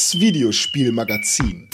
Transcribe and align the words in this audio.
Das 0.00 0.18
Videospielmagazin. 0.18 1.68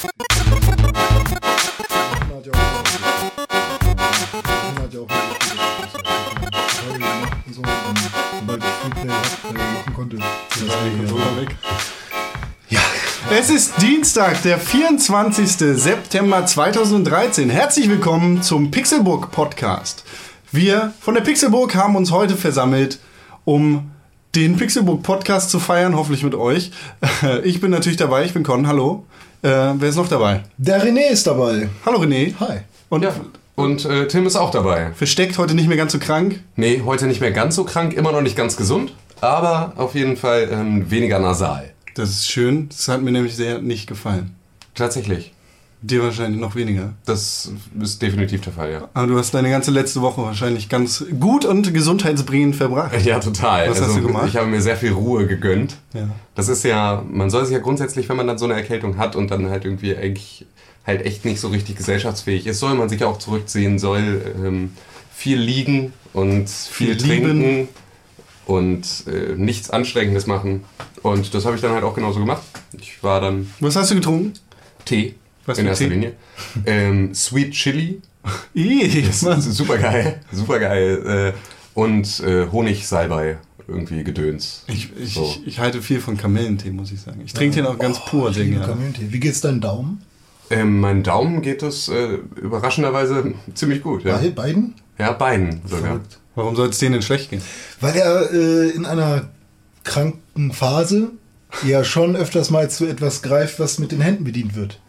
Es 13.31 13.51
ist 13.51 13.81
Dienstag, 13.81 14.43
der 14.43 14.59
24. 14.59 15.49
September 15.79 16.45
2013. 16.45 17.49
Herzlich 17.49 17.89
willkommen 17.89 18.43
zum 18.43 18.73
Pixelburg 18.73 19.31
Podcast. 19.31 20.03
Wir 20.51 20.93
von 20.99 21.15
der 21.15 21.21
Pixelburg 21.21 21.77
haben 21.77 21.95
uns 21.95 22.11
heute 22.11 22.37
versammelt, 22.37 22.99
um 23.45 23.93
den 24.37 24.57
Pixelburg 24.57 25.03
Podcast 25.03 25.49
zu 25.49 25.59
feiern, 25.59 25.97
hoffentlich 25.97 26.23
mit 26.23 26.35
euch. 26.35 26.71
Ich 27.45 27.61
bin 27.63 27.71
natürlich 27.71 27.97
dabei, 27.97 28.27
ich 28.27 28.35
bin 28.35 28.43
Con, 28.43 28.67
hallo. 28.69 29.05
Äh, 29.43 29.49
wer 29.49 29.89
ist 29.89 29.97
noch 29.97 30.09
dabei? 30.09 30.43
Der 30.59 30.85
René 30.85 31.09
ist 31.11 31.27
dabei. 31.27 31.71
Hallo 31.87 32.01
René. 32.01 32.35
Hi. 32.39 32.59
Und 32.91 33.03
Ja, 33.03 33.15
und 33.55 33.87
äh, 33.87 34.07
Tim 34.09 34.27
ist 34.27 34.37
auch 34.37 34.51
dabei. 34.51 34.93
versteckt 34.95 35.39
heute 35.39 35.55
nicht 35.55 35.69
mehr 35.69 35.79
ganz 35.79 35.93
so 35.93 35.99
krank. 35.99 36.41
Nee, 36.55 36.83
heute 36.85 37.07
nicht 37.07 37.23
mehr 37.23 37.31
ganz 37.33 37.57
so 37.57 37.65
krank, 37.65 37.95
immer 37.95 38.13
noch 38.13 38.21
nicht 38.21 38.37
ganz 38.37 38.59
gesund, 38.59 38.93
aber 39.23 39.73
auf 39.77 39.95
jeden 39.95 40.19
Fall 40.19 40.49
ähm, 40.53 40.91
weniger 40.91 41.19
nasal. 41.19 41.73
Das 41.95 42.11
ist 42.11 42.29
schön. 42.29 42.69
Das 42.69 42.89
hat 42.89 43.01
mir 43.01 43.13
nämlich 43.13 43.35
sehr 43.37 43.61
nicht 43.61 43.87
gefallen. 43.87 44.35
Tatsächlich. 44.75 45.33
Dir 45.87 46.03
wahrscheinlich 46.03 46.41
noch 46.41 46.57
weniger. 46.57 46.95
Das 47.05 47.53
ist 47.81 48.03
definitiv 48.03 48.41
der 48.41 48.53
Fall, 48.53 48.73
ja. 48.73 48.89
Aber 48.93 49.07
du 49.07 49.17
hast 49.17 49.33
deine 49.35 49.51
ganze 49.51 49.71
letzte 49.71 50.01
Woche 50.01 50.21
wahrscheinlich 50.21 50.69
ganz 50.69 51.05
gut 51.21 51.45
und 51.45 51.73
gesundheitsbringend 51.73 52.57
verbracht. 52.57 53.05
Ja, 53.05 53.21
total. 53.21 53.69
Also, 53.69 53.83
Was 53.83 53.89
hast 53.89 53.97
du 53.99 54.03
gemacht? 54.03 54.27
Ich 54.27 54.37
habe 54.37 54.49
mir 54.49 54.61
sehr 54.61 54.77
viel 54.77 54.91
Ruhe 54.91 55.29
gegönnt. 55.29 55.77
Ja. 55.95 56.09
Das 56.35 56.49
ist 56.49 56.65
ja, 56.65 57.05
man 57.09 57.31
soll 57.31 57.45
sich 57.47 57.55
ja 57.55 57.61
grundsätzlich, 57.61 58.09
wenn 58.09 58.17
man 58.17 58.27
dann 58.27 58.37
so 58.37 58.47
eine 58.47 58.55
Erkältung 58.55 58.97
hat 58.99 59.15
und 59.15 59.31
dann 59.31 59.49
halt 59.49 59.65
irgendwie 59.65 59.97
eigentlich 59.97 60.45
halt 60.85 61.07
echt 61.07 61.25
nicht 61.25 61.39
so 61.41 61.49
richtig 61.49 61.77
gesellschaftsfähig 61.77 62.49
ist, 62.49 62.59
soll 62.59 62.75
man 62.75 62.89
sich 62.89 63.05
auch 63.05 63.19
zurückziehen, 63.19 63.79
soll 63.79 64.35
ähm, 64.45 64.73
viel 65.15 65.39
liegen 65.39 65.93
und 66.13 66.49
viel, 66.49 66.99
Viel 66.99 67.13
lieben. 67.13 67.25
trinken 67.41 67.69
und 68.47 69.05
äh, 69.07 69.35
nichts 69.37 69.71
Anstrengendes 69.71 70.27
machen. 70.27 70.65
Und 71.03 71.33
das 71.33 71.45
habe 71.45 71.55
ich 71.55 71.63
dann 71.63 71.73
halt 71.73 71.85
auch 71.85 71.95
genauso 71.95 72.19
gemacht. 72.19 72.43
Ich 72.81 73.05
war 73.05 73.21
dann 73.21 73.53
Was 73.61 73.77
hast 73.77 73.93
du 73.93 73.95
getrunken? 73.95 74.33
Tee 74.85 75.15
Was 75.47 75.59
in 75.59 75.67
erster? 75.67 75.87
Linie. 75.89 76.13
Ähm, 76.67 77.15
Sweet 77.15 77.53
Chili, 77.53 78.01
Ih, 78.55 79.05
super 79.13 79.79
geil, 79.79 80.21
super 80.33 80.59
geil. 80.59 81.33
Äh, 81.35 81.79
und 81.79 82.21
äh, 82.21 82.47
Honigsalbei, 82.51 83.39
irgendwie 83.69 84.03
Gedöns. 84.03 84.65
Ich, 84.67 84.91
ich, 84.99 85.15
So. 85.15 85.23
ich, 85.25 85.47
ich 85.47 85.59
halte 85.59 85.83
viel 85.83 86.01
von 86.01 86.17
Kamillentee, 86.17 86.71
muss 86.71 86.91
ich 86.91 87.01
sagen. 87.01 87.21
Ich 87.25 87.33
trinke 87.33 87.57
den 87.57 87.67
auch 87.67 87.79
ganz 87.79 88.05
pur, 88.05 88.33
sehr 88.33 88.47
gerne. 88.47 88.67
Community. 88.67 89.13
Wie 89.13 89.21
geht's 89.21 89.41
deinem 89.41 89.61
Daumen? 89.61 90.03
Ähm, 90.51 90.81
mein 90.81 91.03
Daumen 91.03 91.43
geht 91.43 91.63
es 91.63 91.89
äh, 91.89 92.19
überraschenderweise 92.41 93.35
ziemlich 93.55 93.83
gut. 93.83 94.05
Ja, 94.05 94.17
Bei 94.17 94.31
beiden? 94.31 94.75
ja 94.99 95.13
beiden 95.13 95.61
sogar. 95.67 95.87
Verrückt. 95.87 96.19
Warum 96.35 96.55
soll 96.57 96.69
es 96.69 96.79
denen 96.79 96.93
denn 96.95 97.03
schlecht 97.03 97.31
gehen? 97.31 97.43
Weil 97.81 97.97
er 97.97 98.31
äh, 98.33 98.71
in 98.71 98.85
einer 98.87 99.29
kranken 99.85 100.53
Phase 100.53 101.11
ja 101.67 101.83
schon 101.85 102.15
öfters 102.17 102.51
mal 102.51 102.71
zu 102.71 102.87
etwas 102.87 103.23
greift, 103.23 103.59
was 103.59 103.79
mit 103.79 103.91
den 103.93 104.01
Händen 104.01 104.25
bedient 104.25 104.55
wird. 104.55 104.81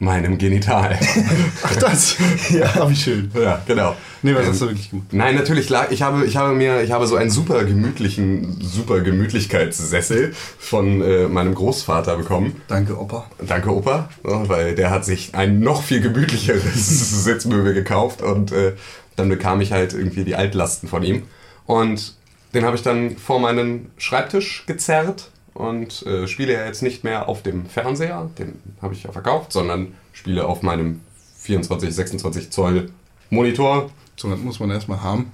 Meinem 0.00 0.38
Genital. 0.38 0.98
Ach, 1.62 1.76
das? 1.76 2.16
ja, 2.48 2.88
wie 2.88 2.96
schön. 2.96 3.30
ja, 3.34 3.60
genau. 3.66 3.94
Nee, 4.22 4.34
was 4.34 4.44
Ähm, 4.44 4.50
hast 4.50 4.62
du 4.62 4.66
wirklich 4.68 4.90
gemacht? 4.90 5.12
Nein, 5.12 5.34
natürlich 5.34 5.68
lag, 5.68 5.90
ich 5.90 6.00
habe, 6.00 6.24
ich 6.24 6.36
habe 6.36 6.54
mir, 6.54 6.82
ich 6.82 6.90
habe 6.90 7.06
so 7.06 7.16
einen 7.16 7.30
super 7.30 7.64
gemütlichen, 7.64 8.58
super 8.62 9.00
Gemütlichkeitssessel 9.02 10.32
von 10.58 11.02
äh, 11.02 11.28
meinem 11.28 11.54
Großvater 11.54 12.16
bekommen. 12.16 12.60
Danke, 12.66 12.98
Opa. 12.98 13.30
Danke, 13.46 13.70
Opa, 13.74 14.08
ja, 14.26 14.48
weil 14.48 14.74
der 14.74 14.90
hat 14.90 15.04
sich 15.04 15.34
ein 15.34 15.60
noch 15.60 15.82
viel 15.82 16.00
gemütlicheres 16.00 17.24
Sitzmöbel 17.24 17.74
gekauft 17.74 18.22
und 18.22 18.52
äh, 18.52 18.72
dann 19.16 19.28
bekam 19.28 19.60
ich 19.60 19.72
halt 19.72 19.92
irgendwie 19.92 20.24
die 20.24 20.34
Altlasten 20.34 20.88
von 20.88 21.02
ihm. 21.02 21.24
Und 21.66 22.14
den 22.54 22.64
habe 22.64 22.74
ich 22.74 22.82
dann 22.82 23.16
vor 23.18 23.38
meinen 23.38 23.90
Schreibtisch 23.98 24.64
gezerrt 24.66 25.30
und 25.60 26.06
äh, 26.06 26.26
spiele 26.26 26.54
ja 26.54 26.64
jetzt 26.64 26.82
nicht 26.82 27.04
mehr 27.04 27.28
auf 27.28 27.42
dem 27.42 27.66
Fernseher, 27.66 28.30
den 28.38 28.60
habe 28.80 28.94
ich 28.94 29.02
ja 29.02 29.12
verkauft, 29.12 29.52
sondern 29.52 29.94
spiele 30.12 30.46
auf 30.46 30.62
meinem 30.62 31.00
24, 31.38 31.94
26 31.94 32.50
Zoll 32.50 32.90
Monitor. 33.28 33.90
So, 34.16 34.28
das 34.30 34.40
muss 34.40 34.58
man 34.58 34.70
erstmal 34.70 35.02
haben. 35.02 35.32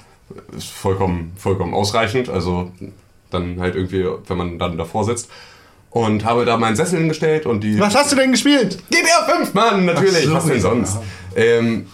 Ist 0.56 0.69
vollkommen, 0.69 1.32
vollkommen 1.37 1.75
ausreichend. 1.75 2.28
Also 2.28 2.72
dann 3.31 3.60
halt 3.60 3.76
irgendwie, 3.76 4.04
wenn 4.26 4.37
man 4.37 4.59
dann 4.59 4.76
davor 4.76 5.04
sitzt. 5.04 5.31
Und 5.91 6.25
habe 6.25 6.44
da 6.44 6.58
meinen 6.58 6.76
Sessel 6.76 6.98
hingestellt 6.98 7.47
und 7.47 7.62
die. 7.62 7.78
Was 7.81 7.94
hast 7.94 8.12
du 8.12 8.16
denn 8.16 8.32
gespielt? 8.32 8.78
GTA 8.91 9.37
5, 9.37 9.54
Mann, 9.54 9.87
natürlich, 9.87 10.26
so, 10.26 10.34
was 10.34 10.44
denn 10.44 10.56
ja. 10.56 10.60
sonst? 10.60 10.98
Ähm, 11.34 11.87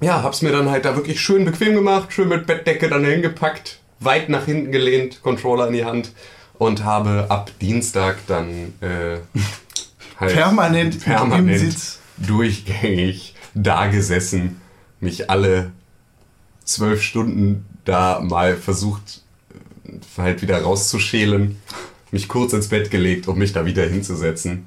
ja, 0.00 0.22
hab's 0.22 0.40
mir 0.40 0.52
dann 0.52 0.70
halt 0.70 0.86
da 0.86 0.96
wirklich 0.96 1.20
schön 1.20 1.44
bequem 1.44 1.74
gemacht, 1.74 2.12
schön 2.12 2.28
mit 2.28 2.46
Bettdecke 2.46 2.88
dann 2.88 3.04
hingepackt, 3.04 3.80
weit 4.00 4.30
nach 4.30 4.46
hinten 4.46 4.72
gelehnt, 4.72 5.22
Controller 5.22 5.66
in 5.66 5.74
die 5.74 5.84
Hand 5.84 6.12
und 6.58 6.84
habe 6.84 7.26
ab 7.28 7.50
Dienstag 7.60 8.18
dann 8.26 8.74
äh, 8.80 9.18
halt 10.18 10.32
Permanent 10.32 11.02
permanent 11.04 11.50
im 11.50 11.58
Sitz. 11.58 11.98
durchgängig 12.18 13.34
da 13.54 13.86
gesessen, 13.86 14.60
mich 15.00 15.30
alle 15.30 15.72
zwölf 16.64 17.02
Stunden 17.02 17.66
da 17.84 18.20
mal 18.20 18.56
versucht 18.56 19.22
äh, 19.86 20.20
halt 20.20 20.42
wieder 20.42 20.60
rauszuschälen, 20.62 21.56
mich 22.10 22.28
kurz 22.28 22.52
ins 22.52 22.68
Bett 22.68 22.90
gelegt, 22.90 23.28
um 23.28 23.38
mich 23.38 23.52
da 23.52 23.64
wieder 23.64 23.86
hinzusetzen. 23.86 24.66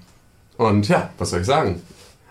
Und 0.58 0.88
ja, 0.88 1.12
was 1.18 1.32
soll 1.32 1.42
ich 1.42 1.48
sagen? 1.48 1.82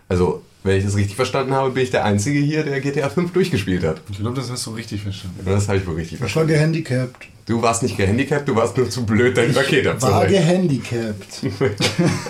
Also, 0.08 0.42
wenn 0.62 0.76
ich 0.76 0.84
das 0.84 0.96
richtig 0.96 1.16
verstanden 1.16 1.52
habe, 1.54 1.70
bin 1.70 1.82
ich 1.82 1.90
der 1.90 2.04
Einzige 2.04 2.38
hier, 2.38 2.62
der 2.64 2.80
GTA 2.80 3.08
5 3.08 3.32
durchgespielt 3.32 3.82
hat. 3.84 4.00
Ich 4.10 4.18
glaube, 4.18 4.36
das 4.36 4.50
hast 4.50 4.66
du 4.66 4.70
richtig 4.72 5.02
verstanden. 5.02 5.38
Das 5.44 5.68
habe 5.68 5.78
ich 5.78 5.86
wohl 5.86 5.94
richtig 5.94 6.14
Ich 6.14 6.20
war 6.20 6.28
verstanden. 6.28 6.52
gehandicapt. 6.52 7.26
Du 7.46 7.60
warst 7.62 7.82
nicht 7.82 7.96
gehandicapt, 7.96 8.46
du 8.48 8.54
warst 8.54 8.76
nur 8.76 8.88
zu 8.88 9.04
blöd, 9.04 9.36
dein 9.36 9.52
Paket 9.52 9.84
War 9.86 9.92
abzuholen. 9.94 10.30
gehandicapt. 10.30 11.40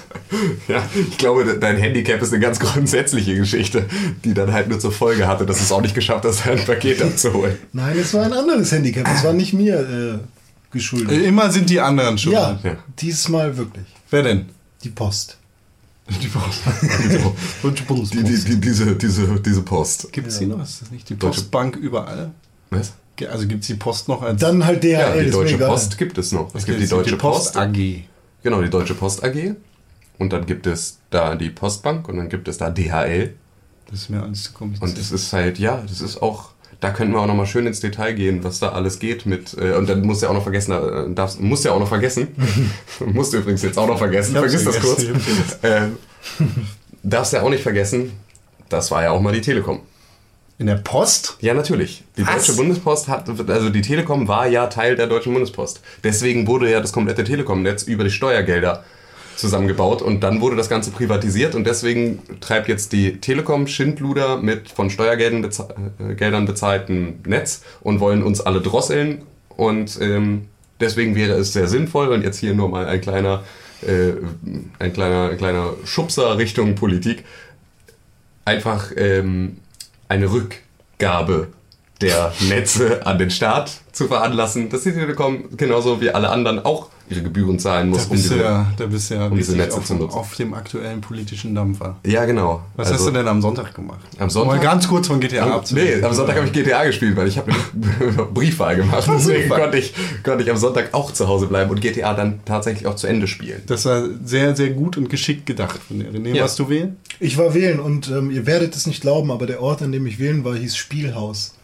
Ja, 0.69 0.89
ich 0.95 1.19
glaube, 1.19 1.45
de- 1.45 1.59
dein 1.59 1.77
Handicap 1.77 2.23
ist 2.23 2.33
eine 2.33 2.41
ganz 2.41 2.61
grundsätzliche 2.61 3.35
Geschichte, 3.35 3.87
die 4.25 4.33
dann 4.33 4.53
halt 4.53 4.69
nur 4.69 4.79
zur 4.79 4.93
Folge 4.93 5.27
hatte, 5.27 5.45
dass 5.45 5.59
du 5.59 5.65
es 5.65 5.73
auch 5.73 5.81
nicht 5.83 5.95
geschafft 5.95 6.25
hast, 6.25 6.47
dein 6.47 6.65
Paket 6.65 7.03
abzuholen. 7.03 7.59
Nein, 7.73 7.99
es 7.99 8.15
war 8.15 8.25
ein 8.25 8.33
anderes 8.33 8.71
Handicap. 8.71 9.09
Es 9.13 9.25
war 9.25 9.33
nicht 9.33 9.53
mir 9.53 9.81
äh, 9.81 10.19
geschuldet. 10.73 11.11
Äh, 11.11 11.25
Immer 11.27 11.51
sind 11.51 11.69
die 11.69 11.81
anderen 11.81 12.17
schuld. 12.17 12.35
ja, 12.35 12.61
ja. 12.63 12.77
dieses 13.01 13.29
Mal 13.29 13.57
wirklich. 13.57 13.85
Wer 14.11 14.23
denn? 14.23 14.47
Die 14.85 14.91
Post. 14.91 15.37
Die 16.21 16.27
Post. 16.29 18.15
Die, 18.15 18.23
die, 18.25 18.45
die, 18.45 18.61
diese, 18.61 18.97
diese, 18.97 19.41
diese 19.41 19.63
Post. 19.63 20.13
Gibt 20.13 20.27
es 20.27 20.39
die 20.39 20.47
noch? 20.47 20.63
Ist 20.63 20.83
das 20.83 20.91
nicht 20.91 21.09
die 21.09 21.15
Deutsche- 21.17 21.41
Postbank 21.43 21.77
überall? 21.77 22.33
Was? 22.71 22.93
Also 23.31 23.47
gibt 23.47 23.61
es 23.63 23.67
die 23.67 23.75
Post 23.75 24.09
noch 24.09 24.23
als 24.23 24.41
Dann 24.41 24.65
halt 24.65 24.83
DHL, 24.83 24.91
Ja, 24.93 25.23
die 25.23 25.31
Deutsche. 25.31 25.59
Post 25.59 25.99
gibt 25.99 26.17
es 26.19 26.33
noch. 26.33 26.55
Es 26.55 26.65
gibt 26.65 26.81
die 26.81 26.87
Deutsche 26.89 27.17
Post. 27.17 27.57
AG. 27.57 28.05
Genau, 28.43 28.63
die 28.63 28.71
Deutsche 28.71 28.95
Post 28.95 29.23
AG. 29.23 29.55
Und 30.19 30.33
dann 30.33 30.47
gibt 30.47 30.67
es 30.67 30.99
da 31.11 31.35
die 31.37 31.51
Postbank 31.51 32.09
und 32.09 32.17
dann 32.17 32.29
gibt 32.29 32.49
es 32.49 32.57
da 32.59 32.71
DHL. 32.71 33.35
Das 33.91 34.01
ist 34.03 34.11
mir 34.11 34.23
alles 34.23 34.45
zu 34.45 34.53
kompliziert. 34.53 34.89
Und 34.91 34.99
das 34.99 35.11
ist 35.13 35.33
halt, 35.33 35.59
ja, 35.59 35.83
das 35.87 36.01
ist 36.01 36.23
auch, 36.23 36.51
da 36.81 36.91
könnten 36.91 37.13
wir 37.13 37.21
auch 37.21 37.27
nochmal 37.27 37.47
schön 37.47 37.67
ins 37.67 37.81
Detail 37.81 38.13
gehen, 38.13 38.43
was 38.43 38.59
da 38.59 38.71
alles 38.71 38.99
geht 38.99 39.27
mit, 39.27 39.57
äh, 39.59 39.75
und 39.75 39.89
dann 39.89 40.03
musst 40.03 40.23
du 40.23 40.27
ja 40.27 40.31
auch 40.31 40.35
noch 40.35 40.43
vergessen, 40.43 40.73
äh, 40.73 41.15
darfst, 41.15 41.41
musst 41.41 41.65
ja 41.65 41.73
auch 41.73 41.79
noch 41.79 41.89
vergessen, 41.89 42.29
musst 43.07 43.33
du 43.33 43.39
übrigens 43.39 43.63
jetzt 43.63 43.79
auch 43.79 43.87
noch 43.87 43.99
vergessen, 43.99 44.35
vergiss 44.35 44.65
das 44.65 44.81
kurz, 44.81 45.05
ähm, 45.63 45.97
darfst 47.03 47.33
ja 47.33 47.43
auch 47.43 47.51
nicht 47.51 47.63
vergessen, 47.63 48.13
das 48.69 48.91
war 48.91 49.03
ja 49.03 49.11
auch 49.11 49.21
mal 49.21 49.33
die 49.33 49.41
Telekom. 49.41 49.81
In 50.59 50.67
der 50.67 50.77
Post? 50.77 51.39
Ja, 51.41 51.55
natürlich. 51.55 52.05
Die 52.19 52.27
Was? 52.27 52.47
Deutsche 52.47 52.53
Bundespost 52.53 53.09
hat, 53.09 53.31
also 53.49 53.71
die 53.71 53.81
Telekom 53.81 54.29
war 54.29 54.47
ja 54.47 54.67
Teil 54.67 54.95
der 54.95 55.07
Deutschen 55.07 55.33
Bundespost. 55.33 55.81
Deswegen 56.05 56.47
wurde 56.47 56.71
ja 56.71 56.83
das 56.83 56.93
komplette 56.93 57.25
Telekom-Netz 57.25 57.85
über 57.85 58.05
die 58.05 58.11
Steuergelder 58.11 58.85
zusammengebaut 59.41 60.03
und 60.03 60.21
dann 60.21 60.41
wurde 60.41 60.57
das 60.57 60.69
Ganze 60.69 60.91
privatisiert 60.91 61.55
und 61.55 61.67
deswegen 61.67 62.21
treibt 62.41 62.69
jetzt 62.69 62.93
die 62.93 63.21
Telekom 63.21 63.67
Schindluder 63.67 64.39
mit 64.39 64.71
von 64.71 64.91
Steuergeldern 64.91 65.43
beze 65.43 65.69
äh, 65.99 66.41
bezahltem 66.47 67.21
Netz 67.27 67.63
und 67.81 68.01
wollen 68.01 68.23
uns 68.23 68.41
alle 68.41 68.61
drosseln 68.61 69.23
und 69.57 69.99
ähm, 70.01 70.47
deswegen 70.79 71.15
wäre 71.15 71.33
es 71.35 71.53
sehr 71.53 71.67
sinnvoll 71.67 72.09
und 72.09 72.23
jetzt 72.23 72.39
hier 72.39 72.55
nur 72.55 72.69
mal 72.69 72.87
ein 72.87 73.01
kleiner 73.01 73.43
äh, 73.87 74.13
ein 74.79 74.93
kleiner, 74.93 75.31
ein 75.31 75.39
kleiner 75.39 75.75
Schubser 75.85 76.37
Richtung 76.39 76.75
Politik, 76.75 77.25
einfach 78.45 78.93
ähm, 78.97 79.59
eine 80.09 80.31
Rückgabe 80.31 81.49
der 82.01 82.33
Netze 82.49 83.07
an 83.07 83.19
den 83.19 83.31
Staat 83.31 83.81
zu 84.01 84.09
veranlassen, 84.09 84.71
dass 84.71 84.83
die 84.85 84.93
Telekom 84.93 85.45
genauso 85.57 86.01
wie 86.01 86.11
alle 86.11 86.31
anderen 86.31 86.65
auch 86.65 86.89
ihre 87.11 87.23
Gebühren 87.23 87.59
zahlen 87.59 87.89
muss, 87.91 88.05
Da 88.05 88.05
um 88.05 88.11
bist, 88.13 88.31
du 88.31 88.35
diese, 88.35 88.45
ja, 88.45 88.67
da 88.77 88.87
bist 88.87 89.11
du 89.11 89.15
ja 89.15 89.27
um 89.27 89.37
diese 89.37 89.57
Netze 89.57 89.77
auf, 89.77 89.85
zu 89.85 89.95
nutzen. 89.97 90.17
auf 90.17 90.35
dem 90.37 90.55
aktuellen 90.55 91.01
politischen 91.01 91.55
Dampfer. 91.57 91.97
Ja, 92.07 92.25
genau. 92.25 92.63
Was 92.77 92.87
Also- 92.87 92.99
hast 93.01 93.07
du 93.09 93.19
denn 93.19 93.27
am 93.29 93.43
Sonntag 93.43 93.75
gemacht? 93.75 93.99
Am 94.19 94.31
Sonntag? 94.31 94.57
Mal 94.57 94.63
ganz 94.63 94.89
kurz 94.89 95.09
von 95.09 95.19
GTA 95.21 95.43
Am, 95.57 95.61
nee, 95.73 96.01
am 96.03 96.15
Sonntag 96.15 96.37
habe 96.37 96.47
ich 96.47 96.53
GTA 96.53 96.85
gespielt, 96.85 97.17
weil 97.17 97.27
ich 97.29 97.37
habe 97.37 97.51
eine 97.53 98.23
Briefwahl 98.33 98.77
gemacht. 98.77 99.07
Deswegen 99.13 99.49
konnte 99.51 99.77
ich, 99.79 99.93
konnte 100.23 100.45
ich 100.45 100.51
am 100.51 100.57
Sonntag 100.57 100.95
auch 100.95 101.13
zu 101.13 101.27
Hause 101.29 101.47
bleiben 101.49 101.71
und 101.71 101.81
GTA 101.81 102.15
dann 102.15 102.41
tatsächlich 102.45 102.87
auch 102.87 102.95
zu 102.95 103.07
Ende 103.09 103.27
spielen. 103.27 103.61
Das 103.67 103.85
war 103.87 104.05
sehr, 104.25 104.55
sehr 104.57 104.71
gut 104.71 104.97
und 104.97 105.11
geschickt 105.11 105.45
gedacht 105.47 105.81
von 105.87 105.99
dir. 105.99 106.11
René, 106.13 106.35
Ja. 106.37 106.43
warst 106.43 106.59
du 106.61 106.69
wählen? 106.71 106.97
Ich 107.19 107.37
war 107.37 107.53
wählen 107.55 107.81
und 107.81 108.09
ähm, 108.09 108.31
ihr 108.31 108.47
werdet 108.47 108.75
es 108.77 108.87
nicht 108.87 109.01
glauben, 109.03 109.31
aber 109.33 109.47
der 109.47 109.61
Ort, 109.63 109.83
an 109.83 109.91
dem 109.93 110.07
ich 110.07 110.19
wählen 110.21 110.45
war, 110.45 110.55
hieß 110.55 110.77
Spielhaus. 110.77 111.55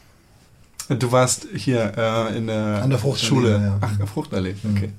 Du 0.88 1.10
warst 1.12 1.46
hier 1.54 1.92
äh, 1.96 2.36
in 2.36 2.46
der, 2.46 2.82
An 2.82 2.90
der 2.90 2.98
Fruchtallee, 2.98 3.28
Schule. 3.28 3.50
ja. 3.52 3.58
Mhm. 3.58 3.74
Ach, 3.80 4.08
Fruchtallee, 4.08 4.54
okay. 4.74 4.90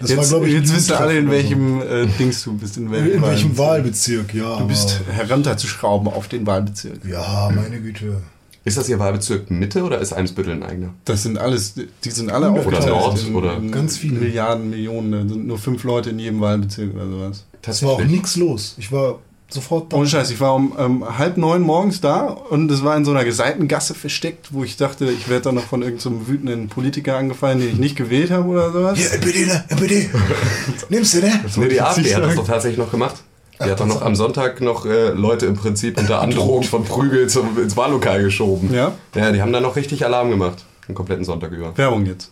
Das 0.00 0.10
jetzt 0.10 0.32
war, 0.32 0.42
ich, 0.42 0.52
jetzt 0.52 0.88
ihr 0.90 1.00
alle, 1.00 1.18
in 1.18 1.30
welchem 1.30 1.82
äh, 1.82 2.06
Dings 2.18 2.44
du 2.44 2.56
bist. 2.56 2.76
In 2.76 2.88
oder 2.88 2.98
welchem, 2.98 3.10
so. 3.10 3.16
In 3.16 3.22
welchem 3.22 3.58
Wahlbezirk. 3.58 4.32
Ja. 4.34 4.58
Du 4.58 4.68
bist 4.68 5.00
herunterzuschrauben 5.10 6.08
auf 6.08 6.28
den 6.28 6.46
Wahlbezirk. 6.46 7.04
Ja, 7.04 7.50
meine 7.54 7.80
Güte. 7.80 8.22
Ist 8.64 8.76
das 8.76 8.88
Ihr 8.88 8.98
Wahlbezirk 8.98 9.50
Mitte 9.50 9.82
oder 9.82 9.98
ist 9.98 10.12
Eimsbüttel 10.12 10.52
ein 10.52 10.62
eigener? 10.62 10.94
Das 11.04 11.22
sind 11.22 11.38
alles, 11.38 11.74
die 11.74 12.10
sind 12.10 12.30
alle 12.30 12.50
Oder 12.50 12.60
aufgeteilt 12.60 12.86
Nord 12.88 13.26
in, 13.26 13.34
oder- 13.34 13.56
in 13.56 13.72
Ganz 13.72 13.96
viele. 13.96 14.20
Milliarden, 14.20 14.70
Millionen. 14.70 15.10
Da 15.12 15.18
sind 15.34 15.46
nur 15.46 15.58
fünf 15.58 15.84
Leute 15.84 16.10
in 16.10 16.18
jedem 16.18 16.40
Wahlbezirk 16.40 16.94
oder 16.94 17.08
sowas. 17.08 17.44
Es 17.62 17.82
war 17.82 17.92
auch 17.92 18.04
nichts 18.04 18.36
los. 18.36 18.74
Ich 18.78 18.92
war 18.92 19.18
sofort 19.48 19.92
da. 19.92 19.96
Ohne 19.96 20.06
Scheiß, 20.06 20.30
ich 20.30 20.40
war 20.40 20.54
um 20.54 20.74
ähm, 20.78 21.18
halb 21.18 21.36
neun 21.36 21.62
morgens 21.62 22.00
da 22.00 22.26
und 22.26 22.70
es 22.70 22.84
war 22.84 22.96
in 22.96 23.04
so 23.04 23.12
einer 23.12 23.30
Seitengasse 23.30 23.94
versteckt, 23.94 24.52
wo 24.52 24.64
ich 24.64 24.76
dachte, 24.76 25.06
ich 25.06 25.28
werde 25.28 25.44
dann 25.44 25.54
noch 25.54 25.64
von 25.64 25.82
irgendeinem 25.82 26.20
so 26.20 26.28
wütenden 26.28 26.68
Politiker 26.68 27.16
angefallen, 27.16 27.60
den 27.60 27.70
ich 27.70 27.78
nicht 27.78 27.96
gewählt 27.96 28.30
habe 28.30 28.48
oder 28.48 28.72
sowas. 28.72 28.98
Hier, 28.98 29.12
NPD, 29.12 29.46
ne? 29.46 29.64
NPD. 29.68 30.10
Nimmst 30.90 31.14
du, 31.14 31.20
ne? 31.20 31.40
Nee, 31.56 31.68
die 31.68 31.80
AfD 31.80 32.14
hat 32.14 32.22
das 32.22 32.34
doch 32.34 32.46
tatsächlich 32.46 32.78
noch 32.78 32.90
gemacht. 32.90 33.16
Die 33.64 33.70
hat 33.70 33.80
doch 33.80 33.86
noch 33.86 34.02
am 34.02 34.14
Sonntag 34.14 34.60
noch 34.60 34.86
äh, 34.86 35.08
Leute 35.08 35.46
im 35.46 35.56
Prinzip 35.56 35.98
unter 35.98 36.20
Androhung 36.20 36.62
von 36.62 36.84
Prügel 36.84 37.28
zum, 37.28 37.60
ins 37.60 37.76
Wahllokal 37.76 38.22
geschoben. 38.22 38.72
Ja? 38.72 38.92
Ja, 39.16 39.32
die 39.32 39.42
haben 39.42 39.52
da 39.52 39.60
noch 39.60 39.74
richtig 39.74 40.04
Alarm 40.04 40.30
gemacht. 40.30 40.64
Den 40.86 40.94
kompletten 40.94 41.24
Sonntag 41.24 41.50
über. 41.50 41.76
Werbung 41.76 42.06
jetzt. 42.06 42.30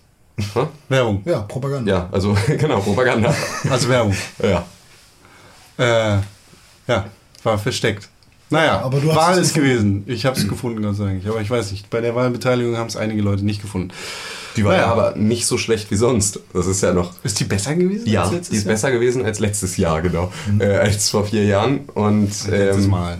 Hä? 0.55 0.67
Werbung. 0.89 1.23
Ja, 1.25 1.41
Propaganda. 1.41 1.91
Ja, 1.91 2.09
also 2.13 2.37
genau, 2.47 2.79
Propaganda. 2.79 3.35
Also 3.69 3.89
Werbung. 3.89 4.15
ja. 4.41 4.65
Äh, 5.79 6.21
ja, 6.87 7.07
war 7.43 7.59
versteckt. 7.59 8.09
Naja, 8.49 8.81
Aber 8.81 9.01
du 9.01 9.09
hast 9.13 9.17
Wahl 9.17 9.39
ist 9.39 9.55
gewesen. 9.55 10.05
Ich 10.07 10.25
habe 10.25 10.39
es 10.39 10.47
gefunden, 10.47 10.95
sei 10.95 11.05
Dank. 11.07 11.27
Aber 11.27 11.41
ich 11.41 11.51
weiß 11.51 11.73
nicht, 11.73 11.91
bei 11.91 12.01
der 12.01 12.15
Wahlbeteiligung 12.15 12.77
haben 12.77 12.87
es 12.87 12.97
einige 12.97 13.21
Leute 13.21 13.45
nicht 13.45 13.61
gefunden. 13.61 13.91
Die 14.57 14.65
war 14.65 14.73
Naja. 14.73 14.87
ja 14.87 14.93
aber 14.93 15.17
nicht 15.17 15.47
so 15.47 15.59
schlecht 15.59 15.91
wie 15.91 15.97
sonst. 15.97 16.39
Das 16.53 16.67
ist 16.67 16.81
ja 16.81 16.93
noch. 16.95 17.13
Ist 17.25 17.41
die 17.41 17.45
besser 17.45 17.75
gewesen? 17.75 18.07
Ja, 18.09 18.21
als 18.23 18.31
die 18.31 18.37
letztes 18.37 18.59
ist 18.59 18.65
Jahr? 18.65 18.73
besser 18.75 18.91
gewesen 18.93 19.25
als 19.25 19.41
letztes 19.41 19.77
Jahr, 19.77 20.01
genau. 20.01 20.33
Äh, 20.61 20.67
als 20.77 21.11
vor 21.11 21.27
vier 21.27 21.45
Jahren. 21.45 21.81
Und 21.95 22.29
Letztes 22.47 22.85
ähm, 22.85 22.91
Mal. 22.91 23.19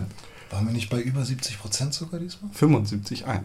Waren 0.49 0.65
wir 0.65 0.73
nicht 0.73 0.89
bei 0.89 1.01
über 1.01 1.23
70 1.25 1.59
Prozent 1.59 1.93
sogar 1.93 2.21
diesmal? 2.21 2.49
75,1. 2.57 3.41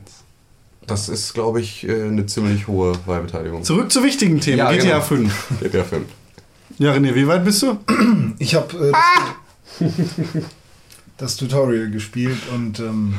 das 0.87 1.09
ist, 1.09 1.35
glaube 1.35 1.61
ich, 1.61 1.87
äh, 1.87 2.05
eine 2.05 2.27
ziemlich 2.27 2.69
hohe 2.69 2.93
Wahlbeteiligung. 3.07 3.65
Zurück 3.65 3.91
zu 3.91 4.05
wichtigen 4.05 4.41
Themen. 4.41 4.59
Ja, 4.59 4.71
GTA 4.71 4.83
genau. 4.85 5.01
5. 5.01 5.49
GTA 5.61 5.83
5. 5.83 6.07
Ja, 6.79 6.93
René, 6.93 7.13
wie 7.15 7.27
weit 7.27 7.45
bist 7.45 7.61
du? 7.63 7.77
Ich 8.39 8.55
habe 8.55 8.89
äh, 8.89 8.93
das 11.17 11.37
Tutorial 11.37 11.91
gespielt 11.91 12.39
und 12.55 12.81
ähm, 12.81 13.15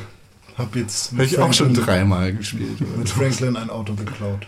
habe 0.57 0.79
jetzt 0.79 1.11
Habe 1.13 1.25
ich 1.25 1.39
auch 1.39 1.53
schon 1.53 1.73
dreimal 1.73 2.33
gespielt. 2.33 2.79
mit 2.97 3.09
Franklin 3.09 3.55
ein 3.55 3.69
Auto 3.69 3.93
geklaut. 3.93 4.45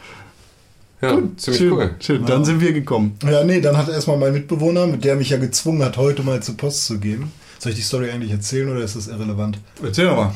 Ja, 1.02 1.20
ziemlich 1.38 1.60
schön, 1.62 1.72
cool. 1.74 1.96
Schön, 2.00 2.26
dann 2.26 2.46
sind 2.46 2.62
wir 2.62 2.74
gekommen. 2.74 3.18
Ja, 3.24 3.44
nee, 3.44 3.60
dann 3.62 3.78
hat 3.78 3.90
erstmal 3.90 4.18
mein 4.18 4.34
Mitbewohner, 4.34 4.88
mit 4.88 5.04
der 5.04 5.16
mich 5.16 5.30
ja 5.30 5.38
gezwungen 5.38 5.84
hat, 5.84 5.98
heute 5.98 6.24
mal 6.24 6.42
zur 6.42 6.58
Post 6.58 6.86
zu 6.86 7.00
gehen. 7.00 7.32
Soll 7.60 7.72
ich 7.72 7.78
die 7.78 7.84
Story 7.84 8.10
eigentlich 8.12 8.32
erzählen 8.32 8.70
oder 8.70 8.82
ist 8.82 8.96
das 8.96 9.08
irrelevant? 9.08 9.60
Erzähl 9.84 10.06
doch 10.06 10.16
mal. 10.16 10.34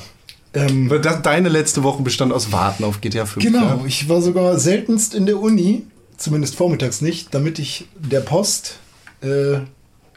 Ähm, 0.53 0.89
Weil 0.89 0.99
das, 0.99 1.21
deine 1.21 1.49
letzte 1.49 1.83
Woche 1.83 2.01
bestand 2.01 2.33
aus 2.33 2.51
Warten 2.51 2.83
auf 2.83 3.01
GTA 3.01 3.25
5. 3.25 3.45
Genau, 3.45 3.59
Ja? 3.61 3.79
ich 3.85 4.09
war 4.09 4.21
sogar 4.21 4.57
seltenst 4.59 5.13
in 5.13 5.25
der 5.27 5.39
Uni, 5.39 5.83
zumindest 6.17 6.55
vormittags 6.55 7.01
nicht, 7.01 7.33
damit 7.33 7.59
ich 7.59 7.87
der 7.97 8.21
Post 8.21 8.79
äh, 9.21 9.59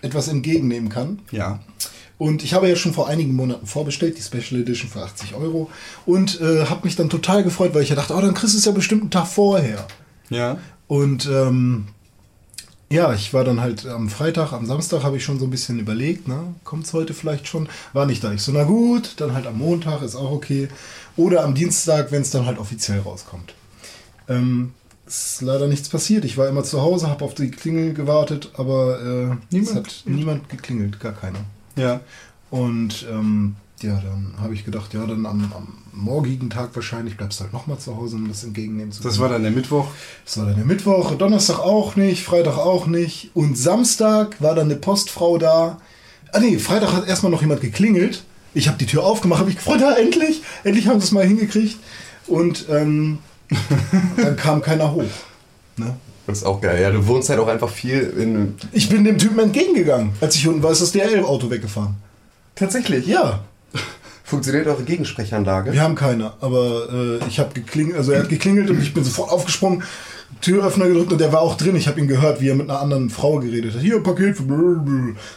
etwas 0.03 0.29
entgegennehmen 0.29 0.89
kann. 0.89 1.21
ja. 1.31 1.61
Und 2.19 2.45
ich 2.45 2.55
habe 2.55 2.69
ja 2.69 2.77
schon 2.77 2.95
vor 2.95 3.09
einigen 3.09 3.35
Monaten 3.35 3.67
vorbestellt, 3.67 4.17
die 4.17 4.23
Special 4.23 4.61
Edition 4.61 4.89
für 4.89 5.03
80 5.03 5.35
Euro. 5.35 5.69
Und 6.07 6.41
äh, 6.41 6.67
habe 6.67 6.85
mich 6.85 6.95
dann 6.95 7.11
total 7.11 7.43
gefreut, 7.43 7.75
weil 7.75 7.83
ich 7.83 7.89
ja 7.89 7.97
dachte, 7.97 8.15
oh, 8.15 8.21
dann 8.21 8.33
kriegst 8.33 8.55
du 8.55 8.59
es 8.59 8.65
ja 8.65 8.71
bestimmt 8.71 9.03
einen 9.03 9.11
Tag 9.11 9.27
vorher. 9.27 9.85
Ja. 10.31 10.59
Und 10.87 11.27
ähm, 11.27 11.87
ja, 12.93 13.13
ich 13.13 13.35
war 13.35 13.43
dann 13.43 13.61
halt 13.61 13.87
am 13.87 14.09
Freitag, 14.09 14.53
am 14.53 14.67
Samstag 14.67 15.03
habe 15.03 15.17
ich 15.17 15.25
schon 15.25 15.41
so 15.41 15.47
ein 15.47 15.51
bisschen 15.51 15.81
überlegt, 15.81 16.29
ne, 16.29 16.55
kommt 16.63 16.85
es 16.85 16.93
heute 16.93 17.13
vielleicht 17.13 17.49
schon? 17.49 17.69
War 17.93 18.07
nicht 18.07 18.23
da. 18.23 18.31
Ich 18.33 18.43
so, 18.43 18.53
na 18.53 18.63
gut, 18.63 19.15
dann 19.17 19.35
halt 19.35 19.47
am 19.49 19.59
Montag 19.59 20.03
ist 20.03 20.15
auch 20.15 20.31
okay. 20.31 20.69
Oder 21.17 21.43
am 21.43 21.57
Dienstag, 21.57 22.13
wenn 22.13 22.23
es 22.23 22.31
dann 22.31 22.47
halt 22.47 22.59
offiziell 22.59 23.01
rauskommt. 23.01 23.55
Ähm, 24.29 24.75
ist 25.13 25.43
leider 25.43 25.69
nichts 25.69 25.89
passiert. 25.89 26.25
Ich 26.25 26.39
war 26.39 26.49
immer 26.49 26.65
zu 26.65 26.81
Hause, 26.81 27.09
habe 27.09 27.25
auf 27.25 27.35
die 27.35 27.51
Klingel 27.51 27.93
gewartet, 27.93 28.51
aber 28.57 28.99
äh, 29.01 29.37
Niemand 29.51 29.69
es 29.71 29.75
hat 29.75 29.85
geklingelt? 29.85 30.07
niemand 30.07 30.49
geklingelt, 30.49 31.01
gar 31.01 31.13
keiner. 31.13 31.41
Ja. 31.77 32.01
Und 32.51 33.07
ähm, 33.11 33.57
ja, 33.83 34.01
dann 34.01 34.35
habe 34.41 34.55
ich 34.55 34.65
gedacht, 34.65 34.95
ja, 34.95 35.05
dann 35.07 35.27
am, 35.27 35.53
am 35.55 35.69
morgigen 35.93 36.49
Tag 36.51 36.71
wahrscheinlich 36.75 37.17
bleibst 37.17 37.41
du 37.41 37.45
halt 37.45 37.53
nochmal 37.53 37.79
zu 37.79 37.97
Hause, 37.97 38.17
um 38.17 38.29
das 38.29 38.45
entgegennehmen 38.45 38.93
zu 38.93 39.03
können. 39.03 39.11
Das 39.13 39.21
war 39.21 39.29
dann 39.29 39.43
der 39.43 39.51
Mittwoch. 39.51 39.89
Das 40.25 40.39
war 40.39 40.47
dann 40.47 40.57
der 40.57 40.65
Mittwoch, 40.65 41.15
Donnerstag 41.15 41.59
auch 41.59 41.97
nicht, 41.97 42.25
Freitag 42.25 42.57
auch 42.57 42.87
nicht. 42.87 43.31
Und 43.35 43.59
Samstag 43.59 44.41
war 44.41 44.55
dann 44.55 44.67
eine 44.67 44.77
Postfrau 44.77 45.37
da. 45.39 45.79
Ah 46.33 46.41
nee, 46.41 46.59
Freitag 46.59 46.93
hat 46.93 47.07
erstmal 47.07 47.33
noch 47.33 47.43
jemand 47.43 47.61
geklingelt. 47.61 48.25
Ich 48.55 48.69
habe 48.69 48.79
die 48.79 48.87
Tür 48.87 49.05
aufgemacht, 49.05 49.41
habe 49.41 49.51
ich 49.51 49.57
gefreut, 49.57 49.81
ja, 49.81 49.93
endlich, 49.93 50.43
endlich 50.65 50.87
haben 50.87 51.01
sie 51.01 51.07
es 51.07 51.13
mal 51.13 51.27
hingekriegt. 51.27 51.79
Und 52.27 52.67
ähm, 52.71 53.19
dann 54.17 54.37
kam 54.37 54.63
keiner 54.63 54.93
hoch. 54.93 55.05
Ne? 55.77 55.97
Das 56.27 56.39
ist 56.39 56.45
auch 56.45 56.61
geil. 56.61 56.81
Ja, 56.81 56.91
du 56.91 57.07
wohnst 57.07 57.29
halt 57.29 57.41
auch 57.41 57.49
einfach 57.49 57.69
viel 57.69 58.01
in. 58.19 58.55
Ich 58.73 58.89
bin 58.89 59.05
dem 59.05 59.19
Typen 59.19 59.39
entgegengegangen. 59.39 60.13
Als 60.21 60.37
ich 60.37 60.47
unten 60.47 60.63
war, 60.63 60.71
ist 60.71 60.83
das 60.83 60.93
DRL-Auto 60.93 61.51
weggefahren. 61.51 61.97
Tatsächlich? 62.55 63.07
Ja, 63.07 63.41
Funktioniert 64.33 64.67
eure 64.67 64.83
Gegensprechanlage? 64.83 65.75
wir 65.75 65.83
haben 65.83 65.95
keine, 65.95 66.33
aber 66.41 66.89
äh, 66.91 67.29
ich 67.29 67.39
habe 67.39 67.53
geklingelt, 67.53 67.99
also 67.99 68.13
er 68.13 68.21
hat 68.21 68.31
geklingelt 68.31 68.71
und 68.71 68.81
ich 68.81 68.95
bin 68.95 69.05
sofort 69.05 69.31
aufgesprungen, 69.31 69.83
Türöffner 70.41 70.89
gedrückt 70.89 71.13
und 71.13 71.21
der 71.21 71.33
war 71.33 71.41
auch 71.41 71.57
drin. 71.57 71.77
Ich 71.77 71.87
habe 71.87 72.01
ihn 72.01 72.09
gehört, 72.09 72.41
wie 72.41 72.49
er 72.49 72.55
mit 72.55 72.69
einer 72.69 72.81
anderen 72.81 73.11
Frau 73.11 73.39
geredet 73.39 73.75
hat. 73.75 73.81
Hier, 73.81 74.03
Paket. 74.03 74.37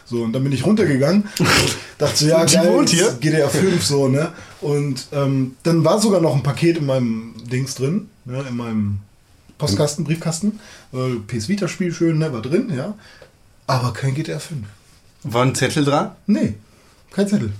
So, 0.05 0.23
und 0.23 0.33
dann 0.33 0.43
bin 0.43 0.51
ich 0.51 0.65
runtergegangen. 0.65 1.25
dachte 1.97 2.17
so, 2.17 2.27
ja, 2.27 2.45
geil, 2.45 2.85
GTA 3.19 3.47
5 3.47 3.83
so, 3.83 4.07
ne? 4.07 4.31
Und 4.61 5.07
ähm, 5.11 5.55
dann 5.63 5.83
war 5.83 5.99
sogar 5.99 6.21
noch 6.21 6.35
ein 6.35 6.43
Paket 6.43 6.77
in 6.77 6.85
meinem 6.85 7.33
Dings 7.51 7.75
drin, 7.75 8.09
ne? 8.25 8.43
in 8.49 8.57
meinem 8.57 8.99
Postkasten, 9.57 10.05
Briefkasten. 10.05 10.59
Äh, 10.93 11.15
PS 11.27 11.49
Vita 11.49 11.67
Spiel 11.67 11.93
schön, 11.93 12.17
ne? 12.17 12.33
War 12.33 12.41
drin, 12.41 12.71
ja. 12.75 12.95
Aber 13.67 13.93
kein 13.93 14.15
GTA 14.15 14.39
5. 14.39 14.61
War 15.23 15.43
ein 15.43 15.55
Zettel 15.55 15.85
dran? 15.85 16.11
Nee, 16.27 16.55
kein 17.11 17.27
Zettel. 17.27 17.51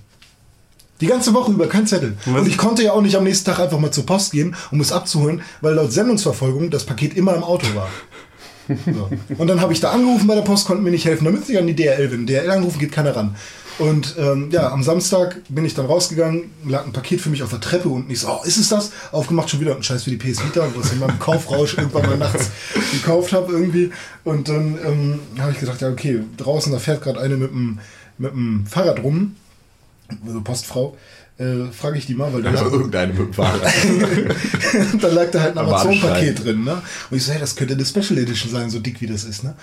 Die 1.02 1.08
ganze 1.08 1.34
Woche 1.34 1.52
über 1.52 1.68
kein 1.68 1.88
Zettel. 1.88 2.18
Was? 2.26 2.42
Und 2.42 2.48
ich 2.48 2.58
konnte 2.58 2.84
ja 2.84 2.94
auch 2.94 3.02
nicht 3.02 3.16
am 3.18 3.24
nächsten 3.26 3.46
Tag 3.46 3.60
einfach 3.60 3.80
mal 3.80 3.92
zur 3.92 4.06
Post 4.06 4.32
gehen, 4.32 4.56
um 4.72 4.80
es 4.80 4.92
abzuholen, 4.92 5.42
weil 5.62 5.74
laut 5.74 5.92
Sendungsverfolgung 5.92 6.70
das 6.70 6.86
Paket 6.86 7.18
immer 7.18 7.36
im 7.36 7.44
Auto 7.44 7.68
war. 7.76 7.90
So. 8.68 9.10
Und 9.38 9.48
dann 9.48 9.62
habe 9.62 9.74
ich 9.74 9.80
da 9.80 9.92
angerufen 9.92 10.26
bei 10.26 10.36
der 10.36 10.42
Post, 10.42 10.66
konnten 10.66 10.84
mir 10.84 10.92
nicht 10.92 11.06
helfen. 11.06 11.26
Da 11.26 11.32
müsste 11.32 11.52
ich 11.52 11.60
an 11.60 11.68
die 11.68 11.76
DRL, 11.76 12.12
wenn 12.12 12.26
DRL 12.26 12.50
angerufen, 12.50 12.80
geht 12.80 12.92
keiner 12.92 13.16
ran. 13.16 13.36
Und 13.78 14.16
ähm, 14.18 14.50
ja, 14.52 14.72
am 14.72 14.84
Samstag 14.84 15.42
bin 15.50 15.66
ich 15.66 15.74
dann 15.74 15.86
rausgegangen, 15.86 16.52
lag 16.66 16.86
ein 16.86 16.94
Paket 16.94 17.20
für 17.20 17.30
mich 17.30 17.44
auf 17.44 17.50
der 17.50 17.60
Treppe 17.60 17.90
unten. 17.90 18.10
Ich 18.10 18.22
so, 18.22 18.30
oh, 18.30 18.46
ist 18.46 18.58
es 18.58 18.70
das? 18.70 18.92
Aufgemacht 19.12 19.50
schon 19.50 19.60
wieder 19.60 19.76
ein 19.76 19.84
Scheiß 19.84 20.04
für 20.04 20.12
die 20.12 20.18
PS 20.18 20.44
Vita, 20.44 20.66
was 20.76 20.88
ich 20.88 20.94
in 20.94 21.00
meinem 21.00 21.20
Kaufrausch 21.20 21.78
irgendwann 21.78 22.06
mal 22.06 22.18
nachts 22.18 22.52
gekauft 22.94 23.34
habe 23.34 23.52
irgendwie. 23.52 23.92
Und 24.24 24.48
dann 24.48 24.78
ähm, 24.86 25.20
habe 25.40 25.52
ich 25.52 25.60
gedacht, 25.60 25.82
ja 25.82 25.90
okay, 25.90 26.22
draußen, 26.38 26.72
da 26.72 26.80
fährt 26.80 27.02
gerade 27.02 27.20
eine 27.20 27.36
mit 27.36 27.52
dem, 27.52 27.80
mit 28.18 28.32
dem 28.32 28.66
Fahrrad 28.66 29.04
rum, 29.04 29.36
also 30.26 30.42
Postfrau. 30.42 30.98
Äh, 31.38 31.66
frage 31.74 31.98
ich 31.98 32.06
die 32.06 32.14
mal, 32.14 32.32
weil 32.34 32.44
da 32.44 32.52
Also 32.52 32.72
irgendeine 32.72 33.12
mit 33.12 33.22
dem 33.22 33.34
Fahrrad. 33.34 33.62
da 35.02 35.08
lag 35.10 35.32
da 35.32 35.42
halt 35.42 35.58
ein. 35.58 35.66
Amazon-Paket 35.66 36.46
drin. 36.46 36.64
Ne? 36.64 36.82
Und 37.10 37.18
ich 37.18 37.26
so, 37.26 37.34
hey, 37.34 37.42
das 37.42 37.58
könnte 37.58 37.74
eine 37.74 37.86
Special 37.86 38.18
Edition 38.18 38.50
sein, 38.50 38.70
so 38.70 38.80
dick 38.80 39.02
wie 39.02 39.08
das 39.08 39.26
ist. 39.26 39.44
Ne? 39.44 39.54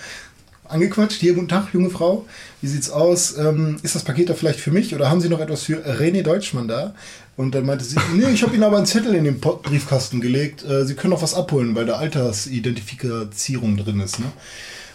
Angequatscht, 0.65 1.19
hier, 1.19 1.33
guten 1.33 1.47
Tag, 1.47 1.73
junge 1.73 1.89
Frau. 1.89 2.27
Wie 2.61 2.67
sieht's 2.67 2.91
aus? 2.91 3.37
Ähm, 3.37 3.77
ist 3.81 3.95
das 3.95 4.03
Paket 4.03 4.29
da 4.29 4.35
vielleicht 4.35 4.59
für 4.59 4.71
mich 4.71 4.93
oder 4.93 5.09
haben 5.09 5.19
Sie 5.19 5.29
noch 5.29 5.39
etwas 5.39 5.63
für 5.63 5.77
René 5.83 6.21
Deutschmann 6.21 6.67
da? 6.67 6.93
Und 7.37 7.55
dann 7.55 7.65
meinte 7.65 7.83
sie, 7.83 7.97
nee, 8.13 8.29
ich 8.31 8.43
habe 8.43 8.53
Ihnen 8.53 8.63
aber 8.63 8.77
einen 8.77 8.85
Zettel 8.85 9.15
in 9.15 9.23
den 9.23 9.39
Briefkasten 9.39 10.21
gelegt. 10.21 10.63
Äh, 10.63 10.85
Sie 10.85 10.93
können 10.93 11.11
noch 11.11 11.23
was 11.23 11.33
abholen, 11.33 11.73
weil 11.75 11.87
da 11.87 11.95
Altersidentifizierung 11.95 13.77
drin 13.77 13.99
ist. 13.99 14.19
Ne? 14.19 14.27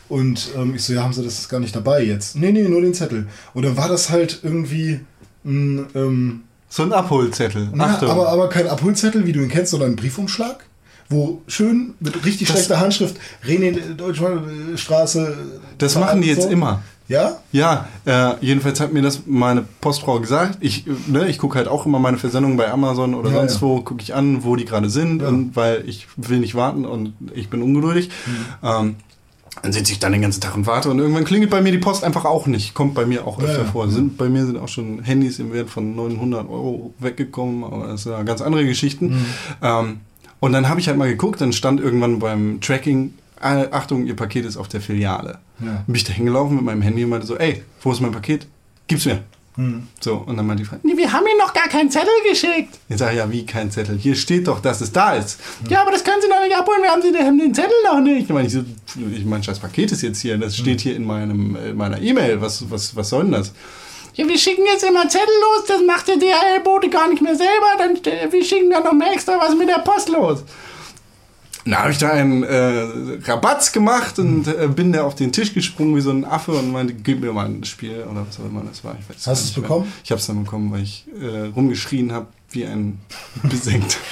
Und 0.08 0.50
ähm, 0.56 0.74
ich 0.74 0.84
so, 0.84 0.92
ja, 0.92 1.02
haben 1.02 1.12
sie 1.12 1.22
das 1.22 1.48
gar 1.48 1.60
nicht 1.60 1.76
dabei 1.76 2.02
jetzt? 2.02 2.36
Nee, 2.36 2.52
nee, 2.52 2.62
nur 2.62 2.80
den 2.80 2.94
Zettel. 2.94 3.26
Und 3.52 3.64
dann 3.64 3.76
war 3.76 3.88
das 3.88 4.10
halt 4.10 4.40
irgendwie 4.42 5.00
ein, 5.48 5.86
ähm, 5.94 6.40
So 6.68 6.82
ein 6.84 6.92
Abholzettel. 6.92 7.68
na, 7.74 7.84
Achtung. 7.86 8.10
aber, 8.10 8.28
aber 8.28 8.48
kein 8.48 8.68
Abholzettel, 8.68 9.26
wie 9.26 9.32
du 9.32 9.40
ihn 9.40 9.48
kennst, 9.48 9.70
sondern 9.72 9.90
ein 9.92 9.96
Briefumschlag, 9.96 10.64
wo 11.08 11.40
schön 11.48 11.94
mit 12.00 12.24
richtig 12.24 12.48
schlechter 12.48 12.78
Handschrift 12.80 13.16
René 13.46 13.94
Deutschstraße. 13.96 15.36
das 15.78 15.94
machen 15.96 16.20
die 16.22 16.28
jetzt 16.28 16.42
so. 16.42 16.48
immer. 16.48 16.82
Ja? 17.08 17.38
Ja, 17.52 17.88
äh, 18.04 18.34
jedenfalls 18.42 18.80
hat 18.80 18.92
mir 18.92 19.00
das 19.00 19.22
meine 19.24 19.64
Postfrau 19.80 20.20
gesagt. 20.20 20.58
Ich, 20.60 20.86
äh, 20.86 20.90
ne, 21.06 21.26
ich 21.28 21.38
gucke 21.38 21.56
halt 21.56 21.66
auch 21.66 21.86
immer 21.86 21.98
meine 21.98 22.18
Versendungen 22.18 22.58
bei 22.58 22.70
Amazon 22.70 23.14
oder 23.14 23.30
Ja, 23.30 23.36
sonst 23.36 23.54
ja. 23.54 23.60
wo, 23.62 23.80
gucke 23.80 24.02
ich 24.02 24.14
an, 24.14 24.44
wo 24.44 24.56
die 24.56 24.66
gerade 24.66 24.90
sind, 24.90 25.22
Ja. 25.22 25.28
und, 25.28 25.56
weil 25.56 25.84
ich 25.88 26.06
will 26.18 26.38
nicht 26.38 26.54
warten 26.54 26.84
und 26.84 27.14
ich 27.34 27.48
bin 27.48 27.62
ungeduldig. 27.62 28.10
Mhm. 28.26 28.44
Ähm, 28.62 28.96
dann 29.62 29.72
sitze 29.72 29.92
ich 29.92 29.98
dann 29.98 30.12
den 30.12 30.22
ganzen 30.22 30.40
Tag 30.40 30.54
und 30.54 30.66
warte 30.66 30.90
und 30.90 30.98
irgendwann 30.98 31.24
klingelt 31.24 31.50
bei 31.50 31.60
mir 31.60 31.72
die 31.72 31.78
Post 31.78 32.04
einfach 32.04 32.24
auch 32.24 32.46
nicht. 32.46 32.74
Kommt 32.74 32.94
bei 32.94 33.06
mir 33.06 33.26
auch 33.26 33.40
öfter 33.40 33.64
ja. 33.64 33.64
vor. 33.64 33.88
Sind, 33.88 34.16
bei 34.16 34.28
mir 34.28 34.46
sind 34.46 34.58
auch 34.58 34.68
schon 34.68 35.02
Handys 35.02 35.38
im 35.38 35.52
Wert 35.52 35.70
von 35.70 35.94
900 35.96 36.48
Euro 36.48 36.94
weggekommen, 36.98 37.64
aber 37.64 37.88
das 37.88 38.04
sind 38.04 38.12
ja 38.12 38.22
ganz 38.22 38.40
andere 38.40 38.64
Geschichten. 38.66 39.08
Mhm. 39.08 39.26
Ähm, 39.62 40.00
und 40.40 40.52
dann 40.52 40.68
habe 40.68 40.80
ich 40.80 40.88
halt 40.88 40.96
mal 40.96 41.08
geguckt, 41.08 41.40
dann 41.40 41.52
stand 41.52 41.80
irgendwann 41.80 42.18
beim 42.18 42.60
Tracking, 42.60 43.14
äh, 43.40 43.66
Achtung, 43.70 44.06
Ihr 44.06 44.16
Paket 44.16 44.44
ist 44.44 44.56
auf 44.56 44.68
der 44.68 44.80
Filiale. 44.80 45.38
Ja. 45.60 45.82
Bin 45.86 45.94
ich 45.94 46.04
da 46.04 46.12
hingelaufen 46.12 46.56
mit 46.56 46.64
meinem 46.64 46.82
Handy 46.82 47.04
und 47.04 47.10
meinte 47.10 47.26
so, 47.26 47.36
ey, 47.36 47.62
wo 47.82 47.90
ist 47.90 48.00
mein 48.00 48.12
Paket? 48.12 48.46
Gib's 48.86 49.04
mir. 49.06 49.22
So, 50.00 50.22
und 50.24 50.36
dann 50.36 50.46
meinte 50.46 50.62
die 50.62 50.68
Frau, 50.68 50.76
nee, 50.84 50.96
wir 50.96 51.12
haben 51.12 51.26
Ihnen 51.26 51.38
noch 51.38 51.52
gar 51.52 51.66
keinen 51.68 51.90
Zettel 51.90 52.12
geschickt. 52.28 52.78
Ich 52.88 52.96
sage, 52.96 53.16
ja, 53.16 53.28
wie 53.28 53.44
kein 53.44 53.72
Zettel? 53.72 53.98
Hier 53.98 54.14
steht 54.14 54.46
doch, 54.46 54.60
dass 54.60 54.80
es 54.80 54.92
da 54.92 55.14
ist. 55.16 55.40
Ja, 55.68 55.82
aber 55.82 55.90
das 55.90 56.04
können 56.04 56.22
Sie 56.22 56.28
noch 56.28 56.40
nicht 56.40 56.56
abholen, 56.56 56.80
wir 56.80 56.90
haben, 56.90 57.02
Sie, 57.02 57.12
haben 57.18 57.38
den 57.38 57.52
Zettel 57.52 57.74
noch 57.84 58.00
nicht. 58.00 58.30
Dann 58.30 58.36
meine 58.36 58.46
ich 58.46 58.54
so, 58.54 58.62
ich 59.12 59.24
mein 59.24 59.42
scheiß 59.42 59.58
Paket 59.58 59.90
ist 59.90 60.02
jetzt 60.02 60.20
hier, 60.20 60.38
das 60.38 60.56
steht 60.56 60.80
hier 60.80 60.94
in, 60.94 61.04
meinem, 61.04 61.56
in 61.56 61.76
meiner 61.76 62.00
E-Mail. 62.00 62.40
Was, 62.40 62.70
was, 62.70 62.94
was 62.94 63.08
soll 63.08 63.24
denn 63.24 63.32
das? 63.32 63.52
Ja, 64.14 64.28
wir 64.28 64.38
schicken 64.38 64.64
jetzt 64.64 64.84
immer 64.84 65.08
Zettel 65.08 65.34
los, 65.40 65.66
das 65.66 65.80
macht 65.84 66.06
der 66.06 66.18
DHL-Bote 66.18 66.88
gar 66.88 67.08
nicht 67.08 67.22
mehr 67.22 67.34
selber, 67.34 67.66
dann 67.78 67.96
äh, 68.04 68.30
wir 68.30 68.44
schicken 68.44 68.70
dann 68.70 68.84
noch 68.84 68.92
mal 68.92 69.12
extra 69.12 69.38
was 69.40 69.56
mit 69.56 69.68
der 69.68 69.80
Post 69.80 70.08
los. 70.08 70.44
Da 71.70 71.80
habe 71.80 71.90
ich 71.92 71.98
da 71.98 72.10
einen 72.10 72.42
äh, 72.44 72.86
Rabatz 73.24 73.72
gemacht 73.72 74.18
und 74.18 74.46
äh, 74.48 74.68
bin 74.68 74.92
da 74.92 75.02
auf 75.02 75.14
den 75.14 75.32
Tisch 75.32 75.52
gesprungen 75.52 75.94
wie 75.96 76.00
so 76.00 76.10
ein 76.10 76.24
Affe 76.24 76.52
und 76.52 76.72
meinte, 76.72 76.94
gib 76.94 77.20
mir 77.20 77.32
mal 77.32 77.44
ein 77.46 77.62
Spiel 77.64 78.04
oder 78.10 78.26
was 78.26 78.40
auch 78.40 78.46
immer 78.46 78.62
das 78.62 78.82
war. 78.84 78.96
Ich 78.98 79.08
weiß 79.08 79.24
gar 79.24 79.32
Hast 79.32 79.42
du 79.42 79.44
es 79.44 79.44
nicht 79.44 79.56
mehr. 79.58 79.62
bekommen? 79.68 79.92
Ich 80.02 80.10
habe 80.10 80.18
es 80.20 80.26
dann 80.26 80.44
bekommen, 80.44 80.72
weil 80.72 80.82
ich 80.82 81.04
äh, 81.20 81.46
rumgeschrien 81.54 82.12
habe 82.12 82.28
wie 82.50 82.64
ein 82.64 82.98
Besenkt. 83.42 83.98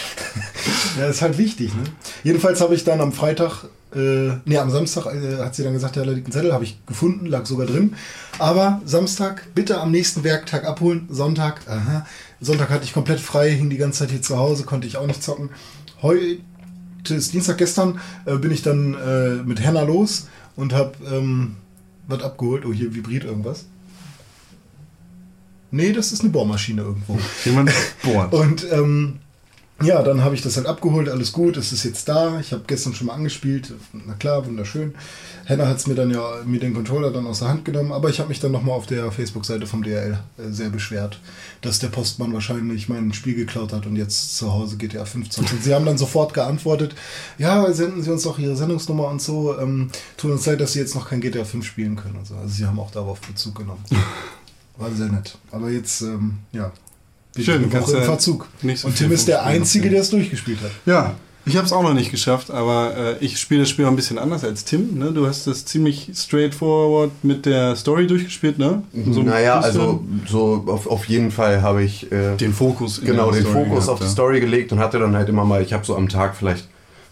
Ja, 0.98 1.06
ist 1.06 1.22
halt 1.22 1.38
wichtig, 1.38 1.74
ne? 1.74 1.82
Jedenfalls 2.24 2.60
habe 2.60 2.74
ich 2.74 2.82
dann 2.82 3.00
am 3.00 3.12
Freitag, 3.12 3.64
äh, 3.94 4.30
nee, 4.44 4.56
am 4.58 4.70
Samstag 4.70 5.06
äh, 5.06 5.38
hat 5.38 5.54
sie 5.54 5.62
dann 5.62 5.74
gesagt, 5.74 5.96
ja, 5.96 6.04
da 6.04 6.10
liegt 6.10 6.28
ein 6.28 6.32
Zettel, 6.32 6.52
habe 6.52 6.64
ich 6.64 6.84
gefunden, 6.86 7.26
lag 7.26 7.46
sogar 7.46 7.66
drin. 7.66 7.94
Aber 8.38 8.80
Samstag 8.84 9.46
bitte 9.54 9.80
am 9.80 9.90
nächsten 9.90 10.24
Werktag 10.24 10.64
abholen. 10.64 11.06
Sonntag, 11.10 11.60
aha. 11.68 12.06
Sonntag 12.40 12.70
hatte 12.70 12.84
ich 12.84 12.92
komplett 12.94 13.20
frei, 13.20 13.50
hing 13.52 13.70
die 13.70 13.76
ganze 13.76 14.00
Zeit 14.00 14.10
hier 14.10 14.22
zu 14.22 14.38
Hause, 14.38 14.64
konnte 14.64 14.86
ich 14.86 14.96
auch 14.96 15.06
nicht 15.06 15.22
zocken. 15.22 15.50
Heute 16.02 16.38
ist 17.10 17.32
Dienstag, 17.32 17.58
gestern 17.58 18.00
äh, 18.24 18.36
bin 18.36 18.50
ich 18.50 18.62
dann 18.62 18.94
äh, 18.94 19.42
mit 19.44 19.60
Henna 19.60 19.82
los 19.82 20.28
und 20.56 20.72
habe 20.72 20.92
ähm, 21.10 21.56
was 22.08 22.22
abgeholt. 22.22 22.64
Oh, 22.66 22.72
hier 22.72 22.94
vibriert 22.94 23.24
irgendwas. 23.24 23.66
Nee, 25.70 25.92
das 25.92 26.12
ist 26.12 26.22
eine 26.22 26.30
Bohrmaschine 26.30 26.82
irgendwo. 26.82 27.18
Jemand 27.44 27.70
bohrt. 28.02 28.32
Und 28.32 28.66
ähm, 28.72 29.18
ja, 29.82 30.02
dann 30.02 30.24
habe 30.24 30.34
ich 30.34 30.40
das 30.40 30.56
halt 30.56 30.66
abgeholt, 30.66 31.08
alles 31.08 31.32
gut, 31.32 31.58
es 31.58 31.70
ist 31.70 31.84
jetzt 31.84 32.08
da. 32.08 32.40
Ich 32.40 32.52
habe 32.52 32.64
gestern 32.66 32.94
schon 32.94 33.08
mal 33.08 33.14
angespielt, 33.14 33.74
na 33.92 34.14
klar, 34.14 34.46
wunderschön. 34.46 34.94
Henna 35.44 35.68
hat 35.68 35.76
es 35.76 35.86
mir 35.86 35.94
dann 35.94 36.10
ja 36.10 36.22
mir 36.46 36.58
den 36.58 36.72
Controller 36.72 37.10
dann 37.10 37.26
aus 37.26 37.40
der 37.40 37.48
Hand 37.48 37.66
genommen, 37.66 37.92
aber 37.92 38.08
ich 38.08 38.18
habe 38.18 38.30
mich 38.30 38.40
dann 38.40 38.52
nochmal 38.52 38.74
auf 38.74 38.86
der 38.86 39.12
Facebook-Seite 39.12 39.66
vom 39.66 39.82
DRL 39.82 40.18
äh, 40.38 40.50
sehr 40.50 40.70
beschwert, 40.70 41.20
dass 41.60 41.78
der 41.78 41.88
Postmann 41.88 42.32
wahrscheinlich 42.32 42.88
mein 42.88 43.12
Spiel 43.12 43.34
geklaut 43.34 43.74
hat 43.74 43.84
und 43.84 43.96
jetzt 43.96 44.38
zu 44.38 44.50
Hause 44.50 44.78
GTA 44.78 45.04
15. 45.04 45.44
Und 45.44 45.62
sie 45.62 45.74
haben 45.74 45.84
dann 45.84 45.98
sofort 45.98 46.32
geantwortet, 46.32 46.94
ja, 47.36 47.70
senden 47.72 48.02
Sie 48.02 48.10
uns 48.10 48.22
doch 48.22 48.38
Ihre 48.38 48.56
Sendungsnummer 48.56 49.08
und 49.08 49.20
so. 49.20 49.58
Ähm, 49.58 49.90
tut 50.16 50.30
uns 50.30 50.46
leid, 50.46 50.60
dass 50.60 50.72
Sie 50.72 50.78
jetzt 50.78 50.94
noch 50.94 51.10
kein 51.10 51.20
GTA 51.20 51.44
5 51.44 51.64
spielen 51.66 51.96
können 51.96 52.16
und 52.16 52.26
so. 52.26 52.34
Also 52.34 52.48
sie 52.48 52.64
haben 52.64 52.80
auch 52.80 52.90
darauf 52.90 53.20
Bezug 53.20 53.56
genommen. 53.56 53.84
War 54.78 54.90
sehr 54.90 55.08
nett. 55.08 55.38
Aber 55.52 55.70
jetzt, 55.70 56.00
ähm, 56.00 56.38
ja. 56.52 56.72
Bin 57.36 57.44
Schön, 57.44 57.62
eine 57.62 57.68
kannst 57.68 57.88
Woche 57.88 57.98
im 57.98 58.04
Verzug. 58.04 58.48
nicht 58.62 58.80
so 58.80 58.88
und 58.88 58.96
Tim 58.96 59.12
ist 59.12 59.28
der 59.28 59.44
Einzige, 59.44 59.90
der 59.90 60.00
es 60.00 60.10
durchgespielt 60.10 60.58
hat. 60.62 60.70
Ja, 60.84 61.14
ich 61.48 61.56
habe 61.56 61.64
es 61.64 61.72
auch 61.72 61.84
noch 61.84 61.94
nicht 61.94 62.10
geschafft, 62.10 62.50
aber 62.50 62.96
äh, 62.96 63.24
ich 63.24 63.38
spiele 63.38 63.60
das 63.60 63.70
Spiel 63.70 63.84
auch 63.84 63.90
ein 63.90 63.96
bisschen 63.96 64.18
anders 64.18 64.42
als 64.42 64.64
Tim. 64.64 64.98
Ne? 64.98 65.12
Du 65.12 65.28
hast 65.28 65.46
das 65.46 65.64
ziemlich 65.64 66.10
straightforward 66.12 67.12
mit 67.22 67.46
der 67.46 67.76
Story 67.76 68.08
durchgespielt, 68.08 68.58
ne? 68.58 68.82
So 69.12 69.20
ein 69.20 69.26
naja, 69.26 69.60
also 69.60 70.02
so 70.26 70.64
auf, 70.66 70.88
auf 70.88 71.04
jeden 71.04 71.30
Fall 71.30 71.62
habe 71.62 71.84
ich 71.84 72.10
äh, 72.10 72.34
den 72.34 72.52
Fokus 72.52 73.00
genau 73.00 73.30
den 73.30 73.42
Story 73.42 73.64
Fokus 73.64 73.84
gehabt, 73.84 73.88
auf 73.90 74.00
die. 74.00 74.12
Story 74.12 74.40
gelegt 74.40 74.72
und 74.72 74.80
hatte 74.80 74.98
dann 74.98 75.14
halt 75.14 75.28
immer 75.28 75.44
mal, 75.44 75.62
ich 75.62 75.72
habe 75.72 75.86
so 75.86 75.94
am 75.94 76.08
Tag 76.08 76.34
vielleicht 76.34 76.66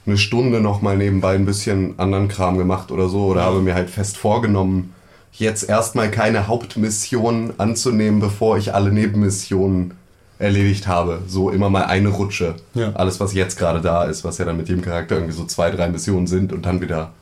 eine 0.05 0.19
Stunde 0.19 0.61
noch 0.61 0.83
mal 0.83 0.97
nebenbei 0.97 1.37
ein 1.37 1.47
bisschen 1.47 1.97
anderen 1.99 2.27
Kram 2.27 2.59
gemacht 2.59 2.91
oder 2.91 3.09
so 3.09 3.27
oder 3.27 3.43
habe 3.43 3.61
mir 3.61 3.75
halt 3.75 3.89
fest 3.89 4.17
vorgenommen, 4.17 4.93
jetzt 5.33 5.69
erstmal 5.69 6.11
keine 6.11 6.49
Hauptmission 6.49 7.55
anzunehmen, 7.59 8.19
bevor 8.19 8.59
ich 8.59 8.75
alle 8.75 8.91
Nebenmissionen 8.91 9.95
erledigt 10.39 10.87
habe. 10.87 11.23
So 11.29 11.51
immer 11.51 11.71
mal 11.71 11.85
eine 11.85 12.09
Rutsche. 12.09 12.57
Ja. 12.75 12.93
Alles, 12.95 13.21
was 13.21 13.35
jetzt 13.35 13.59
gerade 13.59 13.81
da 13.81 14.05
ist, 14.05 14.25
was 14.25 14.39
ja 14.39 14.45
dann 14.45 14.57
mit 14.57 14.69
jedem 14.69 14.83
Charakter 14.83 15.15
irgendwie 15.17 15.35
so 15.35 15.45
zwei, 15.45 15.71
drei 15.71 15.89
Missionen 15.89 16.27
sind 16.27 16.53
und 16.53 16.67
dann 16.67 16.81
wieder 16.81 17.13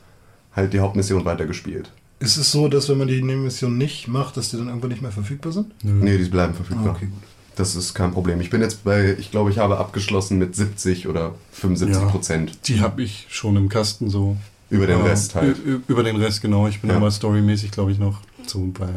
halt 0.55 0.73
die 0.73 0.79
Hauptmission 0.79 1.25
weitergespielt. 1.25 1.91
Ist 2.19 2.37
es 2.37 2.51
so, 2.51 2.67
dass 2.67 2.87
wenn 2.89 2.97
man 2.97 3.07
die 3.07 3.21
Nebenmission 3.21 3.77
nicht 3.77 4.07
macht, 4.07 4.37
dass 4.37 4.49
die 4.49 4.57
dann 4.57 4.67
irgendwann 4.67 4.91
nicht 4.91 5.01
mehr 5.01 5.11
verfügbar 5.11 5.51
sind? 5.51 5.73
Nee, 5.83 6.17
die 6.17 6.25
bleiben 6.25 6.53
verfügbar. 6.53 6.89
Ah, 6.93 6.95
okay, 6.95 7.05
gut. 7.07 7.21
Das 7.55 7.75
ist 7.75 7.93
kein 7.93 8.11
Problem. 8.11 8.41
Ich 8.41 8.49
bin 8.49 8.61
jetzt 8.61 8.83
bei, 8.83 9.15
ich 9.19 9.29
glaube, 9.29 9.51
ich 9.51 9.59
habe 9.59 9.77
abgeschlossen 9.77 10.39
mit 10.39 10.55
70 10.55 11.07
oder 11.07 11.35
75 11.51 12.01
Ja. 12.01 12.09
Prozent. 12.09 12.57
Die 12.67 12.81
habe 12.81 13.03
ich 13.03 13.27
schon 13.29 13.55
im 13.57 13.69
Kasten 13.69 14.09
so. 14.09 14.37
Über 14.69 14.87
den 14.87 14.99
Ja, 14.99 15.05
Rest 15.05 15.35
halt. 15.35 15.57
Über 15.87 16.01
den 16.01 16.15
Rest, 16.15 16.41
genau. 16.41 16.67
Ich 16.67 16.81
bin 16.81 16.89
Ja. 16.89 16.95
aber 16.95 17.11
storymäßig, 17.11 17.69
glaube 17.69 17.91
ich, 17.91 17.99
noch 17.99 18.21
so 18.47 18.71
bei. 18.77 18.89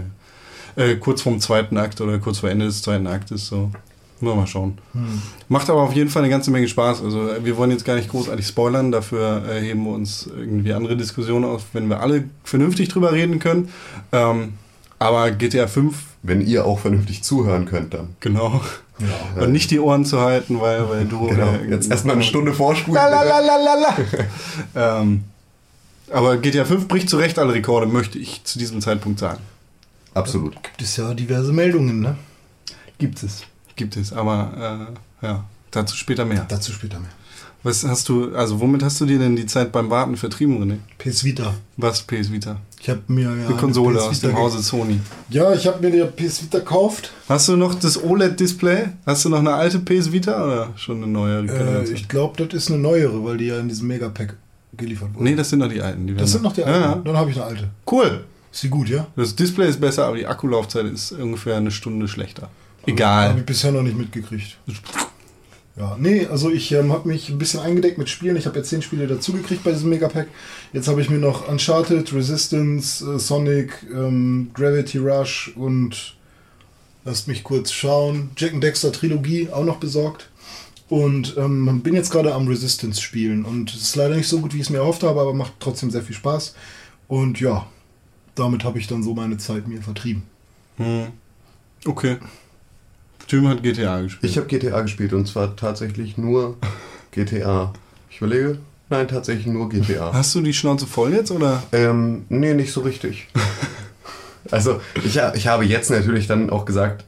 Äh, 0.82 0.96
kurz 0.96 1.20
vorm 1.20 1.38
zweiten 1.40 1.76
Akt 1.76 2.00
oder 2.00 2.18
kurz 2.18 2.38
vor 2.38 2.48
Ende 2.48 2.64
des 2.66 2.80
zweiten 2.80 3.06
Aktes 3.06 3.46
so. 3.48 3.70
Mal, 4.20 4.34
mal 4.34 4.46
schauen. 4.46 4.78
Hm. 4.92 5.20
Macht 5.48 5.68
aber 5.68 5.82
auf 5.82 5.92
jeden 5.92 6.08
Fall 6.08 6.22
eine 6.22 6.30
ganze 6.30 6.50
Menge 6.50 6.68
Spaß. 6.68 7.02
Also 7.02 7.28
äh, 7.28 7.44
wir 7.44 7.56
wollen 7.56 7.70
jetzt 7.70 7.84
gar 7.84 7.96
nicht 7.96 8.08
großartig 8.08 8.46
spoilern, 8.46 8.90
dafür 8.90 9.42
äh, 9.48 9.60
heben 9.60 9.84
wir 9.84 9.92
uns 9.92 10.26
irgendwie 10.26 10.72
andere 10.72 10.96
Diskussionen 10.96 11.44
auf, 11.44 11.64
wenn 11.72 11.88
wir 11.88 12.00
alle 12.00 12.24
vernünftig 12.44 12.88
drüber 12.88 13.12
reden 13.12 13.38
können. 13.38 13.68
Ähm, 14.12 14.54
aber 14.98 15.30
GTA 15.30 15.66
5, 15.66 15.94
Wenn 16.22 16.40
ihr 16.40 16.64
auch 16.64 16.78
vernünftig 16.78 17.22
zuhören 17.22 17.66
könnt, 17.66 17.92
dann. 17.94 18.16
genau. 18.20 18.62
Und 19.38 19.52
nicht 19.52 19.70
die 19.70 19.78
Ohren 19.78 20.06
zu 20.06 20.20
halten, 20.22 20.58
weil, 20.62 20.88
weil 20.88 21.04
du. 21.04 21.26
Genau. 21.26 21.52
äh, 21.52 21.68
Jetzt 21.68 21.90
erstmal 21.90 22.14
eine 22.14 22.24
Stunde 22.24 22.54
vorspulen. 22.54 22.98
Ähm, 24.74 25.24
aber 26.10 26.38
GTA 26.38 26.64
5 26.64 26.88
bricht 26.88 27.10
zu 27.10 27.18
Recht 27.18 27.38
alle 27.38 27.52
Rekorde, 27.52 27.86
möchte 27.86 28.18
ich 28.18 28.42
zu 28.44 28.58
diesem 28.58 28.80
Zeitpunkt 28.80 29.18
sagen. 29.18 29.40
Absolut. 30.14 30.54
Gibt 30.62 30.80
es 30.80 30.96
ja 30.96 31.12
diverse 31.12 31.52
Meldungen, 31.52 32.00
ne? 32.00 32.16
Gibt 32.98 33.22
es. 33.22 33.42
Gibt 33.76 33.96
es, 33.96 34.12
aber 34.12 34.88
äh, 35.22 35.26
ja, 35.26 35.44
dazu 35.70 35.96
später 35.96 36.24
mehr. 36.24 36.44
Dazu 36.48 36.72
später 36.72 36.98
mehr. 36.98 37.10
Was 37.62 37.84
hast 37.84 38.08
du, 38.08 38.34
also 38.34 38.60
womit 38.60 38.82
hast 38.84 39.00
du 39.00 39.06
dir 39.06 39.18
denn 39.18 39.34
die 39.34 39.46
Zeit 39.46 39.72
beim 39.72 39.90
Warten 39.90 40.16
vertrieben, 40.16 40.62
René? 40.62 40.76
PS 40.98 41.24
Vita. 41.24 41.52
Was 41.76 42.00
PS 42.02 42.30
Vita? 42.30 42.58
Ich 42.80 42.88
habe 42.88 43.00
mir 43.08 43.22
ja 43.24 43.46
Eine 43.48 43.56
Konsole 43.56 43.98
PS 43.98 44.04
aus 44.04 44.20
dem 44.20 44.36
Hause 44.36 44.62
Sony. 44.62 45.00
Ja, 45.30 45.52
ich 45.52 45.66
habe 45.66 45.80
mir 45.80 45.90
die 45.90 46.04
PS 46.24 46.44
Vita 46.44 46.58
gekauft. 46.58 47.10
Hast 47.28 47.48
du 47.48 47.56
noch 47.56 47.74
das 47.74 48.00
OLED-Display? 48.02 48.90
Hast 49.04 49.24
du 49.24 49.30
noch 49.30 49.40
eine 49.40 49.52
alte 49.54 49.80
PS 49.80 50.12
Vita 50.12 50.44
oder 50.44 50.72
schon 50.76 50.98
eine 51.02 51.08
neue 51.08 51.40
Äh, 51.40 51.90
ich 51.90 52.06
glaube, 52.08 52.44
das 52.46 52.54
ist 52.54 52.70
eine 52.70 52.78
neuere, 52.78 53.24
weil 53.24 53.36
die 53.38 53.46
ja 53.46 53.58
in 53.58 53.68
diesem 53.68 53.88
Megapack 53.88 54.36
geliefert 54.76 55.12
wurde. 55.14 55.24
nee, 55.24 55.34
das 55.34 55.50
sind 55.50 55.58
noch 55.58 55.68
die 55.68 55.82
alten. 55.82 56.06
Die 56.06 56.14
das 56.14 56.30
sind 56.32 56.42
noch 56.42 56.52
die 56.52 56.62
alten. 56.62 56.80
ja. 56.80 56.94
Dann 57.04 57.16
habe 57.16 57.30
ich 57.30 57.36
eine 57.36 57.46
alte. 57.46 57.68
Cool. 57.90 58.24
Ist 58.52 58.62
die 58.62 58.68
gut, 58.68 58.88
ja? 58.88 59.08
Das 59.16 59.34
Display 59.34 59.68
ist 59.68 59.80
besser, 59.80 60.06
aber 60.06 60.16
die 60.18 60.26
Akkulaufzeit 60.26 60.86
ist 60.86 61.12
ungefähr 61.12 61.56
eine 61.56 61.72
Stunde 61.72 62.06
schlechter. 62.06 62.48
Habe 62.86 62.92
Egal. 62.92 63.38
ich 63.38 63.44
bisher 63.44 63.72
noch 63.72 63.82
nicht 63.82 63.98
mitgekriegt. 63.98 64.58
Ja, 65.76 65.96
nee, 65.98 66.24
also 66.24 66.50
ich 66.50 66.70
ähm, 66.70 66.92
habe 66.92 67.08
mich 67.08 67.28
ein 67.28 67.36
bisschen 67.36 67.58
eingedeckt 67.58 67.98
mit 67.98 68.08
Spielen. 68.08 68.36
Ich 68.36 68.46
habe 68.46 68.56
jetzt 68.56 68.70
zehn 68.70 68.80
Spiele 68.80 69.08
dazugekriegt 69.08 69.64
bei 69.64 69.72
diesem 69.72 69.90
Megapack. 69.90 70.28
Jetzt 70.72 70.86
habe 70.86 71.00
ich 71.00 71.10
mir 71.10 71.18
noch 71.18 71.48
Uncharted, 71.48 72.14
Resistance, 72.14 73.04
äh, 73.04 73.18
Sonic, 73.18 73.84
ähm, 73.92 74.50
Gravity 74.54 74.98
Rush 74.98 75.52
und 75.56 76.16
lasst 77.04 77.26
mich 77.26 77.42
kurz 77.42 77.72
schauen. 77.72 78.30
Jack 78.36 78.54
and 78.54 78.62
Dexter 78.62 78.92
Trilogie 78.92 79.50
auch 79.50 79.64
noch 79.64 79.78
besorgt. 79.78 80.30
Und 80.88 81.36
ähm, 81.36 81.80
bin 81.82 81.94
jetzt 81.94 82.10
gerade 82.10 82.32
am 82.32 82.46
Resistance 82.46 83.02
spielen. 83.02 83.44
Und 83.44 83.74
es 83.74 83.82
ist 83.82 83.96
leider 83.96 84.14
nicht 84.14 84.28
so 84.28 84.38
gut, 84.38 84.54
wie 84.54 84.58
ich 84.58 84.62
es 84.62 84.70
mir 84.70 84.78
erhofft 84.78 85.02
habe, 85.02 85.20
aber 85.20 85.34
macht 85.34 85.54
trotzdem 85.58 85.90
sehr 85.90 86.02
viel 86.02 86.14
Spaß. 86.14 86.54
Und 87.08 87.40
ja, 87.40 87.66
damit 88.36 88.62
habe 88.62 88.78
ich 88.78 88.86
dann 88.86 89.02
so 89.02 89.12
meine 89.12 89.36
Zeit 89.36 89.66
mir 89.66 89.82
vertrieben. 89.82 90.22
Hm. 90.76 91.08
Okay. 91.84 92.18
Tim 93.26 93.48
hat 93.48 93.62
GTA 93.62 94.00
gespielt. 94.02 94.30
Ich 94.30 94.36
habe 94.38 94.46
GTA 94.46 94.80
gespielt 94.82 95.12
und 95.12 95.26
zwar 95.26 95.56
tatsächlich 95.56 96.16
nur 96.16 96.56
GTA. 97.10 97.72
Ich 98.10 98.18
überlege. 98.18 98.58
Nein, 98.88 99.08
tatsächlich 99.08 99.46
nur 99.46 99.68
GTA. 99.68 100.12
Hast 100.12 100.34
du 100.34 100.40
die 100.40 100.52
Schnauze 100.52 100.86
voll 100.86 101.12
jetzt 101.12 101.32
oder? 101.32 101.62
Ähm, 101.72 102.24
nee, 102.28 102.54
nicht 102.54 102.72
so 102.72 102.82
richtig. 102.82 103.26
also, 104.50 104.80
ich, 105.04 105.18
ich 105.34 105.46
habe 105.48 105.64
jetzt 105.64 105.90
natürlich 105.90 106.28
dann 106.28 106.50
auch 106.50 106.64
gesagt, 106.64 107.04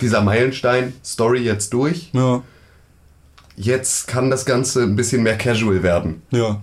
dieser 0.00 0.20
Meilenstein, 0.20 0.92
Story 1.04 1.40
jetzt 1.40 1.72
durch. 1.72 2.10
Ja. 2.12 2.42
Jetzt 3.56 4.08
kann 4.08 4.30
das 4.30 4.44
Ganze 4.44 4.82
ein 4.82 4.96
bisschen 4.96 5.22
mehr 5.22 5.38
casual 5.38 5.82
werden. 5.82 6.22
Ja. 6.30 6.60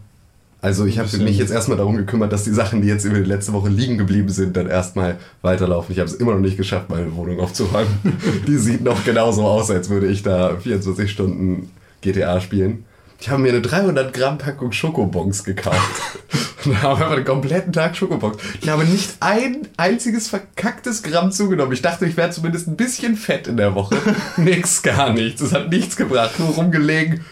Also 0.60 0.86
ich 0.86 0.98
habe 0.98 1.16
mich 1.20 1.38
jetzt 1.38 1.52
erstmal 1.52 1.78
darum 1.78 1.98
gekümmert, 1.98 2.34
dass 2.34 2.44
die 2.44 2.52
Sachen, 2.52 2.82
die 2.82 2.88
jetzt 2.88 3.06
über 3.06 3.18
die 3.18 3.30
letzte 3.30 3.54
Woche 3.54 3.70
liegen 3.70 3.98
geblieben 3.98 4.30
sind, 4.30 4.58
dann 4.58 4.68
erstmal 4.68 5.18
weiterlaufen. 5.44 5.94
Ich 5.94 6.00
habe 6.00 6.10
es 6.10 6.16
immer 6.16 6.34
noch 6.34 6.40
nicht 6.40 6.58
geschafft, 6.58 6.90
meine 6.90 7.16
Wohnung 7.16 7.40
aufzuräumen. 7.40 7.92
die 8.48 8.58
sieht 8.58 8.84
noch 8.84 9.06
genauso 9.06 9.46
aus, 9.46 9.70
als 9.70 9.90
würde 9.90 10.08
ich 10.08 10.24
da 10.24 10.58
24 10.58 11.12
Stunden 11.12 11.72
GTA 12.02 12.42
spielen. 12.42 12.86
Ich 13.20 13.30
habe 13.30 13.42
mir 13.42 13.50
eine 13.50 13.62
300 13.62 14.14
Gramm 14.14 14.38
Packung 14.38 14.72
Schokobons 14.72 15.44
gekauft. 15.44 16.02
Und 16.66 16.82
habe 16.82 16.96
einfach 16.96 17.16
den 17.16 17.26
kompletten 17.26 17.72
Tag 17.72 17.96
Schokobons. 17.96 18.38
Ich 18.62 18.68
habe 18.68 18.84
nicht 18.84 19.18
ein 19.22 19.68
einziges 19.78 20.28
verkacktes 20.28 21.02
Gramm 21.02 21.32
zugenommen. 21.32 21.72
Ich 21.72 21.82
dachte, 21.82 22.06
ich 22.06 22.18
wäre 22.18 22.30
zumindest 22.32 22.68
ein 22.68 22.76
bisschen 22.76 23.16
fett 23.16 23.48
in 23.48 23.58
der 23.58 23.74
Woche. 23.76 23.96
Nix, 24.38 24.82
gar 24.82 25.14
nichts. 25.14 25.42
Es 25.42 25.54
hat 25.54 25.70
nichts 25.70 25.96
gebracht. 25.96 26.40
Nur 26.40 26.50
rumgelegen, 26.50 27.24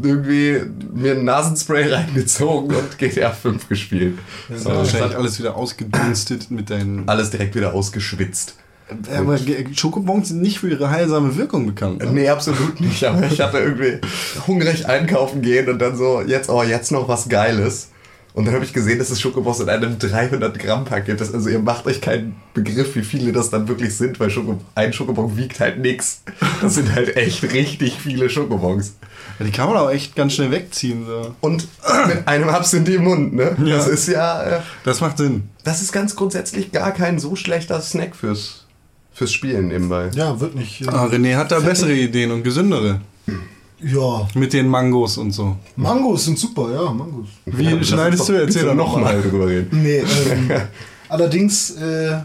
irgendwie 0.00 0.60
mir 0.94 1.12
ein 1.12 1.24
Nasenspray 1.24 1.88
reingezogen 1.92 2.74
und 2.76 2.98
GTA 2.98 3.30
5 3.30 3.68
gespielt. 3.68 4.18
Das 4.48 4.64
das 4.64 4.74
wahrscheinlich 4.74 5.16
alles 5.16 5.38
wieder 5.38 5.56
ausgedunstet 5.56 6.50
mit 6.50 6.70
deinen. 6.70 7.08
alles 7.08 7.30
direkt 7.30 7.54
wieder 7.54 7.74
ausgeschwitzt. 7.74 8.56
Aber 9.14 9.36
Ge- 9.38 9.66
Schokobons 9.74 10.28
sind 10.28 10.42
nicht 10.42 10.58
für 10.58 10.68
ihre 10.68 10.90
heilsame 10.90 11.34
Wirkung 11.36 11.66
bekannt. 11.66 12.00
Ne? 12.00 12.10
Nee, 12.12 12.28
absolut 12.28 12.78
nicht. 12.80 13.02
Aber 13.04 13.24
ich 13.26 13.40
hatte 13.40 13.58
irgendwie 13.58 13.98
hungrig 14.46 14.86
einkaufen 14.86 15.40
gehen 15.40 15.68
und 15.70 15.78
dann 15.78 15.96
so, 15.96 16.20
jetzt, 16.20 16.50
oh, 16.50 16.62
jetzt 16.62 16.92
noch 16.92 17.08
was 17.08 17.28
Geiles. 17.28 17.88
Und 18.34 18.46
dann 18.46 18.54
habe 18.54 18.64
ich 18.64 18.72
gesehen, 18.72 18.98
dass 18.98 19.10
das 19.10 19.20
Schokobons 19.20 19.60
in 19.60 19.68
einem 19.68 19.98
300 19.98 20.58
Gramm 20.58 20.84
Paket 20.86 21.20
ist. 21.20 21.34
Also 21.34 21.50
ihr 21.50 21.58
macht 21.58 21.86
euch 21.86 22.00
keinen 22.00 22.36
Begriff, 22.54 22.94
wie 22.96 23.02
viele 23.02 23.30
das 23.32 23.50
dann 23.50 23.68
wirklich 23.68 23.94
sind, 23.94 24.18
weil 24.20 24.30
Schoko, 24.30 24.58
ein 24.74 24.92
Schokobon 24.94 25.36
wiegt 25.36 25.60
halt 25.60 25.78
nix. 25.78 26.22
Das 26.62 26.74
sind 26.76 26.94
halt 26.94 27.16
echt 27.16 27.42
richtig 27.52 27.98
viele 28.02 28.30
Schokobons. 28.30 28.94
Ja, 29.38 29.44
die 29.46 29.50
kann 29.52 29.68
man 29.68 29.76
auch 29.78 29.90
echt 29.90 30.14
ganz 30.16 30.34
schnell 30.34 30.50
wegziehen. 30.50 31.04
So. 31.06 31.34
Und 31.40 31.66
mit 32.08 32.26
einem 32.28 32.48
Absinth 32.48 32.88
im 32.88 33.04
Mund, 33.04 33.34
ne? 33.34 33.56
Ja. 33.64 33.76
Das 33.76 33.88
ist 33.88 34.08
ja, 34.08 34.42
äh, 34.42 34.60
Das 34.84 35.00
macht 35.00 35.18
Sinn. 35.18 35.44
das 35.64 35.82
ist 35.82 35.92
ganz 35.92 36.16
grundsätzlich 36.16 36.72
gar 36.72 36.92
kein 36.92 37.18
so 37.18 37.36
schlechter 37.36 37.80
Snack 37.80 38.14
fürs, 38.16 38.66
fürs 39.12 39.32
Spielen 39.32 39.68
nebenbei. 39.68 40.10
Ja, 40.14 40.38
wird 40.40 40.54
nicht. 40.54 40.82
äh, 40.82 40.86
Ah, 40.88 41.06
René 41.06 41.36
hat 41.36 41.50
da 41.52 41.60
bessere 41.60 41.92
Ideen 41.92 42.30
und 42.30 42.42
gesündere. 42.42 43.00
Ja, 43.84 44.28
Mit 44.34 44.52
den 44.52 44.68
Mangos 44.68 45.18
und 45.18 45.32
so. 45.32 45.56
Mangos 45.74 46.24
sind 46.26 46.38
super, 46.38 46.70
ja, 46.72 46.92
Mangos. 46.92 47.26
Wie 47.46 47.72
uns 47.74 47.88
schneidest 47.88 48.28
du? 48.28 48.34
Erzähl 48.34 48.64
doch 48.64 48.74
noch 48.76 48.96
mal. 48.96 49.20
drüber 49.20 49.48
reden. 49.48 49.82
Nee, 49.82 50.04
ähm, 50.30 50.50
allerdings 51.08 51.72
äh, 51.72 52.20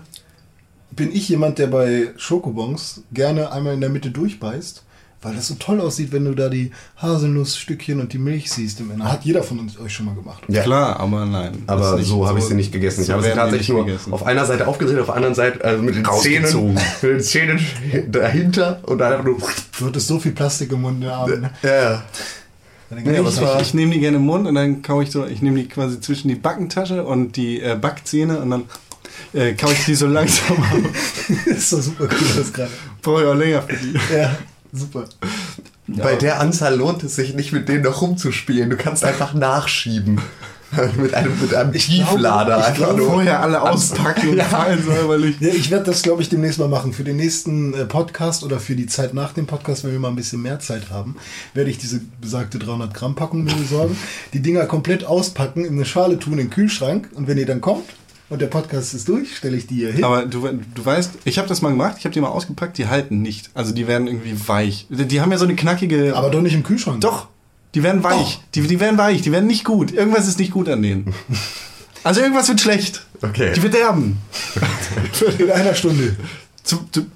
bin 0.91 1.11
ich 1.11 1.29
jemand, 1.29 1.57
der 1.57 1.65
bei 1.67 2.09
Schokobons 2.17 3.01
gerne 3.11 3.51
einmal 3.51 3.73
in 3.73 3.81
der 3.81 3.89
Mitte 3.89 4.11
durchbeißt, 4.11 4.83
weil 5.21 5.36
das 5.36 5.47
so 5.47 5.55
toll 5.55 5.81
aussieht, 5.81 6.12
wenn 6.12 6.25
du 6.25 6.33
da 6.36 6.47
die 6.47 6.71
Haselnussstückchen 7.01 8.00
und 8.00 8.13
die 8.13 8.17
Milch 8.19 8.51
siehst 8.51 8.79
im 8.79 8.91
Ende. 8.91 9.05
Hat 9.05 9.25
jeder 9.25 9.41
von 9.43 9.59
uns 9.59 9.79
euch 9.79 9.91
schon 9.93 10.05
mal 10.05 10.15
gemacht. 10.15 10.43
Ja. 10.47 10.62
Klar, 10.63 11.00
aber 11.00 11.25
nein. 11.25 11.63
Aber 11.67 12.01
so 12.03 12.27
habe 12.27 12.39
ich 12.39 12.45
sie 12.45 12.53
nicht 12.53 12.71
gegessen. 12.71 13.01
Ich 13.01 13.07
so 13.07 13.13
habe 13.13 13.24
sie 13.24 13.31
tatsächlich 13.31 13.69
nur 13.69 13.86
gegessen. 13.86 14.13
auf 14.13 14.25
einer 14.25 14.45
Seite 14.45 14.67
aufgedreht, 14.67 15.00
auf 15.00 15.07
der 15.07 15.15
anderen 15.15 15.36
Seite 15.36 15.63
also 15.65 15.81
mit 15.81 15.95
den. 15.95 16.05
Zähnen, 16.21 16.74
mit 17.01 17.12
den 17.12 17.21
Zähnen 17.21 17.59
dahinter 18.09 18.79
und 18.83 19.00
dann 19.00 19.12
einfach 19.13 19.25
nur. 19.25 19.38
Du 19.79 19.86
hattest 19.88 20.07
so 20.07 20.19
viel 20.19 20.31
Plastik 20.33 20.71
im 20.71 20.81
Mund. 20.81 21.00
Ne? 21.00 21.07
Ja, 21.07 21.50
ja. 21.63 22.03
Nee, 22.89 23.19
ich, 23.19 23.41
war- 23.41 23.62
ich 23.62 23.74
nehme 23.74 23.93
die 23.93 24.00
gerne 24.00 24.15
im 24.17 24.25
Mund 24.25 24.47
und 24.47 24.55
dann 24.55 24.81
kau 24.81 25.01
ich 25.01 25.12
so, 25.12 25.25
ich 25.25 25.41
nehme 25.41 25.59
die 25.62 25.67
quasi 25.67 26.00
zwischen 26.00 26.29
die 26.29 26.36
Backentasche 26.36 27.03
und 27.03 27.36
die 27.36 27.59
äh, 27.62 27.75
Backzähne 27.75 28.39
und 28.39 28.50
dann 28.50 28.63
äh, 29.33 29.53
kau 29.55 29.69
ich 29.69 29.83
die 29.86 29.95
so 29.95 30.07
langsam 30.07 30.57
ab. 30.57 30.77
das 31.45 31.57
ist 31.57 31.74
doch 31.74 31.81
super 31.81 32.05
cool, 32.05 32.27
das 32.38 32.53
gerade. 32.53 32.71
Brauche 33.01 33.23
ich 33.23 33.27
auch 33.27 33.34
länger 33.36 33.62
für 33.63 33.75
die. 33.75 33.93
Ja, 34.15 34.38
super. 34.71 35.06
Bei 35.88 36.15
der 36.15 36.41
Anzahl 36.41 36.75
lohnt 36.75 37.03
es 37.03 37.15
sich 37.15 37.34
nicht, 37.34 37.53
mit 37.53 37.69
denen 37.69 37.84
noch 37.84 38.01
rumzuspielen. 38.01 38.69
Du 38.69 38.77
kannst 38.77 39.06
einfach 39.06 39.34
nachschieben. 39.34 40.19
mit 40.97 41.13
einem, 41.13 41.39
mit 41.39 41.53
einem 41.53 41.71
Tieflader. 41.71 42.60
ich 42.60 42.65
einfach 42.65 42.75
glaube. 42.75 43.03
Vorher 43.03 43.41
alle 43.41 43.62
auspacken 43.62 44.30
und 44.32 44.41
fallen 44.41 44.84
soll, 44.84 45.08
weil 45.08 45.25
ich. 45.25 45.39
Ja, 45.39 45.49
ich 45.49 45.71
werde 45.71 45.86
das, 45.86 46.01
glaube 46.01 46.21
ich, 46.21 46.30
demnächst 46.30 46.60
mal 46.60 46.67
machen. 46.67 46.91
Für 46.91 47.06
den 47.06 47.15
nächsten 47.15 47.73
äh, 47.73 47.86
Podcast 47.86 48.43
oder 48.43 48.60
für 48.60 48.75
die 48.75 48.86
Zeit 48.86 49.13
nach 49.13 49.34
dem 49.34 49.47
Podcast, 49.47 49.86
wenn 49.86 49.91
wir 49.91 49.99
mal 49.99 50.10
ein 50.10 50.17
bisschen 50.17 50.41
mehr 50.41 50.60
Zeit 50.60 50.89
haben, 50.89 51.15
werde 51.53 51.69
ich 51.69 51.77
diese 51.77 52.01
besagte 52.19 52.60
300 52.60 52.93
Gramm 52.93 53.15
Packung 53.15 53.45
mir 53.45 53.56
besorgen, 53.56 53.97
die 54.34 54.41
Dinger 54.41 54.65
komplett 54.65 55.06
auspacken, 55.06 55.63
in 55.63 55.73
eine 55.73 55.86
Schale 55.86 56.19
tun, 56.19 56.34
in 56.34 56.39
den 56.39 56.49
Kühlschrank 56.49 57.10
und 57.15 57.27
wenn 57.27 57.38
ihr 57.38 57.45
dann 57.45 57.62
kommt 57.62 57.86
und 58.29 58.41
der 58.41 58.47
Podcast 58.47 58.93
ist 58.93 59.07
durch, 59.07 59.37
stelle 59.37 59.55
ich 59.57 59.67
die 59.67 59.75
hier 59.75 59.91
hin. 59.93 60.03
Aber 60.03 60.25
du, 60.25 60.47
du 60.75 60.85
weißt, 60.85 61.11
ich 61.25 61.37
habe 61.37 61.47
das 61.47 61.61
mal 61.61 61.69
gemacht, 61.69 61.95
ich 61.99 62.05
habe 62.05 62.13
die 62.13 62.21
mal 62.21 62.27
ausgepackt, 62.29 62.77
die 62.77 62.87
halten 62.87 63.21
nicht. 63.21 63.49
Also 63.53 63.73
die 63.73 63.87
werden 63.87 64.07
irgendwie 64.07 64.35
weich. 64.47 64.87
Die, 64.89 65.21
haben 65.21 65.31
ja 65.31 65.37
so 65.37 65.45
eine 65.45 65.55
knackige. 65.55 66.15
Aber 66.15 66.29
doch 66.29 66.41
nicht 66.41 66.53
im 66.55 66.63
Kühlschrank. 66.63 67.01
Doch, 67.01 67.27
die 67.75 67.83
werden 67.83 68.03
weich. 68.03 68.39
Die, 68.55 68.61
die 68.61 68.79
werden 68.79 68.97
weich, 68.97 69.21
die 69.21 69.31
werden 69.31 69.47
nicht 69.47 69.63
gut. 69.63 69.91
Irgendwas 69.93 70.27
ist 70.27 70.39
nicht 70.39 70.51
gut 70.51 70.67
an 70.69 70.81
denen. 70.81 71.13
Also 72.03 72.21
irgendwas 72.21 72.47
wird 72.47 72.61
schlecht. 72.61 73.05
Okay. 73.21 73.51
Die 73.53 73.59
verderben. 73.59 74.17
In 75.39 75.51
einer 75.51 75.73
Stunde. 75.75 76.15
Zu, 76.63 76.79
zu, 76.91 77.07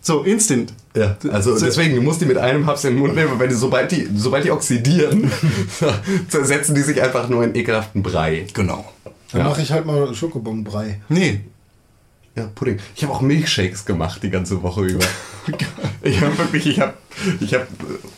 so, 0.00 0.22
instant. 0.22 0.72
Ja, 0.94 1.16
also 1.32 1.56
So- 1.56 1.64
deswegen, 1.64 1.96
du 1.96 2.02
musst 2.02 2.20
die 2.20 2.26
mit 2.26 2.36
einem 2.38 2.64
Haps 2.66 2.84
in 2.84 2.90
den 2.92 3.00
Mund 3.00 3.16
nehmen, 3.16 3.40
weil 3.40 3.48
die, 3.48 3.56
sobald, 3.56 3.90
die, 3.90 4.08
sobald 4.14 4.44
die 4.44 4.52
oxidieren, 4.52 5.32
zersetzen 6.28 6.76
die 6.76 6.82
sich 6.82 7.02
einfach 7.02 7.28
nur 7.28 7.42
in 7.42 7.56
ekelhaften 7.56 8.04
Brei. 8.04 8.46
Genau. 8.54 8.84
Dann 9.32 9.40
Ja. 9.42 9.48
mache 9.48 9.62
ich 9.62 9.72
halt 9.72 9.86
mal 9.86 10.14
Schokobonbrei. 10.14 11.00
Nee. 11.08 11.40
Ja, 12.36 12.50
Pudding. 12.54 12.78
Ich 12.94 13.02
habe 13.02 13.12
auch 13.14 13.22
Milchshakes 13.22 13.84
gemacht 13.86 14.22
die 14.22 14.28
ganze 14.30 14.62
Woche 14.62 14.84
über. 14.84 15.04
ich 16.02 16.20
habe 16.20 16.36
wirklich, 16.38 16.66
ich 16.66 16.80
habe 16.80 16.92
ich 17.40 17.54
hab 17.54 17.66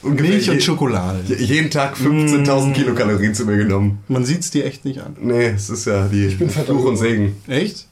ungefähr 0.03 0.31
Milch 0.33 0.51
und 0.51 0.61
Schokolade. 0.63 1.21
je- 1.27 1.37
jeden 1.37 1.71
Tag 1.71 1.97
15.000 1.97 2.73
Kilokalorien 2.75 3.33
zu 3.35 3.45
mir 3.47 3.57
genommen. 3.57 4.01
Man 4.09 4.25
sieht 4.25 4.41
es 4.41 4.51
dir 4.51 4.65
echt 4.67 4.85
nicht 4.85 5.01
an. 5.01 5.15
Nee, 5.21 5.47
es 5.47 5.71
ist 5.71 5.85
ja 5.87 6.09
die 6.09 6.27
bin 6.35 6.51
fetter 6.51 6.73
Fluch 6.75 6.85
und. 6.87 6.97
Segen. 6.97 7.37
Echt? 7.47 7.87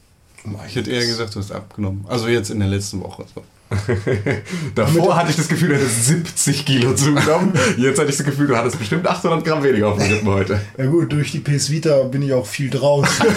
Ich 0.68 0.74
hätte 0.76 0.90
eher 0.90 1.07
gesagt, 1.07 1.35
du 1.35 1.38
hast 1.40 1.52
abgenommen. 1.52 2.05
Also 2.09 2.26
jetzt 2.29 2.50
in 2.50 2.59
der 2.61 2.68
letzten 2.68 3.00
Woche. 3.02 3.24
So. 3.35 3.42
Davor 4.74 5.16
hatte 5.16 5.31
ich 5.31 5.37
das 5.37 5.48
Gefühl, 5.48 5.70
du 5.70 5.74
hättest 5.74 6.07
70 6.07 6.64
Kilo 6.64 6.94
zugenommen. 6.94 7.52
Jetzt 7.76 7.98
hatte 7.98 8.11
ich 8.11 8.16
das 8.16 8.24
Gefühl, 8.24 8.46
du 8.46 8.57
hattest 8.57 8.79
bestimmt 8.79 9.07
800 9.07 9.44
Gramm 9.44 9.62
weniger 9.64 9.88
auf 9.88 9.98
dem 9.98 10.07
Rippen 10.07 10.29
heute. 10.29 10.61
Ja 10.79 10.87
gut, 10.87 11.12
durch 11.12 11.33
die 11.33 11.40
PS 11.40 11.70
Vita 11.70 12.05
bin 12.05 12.22
ich 12.22 12.33
auch 12.33 12.46
viel 12.46 12.70
draußen. 12.70 13.26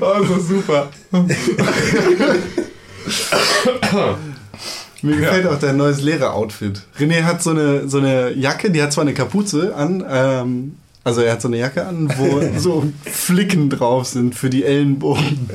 Also 0.00 0.38
super. 0.40 0.88
Mir 5.02 5.16
gefällt 5.16 5.46
auch 5.46 5.58
dein 5.58 5.76
neues 5.76 6.02
Lehrer-Outfit. 6.02 6.82
René 6.98 7.22
hat 7.22 7.42
so 7.42 7.50
eine, 7.50 7.88
so 7.88 7.98
eine 7.98 8.32
Jacke, 8.32 8.70
die 8.70 8.82
hat 8.82 8.92
zwar 8.92 9.02
eine 9.02 9.14
Kapuze 9.14 9.74
an, 9.74 10.04
ähm, 10.08 10.76
also 11.04 11.20
er 11.22 11.32
hat 11.32 11.42
so 11.42 11.48
eine 11.48 11.58
Jacke 11.58 11.84
an, 11.86 12.12
wo 12.16 12.40
so 12.58 12.92
Flicken 13.04 13.70
drauf 13.70 14.06
sind 14.06 14.34
für 14.34 14.50
die 14.50 14.64
Ellenbogen. 14.64 15.50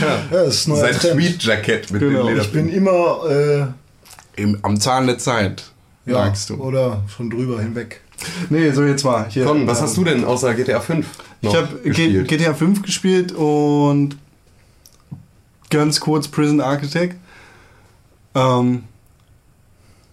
Ja, 0.00 0.22
das 0.30 0.48
ist 0.48 0.64
Sein 0.64 0.94
Trend. 0.94 1.14
Tweed-Jackett 1.20 1.90
mit 1.90 2.00
Genau, 2.00 2.20
dem 2.24 2.28
Leder. 2.28 2.42
Ich 2.42 2.52
bin 2.52 2.68
immer 2.68 3.20
äh, 3.30 4.40
Im, 4.42 4.58
am 4.62 4.80
Zahn 4.80 5.06
der 5.06 5.18
Zeit, 5.18 5.70
ja, 6.06 6.14
sagst 6.14 6.50
du. 6.50 6.54
oder 6.56 7.02
schon 7.14 7.30
drüber 7.30 7.60
hinweg. 7.60 8.00
Nee, 8.50 8.70
so 8.72 8.82
jetzt 8.84 9.04
mal. 9.04 9.26
Hier, 9.28 9.44
Con, 9.44 9.66
was 9.68 9.78
ähm, 9.78 9.84
hast 9.84 9.96
du 9.96 10.04
denn 10.04 10.24
außer 10.24 10.54
GTA 10.54 10.80
5 10.80 11.06
noch 11.42 11.52
Ich 11.52 11.56
habe? 11.56 12.24
GTA 12.24 12.52
5 12.54 12.82
gespielt 12.82 13.30
und 13.32 14.16
ganz 15.70 16.00
kurz 16.00 16.26
Prison 16.26 16.60
Architect. 16.60 17.16
Ähm, 18.34 18.84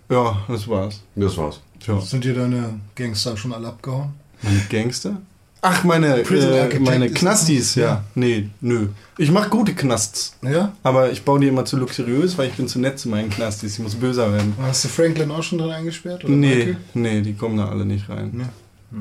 ja, 0.10 0.38
das 0.48 0.68
war's. 0.68 1.02
das 1.16 1.36
war's. 1.38 1.62
Tja. 1.80 2.00
Sind 2.00 2.24
dir 2.24 2.36
deine 2.36 2.80
Gangster 2.96 3.36
schon 3.38 3.54
alle 3.54 3.68
abgehauen? 3.70 4.14
Meine 4.46 4.62
Gangster? 4.70 5.18
Ach, 5.62 5.84
meine, 5.84 6.22
äh, 6.22 6.80
meine 6.80 7.10
Knastis, 7.10 7.74
ja. 7.74 7.84
Ja. 7.86 8.04
Nee, 8.14 8.50
nö. 8.62 8.90
Ich 9.18 9.32
mach 9.32 9.50
gute 9.50 9.74
Knasts. 9.74 10.36
Ja? 10.44 10.74
Aber 10.84 11.12
ich 11.12 11.24
baue 11.24 11.40
die 11.40 11.48
immer 11.48 11.66
zu 11.66 11.78
luxuriös, 11.78 12.38
weil 12.38 12.50
ich 12.50 12.54
bin 12.56 12.68
zu 12.68 12.78
nett 12.80 13.00
zu 13.00 13.10
meinen 13.10 13.32
Knastis. 13.32 13.74
Ich 13.74 13.80
muss 13.80 13.96
böser 13.96 14.32
werden. 14.32 14.54
Hast 14.62 14.84
du 14.86 14.90
Franklin 14.90 15.32
auch 15.32 15.42
schon 15.42 15.58
drin 15.58 15.72
eingesperrt? 15.72 16.24
Oder 16.24 16.34
Nee, 16.34 16.56
Michael? 16.56 16.78
nee, 16.94 17.22
die 17.22 17.34
kommen 17.34 17.58
da 17.58 17.68
alle 17.70 17.84
nicht 17.84 18.08
rein. 18.10 18.30
Nee. 18.34 18.44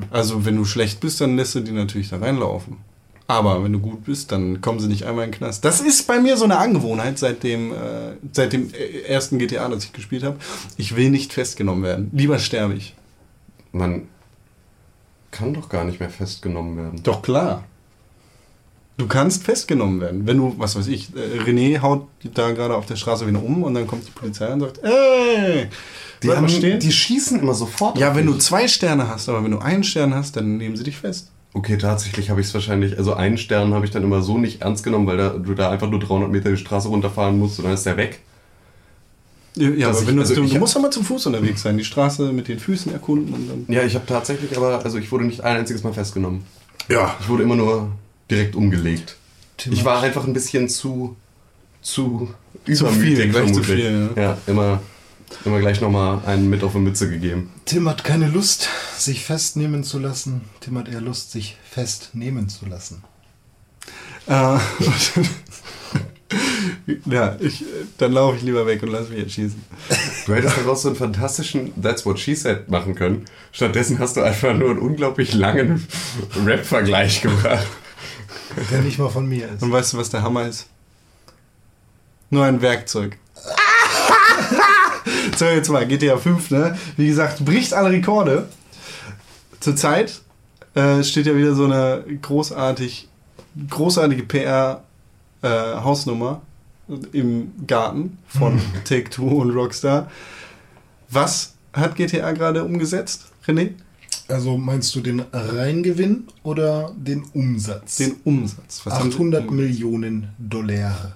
Also, 0.09 0.43
wenn 0.43 0.55
du 0.55 0.65
schlecht 0.65 0.99
bist, 1.01 1.21
dann 1.21 1.35
lässt 1.37 1.53
du 1.53 1.59
die 1.59 1.71
natürlich 1.71 2.09
da 2.09 2.17
reinlaufen. 2.17 2.77
Aber 3.27 3.63
wenn 3.63 3.73
du 3.73 3.79
gut 3.79 4.03
bist, 4.05 4.31
dann 4.31 4.59
kommen 4.61 4.79
sie 4.79 4.87
nicht 4.87 5.03
einmal 5.03 5.25
in 5.25 5.31
den 5.31 5.37
Knast. 5.37 5.63
Das 5.65 5.81
ist 5.81 6.07
bei 6.07 6.19
mir 6.19 6.35
so 6.37 6.45
eine 6.45 6.57
Angewohnheit 6.57 7.17
seit 7.19 7.43
dem, 7.43 7.71
äh, 7.73 7.75
seit 8.31 8.53
dem 8.53 8.71
äh, 8.73 9.01
ersten 9.07 9.37
GTA, 9.39 9.67
das 9.69 9.83
ich 9.83 9.93
gespielt 9.93 10.23
habe. 10.23 10.37
Ich 10.77 10.95
will 10.95 11.09
nicht 11.11 11.33
festgenommen 11.33 11.83
werden. 11.83 12.09
Lieber 12.11 12.39
sterbe 12.39 12.73
ich. 12.73 12.95
Man 13.71 14.03
kann 15.35 15.53
doch 15.53 15.69
gar 15.69 15.83
nicht 15.83 15.99
mehr 15.99 16.09
festgenommen 16.09 16.77
werden. 16.77 17.03
Doch 17.03 17.21
klar. 17.21 17.63
Du 18.97 19.07
kannst 19.07 19.43
festgenommen 19.43 19.99
werden. 19.99 20.25
Wenn 20.25 20.37
du, 20.37 20.55
was 20.57 20.77
weiß 20.77 20.87
ich, 20.87 21.09
äh, 21.15 21.39
René 21.41 21.81
haut 21.81 22.07
da 22.33 22.51
gerade 22.51 22.75
auf 22.75 22.85
der 22.85 22.95
Straße 22.95 23.27
wieder 23.27 23.43
um 23.43 23.63
und 23.63 23.73
dann 23.73 23.85
kommt 23.87 24.07
die 24.07 24.11
Polizei 24.11 24.47
und 24.53 24.61
sagt, 24.61 24.79
ey, 24.83 25.67
Die, 26.23 26.31
haben, 26.31 26.47
stehen. 26.47 26.79
die 26.79 26.91
schießen 26.93 27.39
immer 27.39 27.53
sofort. 27.53 27.97
ja, 27.97 28.15
wenn 28.15 28.25
du 28.25 28.33
dich. 28.33 28.43
zwei 28.43 28.69
Sterne 28.69 29.09
hast, 29.09 29.27
aber 29.27 29.43
wenn 29.43 29.51
du 29.51 29.59
einen 29.59 29.83
Stern 29.83 30.15
hast, 30.15 30.37
dann 30.37 30.55
nehmen 30.57 30.77
sie 30.77 30.85
dich 30.85 30.95
fest. 30.97 31.31
Okay, 31.53 31.77
tatsächlich 31.77 32.29
habe 32.29 32.39
ich 32.39 32.47
es 32.47 32.53
wahrscheinlich, 32.53 32.97
also 32.97 33.13
einen 33.13 33.37
Stern 33.37 33.73
habe 33.73 33.83
ich 33.85 33.91
dann 33.91 34.03
immer 34.03 34.21
so 34.21 34.37
nicht 34.37 34.61
ernst 34.61 34.83
genommen, 34.85 35.07
weil 35.07 35.17
da, 35.17 35.29
du 35.29 35.53
da 35.53 35.69
einfach 35.71 35.89
nur 35.89 35.99
300 35.99 36.31
Meter 36.31 36.49
die 36.51 36.57
Straße 36.57 36.87
runterfahren 36.87 37.37
musst 37.37 37.59
und 37.59 37.65
dann 37.65 37.73
ist 37.73 37.85
der 37.85 37.97
weg. 37.97 38.19
Ja, 39.55 39.89
aber 39.89 39.99
ich- 40.01 40.07
wenn 40.07 40.15
du, 40.17 40.21
also 40.21 40.35
du, 40.35 40.43
ich 40.43 40.49
du 40.49 40.55
hab- 40.55 40.59
musst 40.61 40.75
doch 40.75 40.81
mal 40.81 40.91
zu 40.91 41.01
Fuß 41.03 41.25
unterwegs 41.27 41.61
sein, 41.61 41.77
die 41.77 41.85
Straße 41.85 42.31
mit 42.33 42.47
den 42.47 42.59
Füßen 42.59 42.91
erkunden 42.91 43.33
und 43.33 43.47
dann. 43.47 43.65
Ja, 43.73 43.83
ich 43.83 43.95
habe 43.95 44.05
tatsächlich 44.05 44.55
aber, 44.57 44.83
also 44.83 44.97
ich 44.97 45.11
wurde 45.11 45.25
nicht 45.25 45.41
ein 45.41 45.57
einziges 45.57 45.83
Mal 45.83 45.93
festgenommen. 45.93 46.43
Ja. 46.89 47.15
Ich 47.21 47.29
wurde 47.29 47.43
immer 47.43 47.55
nur 47.55 47.91
direkt 48.29 48.55
umgelegt. 48.55 49.15
Tim 49.57 49.71
ich 49.73 49.85
war 49.85 50.01
einfach 50.03 50.25
ein 50.25 50.33
bisschen 50.33 50.67
zu, 50.67 51.15
zu 51.81 52.29
Zu 52.65 52.71
übermütig 52.71 53.17
viel, 53.17 53.29
gleich 53.29 53.53
zu 53.53 53.63
vermutlich. 53.63 53.85
viel, 53.85 54.09
ja. 54.15 54.21
ja, 54.21 54.37
immer, 54.47 54.81
immer 55.45 55.59
gleich 55.59 55.79
nochmal 55.79 56.19
einen 56.25 56.49
mit 56.49 56.61
auf 56.63 56.73
die 56.73 56.79
Mütze 56.79 57.09
gegeben. 57.09 57.51
Tim 57.65 57.87
hat 57.87 58.03
keine 58.03 58.27
Lust, 58.27 58.67
sich 58.97 59.23
festnehmen 59.23 59.83
zu 59.85 59.99
lassen. 59.99 60.41
Tim 60.59 60.77
hat 60.77 60.89
eher 60.89 60.99
Lust, 61.01 61.31
sich 61.31 61.55
festnehmen 61.71 62.49
zu 62.49 62.65
lassen. 62.65 63.03
Äh, 64.27 64.57
ja, 67.05 67.35
ich, 67.39 67.63
dann 67.97 68.11
laufe 68.11 68.37
ich 68.37 68.43
lieber 68.43 68.67
weg 68.67 68.83
und 68.83 68.89
lass 68.89 69.09
mich 69.09 69.17
jetzt 69.19 69.33
schießen. 69.33 69.61
Du 70.25 70.35
hättest 70.35 70.57
daraus 70.57 70.81
so 70.83 70.89
einen 70.89 70.97
fantastischen 70.97 71.73
That's 71.81 72.05
What 72.05 72.19
She 72.19 72.35
Said 72.35 72.69
machen 72.69 72.93
können. 72.93 73.25
Stattdessen 73.51 73.97
hast 73.99 74.17
du 74.17 74.21
einfach 74.21 74.53
nur 74.53 74.69
einen 74.69 74.77
unglaublich 74.79 75.33
langen 75.33 75.87
Rap-Vergleich 76.45 77.21
gemacht. 77.21 77.65
Der 78.71 78.81
nicht 78.81 78.99
mal 78.99 79.09
von 79.09 79.27
mir 79.27 79.49
ist. 79.49 79.63
Und 79.63 79.71
weißt 79.71 79.93
du, 79.93 79.97
was 79.97 80.11
der 80.11 80.21
Hammer 80.21 80.47
ist? 80.47 80.67
Nur 82.29 82.45
ein 82.45 82.61
Werkzeug. 82.61 83.17
so, 85.37 85.45
jetzt 85.45 85.69
mal, 85.69 85.87
GTA 85.87 86.17
5, 86.17 86.51
ne? 86.51 86.77
Wie 86.97 87.07
gesagt, 87.07 87.43
bricht 87.43 87.73
alle 87.73 87.89
Rekorde. 87.89 88.47
Zurzeit 89.59 90.21
äh, 90.75 91.03
steht 91.03 91.25
ja 91.25 91.35
wieder 91.35 91.55
so 91.55 91.65
eine 91.65 92.05
großartig, 92.21 93.09
großartige 93.69 94.23
PR-Hausnummer 94.23 96.41
im 97.13 97.51
Garten 97.67 98.17
von 98.27 98.59
Take-Two 98.83 99.27
und 99.27 99.51
Rockstar. 99.51 100.09
Was 101.09 101.53
hat 101.73 101.95
GTA 101.95 102.31
gerade 102.31 102.63
umgesetzt, 102.63 103.25
René? 103.47 103.71
Also 104.27 104.57
meinst 104.57 104.95
du 104.95 105.01
den 105.01 105.21
Reingewinn 105.31 106.23
oder 106.43 106.91
den 106.97 107.23
Umsatz? 107.33 107.97
Den 107.97 108.15
Umsatz. 108.23 108.81
Was 108.83 108.93
haben 108.95 109.11
sie- 109.11 109.15
800 109.17 109.51
Millionen 109.51 110.29
Dollar. 110.39 111.15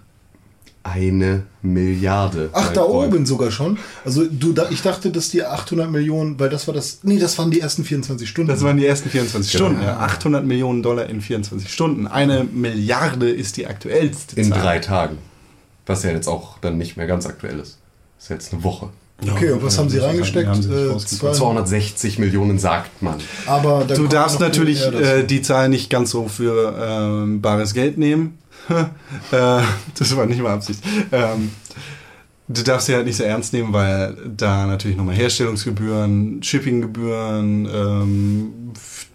Eine 0.84 1.44
Milliarde. 1.62 2.50
Ach, 2.54 2.72
da 2.72 2.84
Freund. 2.84 3.14
oben 3.14 3.26
sogar 3.26 3.52
schon. 3.52 3.78
Also 4.06 4.26
du, 4.26 4.54
da, 4.54 4.70
ich 4.70 4.82
dachte, 4.82 5.12
dass 5.12 5.30
die 5.30 5.44
800 5.44 5.92
Millionen, 5.92 6.40
weil 6.40 6.50
das 6.50 6.68
war 6.68 6.74
das, 6.74 7.00
nee, 7.04 7.20
das 7.20 7.38
waren 7.38 7.52
die 7.52 7.60
ersten 7.60 7.84
24 7.84 8.28
Stunden. 8.30 8.50
Das 8.50 8.62
waren 8.64 8.78
die 8.78 8.86
ersten 8.86 9.10
24 9.10 9.52
Genau. 9.52 9.66
Stunden. 9.66 9.84
Ja. 9.84 9.98
800 10.00 10.46
Millionen 10.46 10.82
Dollar 10.82 11.08
in 11.08 11.20
24 11.22 11.72
Stunden. 11.72 12.08
Eine 12.08 12.44
Milliarde 12.46 13.30
ist 13.30 13.58
die 13.58 13.68
aktuellste 13.68 14.40
In 14.40 14.50
Zahl. 14.50 14.62
drei 14.62 14.80
Tagen. 14.80 15.18
Was 15.90 16.04
ja 16.04 16.12
jetzt 16.12 16.28
auch 16.28 16.58
dann 16.60 16.78
nicht 16.78 16.98
mehr 16.98 17.08
ganz 17.08 17.26
aktuell 17.26 17.60
ist. 17.60 17.80
Das 18.18 18.26
ist 18.26 18.30
jetzt 18.30 18.54
eine 18.54 18.64
Woche. 18.64 18.90
Okay, 19.22 19.52
und 19.52 19.62
was 19.64 19.78
haben 19.78 19.90
sie 19.90 19.98
reingesteckt? 19.98 20.48
Haben 20.48 20.62
sie 20.62 20.70
sich 20.70 20.78
Äh, 20.88 20.92
rausgebracht. 20.92 21.34
zwei- 21.36 21.40
260 21.40 22.20
Millionen 22.20 22.58
sagt 22.60 23.02
man. 23.02 23.16
Aber 23.48 23.84
Du 23.84 24.08
darfst 24.08 24.40
natürlich 24.40 24.82
äh, 24.94 25.24
die 25.24 25.42
Zahl 25.42 25.68
nicht 25.68 25.90
ganz 25.90 26.12
so 26.12 26.28
für 26.30 26.74
ähm, 26.82 27.42
bares 27.42 27.74
Geld 27.74 27.98
nehmen. 27.98 28.38
äh, 28.70 29.62
das 29.98 30.16
war 30.16 30.26
nicht 30.26 30.42
mal 30.42 30.54
Absicht. 30.54 30.82
Ähm, 31.12 31.52
du 32.48 32.64
darfst 32.64 32.88
sie 32.88 32.94
halt 32.96 33.06
nicht 33.08 33.18
so 33.18 33.24
ernst 33.24 33.52
nehmen, 33.52 33.74
weil 33.74 34.16
da 34.38 34.66
natürlich 34.68 34.96
nochmal 34.96 35.16
Herstellungsgebühren, 35.16 36.42
Shippinggebühren, 36.44 37.66
ähm, 37.74 38.54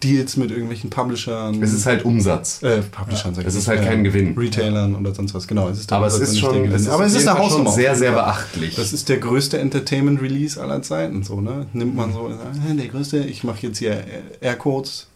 Deals 0.05 0.37
mit 0.37 0.51
irgendwelchen 0.51 0.89
Publishern. 0.89 1.61
Es 1.63 1.73
ist 1.73 1.85
halt 1.85 2.05
Umsatz. 2.05 2.61
äh, 2.63 2.81
Publishern, 2.83 3.33
sag 3.33 3.41
ich 3.41 3.47
Es 3.47 3.55
ist 3.55 3.67
halt 3.67 3.83
kein 3.83 4.03
Gewinn. 4.03 4.37
Retailern 4.37 4.95
oder 4.95 5.13
sonst 5.15 5.33
was, 5.33 5.47
genau. 5.47 5.67
Es 5.69 5.79
ist 5.79 5.89
der 5.89 5.97
Aber 5.97 6.07
es 6.07 6.13
Umsatz 6.13 6.27
ist 6.29 6.33
nicht 6.35 6.43
der 6.45 6.49
schon, 6.51 6.57
Gewinn. 6.63 6.75
es 6.75 6.81
ist 6.83 6.89
Aber 6.89 7.05
es 7.05 7.13
ist 7.15 7.27
eine 7.27 7.39
Hausnummer. 7.39 7.71
sehr, 7.71 7.95
sehr 7.95 8.11
beachtlich. 8.11 8.75
Das 8.75 8.93
ist 8.93 9.09
der 9.09 9.17
größte 9.17 9.57
Entertainment-Release 9.57 10.61
aller 10.61 10.81
Zeiten, 10.81 11.23
so, 11.23 11.41
ne? 11.41 11.65
Nimmt 11.73 11.95
man 11.95 12.13
so, 12.13 12.29
äh, 12.29 12.73
der 12.75 12.87
größte, 12.87 13.17
ich 13.19 13.43
mache 13.43 13.67
jetzt 13.67 13.79
hier 13.79 14.03
Aircodes, 14.41 15.07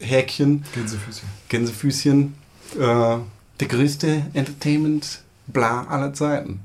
Häkchen, 0.00 0.64
Gänsefüßchen. 0.74 1.28
Gänsefüßchen, 1.48 2.34
äh, 2.78 3.16
der 3.60 3.68
größte 3.68 4.22
Entertainment, 4.34 5.20
bla, 5.46 5.84
aller 5.88 6.14
Zeiten. 6.14 6.60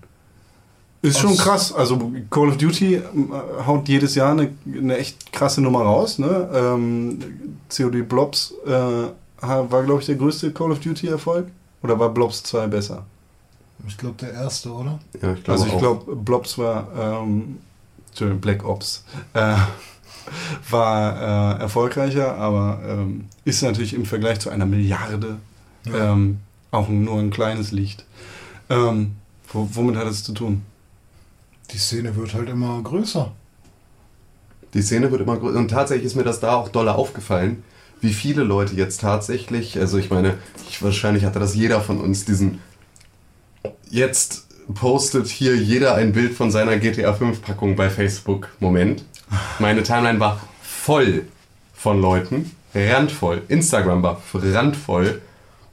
Ist 1.04 1.20
schon 1.20 1.36
krass. 1.36 1.74
Also 1.74 2.12
Call 2.30 2.48
of 2.48 2.58
Duty 2.58 2.96
äh, 2.96 3.02
haut 3.66 3.88
jedes 3.90 4.16
Jahr 4.16 4.32
eine, 4.32 4.52
eine 4.66 4.98
echt 4.98 5.32
krasse 5.34 5.62
Nummer 5.62 5.82
raus. 5.82 6.18
Ne? 6.18 6.50
Ähm, 6.54 7.20
COD 7.70 8.08
Blobs 8.08 8.54
äh, 8.66 8.70
war, 9.42 9.84
glaube 9.84 10.00
ich, 10.00 10.06
der 10.06 10.16
größte 10.16 10.52
Call 10.54 10.72
of 10.72 10.80
Duty-Erfolg. 10.80 11.48
Oder 11.84 12.00
war 12.00 12.10
Blobs 12.10 12.42
2 12.44 12.68
besser? 12.68 13.06
Ich 13.86 13.98
glaube, 13.98 14.16
der 14.22 14.32
erste, 14.32 14.72
oder? 14.72 15.00
ja, 15.22 15.34
ich 15.34 15.44
glaube 15.44 15.52
Also 15.52 15.66
ich 15.66 15.78
glaube, 15.78 16.16
Blobs 16.16 16.58
war, 16.58 16.88
ähm, 16.98 17.58
Entschuldigung, 18.08 18.40
Black 18.40 18.64
Ops, 18.66 19.04
äh, 19.34 19.56
war 20.70 21.58
äh, 21.58 21.62
erfolgreicher, 21.64 22.38
aber 22.38 22.80
ähm, 22.88 23.26
ist 23.44 23.62
natürlich 23.62 23.94
im 23.94 24.06
Vergleich 24.06 24.40
zu 24.40 24.50
einer 24.50 24.66
Milliarde 24.66 25.36
Ja. 25.86 26.14
ähm, 26.14 26.40
auch 26.72 26.88
nur 26.88 27.20
ein 27.20 27.30
kleines 27.30 27.72
Licht. 27.74 28.06
Ähm, 28.70 29.18
wo, 29.52 29.68
womit 29.74 29.98
hat 29.98 30.08
es 30.08 30.24
zu 30.24 30.32
tun? 30.32 30.62
Die 31.74 31.80
Szene 31.80 32.16
wird 32.16 32.34
halt 32.34 32.50
immer 32.50 32.82
größer. 32.84 33.32
Die 34.74 34.82
Szene 34.82 35.12
wird 35.12 35.22
immer 35.22 35.38
größer. 35.38 35.58
Und 35.58 35.70
tatsächlich 35.70 36.06
ist 36.06 36.16
mir 36.16 36.24
das 36.24 36.40
da 36.40 36.56
auch 36.56 36.70
doll 36.70 36.88
aufgefallen, 36.88 37.64
wie 38.00 38.14
viele 38.14 38.44
Leute 38.44 38.76
jetzt 38.76 39.02
tatsächlich, 39.02 39.80
also 39.80 39.98
ich 39.98 40.10
meine, 40.10 40.38
ich, 40.70 40.84
wahrscheinlich 40.84 41.26
hatte 41.26 41.40
das 41.40 41.56
jeder 41.56 41.82
von 41.82 42.00
uns, 42.00 42.26
diesen. 42.26 42.60
Jetzt 43.90 44.48
postet 44.74 45.28
hier 45.28 45.56
jeder 45.56 45.96
ein 45.96 46.12
Bild 46.12 46.34
von 46.34 46.52
seiner 46.52 46.78
GTA 46.78 47.14
5 47.14 47.42
Packung 47.42 47.76
bei 47.76 47.90
Facebook. 47.90 48.50
Moment. 48.60 49.04
Meine 49.60 49.84
Timeline 49.84 50.20
war 50.20 50.42
voll 50.62 51.26
von 51.74 52.00
Leuten, 52.00 52.52
randvoll. 52.76 53.42
Instagram 53.48 54.04
war 54.04 54.22
randvoll 54.34 55.22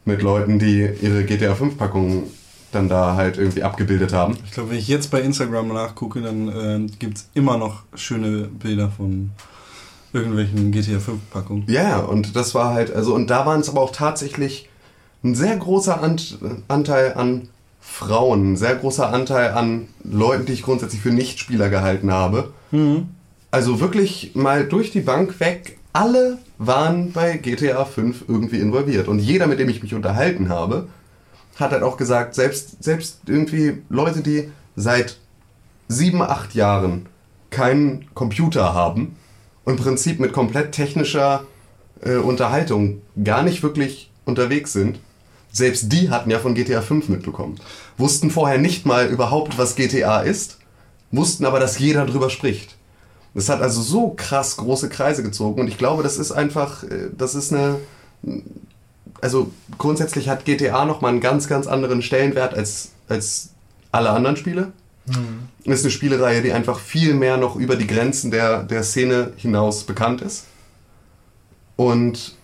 mit 0.05 0.23
Leuten, 0.23 0.59
die 0.59 0.89
ihre 1.03 1.25
GTA 1.25 1.55
5 1.55 1.77
Packungen 1.77 2.25
dann 2.73 2.89
da 2.89 3.17
halt 3.17 3.37
irgendwie 3.37 3.63
abgebildet 3.63 4.13
haben. 4.13 4.37
Ich 4.45 4.53
glaube, 4.53 4.71
wenn 4.71 4.79
ich 4.79 4.89
jetzt 4.89 5.11
bei 5.11 5.21
Instagram 5.21 5.69
nachgucke, 5.69 6.21
dann 6.21 6.49
ähm, 6.49 6.91
gibt 6.99 7.19
es 7.19 7.29
immer 7.35 7.59
noch 7.59 7.83
schöne 7.95 8.49
Bilder 8.49 8.91
von 8.91 9.31
irgendwelchen 10.13 10.73
GTA 10.73 10.99
5-Packungen. 10.99 11.65
Ja, 11.69 11.99
und 11.99 12.35
das 12.37 12.55
war 12.55 12.75
halt, 12.75 12.93
also, 12.95 13.15
und 13.15 13.31
da 13.31 13.47
waren 13.47 13.61
es 13.61 13.69
aber 13.69 13.81
auch 13.81 13.93
tatsächlich 13.93 14.69
ein 15.23 15.35
sehr 15.35 15.57
großer 15.57 16.03
Ant 16.03 16.39
Anteil 16.69 17.15
an 17.15 17.49
Frauen, 17.81 18.53
ein 18.53 18.57
sehr 18.57 18.75
großer 18.77 19.13
Anteil 19.13 19.51
an 19.53 19.89
Leuten, 20.05 20.47
die 20.47 20.53
ich 20.53 20.63
grundsätzlich 20.63 21.01
für 21.01 21.11
Nichtspieler 21.11 21.69
gehalten 21.69 22.11
habe. 22.11 22.53
Also 23.51 23.81
wirklich 23.81 24.33
mal 24.35 24.65
durch 24.67 24.91
die 24.91 25.01
Bank 25.01 25.41
weg, 25.41 25.79
alle 25.93 26.39
waren 26.59 27.13
bei 27.13 27.37
GTA 27.37 27.85
5 27.85 28.25
irgendwie 28.29 28.59
involviert. 28.59 29.09
Und 29.09 29.19
jeder, 29.19 29.47
mit 29.47 29.59
dem 29.59 29.69
ich 29.69 29.83
mich 29.83 29.95
unterhalten 29.95 30.49
habe, 30.49 30.89
hat 31.61 31.73
halt 31.73 31.83
auch 31.83 31.97
gesagt, 31.97 32.35
selbst, 32.35 32.83
selbst 32.83 33.19
irgendwie 33.27 33.83
Leute, 33.89 34.21
die 34.21 34.51
seit 34.77 35.17
sieben, 35.89 36.23
acht 36.23 36.55
Jahren 36.55 37.07
keinen 37.51 38.07
Computer 38.15 38.75
haben 38.75 39.17
und 39.65 39.75
im 39.75 39.79
Prinzip 39.79 40.21
mit 40.21 40.33
komplett 40.33 40.73
technischer 40.73 41.45
äh, 42.03 42.17
Unterhaltung 42.17 43.03
gar 43.23 43.43
nicht 43.43 43.63
wirklich 43.63 44.11
unterwegs 44.25 44.73
sind, 44.73 45.01
selbst 45.53 45.93
die 45.93 46.11
hatten 46.11 46.31
ja 46.31 46.39
von 46.39 46.55
GTA 46.55 46.81
5 46.81 47.09
mitbekommen. 47.09 47.57
Wussten 47.99 48.31
vorher 48.31 48.59
nicht 48.59 48.87
mal 48.87 49.07
überhaupt, 49.07 49.59
was 49.59 49.75
GTA 49.75 50.21
ist, 50.21 50.59
wussten 51.11 51.45
aber, 51.45 51.59
dass 51.59 51.79
jeder 51.79 52.07
drüber 52.07 52.31
spricht. 52.31 52.77
Das 53.35 53.49
hat 53.49 53.61
also 53.61 53.81
so 53.83 54.15
krass 54.17 54.57
große 54.57 54.89
Kreise 54.89 55.23
gezogen 55.23 55.61
und 55.61 55.69
ich 55.69 55.79
glaube, 55.79 56.03
das 56.03 56.19
ist 56.19 56.33
einfach, 56.33 56.85
äh, 56.85 57.11
das 57.17 57.35
ist 57.35 57.53
eine, 57.53 57.77
also 59.21 59.51
grundsätzlich 59.79 60.29
hat 60.29 60.45
GTA 60.45 60.85
nochmal 60.85 61.13
einen 61.13 61.21
ganz, 61.21 61.49
ganz 61.49 61.67
anderen 61.67 62.03
Stellenwert 62.03 62.55
als, 62.55 62.91
als 63.09 63.51
alle 63.93 64.11
anderen 64.11 64.37
Spiele. 64.37 64.73
Ist 65.65 65.85
eine 65.85 65.91
Spielereihe, 65.91 66.43
die 66.43 66.53
einfach 66.53 66.79
viel 66.79 67.15
mehr 67.15 67.37
noch 67.37 67.57
über 67.57 67.77
die 67.77 67.87
Grenzen 67.87 68.31
der, 68.31 68.63
der 68.63 68.83
Szene 68.83 69.33
hinaus 69.37 69.85
bekannt 69.85 70.23
ist. 70.23 70.47
Und 71.77 72.37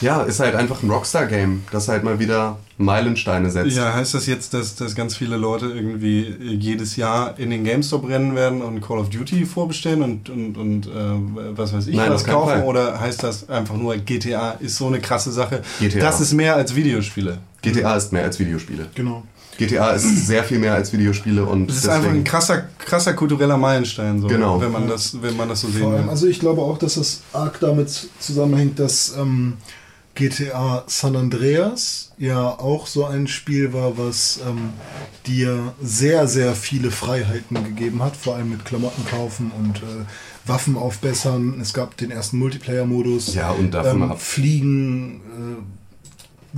ja, 0.00 0.22
ist 0.22 0.40
halt 0.40 0.54
einfach 0.54 0.82
ein 0.82 0.90
Rockstar-Game, 0.90 1.64
das 1.72 1.88
halt 1.88 2.04
mal 2.04 2.18
wieder 2.18 2.58
Meilensteine 2.76 3.50
setzt. 3.50 3.76
Ja, 3.76 3.92
heißt 3.94 4.14
das 4.14 4.26
jetzt, 4.26 4.54
dass, 4.54 4.74
dass 4.76 4.94
ganz 4.94 5.16
viele 5.16 5.36
Leute 5.36 5.66
irgendwie 5.66 6.34
jedes 6.40 6.96
Jahr 6.96 7.38
in 7.38 7.50
den 7.50 7.64
GameStop 7.64 8.08
rennen 8.08 8.34
werden 8.34 8.62
und 8.62 8.80
Call 8.80 8.98
of 8.98 9.10
Duty 9.10 9.46
vorbestellen 9.46 10.02
und, 10.02 10.30
und, 10.30 10.56
und 10.56 10.86
äh, 10.86 10.90
was 11.56 11.72
weiß 11.72 11.86
ich 11.88 11.96
Nein, 11.96 12.10
was 12.12 12.24
kaufen? 12.24 12.50
Fall. 12.50 12.62
Oder 12.64 13.00
heißt 13.00 13.22
das 13.22 13.48
einfach 13.48 13.76
nur, 13.76 13.96
GTA 13.96 14.52
ist 14.60 14.76
so 14.76 14.86
eine 14.86 15.00
krasse 15.00 15.32
Sache? 15.32 15.62
GTA. 15.80 15.98
Das 16.00 16.20
ist 16.20 16.32
mehr 16.32 16.54
als 16.54 16.74
Videospiele. 16.74 17.38
GTA 17.62 17.96
ist 17.96 18.12
mehr 18.12 18.24
als 18.24 18.38
Videospiele. 18.38 18.86
Genau. 18.94 19.24
GTA 19.56 19.90
ist 19.90 20.28
sehr 20.28 20.44
viel 20.44 20.60
mehr 20.60 20.74
als 20.74 20.92
Videospiele 20.92 21.44
und 21.44 21.66
Das 21.66 21.78
ist 21.78 21.88
einfach 21.88 22.10
ein 22.10 22.22
krasser, 22.22 22.62
krasser 22.78 23.14
kultureller 23.14 23.56
Meilenstein, 23.56 24.20
so, 24.20 24.28
Genau. 24.28 24.60
wenn, 24.60 24.70
man 24.70 24.86
das, 24.86 25.20
wenn 25.20 25.36
man 25.36 25.48
das 25.48 25.62
so 25.62 25.68
sehen 25.68 25.82
Vor 25.82 25.94
will. 25.94 26.08
also 26.08 26.28
ich 26.28 26.38
glaube 26.38 26.62
auch, 26.62 26.78
dass 26.78 26.94
das 26.94 27.22
arg 27.32 27.58
damit 27.58 28.08
zusammenhängt, 28.20 28.78
dass 28.78 29.16
ähm, 29.18 29.54
GTA 30.18 30.82
San 30.88 31.14
Andreas 31.14 32.10
ja 32.18 32.48
auch 32.48 32.88
so 32.88 33.04
ein 33.04 33.28
Spiel 33.28 33.72
war, 33.72 33.96
was 33.96 34.40
ähm, 34.44 34.70
dir 35.28 35.74
sehr, 35.80 36.26
sehr 36.26 36.54
viele 36.54 36.90
Freiheiten 36.90 37.62
gegeben 37.62 38.02
hat, 38.02 38.16
vor 38.16 38.34
allem 38.34 38.50
mit 38.50 38.64
Klamotten 38.64 39.06
kaufen 39.06 39.52
und 39.56 39.78
äh, 39.78 40.04
Waffen 40.44 40.76
aufbessern. 40.76 41.60
Es 41.60 41.72
gab 41.72 41.96
den 41.96 42.10
ersten 42.10 42.38
Multiplayer-Modus. 42.38 43.32
Ja, 43.34 43.52
und 43.52 43.70
davon 43.70 44.02
ähm. 44.02 44.16
Fliegen, 44.16 45.20
äh, 45.20 45.77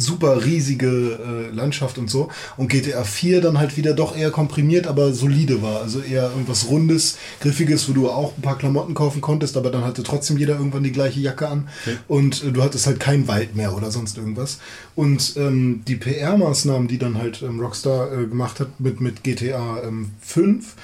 super 0.01 0.45
riesige 0.45 1.19
äh, 1.51 1.55
Landschaft 1.55 1.99
und 1.99 2.11
so. 2.11 2.29
Und 2.57 2.69
GTA 2.69 3.05
4 3.05 3.41
dann 3.41 3.59
halt 3.59 3.77
wieder 3.77 3.95
doch 3.95 4.17
eher 4.17 4.31
komprimiert, 4.31 4.87
aber 4.87 5.13
solide 5.13 5.63
war. 5.63 5.81
Also 5.83 6.01
eher 6.01 6.31
irgendwas 6.31 6.69
Rundes, 6.69 7.19
Griffiges, 7.41 7.89
wo 7.89 7.93
du 7.93 8.09
auch 8.09 8.37
ein 8.37 8.43
paar 8.43 8.59
Klamotten 8.59 8.95
kaufen 8.95 9.21
konntest, 9.21 9.57
aber 9.57 9.71
dann 9.71 9.85
hatte 9.85 10.03
trotzdem 10.03 10.39
jeder 10.39 10.57
irgendwann 10.57 10.83
die 10.83 10.93
gleiche 10.93 11.21
Jacke 11.21 11.49
an. 11.49 11.69
Und 12.09 12.45
äh, 12.45 12.53
du 12.53 12.63
hattest 12.63 12.87
halt 12.87 13.01
keinen 13.01 13.29
Wald 13.29 13.57
mehr 13.57 13.77
oder 13.77 13.91
sonst 13.91 14.17
irgendwas. 14.17 14.59
Und 14.95 15.35
ähm, 15.37 15.83
die 15.87 15.97
PR-Maßnahmen, 15.97 16.89
die 16.89 16.99
dann 16.99 17.19
halt 17.19 17.43
ähm, 17.43 17.61
Rockstar 17.61 18.13
äh, 18.13 18.27
gemacht 18.27 18.61
hat 18.61 18.69
mit, 18.81 19.01
mit 19.01 19.23
GTA 19.23 19.83
ähm, 19.85 20.11
5, 20.21 20.75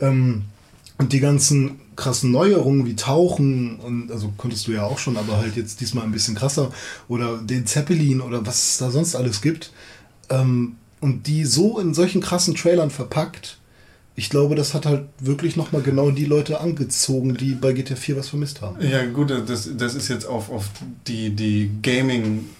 ähm, 0.00 0.42
und 0.96 1.12
die 1.12 1.20
ganzen 1.20 1.80
krassen 1.96 2.30
Neuerungen 2.30 2.86
wie 2.86 2.96
Tauchen 2.96 3.76
und 3.80 4.10
also 4.10 4.32
konntest 4.36 4.66
du 4.66 4.72
ja 4.72 4.84
auch 4.84 4.98
schon, 4.98 5.16
aber 5.16 5.36
halt 5.38 5.56
jetzt 5.56 5.80
diesmal 5.80 6.04
ein 6.04 6.12
bisschen 6.12 6.34
krasser 6.34 6.70
oder 7.08 7.38
den 7.38 7.66
Zeppelin 7.66 8.20
oder 8.20 8.44
was 8.46 8.70
es 8.70 8.78
da 8.78 8.90
sonst 8.90 9.14
alles 9.14 9.40
gibt 9.42 9.72
ähm, 10.30 10.76
und 11.00 11.26
die 11.26 11.44
so 11.44 11.78
in 11.78 11.94
solchen 11.94 12.20
krassen 12.20 12.54
Trailern 12.54 12.90
verpackt, 12.90 13.58
ich 14.16 14.30
glaube, 14.30 14.54
das 14.54 14.74
hat 14.74 14.86
halt 14.86 15.06
wirklich 15.18 15.56
nochmal 15.56 15.82
genau 15.82 16.12
die 16.12 16.24
Leute 16.24 16.60
angezogen, 16.60 17.34
die 17.34 17.54
bei 17.54 17.72
GTA 17.72 17.96
4 17.96 18.16
was 18.16 18.28
vermisst 18.28 18.62
haben. 18.62 18.76
Ja, 18.80 19.04
gut, 19.06 19.30
das, 19.48 19.68
das 19.76 19.96
ist 19.96 20.06
jetzt 20.06 20.24
auf, 20.24 20.50
auf 20.50 20.66
die, 21.08 21.30
die 21.30 21.68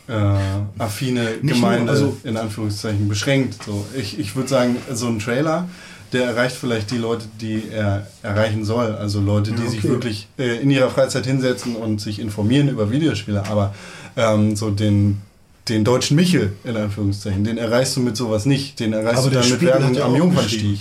Gaming-affine 0.09 1.38
nur, 1.42 1.55
Gemeinde 1.55 1.92
also- 1.92 2.16
in 2.25 2.37
Anführungszeichen 2.37 3.09
beschränkt. 3.09 3.62
So, 3.64 3.87
ich 3.97 4.18
ich 4.18 4.35
würde 4.35 4.49
sagen, 4.49 4.77
so 4.92 5.07
ein 5.07 5.20
Trailer, 5.20 5.68
der 6.14 6.24
erreicht 6.24 6.57
vielleicht 6.57 6.90
die 6.90 6.96
Leute, 6.98 7.27
die 7.40 7.64
er 7.70 8.07
erreichen 8.22 8.64
soll. 8.64 8.94
Also 8.94 9.20
Leute, 9.20 9.53
die 9.53 9.62
Ja, 9.62 9.68
sich 9.68 9.81
okay. 9.81 9.88
wirklich 9.90 10.29
äh, 10.38 10.57
in 10.62 10.70
ihrer 10.70 10.88
Freizeit 10.90 11.27
hinsetzen 11.27 11.77
und 11.77 12.00
sich 12.00 12.18
informieren 12.18 12.68
über 12.68 12.90
Videospiele. 12.90 13.44
Aber 13.50 13.74
ähm, 14.16 14.57
so 14.57 14.70
den, 14.70 15.20
den 15.68 15.85
deutschen 15.85 16.16
Michel, 16.16 16.53
in 16.64 16.77
Anführungszeichen, 16.77 17.44
den 17.44 17.59
erreichst 17.59 17.96
du 17.96 18.00
mit 18.00 18.16
sowas 18.16 18.46
nicht. 18.46 18.81
Den 18.81 18.92
erreichst 18.94 19.18
Aber 19.18 19.31
du 19.31 19.40
dann 19.40 19.50
mit 19.50 19.61
Werbung 19.61 19.94
ja 19.94 20.05
am 20.07 20.16
Jungfernstieg. 20.16 20.79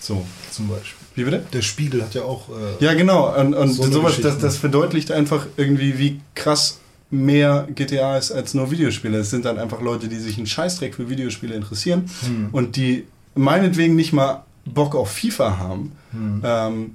So. 0.00 0.24
Zum 0.50 0.68
Beispiel. 0.68 0.94
Wie 1.16 1.24
bitte? 1.24 1.42
Der 1.52 1.62
Spiegel 1.62 2.02
hat 2.02 2.14
ja 2.14 2.22
auch. 2.22 2.48
Äh, 2.48 2.84
Ja, 2.84 2.94
genau. 2.94 3.38
Und, 3.38 3.54
und 3.54 3.72
So 3.72 3.84
sowas, 3.90 4.20
das, 4.20 4.38
das 4.38 4.56
verdeutlicht 4.56 5.12
einfach 5.12 5.46
irgendwie, 5.56 5.98
wie 5.98 6.20
krass 6.34 6.78
mehr 7.10 7.68
GTA 7.74 8.18
ist 8.18 8.32
als 8.32 8.54
nur 8.54 8.70
Videospiele. 8.70 9.18
Es 9.18 9.30
sind 9.30 9.44
dann 9.44 9.58
einfach 9.58 9.80
Leute, 9.80 10.08
die 10.08 10.16
sich 10.18 10.36
einen 10.36 10.46
Scheißdreck 10.46 10.94
für 10.96 11.08
Videospiele 11.08 11.54
interessieren 11.54 12.10
Hm. 12.26 12.48
und 12.50 12.74
die 12.76 13.04
meinetwegen 13.36 13.94
nicht 13.94 14.12
mal 14.12 14.44
Bock 14.64 14.94
auf 14.94 15.10
FIFA 15.12 15.58
haben. 15.58 15.92
Hm. 16.12 16.42
Ähm, 16.44 16.94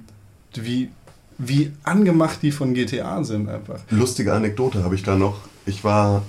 wie, 0.54 0.90
wie 1.38 1.72
angemacht 1.84 2.38
die 2.42 2.50
von 2.50 2.74
GTA 2.74 3.22
sind 3.24 3.48
einfach. 3.48 3.80
Lustige 3.90 4.32
Anekdote 4.32 4.82
habe 4.84 4.94
ich 4.94 5.02
da 5.02 5.16
noch. 5.16 5.36
Ich 5.66 5.84
war 5.84 6.22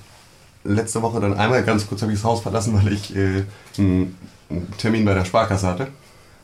letzte 0.63 1.01
Woche 1.01 1.19
dann 1.19 1.33
einmal 1.33 1.63
ganz 1.63 1.87
kurz 1.87 2.01
habe 2.01 2.11
ich 2.11 2.19
das 2.19 2.25
Haus 2.25 2.41
verlassen, 2.41 2.73
weil 2.73 2.93
ich 2.93 3.15
äh, 3.15 3.43
einen, 3.77 4.15
einen 4.49 4.73
Termin 4.77 5.05
bei 5.05 5.13
der 5.13 5.25
Sparkasse 5.25 5.67
hatte. 5.67 5.87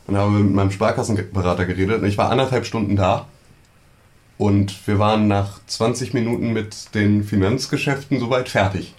Und 0.08 0.16
habe 0.16 0.32
mit 0.32 0.54
meinem 0.54 0.72
Sparkassenberater 0.72 1.66
geredet 1.66 2.02
und 2.02 2.08
ich 2.08 2.18
war 2.18 2.32
anderthalb 2.32 2.66
Stunden 2.66 2.96
da. 2.96 3.28
Und 4.38 4.88
wir 4.88 5.00
waren 5.00 5.28
nach 5.28 5.60
20 5.68 6.14
Minuten 6.14 6.54
mit 6.54 6.96
den 6.96 7.24
Finanzgeschäften 7.24 8.20
soweit 8.20 8.48
fertig. 8.48 8.94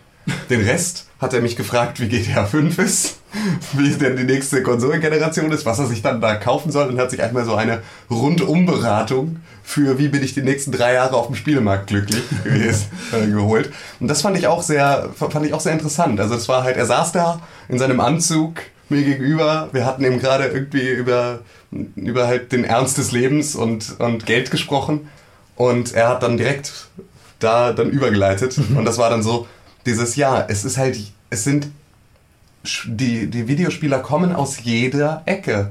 Den 0.51 0.61
Rest 0.61 1.07
hat 1.19 1.33
er 1.33 1.41
mich 1.41 1.57
gefragt, 1.57 2.01
wie 2.01 2.09
GTA 2.09 2.45
5 2.45 2.79
ist, 2.79 3.18
wie 3.73 3.91
denn 3.91 4.17
die 4.17 4.25
nächste 4.25 4.63
Konsolengeneration 4.63 5.53
ist, 5.53 5.67
was 5.67 5.79
er 5.79 5.87
sich 5.87 6.03
dann 6.03 6.21
da 6.21 6.35
kaufen 6.37 6.71
soll 6.73 6.89
und 6.89 6.99
hat 6.99 7.11
sich 7.11 7.23
einmal 7.23 7.45
so 7.45 7.55
eine 7.55 7.83
Rundumberatung 8.11 9.37
für 9.63 9.99
wie 9.99 10.09
bin 10.09 10.23
ich 10.23 10.33
die 10.33 10.41
nächsten 10.41 10.73
drei 10.73 10.95
Jahre 10.95 11.17
auf 11.17 11.27
dem 11.27 11.37
Spielemarkt 11.37 11.89
glücklich 11.89 12.23
gewesen, 12.45 12.87
äh, 13.13 13.27
geholt. 13.27 13.71
Und 14.01 14.09
das 14.09 14.23
fand 14.23 14.39
ich 14.39 14.47
auch 14.47 14.63
sehr, 14.63 15.11
fand 15.15 15.45
ich 15.45 15.53
auch 15.53 15.61
sehr 15.61 15.75
interessant. 15.75 16.19
Also 16.21 16.35
es 16.37 16.49
war 16.49 16.65
halt, 16.65 16.79
er 16.79 16.87
saß 16.87 17.13
da 17.13 17.43
in 17.69 17.79
seinem 17.79 18.01
Anzug 18.01 18.63
mir 18.89 19.03
gegenüber. 19.03 19.69
Wir 19.73 19.85
hatten 19.85 20.03
eben 20.05 20.21
gerade 20.21 20.47
irgendwie 20.47 20.89
über, 20.89 21.41
über 21.97 22.27
halt 22.27 22.51
den 22.53 22.65
Ernst 22.65 22.97
des 22.97 23.13
Lebens 23.13 23.55
und, 23.55 24.01
und 24.01 24.25
Geld 24.25 24.51
gesprochen. 24.51 25.09
Und 25.55 25.93
er 25.93 26.09
hat 26.09 26.23
dann 26.23 26.39
direkt 26.39 26.89
da 27.39 27.73
dann 27.73 27.91
übergeleitet. 27.91 28.57
Und 28.75 28.87
das 28.87 28.97
war 28.97 29.11
dann 29.11 29.23
so, 29.23 29.47
dieses 29.85 30.17
Ja, 30.17 30.47
es 30.49 30.65
ist 30.65 30.79
halt, 30.79 30.99
es 31.29 31.45
sind, 31.45 31.69
die, 32.87 33.27
die 33.29 33.49
Videospieler 33.49 33.99
kommen 34.01 34.35
aus 34.35 34.59
jeder 34.63 35.23
Ecke. 35.27 35.71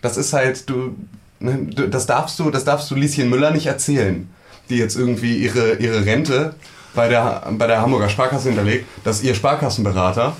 Das 0.00 0.16
ist 0.16 0.32
halt, 0.32 0.68
du, 0.68 0.96
ne, 1.40 1.58
du- 1.74 1.88
das 1.88 2.06
darfst 2.06 2.38
du, 2.38 2.50
das 2.50 2.64
darfst 2.64 2.90
du 2.90 2.94
Lieschen 2.94 3.28
Müller 3.30 3.50
nicht 3.50 3.66
erzählen, 3.66 4.28
die 4.68 4.76
jetzt 4.78 4.96
irgendwie 4.96 5.36
ihre, 5.36 5.74
ihre 5.74 6.04
Rente 6.04 6.54
bei 6.94 7.08
der, 7.08 7.46
bei 7.52 7.66
der 7.66 7.80
Hamburger 7.80 8.08
Sparkasse 8.08 8.48
hinterlegt, 8.48 8.86
dass 9.04 9.22
ihr 9.22 9.34
Sparkassenberater 9.34 10.36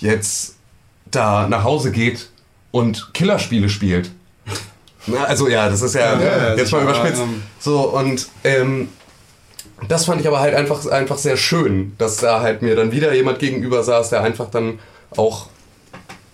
jetzt 0.00 0.56
da 1.10 1.46
nach 1.48 1.62
Hause 1.64 1.92
geht 1.92 2.30
und 2.72 3.10
Killerspiele 3.14 3.68
spielt. 3.68 4.10
Also 5.28 5.48
ja, 5.48 5.68
das 5.68 5.82
ist 5.82 5.94
ja, 5.94 6.18
Ja, 6.18 6.48
ja, 6.50 6.54
jetzt 6.56 6.72
mal 6.72 6.82
überspitzt. 6.82 7.20
aber, 7.20 7.28
ähm, 7.30 7.42
so, 7.60 7.80
und 7.90 8.26
ähm, 8.42 8.88
das 9.88 10.06
fand 10.06 10.20
ich 10.20 10.26
aber 10.26 10.40
halt 10.40 10.54
einfach, 10.54 10.86
einfach 10.86 11.18
sehr 11.18 11.36
schön, 11.36 11.92
dass 11.98 12.16
da 12.16 12.40
halt 12.40 12.62
mir 12.62 12.74
dann 12.74 12.90
wieder 12.90 13.12
jemand 13.14 13.38
gegenüber 13.38 13.82
saß, 13.84 14.08
der 14.10 14.22
einfach 14.22 14.50
dann 14.50 14.78
auch 15.16 15.48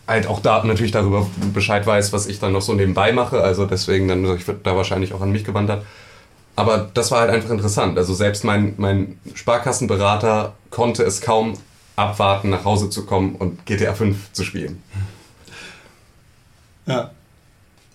halt 0.06 0.26
auch 0.26 0.40
da 0.40 0.64
natürlich 0.64 0.92
darüber 0.92 1.26
Bescheid 1.54 1.86
weiß, 1.86 2.12
was 2.12 2.26
ich 2.26 2.40
dann 2.40 2.52
noch 2.52 2.62
so 2.62 2.74
nebenbei 2.74 3.12
mache. 3.12 3.42
Also 3.42 3.64
deswegen 3.64 4.08
dann, 4.08 4.24
ich 4.36 4.46
würde 4.46 4.60
da 4.62 4.76
wahrscheinlich 4.76 5.14
auch 5.14 5.20
an 5.20 5.30
mich 5.30 5.44
gewandt 5.44 5.70
hat. 5.70 5.84
Aber 6.56 6.90
das 6.92 7.10
war 7.10 7.20
halt 7.20 7.30
einfach 7.30 7.50
interessant. 7.50 7.96
Also 7.96 8.12
selbst 8.12 8.44
mein, 8.44 8.74
mein 8.76 9.18
Sparkassenberater 9.34 10.54
konnte 10.70 11.04
es 11.04 11.20
kaum 11.20 11.54
abwarten, 11.96 12.50
nach 12.50 12.64
Hause 12.64 12.90
zu 12.90 13.06
kommen 13.06 13.36
und 13.36 13.64
GTA 13.66 13.94
5 13.94 14.32
zu 14.32 14.44
spielen. 14.44 14.82
Ja. 16.86 17.12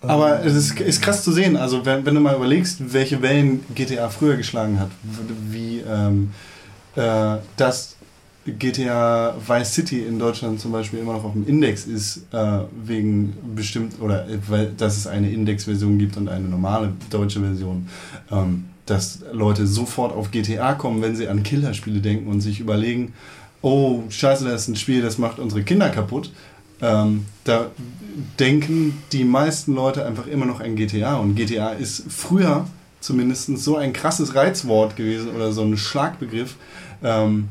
Aber 0.00 0.44
es 0.44 0.54
ist, 0.54 0.80
ist 0.80 1.02
krass 1.02 1.24
zu 1.24 1.32
sehen, 1.32 1.56
also 1.56 1.84
wenn, 1.84 2.06
wenn 2.06 2.14
du 2.14 2.20
mal 2.20 2.36
überlegst, 2.36 2.92
welche 2.92 3.22
Wellen 3.22 3.64
GTA 3.74 4.08
früher 4.08 4.36
geschlagen 4.36 4.78
hat, 4.78 4.90
wie 5.02 5.80
ähm, 5.80 6.32
äh, 6.94 7.36
dass 7.56 7.95
GTA 8.52 9.34
Vice 9.46 9.74
City 9.74 10.00
in 10.00 10.18
Deutschland 10.18 10.60
zum 10.60 10.72
Beispiel 10.72 11.00
immer 11.00 11.14
noch 11.14 11.24
auf 11.24 11.32
dem 11.32 11.46
Index 11.46 11.86
ist, 11.86 12.26
äh, 12.32 12.60
wegen 12.84 13.34
bestimmt, 13.54 14.00
oder 14.00 14.28
äh, 14.28 14.38
weil 14.48 14.72
dass 14.76 14.96
es 14.96 15.06
eine 15.06 15.30
Index-Version 15.30 15.98
gibt 15.98 16.16
und 16.16 16.28
eine 16.28 16.48
normale 16.48 16.92
deutsche 17.10 17.40
Version, 17.40 17.88
ähm, 18.30 18.66
dass 18.86 19.20
Leute 19.32 19.66
sofort 19.66 20.14
auf 20.14 20.30
GTA 20.30 20.74
kommen, 20.74 21.02
wenn 21.02 21.16
sie 21.16 21.28
an 21.28 21.42
Killerspiele 21.42 22.00
denken 22.00 22.28
und 22.28 22.40
sich 22.40 22.60
überlegen, 22.60 23.14
oh, 23.62 24.02
scheiße, 24.08 24.44
das 24.44 24.62
ist 24.62 24.68
ein 24.68 24.76
Spiel, 24.76 25.02
das 25.02 25.18
macht 25.18 25.38
unsere 25.38 25.62
Kinder 25.62 25.88
kaputt. 25.88 26.30
Ähm, 26.80 27.24
da 27.44 27.70
denken 28.38 29.02
die 29.12 29.24
meisten 29.24 29.74
Leute 29.74 30.04
einfach 30.04 30.26
immer 30.26 30.46
noch 30.46 30.60
an 30.60 30.76
GTA 30.76 31.16
und 31.16 31.34
GTA 31.34 31.70
ist 31.70 32.04
früher 32.08 32.66
zumindest 33.00 33.56
so 33.58 33.76
ein 33.76 33.92
krasses 33.92 34.34
Reizwort 34.34 34.96
gewesen 34.96 35.30
oder 35.30 35.52
so 35.52 35.62
ein 35.62 35.76
Schlagbegriff, 35.76 36.56
ähm, 37.02 37.48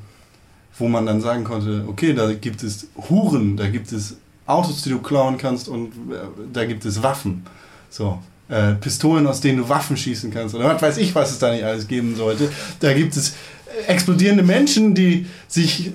wo 0.78 0.88
man 0.88 1.06
dann 1.06 1.22
sagen 1.22 1.44
konnte, 1.44 1.86
okay, 1.88 2.14
da 2.14 2.34
gibt 2.34 2.64
es 2.64 2.88
Huren, 3.10 3.58
da 3.58 3.68
gibt 3.68 3.92
es 3.92 4.18
Autos, 4.46 4.82
die 4.84 4.90
du 4.90 5.00
klauen 5.00 5.38
kannst 5.38 5.68
und 5.68 5.88
äh, 6.12 6.18
da 6.52 6.66
gibt 6.66 6.86
es 6.86 7.02
Waffen. 7.02 7.46
So. 7.90 8.20
Äh, 8.48 8.74
Pistolen, 8.74 9.26
aus 9.26 9.42
denen 9.42 9.58
du 9.58 9.70
Waffen 9.70 9.98
schießen 9.98 10.32
kannst 10.32 10.54
oder 10.54 10.66
was 10.66 10.80
weiß 10.80 10.98
ich, 10.98 11.16
was 11.16 11.32
es 11.32 11.40
da 11.40 11.52
nicht 11.52 11.64
alles 11.64 11.88
geben 11.88 12.16
sollte. 12.16 12.52
Da 12.80 12.94
gibt 12.94 13.18
es 13.18 13.34
explodierende 13.88 14.44
Menschen, 14.44 14.94
die 14.94 15.26
sich 15.48 15.92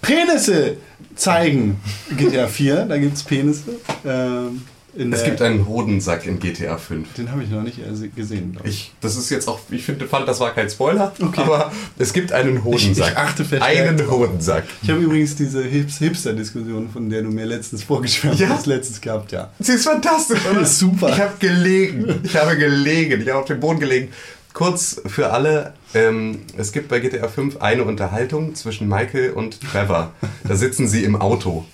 Penisse 0.00 0.76
zeigen. 1.16 1.80
GTA 2.16 2.46
4, 2.46 2.84
da 2.86 2.96
gibt 2.96 3.16
es 3.16 3.24
Penisse. 3.24 3.72
Ähm, 4.04 4.62
Es 4.94 5.24
gibt 5.24 5.40
einen 5.40 5.66
Hodensack 5.66 6.26
in 6.26 6.38
GTA 6.38 6.76
5. 6.76 7.14
Den 7.14 7.30
habe 7.30 7.42
ich 7.42 7.48
noch 7.50 7.62
nicht 7.62 7.78
gesehen, 8.14 8.52
glaube 8.52 8.68
ich. 8.68 8.74
Ich, 8.74 8.92
das 9.00 9.16
ist 9.16 9.30
jetzt 9.30 9.48
auch, 9.48 9.58
ich 9.70 9.84
finde, 9.84 10.06
fand, 10.06 10.28
das 10.28 10.38
war 10.40 10.52
kein 10.52 10.68
Spoiler, 10.68 11.12
Okay. 11.20 11.40
aber 11.40 11.72
es 11.98 12.12
gibt 12.12 12.30
einen 12.32 12.62
Hodensack. 12.62 13.06
Ich- 13.06 13.12
ich 13.12 13.16
achte 13.16 13.44
verstärkt 13.44 14.00
Einen. 14.00 14.10
Hodensack. 14.10 14.64
Ich 14.82 14.90
habe 14.90 15.00
übrigens 15.00 15.34
diese 15.34 15.62
Hips 15.62 15.96
Hipster-Diskussion, 15.98 16.90
von 16.90 17.08
der 17.08 17.22
du 17.22 17.30
mir 17.30 17.46
letztens 17.46 17.82
vorgeschwärmt 17.84 18.38
Ja? 18.38 18.48
hast, 18.50 18.66
letztens 18.66 19.00
gehabt, 19.00 19.32
ja. 19.32 19.50
Sie 19.60 19.72
ist 19.72 19.84
fantastisch, 19.84 20.40
oder? 20.50 20.64
Super. 20.66 21.08
Ich 21.08 21.20
habe 21.20 21.32
gelegen. 21.38 22.20
Ich 22.22 22.36
habe 22.36 22.56
gelegen. 22.56 23.22
Ich 23.22 23.28
habe 23.30 23.38
auf 23.40 23.46
dem 23.46 23.60
Boden 23.60 23.80
gelegen. 23.80 24.08
Kurz 24.52 25.00
für 25.06 25.32
alle, 25.32 25.72
ähm, 25.94 26.40
es 26.58 26.72
gibt 26.72 26.88
bei 26.88 27.00
GTA 27.00 27.28
5 27.28 27.56
eine 27.62 27.84
Unterhaltung 27.84 28.54
zwischen 28.54 28.86
Michael 28.86 29.30
und 29.30 29.58
Trevor. 29.62 30.12
Da 30.46 30.54
sitzen 30.54 30.86
sie 30.86 31.02
im 31.04 31.16
Auto. 31.16 31.64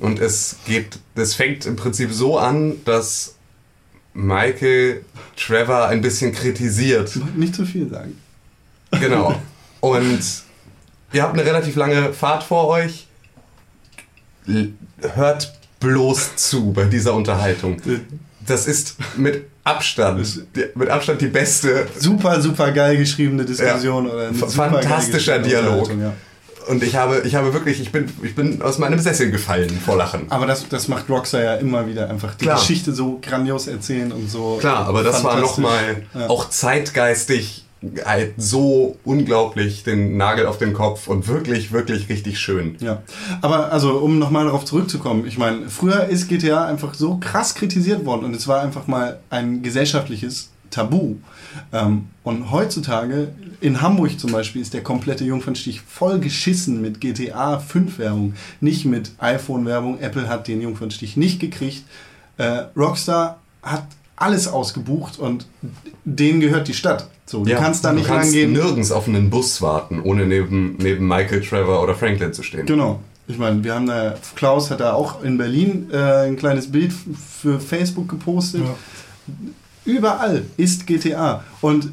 Und 0.00 0.18
es 0.18 0.56
geht, 0.66 0.98
es 1.14 1.34
fängt 1.34 1.66
im 1.66 1.76
Prinzip 1.76 2.12
so 2.12 2.38
an, 2.38 2.76
dass 2.84 3.34
Michael 4.14 5.04
Trevor 5.36 5.86
ein 5.88 6.00
bisschen 6.00 6.32
kritisiert. 6.32 7.12
Nicht 7.36 7.54
zu 7.54 7.64
viel 7.64 7.88
sagen. 7.88 8.18
Genau. 8.98 9.40
Und 9.80 10.20
ihr 11.12 11.22
habt 11.22 11.34
eine 11.34 11.44
relativ 11.44 11.76
lange 11.76 12.12
Fahrt 12.12 12.42
vor 12.42 12.66
euch. 12.68 13.06
Hört 15.14 15.52
bloß 15.80 16.36
zu 16.36 16.72
bei 16.72 16.84
dieser 16.84 17.14
Unterhaltung. 17.14 17.80
Das 18.46 18.66
ist 18.66 18.96
mit 19.16 19.44
Abstand, 19.64 20.26
die, 20.56 20.64
mit 20.74 20.88
Abstand 20.88 21.20
die 21.20 21.28
beste. 21.28 21.86
Super, 21.98 22.40
super 22.40 22.72
geil 22.72 22.96
geschriebene 22.96 23.44
Diskussion 23.44 24.06
Ja. 24.06 24.12
oder 24.12 24.34
fantastischer 24.34 25.38
Dialog. 25.38 25.88
Ja. 25.90 26.14
Und 26.70 26.82
ich 26.84 26.94
habe, 26.94 27.22
ich 27.24 27.34
habe 27.34 27.52
wirklich, 27.52 27.80
ich 27.80 27.90
bin, 27.90 28.06
ich 28.22 28.34
bin 28.36 28.62
aus 28.62 28.78
meinem 28.78 29.00
Sessel 29.00 29.30
gefallen 29.30 29.70
vor 29.84 29.96
Lachen. 29.96 30.26
Aber 30.30 30.46
das, 30.46 30.68
das 30.68 30.86
macht 30.86 31.08
Rockstar 31.08 31.42
ja 31.42 31.54
immer 31.56 31.86
wieder 31.88 32.08
einfach 32.08 32.34
die 32.34 32.44
Klar. 32.44 32.58
Geschichte 32.58 32.92
so 32.94 33.18
grandios 33.20 33.66
erzählen 33.66 34.12
und 34.12 34.30
so. 34.30 34.58
Klar, 34.60 34.86
aber 34.86 35.02
das 35.02 35.24
war 35.24 35.40
nochmal 35.40 36.02
Ja. 36.14 36.28
auch 36.28 36.48
zeitgeistig 36.48 37.64
halt 38.04 38.34
so 38.36 38.98
unglaublich 39.04 39.84
den 39.84 40.16
Nagel 40.16 40.46
auf 40.46 40.58
den 40.58 40.74
Kopf 40.74 41.08
und 41.08 41.26
wirklich, 41.28 41.72
wirklich 41.72 42.08
richtig 42.08 42.38
schön. 42.38 42.76
Ja, 42.80 43.02
aber 43.40 43.72
also 43.72 43.92
um 43.98 44.18
nochmal 44.18 44.44
darauf 44.44 44.64
zurückzukommen, 44.66 45.26
ich 45.26 45.38
meine, 45.38 45.68
früher 45.70 46.04
ist 46.04 46.28
GTA 46.28 46.66
einfach 46.66 46.92
so 46.94 47.16
krass 47.18 47.54
kritisiert 47.54 48.04
worden 48.04 48.24
und 48.26 48.36
es 48.36 48.46
war 48.46 48.60
einfach 48.60 48.86
mal 48.86 49.20
ein 49.30 49.62
gesellschaftliches 49.62 50.50
Tabu. 50.70 51.16
Ähm, 51.72 52.06
und 52.24 52.50
heutzutage, 52.50 53.28
in 53.60 53.82
Hamburg 53.82 54.18
zum 54.18 54.32
Beispiel, 54.32 54.62
ist 54.62 54.74
der 54.74 54.82
komplette 54.82 55.24
Jungfernstich 55.24 55.80
voll 55.80 56.20
geschissen 56.20 56.80
mit 56.80 57.00
GTA 57.00 57.58
5 57.58 57.98
Werbung, 57.98 58.34
nicht 58.60 58.84
mit 58.84 59.12
iPhone 59.18 59.66
Werbung. 59.66 59.98
Apple 60.00 60.28
hat 60.28 60.48
den 60.48 60.60
Jungfernstich 60.62 61.16
nicht 61.16 61.40
gekriegt. 61.40 61.84
Äh, 62.38 62.64
Rockstar 62.76 63.40
hat 63.62 63.84
alles 64.16 64.48
ausgebucht 64.48 65.18
und 65.18 65.46
denen 66.04 66.40
gehört 66.40 66.68
die 66.68 66.74
Stadt. 66.74 67.08
So, 67.26 67.44
du 67.44 67.54
kannst 67.54 67.84
da 67.84 67.92
nicht 67.92 68.06
du 68.06 68.12
kannst 68.12 68.28
rangehen. 68.28 68.52
nirgends 68.52 68.92
auf 68.92 69.08
einen 69.08 69.30
Bus 69.30 69.62
warten, 69.62 70.00
ohne 70.02 70.26
neben, 70.26 70.76
neben 70.78 71.06
Michael, 71.06 71.42
Trevor 71.42 71.82
oder 71.82 71.94
Franklin 71.94 72.32
zu 72.32 72.42
stehen. 72.42 72.66
Genau. 72.66 73.00
Ich 73.28 73.38
meine, 73.38 73.62
wir 73.62 73.74
haben 73.74 73.86
da, 73.86 74.16
Klaus 74.34 74.70
hat 74.70 74.80
da 74.80 74.92
auch 74.92 75.22
in 75.22 75.38
Berlin 75.38 75.88
äh, 75.92 76.26
ein 76.26 76.36
kleines 76.36 76.70
Bild 76.70 76.92
für 76.92 77.60
Facebook 77.60 78.08
gepostet. 78.08 78.62
Ja. 78.62 78.74
Überall 79.84 80.44
ist 80.56 80.86
GTA. 80.86 81.44
Und 81.60 81.90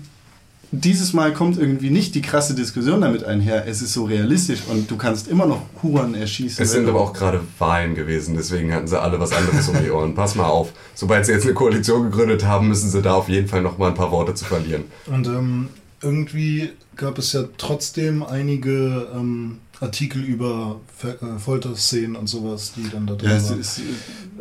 dieses 0.72 1.14
Mal 1.14 1.34
kommt 1.34 1.58
irgendwie 1.58 1.90
nicht 1.90 2.14
die 2.14 2.22
krasse 2.22 2.54
Diskussion 2.54 3.00
damit 3.00 3.24
einher. 3.24 3.66
Es 3.68 3.82
ist 3.82 3.94
so 3.94 4.04
realistisch 4.04 4.64
und 4.70 4.92
du 4.92 4.98
kannst 4.98 5.28
immer 5.30 5.46
noch 5.46 5.62
Huren 5.82 6.14
erschießen. 6.14 6.62
Es 6.62 6.72
sind 6.72 6.90
aber 6.90 7.00
auch 7.00 7.14
gerade 7.14 7.40
Wahlen 7.58 7.96
gewesen, 7.96 8.36
deswegen 8.36 8.74
hatten 8.74 8.88
sie 8.88 9.00
alle 9.00 9.20
was 9.20 9.32
anderes 9.32 9.70
um 9.70 9.78
die 9.82 9.90
Ohren. 9.90 10.14
Pass 10.14 10.36
mal 10.36 10.46
auf, 10.46 10.74
sobald 10.94 11.26
sie 11.26 11.32
jetzt 11.32 11.46
eine 11.46 11.54
Koalition 11.54 12.04
gegründet 12.04 12.46
haben, 12.46 12.68
müssen 12.68 12.90
sie 12.90 13.02
da 13.02 13.14
auf 13.14 13.30
jeden 13.30 13.48
Fall 13.48 13.62
noch 13.62 13.78
mal 13.78 13.90
ein 13.90 13.96
paar 13.96 14.12
Worte 14.12 14.34
zu 14.34 14.44
verlieren. 14.44 14.84
Und 15.06 15.26
ähm, 15.28 15.70
irgendwie 16.02 16.72
gab 16.98 17.18
es 17.18 17.32
ja 17.32 17.44
trotzdem 17.58 18.24
einige 18.24 19.08
ähm, 19.16 19.60
Artikel 19.80 20.22
über 20.24 20.82
Ver 20.98 21.22
äh, 21.22 21.40
Folterszenen 21.40 22.16
und 22.18 22.28
sowas, 22.28 22.74
die 22.76 22.90
dann 22.90 23.08
da 23.08 23.14
drin 23.16 23.30
Ja, 23.30 23.38
es 23.38 23.50
waren. 23.50 23.60
ist, 23.60 23.82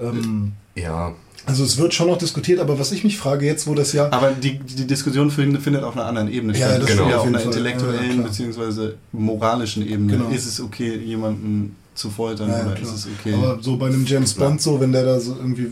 ähm, 0.01 0.53
Ja, 0.75 1.15
also 1.47 1.65
es 1.65 1.79
wird 1.79 1.95
schon 1.95 2.09
noch 2.09 2.19
diskutiert, 2.19 2.61
aber 2.61 2.79
was 2.79 2.93
ich 2.93 3.05
mich 3.05 3.17
frage 3.19 3.47
jetzt, 3.47 3.67
wo 3.67 3.75
das 3.75 3.93
ja... 3.93 4.11
aber 4.13 4.33
die, 4.33 4.59
die 4.59 4.87
Diskussion 4.87 5.31
findet, 5.31 5.83
auf 5.85 5.97
einer 5.97 6.05
anderen 6.07 6.31
Ebene 6.31 6.59
Ja, 6.59 6.67
statt. 6.69 6.83
das 6.83 6.91
Genau. 6.91 7.09
ja, 7.09 7.17
auf 7.19 7.27
einer 7.27 7.39
Fall. 7.39 7.47
intellektuellen 7.47 8.21
Ja, 8.21 8.27
bzw. 8.27 8.91
moralischen 9.13 9.89
Ebene. 9.89 10.13
Genau. 10.19 10.29
Ist 10.31 10.47
es 10.47 10.61
okay, 10.61 10.97
jemanden 10.97 11.77
zu 11.95 12.11
foltern 12.11 12.51
ja, 12.51 12.63
oder 12.67 12.75
klar. 12.75 12.93
ist 12.93 12.99
es 12.99 13.09
okay? 13.19 13.33
Aber 13.35 13.59
so 13.63 13.77
bei 13.77 13.87
einem 13.87 14.05
James 14.05 14.35
Bond, 14.35 14.61
so 14.61 14.81
wenn 14.81 14.93
der 14.93 15.05
da 15.05 15.21
so 15.21 15.35
irgendwie 15.37 15.69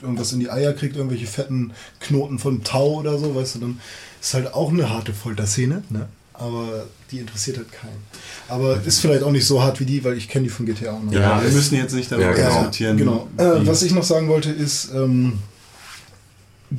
irgendwas 0.00 0.32
in 0.32 0.40
die 0.40 0.50
Eier 0.50 0.72
kriegt, 0.72 0.96
irgendwelche 0.96 1.26
fetten 1.26 1.72
Knoten 2.00 2.38
von 2.38 2.62
Tau 2.62 3.00
oder 3.00 3.18
so, 3.18 3.34
weißt 3.34 3.56
du, 3.56 3.58
dann 3.60 3.80
ist 4.20 4.32
halt 4.34 4.54
auch 4.54 4.70
eine 4.70 4.88
harte 4.90 5.12
Folterszene, 5.12 5.82
ne? 5.90 6.08
Aber 6.36 6.86
die 7.12 7.18
interessiert 7.18 7.58
halt 7.58 7.70
keinen. 7.70 8.02
Aber 8.48 8.82
ist 8.84 8.98
vielleicht 9.00 9.22
auch 9.22 9.30
nicht 9.30 9.46
so 9.46 9.62
hart 9.62 9.78
wie 9.78 9.84
die, 9.84 10.02
weil 10.02 10.16
ich 10.18 10.28
kenne 10.28 10.44
die 10.44 10.50
von 10.50 10.66
GTA 10.66 10.92
auch 10.92 11.02
noch. 11.02 11.12
Ja, 11.12 11.20
ja, 11.38 11.42
wir 11.44 11.50
müssen 11.52 11.76
jetzt 11.76 11.94
nicht 11.94 12.10
darüber 12.10 12.30
Ja, 12.30 12.34
genau. 12.34 12.48
diskutieren. 12.58 12.96
Genau. 12.96 13.28
Äh, 13.36 13.64
was 13.66 13.82
ich 13.82 13.92
noch 13.92 14.02
sagen 14.02 14.26
wollte 14.28 14.50
ist, 14.50 14.90
ähm, 14.92 15.34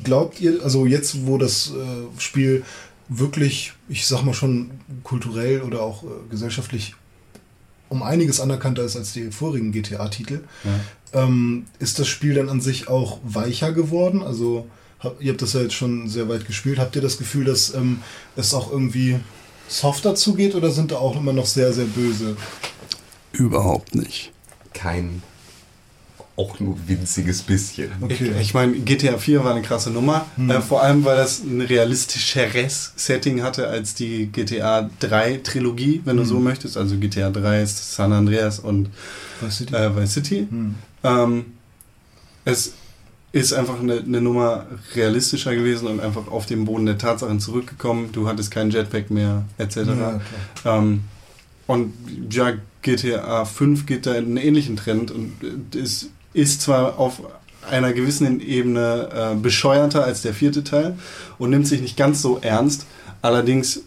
glaubt 0.04 0.40
ihr, 0.40 0.62
also 0.62 0.84
jetzt, 0.86 1.26
wo 1.26 1.38
das 1.38 1.70
äh, 1.70 2.20
Spiel 2.20 2.64
wirklich, 3.08 3.72
ich 3.88 4.06
sag 4.06 4.22
mal 4.24 4.34
schon 4.34 4.70
kulturell 5.04 5.62
oder 5.62 5.80
auch 5.82 6.02
äh, 6.04 6.06
gesellschaftlich 6.30 6.94
um 7.88 8.02
einiges 8.02 8.40
anerkannter 8.40 8.82
ist 8.82 8.96
als 8.96 9.12
die 9.12 9.30
vorigen 9.30 9.70
GTA-Titel, 9.72 10.40
Ja. 10.64 11.22
ähm, 11.22 11.66
ist 11.78 11.98
das 12.00 12.08
Spiel 12.08 12.34
dann 12.34 12.48
an 12.48 12.60
sich 12.60 12.88
auch 12.88 13.20
weicher 13.22 13.72
geworden? 13.72 14.22
Also 14.22 14.66
hab, 14.98 15.22
ihr 15.22 15.30
habt 15.30 15.40
das 15.40 15.52
ja 15.52 15.60
jetzt 15.60 15.74
schon 15.74 16.08
sehr 16.08 16.28
weit 16.28 16.46
gespielt. 16.46 16.78
Habt 16.80 16.96
ihr 16.96 17.02
das 17.02 17.16
Gefühl, 17.16 17.44
dass 17.44 17.72
ähm, 17.74 18.00
es 18.34 18.52
auch 18.54 18.72
irgendwie 18.72 19.20
softer 19.68 20.14
zugeht 20.14 20.54
oder 20.54 20.70
sind 20.70 20.92
da 20.92 20.96
auch 20.96 21.16
immer 21.16 21.32
noch 21.32 21.46
sehr, 21.46 21.72
sehr 21.72 21.86
böse? 21.86 22.36
Überhaupt 23.32 23.94
nicht. 23.94 24.32
kein, 24.72 25.22
auch 26.36 26.60
nur 26.60 26.76
winziges 26.86 27.42
bisschen. 27.42 27.90
Okay. 28.00 28.32
Ich, 28.34 28.40
ich 28.40 28.54
meine, 28.54 28.74
GTA 28.74 29.16
4 29.16 29.42
war 29.42 29.52
eine 29.52 29.62
krasse 29.62 29.90
Nummer. 29.90 30.26
Äh, 30.48 30.60
vor 30.60 30.82
allem, 30.82 31.04
weil 31.04 31.16
das 31.16 31.42
ein 31.42 31.62
realistischeres 31.62 32.92
Setting 32.94 33.42
hatte 33.42 33.68
als 33.68 33.94
die 33.94 34.26
GTA 34.26 34.90
3 35.00 35.38
Trilogie, 35.38 36.02
wenn 36.04 36.18
du 36.18 36.24
so 36.24 36.38
möchtest. 36.38 36.76
Also 36.76 36.98
GTA 36.98 37.30
3 37.30 37.62
ist 37.62 37.94
San 37.94 38.12
Andreas 38.12 38.58
und 38.58 38.90
du 39.40 39.64
die? 39.64 39.74
äh, 39.74 39.96
Vice 39.96 40.12
City. 40.12 40.46
Hm. 40.50 40.74
Ähm, 41.02 41.44
es 42.44 42.72
ist 43.32 43.52
einfach 43.52 43.80
eine, 43.80 43.98
eine 43.98 44.20
Nummer 44.20 44.66
realistischer 44.94 45.54
gewesen 45.54 45.88
und 45.88 46.00
einfach 46.00 46.28
auf 46.28 46.46
den 46.46 46.64
Boden 46.64 46.86
der 46.86 46.98
Tatsachen 46.98 47.40
zurückgekommen. 47.40 48.10
Du 48.12 48.28
hattest 48.28 48.50
keinen 48.50 48.70
Jetpack 48.70 49.10
mehr, 49.10 49.44
etc. 49.58 49.76
Ja. 49.76 50.20
Ähm, 50.64 51.02
und 51.66 51.92
ja, 52.30 52.54
GTA 52.82 53.44
5 53.44 53.86
geht 53.86 54.06
da 54.06 54.14
in 54.14 54.26
einen 54.26 54.36
ähnlichen 54.36 54.76
Trend 54.76 55.10
und 55.10 55.32
äh, 55.42 55.78
es 55.78 56.08
ist 56.32 56.62
zwar 56.62 56.98
auf 56.98 57.20
einer 57.68 57.92
gewissen 57.92 58.40
Ebene 58.40 59.08
äh, 59.12 59.34
bescheuerter 59.34 60.04
als 60.04 60.22
der 60.22 60.32
vierte 60.32 60.62
Teil 60.62 60.96
und 61.38 61.50
nimmt 61.50 61.66
sich 61.66 61.80
nicht 61.80 61.96
ganz 61.96 62.22
so 62.22 62.38
ernst, 62.40 62.86
allerdings 63.22 63.82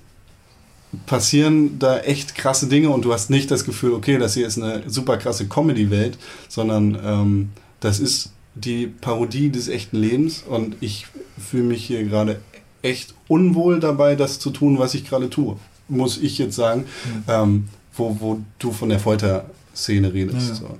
passieren 1.05 1.79
da 1.79 1.99
echt 1.99 2.35
krasse 2.35 2.67
Dinge 2.67 2.89
und 2.89 3.05
du 3.05 3.13
hast 3.13 3.29
nicht 3.29 3.51
das 3.51 3.63
Gefühl, 3.63 3.93
okay, 3.93 4.17
das 4.17 4.33
hier 4.33 4.47
ist 4.47 4.57
eine 4.57 4.83
super 4.87 5.17
krasse 5.17 5.47
Comedy-Welt, 5.47 6.17
sondern 6.49 6.99
ähm, 7.03 7.49
das 7.79 7.99
ist 7.99 8.31
die 8.59 8.87
Parodie 8.87 9.49
des 9.49 9.67
echten 9.67 9.97
Lebens 9.97 10.43
und 10.47 10.75
ich 10.81 11.07
fühle 11.37 11.63
mich 11.63 11.85
hier 11.85 12.03
gerade 12.03 12.39
echt 12.81 13.13
unwohl 13.27 13.79
dabei, 13.79 14.15
das 14.15 14.39
zu 14.39 14.49
tun, 14.51 14.79
was 14.79 14.93
ich 14.93 15.07
gerade 15.07 15.29
tue. 15.29 15.57
Muss 15.87 16.17
ich 16.17 16.37
jetzt 16.37 16.55
sagen, 16.55 16.85
ähm, 17.27 17.67
wo, 17.95 18.17
wo 18.19 18.39
du 18.59 18.71
von 18.71 18.89
der 18.89 18.99
Folterszene 18.99 20.13
redest. 20.13 20.49
Ja. 20.49 20.55
So. 20.55 20.77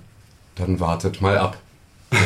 Dann 0.56 0.80
wartet 0.80 1.22
mal 1.22 1.38
ab. 1.38 1.58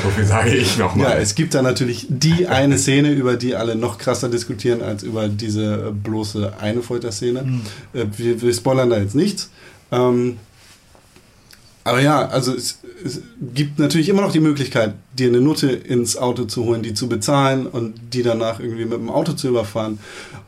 So 0.03 0.09
viel 0.11 0.23
sage 0.25 0.55
ich 0.55 0.77
Ja, 0.77 0.85
nochmal. 0.85 1.17
es 1.17 1.35
gibt 1.35 1.53
da 1.53 1.61
natürlich 1.61 2.07
die 2.09 2.47
eine 2.47 2.77
Szene, 2.77 3.11
über 3.11 3.35
die 3.35 3.55
alle 3.55 3.75
noch 3.75 3.97
krasser 3.97 4.29
diskutieren, 4.29 4.81
als 4.81 5.03
über 5.03 5.27
diese 5.27 5.87
äh, 5.89 5.91
bloße 5.91 6.53
eine 6.59 6.81
Folterszene. 6.81 7.61
Äh, 7.93 8.05
wir, 8.17 8.41
wir 8.41 8.53
spoilern 8.53 8.89
da 8.89 8.97
jetzt 8.99 9.15
nichts. 9.15 9.49
Ähm, 9.91 10.37
aber 11.83 12.01
ja, 12.01 12.27
also 12.27 12.53
es, 12.53 12.79
es 13.03 13.21
gibt 13.53 13.79
natürlich 13.79 14.09
immer 14.09 14.21
noch 14.21 14.31
die 14.31 14.39
Möglichkeit, 14.39 14.95
dir 15.17 15.27
eine 15.27 15.41
Nutte 15.41 15.67
ins 15.67 16.17
Auto 16.17 16.45
zu 16.45 16.63
holen, 16.65 16.83
die 16.83 16.93
zu 16.93 17.09
bezahlen 17.09 17.67
und 17.67 17.95
die 18.13 18.23
danach 18.23 18.59
irgendwie 18.59 18.85
mit 18.85 18.99
dem 18.99 19.09
Auto 19.09 19.33
zu 19.33 19.49
überfahren 19.49 19.99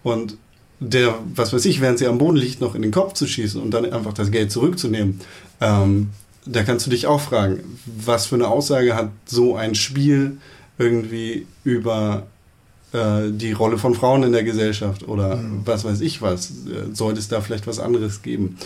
und 0.04 0.38
der, 0.80 1.16
was 1.34 1.54
weiß 1.54 1.66
ich, 1.66 1.82
während 1.82 2.00
sie 2.00 2.08
am 2.08 2.18
Boden 2.18 2.38
liegt, 2.38 2.62
noch 2.62 2.76
in 2.76 2.82
den 2.82 2.92
Kopf 2.92 3.14
zu 3.14 3.28
schießen 3.28 3.62
und 3.62 3.72
dann 3.72 3.92
einfach 3.92 4.14
das 4.14 4.32
Geld 4.32 4.52
zurückzunehmen. 4.52 5.22
Ähm, 5.62 6.10
da 6.46 6.64
kannst 6.64 6.86
du 6.86 6.90
dich 6.90 7.08
auch 7.08 7.22
fragen, 7.22 7.64
was 7.86 8.28
für 8.28 8.36
eine 8.36 8.48
Aussage 8.48 8.96
hat 8.96 9.10
so 9.26 9.56
ein 9.56 9.74
Spiel 9.74 10.38
irgendwie 10.78 11.48
über 11.64 12.28
äh, 12.94 13.32
die 13.32 13.54
Rolle 13.54 13.78
von 13.78 13.96
Frauen 13.96 14.24
in 14.24 14.32
der 14.32 14.44
Gesellschaft 14.44 15.08
oder 15.08 15.40
was 15.64 15.86
weiß 15.86 16.02
ich 16.02 16.22
was. 16.22 16.52
Äh, 16.52 16.94
sollte 16.94 17.20
es 17.20 17.28
da 17.28 17.42
vielleicht 17.42 17.68
was 17.68 17.80
anderes 17.80 18.22
geben? 18.22 18.58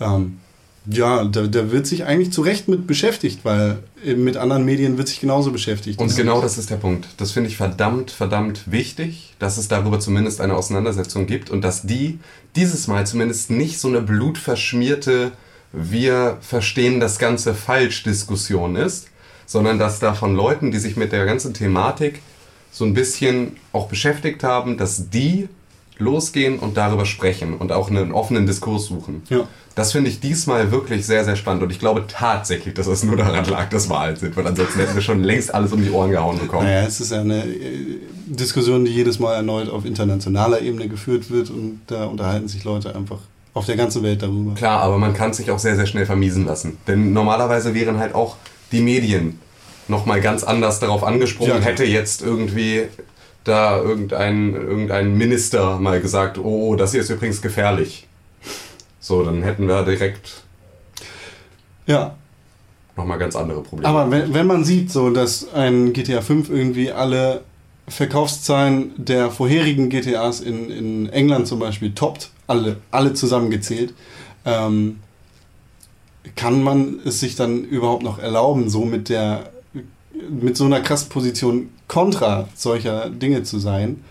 Ähm, 0.00 0.38
Ja, 0.86 1.24
da, 1.24 1.46
da 1.46 1.70
wird 1.70 1.86
sich 1.86 2.04
eigentlich 2.04 2.32
zu 2.32 2.42
Recht 2.42 2.68
mit 2.68 2.86
beschäftigt, 2.86 3.40
weil 3.42 3.78
mit 4.04 4.36
anderen 4.36 4.64
Medien 4.64 4.96
wird 4.96 5.08
sich 5.08 5.20
genauso 5.20 5.52
beschäftigt. 5.52 5.98
Und 6.00 6.14
genau 6.16 6.40
das 6.40 6.56
ist 6.56 6.70
der 6.70 6.76
Punkt. 6.76 7.08
Das 7.18 7.32
finde 7.32 7.50
ich 7.50 7.56
verdammt, 7.56 8.10
verdammt 8.10 8.70
wichtig, 8.70 9.34
dass 9.38 9.58
es 9.58 9.68
darüber 9.68 10.00
zumindest 10.00 10.40
eine 10.40 10.54
Auseinandersetzung 10.54 11.26
gibt 11.26 11.50
und 11.50 11.62
dass 11.62 11.82
die 11.82 12.18
dieses 12.56 12.86
Mal 12.86 13.06
zumindest 13.06 13.50
nicht 13.50 13.78
so 13.80 13.88
eine 13.88 14.00
blutverschmierte, 14.00 15.32
wir 15.72 16.38
verstehen 16.40 17.00
das 17.00 17.18
Ganze 17.18 17.54
falsch 17.54 18.04
Diskussion 18.04 18.76
ist, 18.76 19.08
sondern 19.46 19.78
dass 19.78 19.98
da 19.98 20.14
von 20.14 20.34
Leuten, 20.34 20.70
die 20.70 20.78
sich 20.78 20.96
mit 20.96 21.12
der 21.12 21.26
ganzen 21.26 21.54
Thematik 21.54 22.20
so 22.70 22.84
ein 22.84 22.94
bisschen 22.94 23.56
auch 23.72 23.88
beschäftigt 23.88 24.42
haben, 24.44 24.76
dass 24.76 25.10
die 25.10 25.48
losgehen 25.98 26.58
und 26.58 26.76
darüber 26.76 27.04
sprechen 27.04 27.56
und 27.56 27.72
auch 27.72 27.90
einen 27.90 28.12
offenen 28.12 28.46
Diskurs 28.46 28.86
suchen. 28.86 29.22
Ja. 29.28 29.48
Das 29.74 29.92
finde 29.92 30.10
ich 30.10 30.18
diesmal 30.20 30.72
wirklich 30.72 31.06
sehr, 31.06 31.24
sehr 31.24 31.36
spannend 31.36 31.62
und 31.62 31.70
ich 31.70 31.78
glaube 31.78 32.04
tatsächlich, 32.08 32.74
dass 32.74 32.86
es 32.86 33.04
nur 33.04 33.16
daran 33.16 33.44
lag, 33.44 33.68
dass 33.68 33.88
wir 33.88 33.98
alt 33.98 34.18
sind, 34.18 34.36
weil 34.36 34.46
ansonsten 34.46 34.80
hätten 34.80 34.94
wir 34.94 35.02
schon 35.02 35.22
längst 35.22 35.54
alles 35.54 35.72
um 35.72 35.82
die 35.82 35.90
Ohren 35.90 36.10
gehauen 36.10 36.38
bekommen. 36.38 36.66
Naja, 36.66 36.86
es 36.86 37.00
ist 37.00 37.12
ja 37.12 37.20
eine 37.20 37.44
äh, 37.44 37.98
Diskussion, 38.26 38.84
die 38.84 38.90
jedes 38.92 39.18
Mal 39.18 39.34
erneut 39.36 39.68
auf 39.68 39.84
internationaler 39.84 40.60
Ebene 40.62 40.88
geführt 40.88 41.30
wird 41.30 41.50
und 41.50 41.80
da 41.86 42.06
unterhalten 42.06 42.48
sich 42.48 42.64
Leute 42.64 42.94
einfach 42.94 43.18
auf 43.54 43.66
der 43.66 43.76
ganzen 43.76 44.02
Welt 44.02 44.22
darüber. 44.22 44.54
Klar, 44.54 44.80
aber 44.80 44.98
man 44.98 45.14
kann 45.14 45.32
sich 45.32 45.50
auch 45.50 45.58
sehr, 45.58 45.76
sehr 45.76 45.86
schnell 45.86 46.06
vermiesen 46.06 46.44
lassen. 46.44 46.76
Denn 46.86 47.12
normalerweise 47.12 47.74
wären 47.74 47.98
halt 47.98 48.14
auch 48.14 48.36
die 48.72 48.80
Medien 48.80 49.38
nochmal 49.88 50.20
ganz 50.20 50.44
anders 50.44 50.80
darauf 50.80 51.02
angesprungen, 51.02 51.54
Ja. 51.56 51.60
hätte 51.60 51.84
jetzt 51.84 52.22
irgendwie 52.22 52.82
da 53.48 53.78
irgendein, 53.78 54.54
irgendein 54.54 55.16
Minister 55.16 55.78
mal 55.78 56.00
gesagt, 56.00 56.38
oh, 56.38 56.68
oh, 56.68 56.76
das 56.76 56.92
hier 56.92 57.00
ist 57.00 57.10
übrigens 57.10 57.42
gefährlich. 57.42 58.06
So, 59.00 59.22
dann 59.22 59.42
hätten 59.42 59.66
wir 59.66 59.82
direkt 59.84 60.44
Ja, 61.86 62.14
nochmal 62.96 63.18
ganz 63.18 63.34
andere 63.36 63.62
Probleme. 63.62 63.88
aber 63.88 64.10
wenn, 64.10 64.34
wenn 64.34 64.46
man 64.46 64.64
sieht, 64.64 64.90
so 64.90 65.10
dass 65.10 65.52
ein 65.54 65.92
GTA 65.92 66.20
5 66.20 66.50
irgendwie 66.50 66.92
alle 66.92 67.42
Verkaufszahlen 67.88 68.92
der 68.96 69.30
vorherigen 69.30 69.88
GTAs 69.88 70.40
in, 70.40 70.70
in 70.70 71.08
England 71.08 71.46
zum 71.46 71.58
Beispiel 71.58 71.94
toppt, 71.94 72.30
alle, 72.46 72.76
alle 72.90 73.14
zusammengezählt, 73.14 73.94
ähm, 74.44 74.98
kann 76.36 76.62
man 76.62 77.00
es 77.04 77.20
sich 77.20 77.36
dann 77.36 77.64
überhaupt 77.64 78.02
noch 78.02 78.18
erlauben, 78.18 78.68
so 78.68 78.84
mit 78.84 79.08
der 79.08 79.50
mit 80.30 80.56
so 80.56 80.64
einer 80.64 80.80
krassen 80.80 81.08
Position 81.08 81.70
kontra 81.88 82.48
solcher 82.54 83.10
Dinge 83.10 83.42
zu 83.42 83.58
sein, 83.58 84.04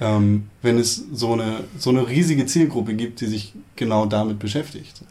ähm, 0.00 0.48
wenn 0.62 0.78
es 0.78 1.04
so 1.12 1.32
eine, 1.32 1.64
so 1.78 1.90
eine 1.90 2.08
riesige 2.08 2.46
Zielgruppe 2.46 2.94
gibt, 2.94 3.20
die 3.20 3.26
sich 3.26 3.52
genau 3.74 4.06
damit 4.06 4.38
beschäftigt. 4.38 5.02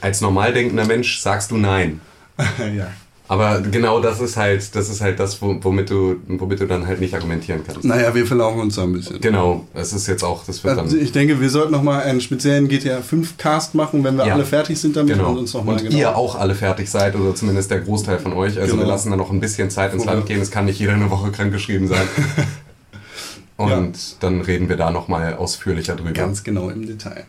Als 0.00 0.20
normal 0.20 0.52
denkender 0.52 0.86
Mensch 0.86 1.20
sagst 1.20 1.50
du 1.50 1.56
nein. 1.56 2.00
ja. 2.76 2.92
Aber 3.32 3.60
genau 3.62 3.98
das 4.00 4.20
ist 4.20 4.36
halt, 4.36 4.74
das 4.76 4.90
ist 4.90 5.00
halt 5.00 5.18
das, 5.18 5.40
wo- 5.40 5.56
womit 5.62 5.88
du, 5.88 6.16
womit 6.28 6.60
du 6.60 6.66
dann 6.66 6.86
halt 6.86 7.00
nicht 7.00 7.14
argumentieren 7.14 7.62
kannst. 7.66 7.82
Naja, 7.82 8.14
wir 8.14 8.26
verlaufen 8.26 8.60
uns 8.60 8.74
da 8.76 8.82
ein 8.82 8.92
bisschen. 8.92 9.22
Genau, 9.22 9.66
es 9.72 9.94
ist 9.94 10.06
jetzt 10.06 10.22
auch, 10.22 10.44
das 10.44 10.62
wird 10.62 10.76
Also 10.78 10.94
dann. 10.96 11.02
ich 11.02 11.12
denke, 11.12 11.40
wir 11.40 11.48
sollten 11.48 11.72
nochmal 11.72 12.02
einen 12.02 12.20
speziellen 12.20 12.68
GTA 12.68 13.00
5 13.00 13.38
Cast 13.38 13.74
machen, 13.74 14.04
wenn 14.04 14.16
wir 14.16 14.26
Ja. 14.26 14.34
alle 14.34 14.44
fertig 14.44 14.78
sind 14.78 14.96
damit 14.96 15.16
Genau. 15.16 15.30
und 15.30 15.38
uns 15.38 15.54
nochmal 15.54 15.76
und 15.76 15.82
genau. 15.84 15.96
ihr 15.96 16.14
auch 16.14 16.34
alle 16.38 16.54
fertig 16.54 16.90
seid, 16.90 17.16
oder 17.16 17.34
zumindest 17.34 17.70
der 17.70 17.80
Großteil 17.80 18.18
von 18.18 18.34
euch. 18.34 18.58
Also 18.60 18.72
Genau. 18.74 18.82
wir 18.86 18.88
lassen 18.92 19.08
da 19.10 19.16
noch 19.16 19.30
ein 19.30 19.40
bisschen 19.40 19.70
Zeit 19.70 19.94
ins 19.94 20.04
Land 20.04 20.26
gehen. 20.26 20.40
Es 20.42 20.50
kann 20.50 20.66
nicht 20.66 20.78
jeder 20.78 20.92
eine 20.92 21.08
Woche 21.10 21.30
krankgeschrieben 21.30 21.88
sein. 21.88 22.06
Und 23.56 23.70
Ja. 23.70 24.02
dann 24.20 24.40
reden 24.42 24.68
wir 24.68 24.76
da 24.76 24.90
nochmal 24.90 25.34
ausführlicher 25.36 25.94
drüber. 25.96 26.12
Ganz 26.12 26.42
genau 26.42 26.68
im 26.70 26.86
Detail. 26.86 27.24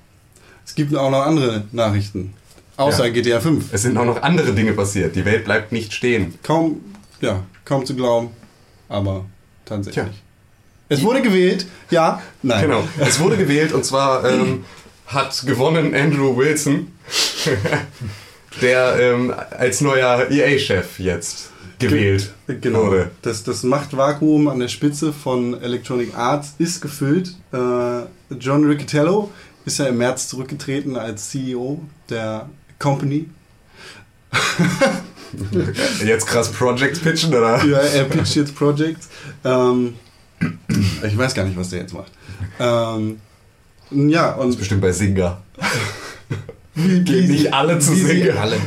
Es 0.66 0.76
gibt 0.76 0.94
auch 0.96 1.12
noch 1.12 1.22
andere 1.26 1.64
Nachrichten. 1.72 2.34
Außer 2.78 3.06
Ja. 3.08 3.12
GTA 3.14 3.40
5. 3.40 3.66
Es 3.72 3.84
sind 3.84 3.98
auch 3.98 4.06
noch 4.06 4.22
andere 4.24 4.54
Dinge 4.54 4.74
passiert. 4.74 5.16
Die 5.16 5.26
Welt 5.26 5.46
bleibt 5.46 5.72
nicht 5.72 5.94
stehen. 5.94 6.34
Kaum, 6.44 6.82
ja, 7.22 7.44
kaum 7.66 7.86
zu 7.86 7.96
glauben, 7.96 8.30
aber 8.90 9.26
tatsächlich. 9.66 10.06
Tja. 10.06 10.14
Es 10.90 11.02
wurde 11.02 11.22
gewählt, 11.22 11.66
ja, 11.92 12.22
nein. 12.42 12.64
Genau. 12.64 12.84
Es 13.00 13.20
wurde 13.20 13.38
gewählt 13.38 13.72
und 13.74 13.86
zwar 13.86 14.26
ähm, 14.30 14.66
hat 15.08 15.44
gewonnen 15.46 15.96
Andrew 15.96 16.36
Wilson, 16.36 16.88
der 18.62 19.00
ähm, 19.00 19.34
als 19.58 19.82
neuer 19.82 20.30
EA-Chef 20.30 21.00
jetzt 21.00 21.50
gewählt 21.80 22.34
Genau. 22.48 22.88
wurde. 22.88 23.12
Das, 23.22 23.44
das 23.44 23.64
Machtvakuum 23.64 24.48
an 24.48 24.60
der 24.60 24.68
Spitze 24.68 25.12
von 25.14 25.60
Electronic 25.62 26.16
Arts 26.16 26.54
ist 26.60 26.82
gefüllt. 26.82 27.36
Äh, 27.52 27.58
John 28.40 28.66
Riccitello 28.66 29.32
ist 29.66 29.80
ja 29.80 29.86
im 29.88 29.98
März 29.98 30.28
zurückgetreten 30.28 30.96
als 30.98 31.30
CEO 31.30 31.82
der 32.10 32.50
Company. 32.80 33.30
Jetzt 36.06 36.28
krass 36.28 36.52
Project 36.52 37.02
pitchen, 37.04 37.34
oder? 37.34 37.64
Ja, 37.66 37.80
er 37.80 38.04
pitcht 38.06 38.36
jetzt 38.36 38.56
Projects. 38.56 39.10
Ähm, 39.44 39.96
ich 41.04 41.18
weiß 41.18 41.34
gar 41.34 41.44
nicht, 41.46 41.58
was 41.58 41.70
der 41.70 41.80
jetzt 41.82 41.94
macht. 41.94 42.12
Ähm, 42.60 43.20
ja, 43.92 44.34
und 44.34 44.58
Bestimmt 44.58 44.82
bei 44.82 44.92
Singer. 44.92 45.42
wie, 46.76 47.00
Gehen 47.04 47.32
nicht 47.32 47.52
alle 47.54 47.80
zu 47.80 47.96
Singer. 47.96 48.40
alle. 48.40 48.58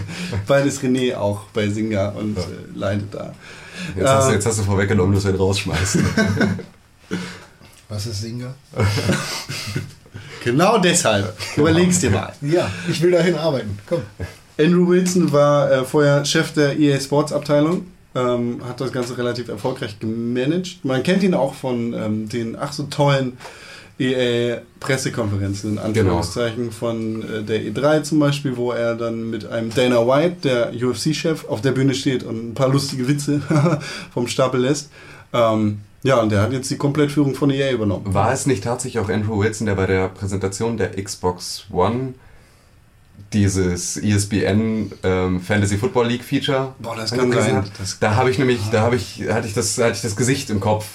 Weil 0.47 0.67
ist 0.67 0.83
René 0.83 1.15
auch 1.15 1.43
bei 1.53 1.69
Singer 1.69 2.15
und 2.17 2.37
äh, 2.37 2.43
leidet 2.75 3.15
da. 3.15 3.33
Jetzt, 3.95 4.09
hast 4.09 4.27
du, 4.27 4.31
Äh, 4.31 4.35
jetzt 4.35 4.47
hast 4.47 4.59
du 4.59 4.63
vorweggenommen, 4.65 5.15
dass 5.15 5.25
wir 5.25 5.33
ihn 5.33 5.37
rausschmeißen. 5.37 6.05
Was 7.89 8.07
ist 8.07 8.21
Singer? 8.23 8.55
Genau 10.47 10.79
deshalb. 10.79 11.37
Überleg's 11.57 11.99
dir 11.99 12.11
mal. 12.11 12.33
Ja, 12.41 12.71
ich 12.89 13.03
will 13.03 13.11
dahin 13.11 13.35
arbeiten. 13.35 13.77
Komm. 13.89 14.03
Andrew 14.57 14.87
Wilson 14.87 15.33
war 15.33 15.71
äh, 15.73 15.85
vorher 15.85 16.25
Chef 16.25 16.53
der 16.53 16.79
EA 16.79 17.01
Sports 17.01 17.33
Abteilung, 17.33 17.87
ähm, 18.15 18.61
hat 18.65 18.81
das 18.81 18.93
Ganze 18.93 19.19
relativ 19.19 19.49
erfolgreich 19.49 19.99
gemanagt. 19.99 20.85
Man 20.85 21.03
kennt 21.03 21.25
ihn 21.25 21.35
auch 21.35 21.55
von 21.55 21.93
ähm, 21.95 22.29
den 22.29 22.57
ach 22.57 22.73
so 22.73 22.85
tollen 22.85 23.39
EA 23.99 24.59
Pressekonferenzen, 24.79 25.73
in 25.73 25.79
Anführungszeichen, 25.79 26.71
von 26.71 27.23
äh, 27.23 27.43
der 27.43 27.63
E3 27.63 28.05
zum 28.05 28.21
Beispiel, 28.21 28.57
wo 28.57 28.71
er 28.71 28.95
dann 28.95 29.29
mit 29.29 29.47
einem 29.47 29.75
Dana 29.75 30.07
White, 30.07 30.37
der 30.45 30.73
UFC-Chef, 30.81 31.47
auf 31.49 31.61
der 31.61 31.73
Bühne 31.73 31.95
steht 31.95 32.23
und 32.23 32.51
ein 32.51 32.55
paar 32.55 32.69
lustige 32.69 33.09
Witze 33.09 33.43
vom 34.15 34.29
Stapel 34.29 34.61
lässt. 34.61 34.91
Ähm, 35.33 35.81
ja, 36.07 36.21
und 36.21 36.31
der 36.31 36.41
hat 36.43 36.53
jetzt 36.53 36.71
die 36.71 36.77
Komplettführung 36.77 37.35
von 37.35 37.51
EA 37.51 37.73
übernommen. 37.73 38.15
War 38.15 38.33
es 38.33 38.47
nicht 38.47 38.65
tatsächlich 38.65 39.03
auch 39.03 39.09
Andrew 39.11 39.39
Wilson, 39.43 39.67
der 39.67 39.75
bei 39.75 39.87
der 39.87 40.09
Präsentation 40.09 40.77
der 40.77 40.91
Xbox 41.03 41.67
One 41.73 42.15
dieses 43.33 43.97
ESPN 43.97 44.93
ähm, 45.03 45.41
Fantasy 45.41 45.77
Football 45.79 46.07
League 46.09 46.25
Feature 46.25 46.75
Boah, 46.79 46.97
das 46.97 47.11
kann 47.13 47.33
sein. 47.33 47.57
hat? 47.57 47.71
Das- 47.79 47.99
da 47.99 48.15
habe 48.15 48.31
ich 48.31 48.39
nämlich, 48.39 48.61
da 48.71 48.83
habe 48.83 48.97
ich, 48.97 49.25
hatte 49.29 49.47
ich 49.49 49.55
das, 49.55 49.77
hatte 49.79 49.93
ich 49.93 50.03
das 50.03 50.17
Gesicht 50.17 50.51
im 50.51 50.61
Kopf 50.61 50.87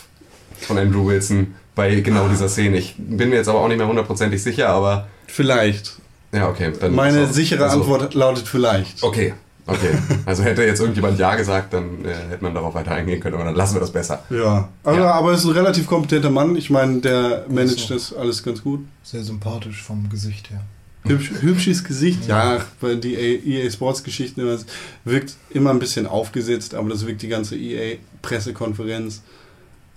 von 0.62 0.78
Andrew 0.78 1.06
Wilson 1.08 1.56
bei 1.76 2.00
genau 2.02 2.28
dieser 2.28 2.48
Szene. 2.50 2.78
Ich 2.78 2.96
bin 2.98 3.30
mir 3.30 3.36
jetzt 3.38 3.48
aber 3.50 3.60
auch 3.60 3.68
nicht 3.68 3.78
mehr 3.78 3.88
hundertprozentig 3.88 4.42
sicher, 4.42 4.70
aber 4.70 5.08
Vielleicht. 5.28 5.94
ja, 6.32 6.50
okay. 6.50 6.72
Meine 6.90 7.28
sichere 7.28 7.64
Also, 7.66 7.80
Antwort 7.82 8.14
lautet 8.14 8.48
vielleicht. 8.48 9.04
Okay, 9.04 9.34
okay. 9.68 9.94
Also 10.26 10.44
hätte 10.44 10.64
jetzt 10.64 10.80
irgendjemand 10.80 11.18
Ja 11.20 11.36
gesagt, 11.36 11.74
dann 11.74 12.04
äh, 12.06 12.14
hätte 12.30 12.44
man 12.44 12.54
darauf 12.54 12.74
weiter 12.74 12.92
eingehen 12.92 13.20
können, 13.20 13.36
aber 13.36 13.46
dann 13.46 13.56
lassen 13.56 13.76
wir 13.76 13.80
das 13.82 13.92
besser. 13.92 14.24
Ja, 14.30 14.70
aber, 14.84 14.98
Ja. 14.98 15.12
aber 15.12 15.30
er 15.32 15.36
ist 15.38 15.46
ein 15.46 15.52
relativ 15.52 15.88
kompetenter 15.88 16.30
Mann. 16.30 16.56
Ich 16.56 16.70
meine, 16.70 17.00
der 17.02 17.46
managt 17.50 17.80
so. 17.88 17.94
das 17.94 18.14
alles 18.14 18.44
ganz 18.44 18.62
gut. 18.64 18.82
Sehr 19.04 19.24
sympathisch 19.24 19.82
vom 19.84 20.10
Gesicht 20.10 20.50
her. 20.50 20.62
Hübsch, 21.04 21.32
hübsches 21.42 21.84
Gesicht, 21.84 22.28
ja, 22.28 22.60
weil 22.80 22.98
die 22.98 23.16
EA 23.16 23.70
Sports 23.72 24.04
Geschichten 24.04 24.42
immer- 24.42 24.60
wirkt 25.04 25.34
immer 25.50 25.72
ein 25.72 25.80
bisschen 25.80 26.06
aufgesetzt, 26.06 26.76
aber 26.76 26.90
das 26.90 27.08
wirkt 27.08 27.24
die 27.24 27.28
ganze 27.28 27.56
EA 27.58 27.98
Pressekonferenz. 28.22 29.22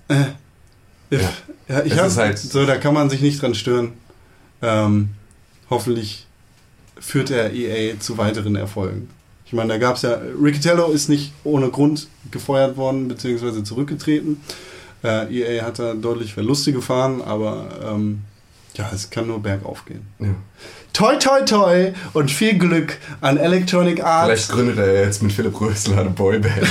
Äh, 0.08 0.14
ja. 1.10 1.18
ja, 1.68 1.82
ich 1.84 1.92
Es 1.92 2.16
hab, 2.16 2.24
halt- 2.24 2.38
so, 2.38 2.64
da 2.64 2.76
kann 2.76 2.94
man 2.94 3.10
sich 3.10 3.20
nicht 3.20 3.42
dran 3.42 3.54
stören. 3.54 3.92
Ähm, 4.62 5.10
hoffentlich 5.68 6.26
führt 6.98 7.28
der 7.28 7.52
EA 7.52 7.98
zu 8.00 8.16
weiteren 8.16 8.56
Erfolgen. 8.56 9.10
Ich 9.54 9.56
meine, 9.56 9.68
da 9.68 9.78
gab 9.78 9.94
es 9.94 10.02
ja, 10.02 10.18
Riccitello 10.42 10.90
ist 10.90 11.08
nicht 11.08 11.30
ohne 11.44 11.68
Grund 11.68 12.08
gefeuert 12.32 12.76
worden, 12.76 13.06
beziehungsweise 13.06 13.62
zurückgetreten. 13.62 14.40
Äh, 15.04 15.32
EA 15.32 15.64
hat 15.64 15.78
da 15.78 15.94
deutlich 15.94 16.34
Verluste 16.34 16.72
gefahren, 16.72 17.22
aber 17.22 17.68
ähm, 17.88 18.22
ja, 18.76 18.90
es 18.92 19.10
kann 19.10 19.28
nur 19.28 19.40
bergauf 19.40 19.84
gehen. 19.84 20.04
Ja. 20.18 20.34
Toi, 20.92 21.18
toi, 21.18 21.42
toi 21.42 21.92
und 22.14 22.32
viel 22.32 22.58
Glück 22.58 22.98
an 23.20 23.36
Electronic 23.36 23.98
Vielleicht 23.98 24.08
Arts. 24.08 24.48
gründet 24.48 24.76
er 24.78 25.04
jetzt 25.04 25.22
mit 25.22 25.30
Philipp 25.30 25.60
Rösler 25.60 25.98
eine 26.00 26.10
Boyband. 26.10 26.52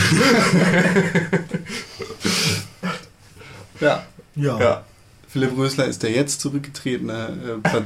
Ja. 3.79 4.03
Ja. 4.35 4.59
ja. 4.59 4.83
Philipp 5.29 5.57
Rösler 5.57 5.85
ist 5.85 6.03
der 6.03 6.11
jetzt 6.11 6.41
zurückgetretene 6.41 7.59
äh, 7.63 7.69
Part- 7.69 7.85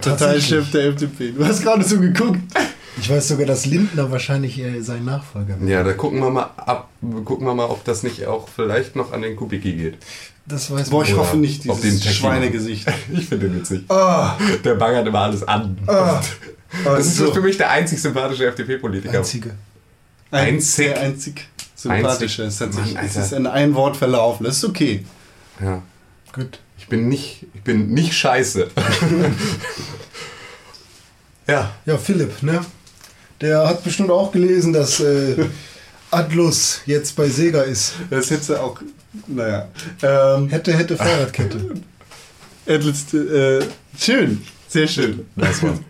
Parteichef 0.00 0.70
der 0.72 0.86
FDP. 0.86 1.30
Du 1.32 1.44
hast 1.46 1.62
gerade 1.62 1.84
so 1.84 2.00
geguckt. 2.00 2.40
Ich 3.00 3.08
weiß 3.08 3.28
sogar, 3.28 3.46
dass 3.46 3.64
Lindner 3.66 4.10
wahrscheinlich 4.10 4.58
äh, 4.58 4.82
sein 4.82 5.04
Nachfolger 5.04 5.58
wird. 5.58 5.70
Ja, 5.70 5.82
da 5.82 5.92
gucken 5.94 6.20
wir 6.20 6.30
mal 6.30 6.50
ab, 6.56 6.88
gucken 7.24 7.46
wir 7.46 7.54
mal, 7.54 7.66
ob 7.66 7.84
das 7.84 8.02
nicht 8.02 8.26
auch 8.26 8.48
vielleicht 8.48 8.96
noch 8.96 9.12
an 9.12 9.22
den 9.22 9.36
Kubicki 9.36 9.72
geht. 9.72 9.98
Das 10.44 10.70
weiß 10.70 10.90
Boah, 10.90 11.00
man. 11.02 11.08
ich 11.08 11.16
hoffe 11.16 11.36
nicht, 11.36 11.68
auf 11.70 11.80
den 11.80 11.90
dieses 11.90 12.14
Schweinegesicht. 12.14 12.86
Ich 13.12 13.28
finde 13.28 13.48
den 13.48 13.60
witzig. 13.60 13.84
Ah, 13.88 14.36
Der 14.64 14.74
bangert 14.74 15.06
immer 15.06 15.20
alles 15.20 15.46
an. 15.46 15.78
ah. 15.86 16.20
Das 16.84 17.06
ist 17.06 17.16
so. 17.18 17.30
für 17.32 17.42
mich 17.42 17.58
der 17.58 17.70
einzig 17.70 18.00
sympathische 18.00 18.46
FDP-Politiker. 18.46 19.18
Einzige. 19.18 19.50
Einzig. 20.30 20.86
Der 20.86 21.00
einzig 21.02 21.46
sympathische. 21.74 22.44
Einzig. 22.44 22.48
Es, 22.48 22.60
hat 22.62 22.72
sich, 22.72 22.94
Mann, 22.94 23.04
es 23.04 23.16
ist 23.16 23.32
in 23.32 23.46
ein 23.46 23.74
Wort 23.74 23.98
verlaufen. 23.98 24.44
Das 24.44 24.56
ist 24.56 24.64
okay. 24.64 25.04
Ja. 25.62 25.82
Gut. 26.32 26.60
Ich 26.78 26.88
bin 26.88 27.08
nicht, 27.08 27.44
ich 27.52 27.62
bin 27.62 27.90
nicht 27.90 28.14
scheiße. 28.14 28.70
ja. 31.46 31.72
Ja, 31.84 31.98
Philipp, 31.98 32.42
ne? 32.42 32.64
Der 33.42 33.68
hat 33.68 33.82
bestimmt 33.82 34.10
auch 34.10 34.30
gelesen, 34.30 34.72
dass 34.72 35.00
äh, 35.00 35.36
Atlus 36.12 36.80
jetzt 36.86 37.16
bei 37.16 37.28
Sega 37.28 37.62
ist. 37.62 37.94
Das 38.08 38.30
hättest 38.30 38.50
du 38.50 38.60
auch. 38.60 38.80
Naja. 39.26 39.68
Ähm, 40.02 40.48
Hätte, 40.48 40.72
hätte 40.72 40.96
Fahrradkette. 40.96 41.74
Atlas, 42.66 43.12
äh, 43.12 43.64
schön. 43.98 44.42
Sehr 44.68 44.86
schön. 44.86 45.26
Das 45.36 45.62
war's. 45.62 45.80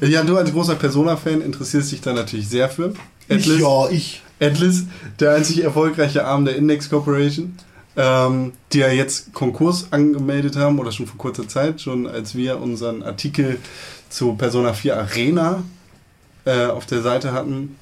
Ja, 0.00 0.22
du 0.24 0.36
als 0.36 0.50
großer 0.52 0.74
Persona-Fan 0.74 1.40
interessierst 1.40 1.92
dich 1.92 2.00
da 2.00 2.12
natürlich 2.12 2.48
sehr 2.48 2.68
für. 2.68 2.92
Ich, 3.28 3.36
Atlas, 3.36 3.60
ja, 3.60 3.88
ich. 3.90 4.22
Atlas, 4.40 4.82
der 5.20 5.34
einzig 5.36 5.62
erfolgreiche 5.62 6.24
Arm 6.24 6.44
der 6.44 6.56
Index 6.56 6.90
Corporation, 6.90 7.56
ähm, 7.96 8.52
die 8.72 8.78
ja 8.78 8.88
jetzt 8.88 9.32
Konkurs 9.32 9.86
angemeldet 9.92 10.56
haben 10.56 10.78
oder 10.78 10.92
schon 10.92 11.06
vor 11.06 11.16
kurzer 11.16 11.48
Zeit, 11.48 11.80
schon 11.80 12.06
als 12.06 12.34
wir 12.34 12.60
unseren 12.60 13.02
Artikel 13.02 13.58
zu 14.10 14.34
Persona 14.34 14.74
4 14.74 14.96
Arena 14.96 15.62
äh, 16.46 16.66
auf 16.66 16.86
der 16.86 17.02
Seite 17.02 17.32
hatten. 17.32 17.76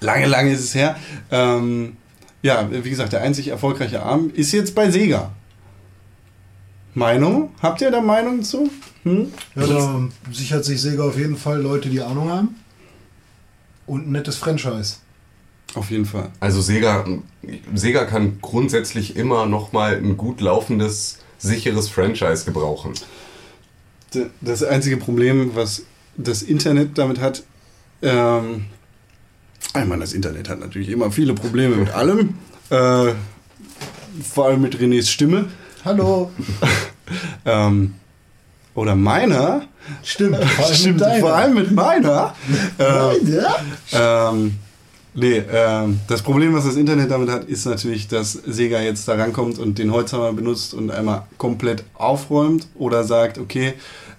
Lange, 0.00 0.26
lange 0.26 0.52
ist 0.52 0.60
es 0.60 0.74
her. 0.74 0.96
Ähm, 1.30 1.96
ja, 2.42 2.68
wie 2.70 2.90
gesagt, 2.90 3.12
der 3.12 3.22
einzig 3.22 3.48
erfolgreiche 3.48 4.02
Arm 4.02 4.30
ist 4.34 4.52
jetzt 4.52 4.74
bei 4.74 4.90
Sega. 4.90 5.32
Meinung? 6.94 7.50
Habt 7.62 7.80
ihr 7.80 7.90
da 7.90 8.00
Meinung 8.00 8.42
zu? 8.42 8.70
Hm? 9.04 9.32
Ja, 9.56 9.66
da 9.66 10.08
sichert 10.30 10.64
sich 10.64 10.80
Sega 10.80 11.04
auf 11.04 11.16
jeden 11.16 11.36
Fall 11.36 11.60
Leute, 11.60 11.88
die 11.88 12.02
Ahnung 12.02 12.30
haben. 12.30 12.56
Und 13.86 14.08
ein 14.08 14.12
nettes 14.12 14.36
Franchise. 14.36 14.96
Auf 15.74 15.90
jeden 15.90 16.04
Fall. 16.04 16.30
Also 16.38 16.60
Sega, 16.60 17.04
Sega 17.74 18.04
kann 18.04 18.38
grundsätzlich 18.42 19.16
immer 19.16 19.46
noch 19.46 19.72
mal 19.72 19.96
ein 19.96 20.16
gut 20.16 20.40
laufendes, 20.40 21.18
sicheres 21.38 21.88
Franchise 21.88 22.44
gebrauchen. 22.44 22.92
Das 24.42 24.62
einzige 24.62 24.98
Problem, 24.98 25.52
was 25.54 25.84
das 26.16 26.42
Internet 26.42 26.98
damit 26.98 27.20
hat, 27.20 27.44
ähm, 28.02 28.66
ich 29.68 29.86
meine, 29.86 30.00
das 30.00 30.12
Internet 30.12 30.48
hat 30.48 30.60
natürlich 30.60 30.90
immer 30.90 31.10
viele 31.10 31.34
Probleme 31.34 31.76
mit 31.76 31.90
allem, 31.90 32.34
äh, 32.70 33.12
vor 34.22 34.46
allem 34.46 34.60
mit 34.60 34.76
Renés 34.76 35.08
Stimme. 35.08 35.46
Hallo. 35.84 36.30
Ähm, 37.44 37.94
oder 38.74 38.94
meiner. 38.94 39.62
Stimmt. 40.02 40.36
Vor 40.36 40.64
allem 40.64 40.74
Stimmt, 40.74 41.00
mit 41.00 41.20
vor 41.20 41.34
allem 41.34 41.54
mit 41.54 41.72
meiner. 41.72 42.34
Ähm, 42.78 43.44
ähm, 43.92 44.58
nee, 45.12 45.42
ähm, 45.52 46.00
das 46.08 46.22
Problem, 46.22 46.54
was 46.54 46.64
das 46.64 46.76
Internet 46.76 47.10
damit 47.10 47.28
hat, 47.28 47.44
ist 47.44 47.66
natürlich, 47.66 48.08
dass 48.08 48.32
Sega 48.32 48.80
jetzt 48.80 49.06
da 49.08 49.14
rankommt 49.14 49.58
und 49.58 49.78
den 49.78 49.92
Holzhammer 49.92 50.32
benutzt 50.32 50.72
und 50.72 50.90
einmal 50.90 51.26
komplett 51.36 51.84
aufräumt 51.94 52.68
oder 52.76 53.04
sagt, 53.04 53.38
okay, 53.38 53.74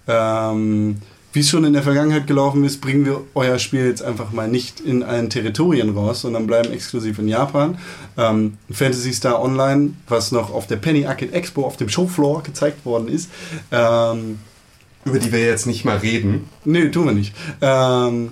ähm, 0.08 0.98
wie 1.34 1.40
es 1.40 1.50
schon 1.50 1.66
in 1.66 1.74
der 1.74 1.84
Vergangenheit 1.84 2.28
gelaufen 2.28 2.64
ist, 2.64 2.80
bringen 2.80 3.06
wir 3.06 3.22
euer 3.34 3.58
Spiel 3.58 3.88
jetzt 3.88 4.04
einfach 4.04 4.32
mal 4.32 4.48
nicht 4.48 4.80
in 4.80 5.02
allen 5.02 5.32
Territorien 5.32 5.90
raus, 5.90 6.22
sondern 6.22 6.46
bleiben 6.46 6.72
exklusiv 6.72 7.18
in 7.18 7.28
Japan. 7.28 7.80
Ähm, 8.18 8.58
Fantasy 8.72 9.14
Star 9.14 9.42
Online, 9.42 9.94
was 10.08 10.32
noch 10.32 10.54
auf 10.54 10.68
der 10.68 10.78
Penny 10.78 11.06
Arcade 11.08 11.34
Expo 11.34 11.66
auf 11.66 11.76
dem 11.76 11.90
Showfloor 11.90 12.44
gezeigt 12.44 12.86
worden 12.86 13.08
ist, 13.08 13.30
ähm, 13.72 14.40
Über 15.06 15.20
die 15.20 15.32
wir 15.32 15.40
jetzt 15.40 15.66
nicht 15.66 15.84
mal 15.84 15.98
reden. 15.98 16.48
Nee, 16.64 16.90
tun 16.90 17.06
wir 17.06 17.14
nicht. 17.14 17.36
Ähm, 17.62 18.32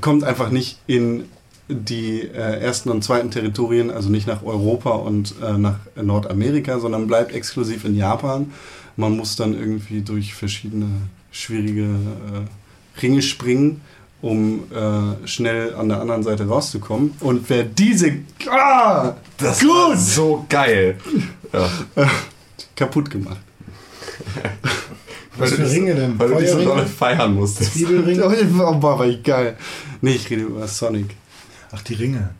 kommt 0.00 0.24
einfach 0.24 0.50
nicht 0.50 0.78
in 0.86 1.24
die 1.68 2.20
äh, 2.20 2.60
ersten 2.60 2.90
und 2.90 3.02
zweiten 3.02 3.30
Territorien, 3.30 3.90
also 3.90 4.10
nicht 4.10 4.26
nach 4.26 4.42
Europa 4.42 4.90
und 4.90 5.34
äh, 5.42 5.56
nach 5.56 5.78
Nordamerika, 5.96 6.78
sondern 6.78 7.06
bleibt 7.06 7.32
exklusiv 7.32 7.84
in 7.84 7.96
Japan. 7.96 8.52
Man 8.96 9.16
muss 9.16 9.36
dann 9.36 9.54
irgendwie 9.54 10.02
durch 10.02 10.34
verschiedene 10.34 10.88
schwierige 11.34 11.82
äh, 11.82 13.00
Ringe 13.02 13.20
springen, 13.20 13.80
um 14.22 14.64
äh, 14.72 15.26
schnell 15.26 15.74
an 15.74 15.88
der 15.88 16.00
anderen 16.00 16.22
Seite 16.22 16.46
rauszukommen. 16.46 17.12
Und 17.20 17.50
wer 17.50 17.64
diese 17.64 18.12
ah, 18.48 19.14
Das 19.36 19.60
gut 19.60 19.68
war 19.68 19.96
so 19.96 20.46
geil. 20.48 20.96
Ja. 21.52 21.68
kaputt 22.76 23.10
gemacht. 23.10 23.40
Was 25.36 25.52
für 25.52 25.68
Ringe 25.68 25.94
denn? 25.94 26.18
Weil 26.18 26.28
du 26.28 26.34
dich 26.36 26.48
so 26.48 26.54
Feuerringe? 26.54 26.74
doll 26.76 26.86
feiern 26.86 27.34
musstest. 27.34 27.72
Zwiebelringe? 27.72 28.22
Oh, 28.54 28.82
war 28.82 28.94
aber 28.94 29.12
geil. 29.16 29.56
Nee, 30.00 30.12
ich 30.12 30.30
rede 30.30 30.42
über 30.42 30.66
Sonic. 30.68 31.16
Ach, 31.72 31.82
die 31.82 31.94
Ringe. 31.94 32.30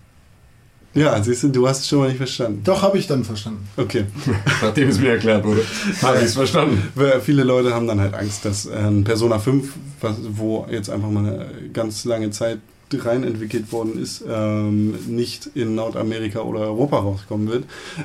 Ja, 0.94 1.20
siehst 1.22 1.42
du, 1.42 1.48
du 1.48 1.68
hast 1.68 1.80
es 1.80 1.88
schon 1.88 1.98
mal 1.98 2.08
nicht 2.08 2.18
verstanden. 2.18 2.62
Doch, 2.64 2.82
habe 2.82 2.98
ich 2.98 3.06
dann 3.06 3.24
verstanden. 3.24 3.68
Okay. 3.76 4.04
Nachdem 4.62 4.88
es 4.88 5.00
mir 5.00 5.10
erklärt 5.10 5.44
wurde, 5.44 5.64
habe 6.02 6.18
ich 6.18 6.24
es 6.24 6.34
verstanden. 6.34 6.80
Weil 6.94 7.20
Viele 7.20 7.42
Leute 7.42 7.74
haben 7.74 7.86
dann 7.86 8.00
halt 8.00 8.14
Angst, 8.14 8.44
dass 8.44 8.66
ähm, 8.66 9.02
Persona 9.02 9.38
5, 9.38 9.72
was, 10.00 10.16
wo 10.30 10.66
jetzt 10.70 10.90
einfach 10.90 11.10
mal 11.10 11.26
eine 11.26 11.46
ganz 11.72 12.04
lange 12.04 12.30
Zeit 12.30 12.58
rein 12.92 13.24
entwickelt 13.24 13.72
worden 13.72 14.00
ist, 14.00 14.22
ähm, 14.28 14.94
nicht 15.08 15.50
in 15.54 15.74
Nordamerika 15.74 16.42
oder 16.42 16.60
Europa 16.60 16.98
rauskommen 16.98 17.48
wird. 17.48 17.64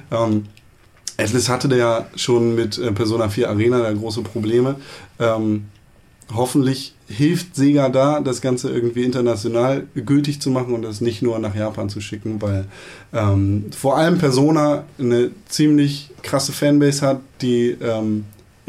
Ähm, 0.10 0.46
Atlas 1.18 1.50
hatte 1.50 1.68
da 1.68 1.76
ja 1.76 2.08
schon 2.16 2.56
mit 2.56 2.78
äh, 2.78 2.92
Persona 2.92 3.30
4 3.30 3.50
Arena 3.50 3.82
da 3.82 3.92
große 3.92 4.22
Probleme. 4.22 4.78
Ähm, 5.20 5.66
hoffentlich 6.34 6.96
hilft 7.10 7.56
Sega 7.56 7.90
da, 7.90 8.20
das 8.20 8.40
Ganze 8.40 8.70
irgendwie 8.70 9.04
international 9.04 9.88
gültig 9.96 10.42
zu 10.42 10.52
machen 10.52 10.74
und 10.74 10.84
das 10.84 11.02
nicht 11.02 11.22
nur 11.22 11.40
nach 11.40 11.56
Japan 11.56 11.90
zu 11.90 12.02
schicken, 12.02 12.42
weil 12.42 12.66
ähm, 13.14 13.66
vor 13.76 13.98
allem 13.98 14.20
Persona 14.20 14.86
eine 15.00 15.32
ziemlich 15.48 16.12
krasse 16.22 16.52
Fanbase 16.52 17.06
hat, 17.06 17.22
die 17.42 17.76
ähm, 17.82 18.26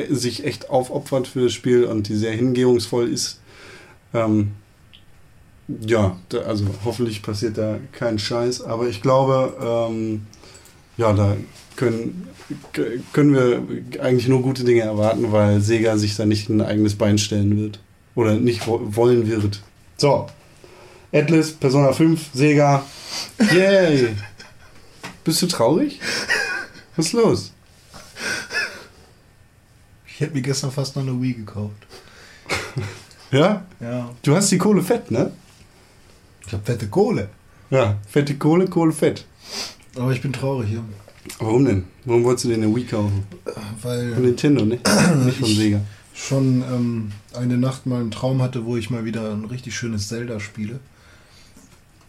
sich 0.09 0.45
echt 0.45 0.71
aufopfert 0.71 1.29
für 1.29 1.45
das 1.45 1.53
Spiel 1.53 1.85
und 1.85 2.09
die 2.09 2.17
sehr 2.17 2.33
hingebungsvoll 2.33 3.09
ist. 3.09 3.41
Ähm, 4.15 4.53
ja, 5.87 6.17
also 6.47 6.65
hoffentlich 6.85 7.23
passiert 7.23 7.59
da 7.59 7.79
kein 7.93 8.19
Scheiß, 8.19 8.63
aber 8.63 8.89
ich 8.89 9.03
glaube, 9.03 9.55
ähm, 9.63 10.23
ja, 10.97 11.13
da 11.13 11.37
können, 11.77 12.27
können 13.13 13.35
wir 13.35 14.03
eigentlich 14.03 14.29
nur 14.29 14.43
gute 14.43 14.65
Dinge 14.65 14.81
erwarten, 14.81 15.31
weil 15.31 15.61
Sega 15.61 15.99
sich 15.99 16.17
da 16.17 16.25
nicht 16.25 16.49
ein 16.49 16.63
eigenes 16.63 16.97
Bein 16.97 17.19
stellen 17.19 17.57
wird. 17.59 17.81
Oder 18.15 18.35
nicht 18.35 18.67
wo 18.67 18.81
wollen 18.83 19.27
wird. 19.27 19.63
So. 19.97 20.27
Atlas, 21.13 21.53
Persona 21.53 21.93
5, 21.93 22.31
Sega. 22.33 22.85
Yay! 23.53 24.15
Bist 25.25 25.43
du 25.43 25.47
traurig? 25.47 26.01
Was 26.97 27.07
ist 27.07 27.13
los? 27.13 27.53
Ich 30.07 30.21
hätte 30.21 30.35
mir 30.35 30.43
gestern 30.43 30.71
fast 30.71 30.97
noch 30.97 31.03
eine 31.03 31.21
Wii 31.21 31.35
gekauft. 31.35 31.87
Ja? 33.33 33.65
Ja. 33.79 34.11
Du 34.23 34.35
hast 34.35 34.51
die 34.51 34.59
Kohle 34.59 34.83
fett, 34.83 35.09
ne? 35.13 35.31
Ich 36.45 36.53
habe 36.53 36.65
fette 36.65 36.89
Kohle. 36.89 37.29
Ja. 37.71 37.97
Fette 38.09 38.35
Kohle, 38.35 38.67
Kohle 38.67 38.91
fett. 38.93 39.25
Aber 39.95 40.11
ich 40.11 40.21
bin 40.21 40.33
traurig, 40.33 40.73
ja. 40.73 40.81
Warum 41.39 41.65
denn? 41.65 41.85
Warum 42.05 42.25
wolltest 42.25 42.47
du 42.47 42.49
dir 42.49 42.57
eine 42.57 42.75
Wii 42.75 42.87
kaufen? 42.87 43.25
Von 43.81 43.91
Weil 43.91 44.07
Nintendo, 44.17 44.65
nicht? 44.65 44.83
nicht 45.25 45.39
von 45.39 45.47
Sega. 45.49 45.81
Schon 46.15 46.63
ähm, 46.63 47.13
eine 47.35 47.57
Nacht 47.59 47.87
mal 47.87 48.01
einen 48.01 48.11
Traum 48.11 48.43
hatte, 48.43 48.65
wo 48.65 48.77
ich 48.77 48.91
mal 48.91 49.05
wieder 49.05 49.31
ein 49.33 49.45
richtig 49.45 49.75
schönes 49.77 50.09
Zelda 50.09 50.41
spiele. 50.41 50.81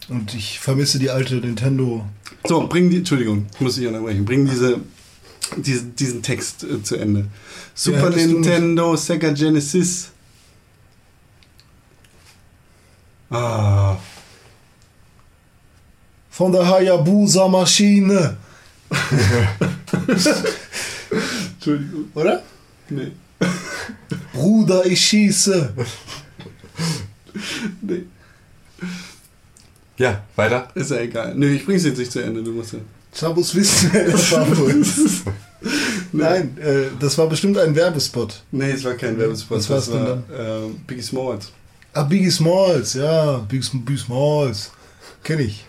Und 0.08 0.34
ich 0.34 0.58
vermisse 0.58 0.98
die 0.98 1.10
alte 1.10 1.36
Nintendo. 1.36 2.04
So, 2.44 2.66
bring 2.66 2.90
die, 2.90 2.98
Entschuldigung, 2.98 3.46
ich 3.54 3.60
muss 3.60 3.76
dich 3.76 3.86
unterbrechen. 3.86 4.24
Bring 4.24 4.46
diese, 4.46 4.80
diese, 5.56 5.84
diesen 5.84 6.22
Text 6.22 6.64
äh, 6.64 6.82
zu 6.82 6.96
Ende. 6.96 7.26
Super 7.74 8.10
nicht- 8.10 8.26
Nintendo, 8.26 8.96
Sega 8.96 9.30
Genesis. 9.30 10.08
Ah, 13.30 13.96
Von 16.30 16.52
der 16.52 16.66
Hayabusa-Maschine. 16.68 18.36
Entschuldigung. 21.54 22.04
Oder? 22.14 22.42
Nee. 22.90 23.12
Bruder, 24.32 24.86
ich 24.86 25.00
schieße. 25.00 25.72
nee. 27.80 28.02
Ja, 29.98 30.22
weiter. 30.36 30.68
Ist 30.74 30.90
ja 30.90 30.98
egal. 30.98 31.34
Nee, 31.34 31.54
ich 31.54 31.64
bring's 31.64 31.84
jetzt 31.84 31.98
nicht 31.98 32.10
zu 32.10 32.20
Ende. 32.20 32.42
Du 32.42 32.52
musst 32.52 32.72
ja. 32.72 32.78
Chabus 33.14 33.54
wissen, 33.54 33.90
wer 33.92 34.10
das 34.10 34.32
war 34.32 34.56
wohl. 34.58 34.82
Nein, 36.12 36.56
äh, 36.58 36.86
das 36.98 37.16
war 37.18 37.28
bestimmt 37.28 37.58
ein 37.58 37.74
Werbespot. 37.74 38.42
Nee, 38.50 38.70
es 38.72 38.84
war 38.84 38.94
kein 38.94 39.18
Werbespot. 39.18 39.58
Was 39.58 39.70
war's 39.70 39.86
das 39.86 39.94
denn 39.94 40.04
war 40.04 40.22
ähm, 40.64 40.80
Biggie 40.86 41.02
Smalls. 41.02 41.52
Ah, 41.92 42.02
Biggie 42.04 42.30
Smalls, 42.30 42.94
ja. 42.94 43.38
Biggie, 43.38 43.78
Biggie 43.78 43.98
Smalls. 43.98 44.70
Kenn 45.22 45.40
ich. 45.40 45.64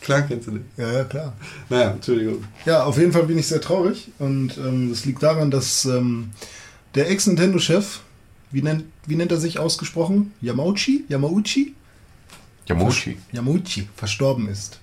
Klar 0.00 0.22
kennst 0.22 0.46
du 0.46 0.52
den. 0.52 0.66
Ja, 0.76 0.92
ja, 0.92 1.04
klar. 1.04 1.32
Naja, 1.70 1.92
Entschuldigung. 1.92 2.44
Ja, 2.66 2.84
auf 2.84 2.98
jeden 2.98 3.12
Fall 3.12 3.22
bin 3.22 3.38
ich 3.38 3.46
sehr 3.46 3.60
traurig. 3.60 4.10
Und 4.18 4.56
ähm, 4.58 4.90
das 4.90 5.06
liegt 5.06 5.22
daran, 5.22 5.50
dass 5.50 5.86
ähm, 5.86 6.30
der 6.94 7.10
Ex-Nintendo-Chef 7.10 8.00
wie 8.54 8.62
nennt, 8.62 8.84
wie 9.06 9.16
nennt 9.16 9.32
er 9.32 9.38
sich 9.38 9.58
ausgesprochen? 9.58 10.32
Yamauchi? 10.40 11.04
Yamauchi? 11.08 11.74
Yamoshi. 12.68 13.18
Yamauchi 13.32 13.88
verstorben 13.96 14.48
ist. 14.48 14.78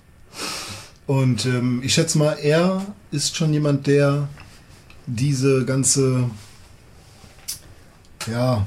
Und 1.06 1.46
ähm, 1.46 1.80
ich 1.82 1.94
schätze 1.94 2.18
mal, 2.18 2.34
er 2.34 2.84
ist 3.10 3.34
schon 3.34 3.52
jemand, 3.54 3.86
der 3.86 4.28
diese 5.06 5.64
ganze 5.64 6.28
ja, 8.30 8.66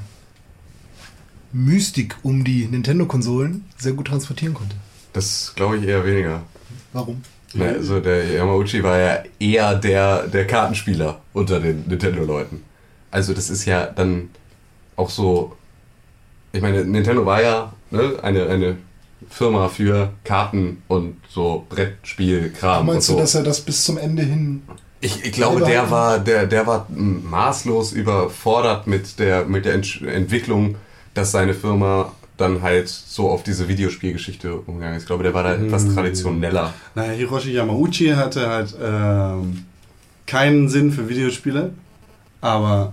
Mystik 1.52 2.16
um 2.24 2.42
die 2.42 2.66
Nintendo-Konsolen 2.66 3.64
sehr 3.78 3.92
gut 3.92 4.08
transportieren 4.08 4.54
konnte. 4.54 4.74
Das 5.12 5.52
glaube 5.54 5.78
ich 5.78 5.84
eher 5.84 6.04
weniger. 6.04 6.42
Warum? 6.92 7.22
Na, 7.54 7.66
also 7.66 8.00
der 8.00 8.24
Yamauchi 8.32 8.82
war 8.82 8.98
ja 8.98 9.22
eher 9.38 9.76
der, 9.76 10.26
der 10.26 10.48
Kartenspieler 10.48 11.20
unter 11.32 11.60
den 11.60 11.86
Nintendo-Leuten. 11.86 12.62
Also 13.10 13.34
das 13.34 13.50
ist 13.50 13.64
ja 13.64 13.86
dann 13.86 14.30
auch 14.96 15.10
so. 15.10 15.56
Ich 16.52 16.62
meine, 16.62 16.84
Nintendo 16.84 17.26
war 17.26 17.42
ja 17.42 17.72
ne, 17.90 18.14
eine, 18.22 18.46
eine 18.46 18.76
Firma 19.28 19.68
für 19.68 20.12
Karten 20.24 20.82
und 20.88 21.16
so 21.28 21.66
Brettspielkram 21.68 22.80
und 22.80 22.94
Meinst 22.94 23.08
so. 23.08 23.14
du, 23.14 23.20
dass 23.20 23.34
er 23.34 23.42
das 23.42 23.60
bis 23.60 23.84
zum 23.84 23.98
Ende 23.98 24.22
hin 24.22 24.62
Ich, 25.00 25.24
ich 25.24 25.32
glaube, 25.32 25.62
der 25.62 25.90
war, 25.90 26.18
der, 26.18 26.46
der 26.46 26.66
war 26.66 26.86
maßlos 26.90 27.92
überfordert 27.92 28.86
mit 28.86 29.18
der, 29.18 29.44
mit 29.44 29.64
der 29.64 29.74
Ent 29.74 30.02
Entwicklung, 30.02 30.76
dass 31.14 31.32
seine 31.32 31.54
Firma 31.54 32.12
dann 32.36 32.62
halt 32.62 32.88
so 32.88 33.30
auf 33.30 33.42
diese 33.42 33.68
Videospielgeschichte 33.68 34.54
umgegangen 34.54 34.96
ist. 34.96 35.04
Ich 35.04 35.06
glaube, 35.06 35.22
der 35.22 35.32
war 35.34 35.42
da 35.42 35.54
etwas 35.54 35.92
traditioneller. 35.94 36.74
Naja, 36.94 37.12
Hiroshi 37.12 37.52
Yamauchi 37.52 38.08
hatte 38.10 38.48
halt 38.48 38.74
ähm, 38.82 39.64
keinen 40.26 40.68
Sinn 40.68 40.92
für 40.92 41.08
Videospiele, 41.08 41.72
aber 42.46 42.92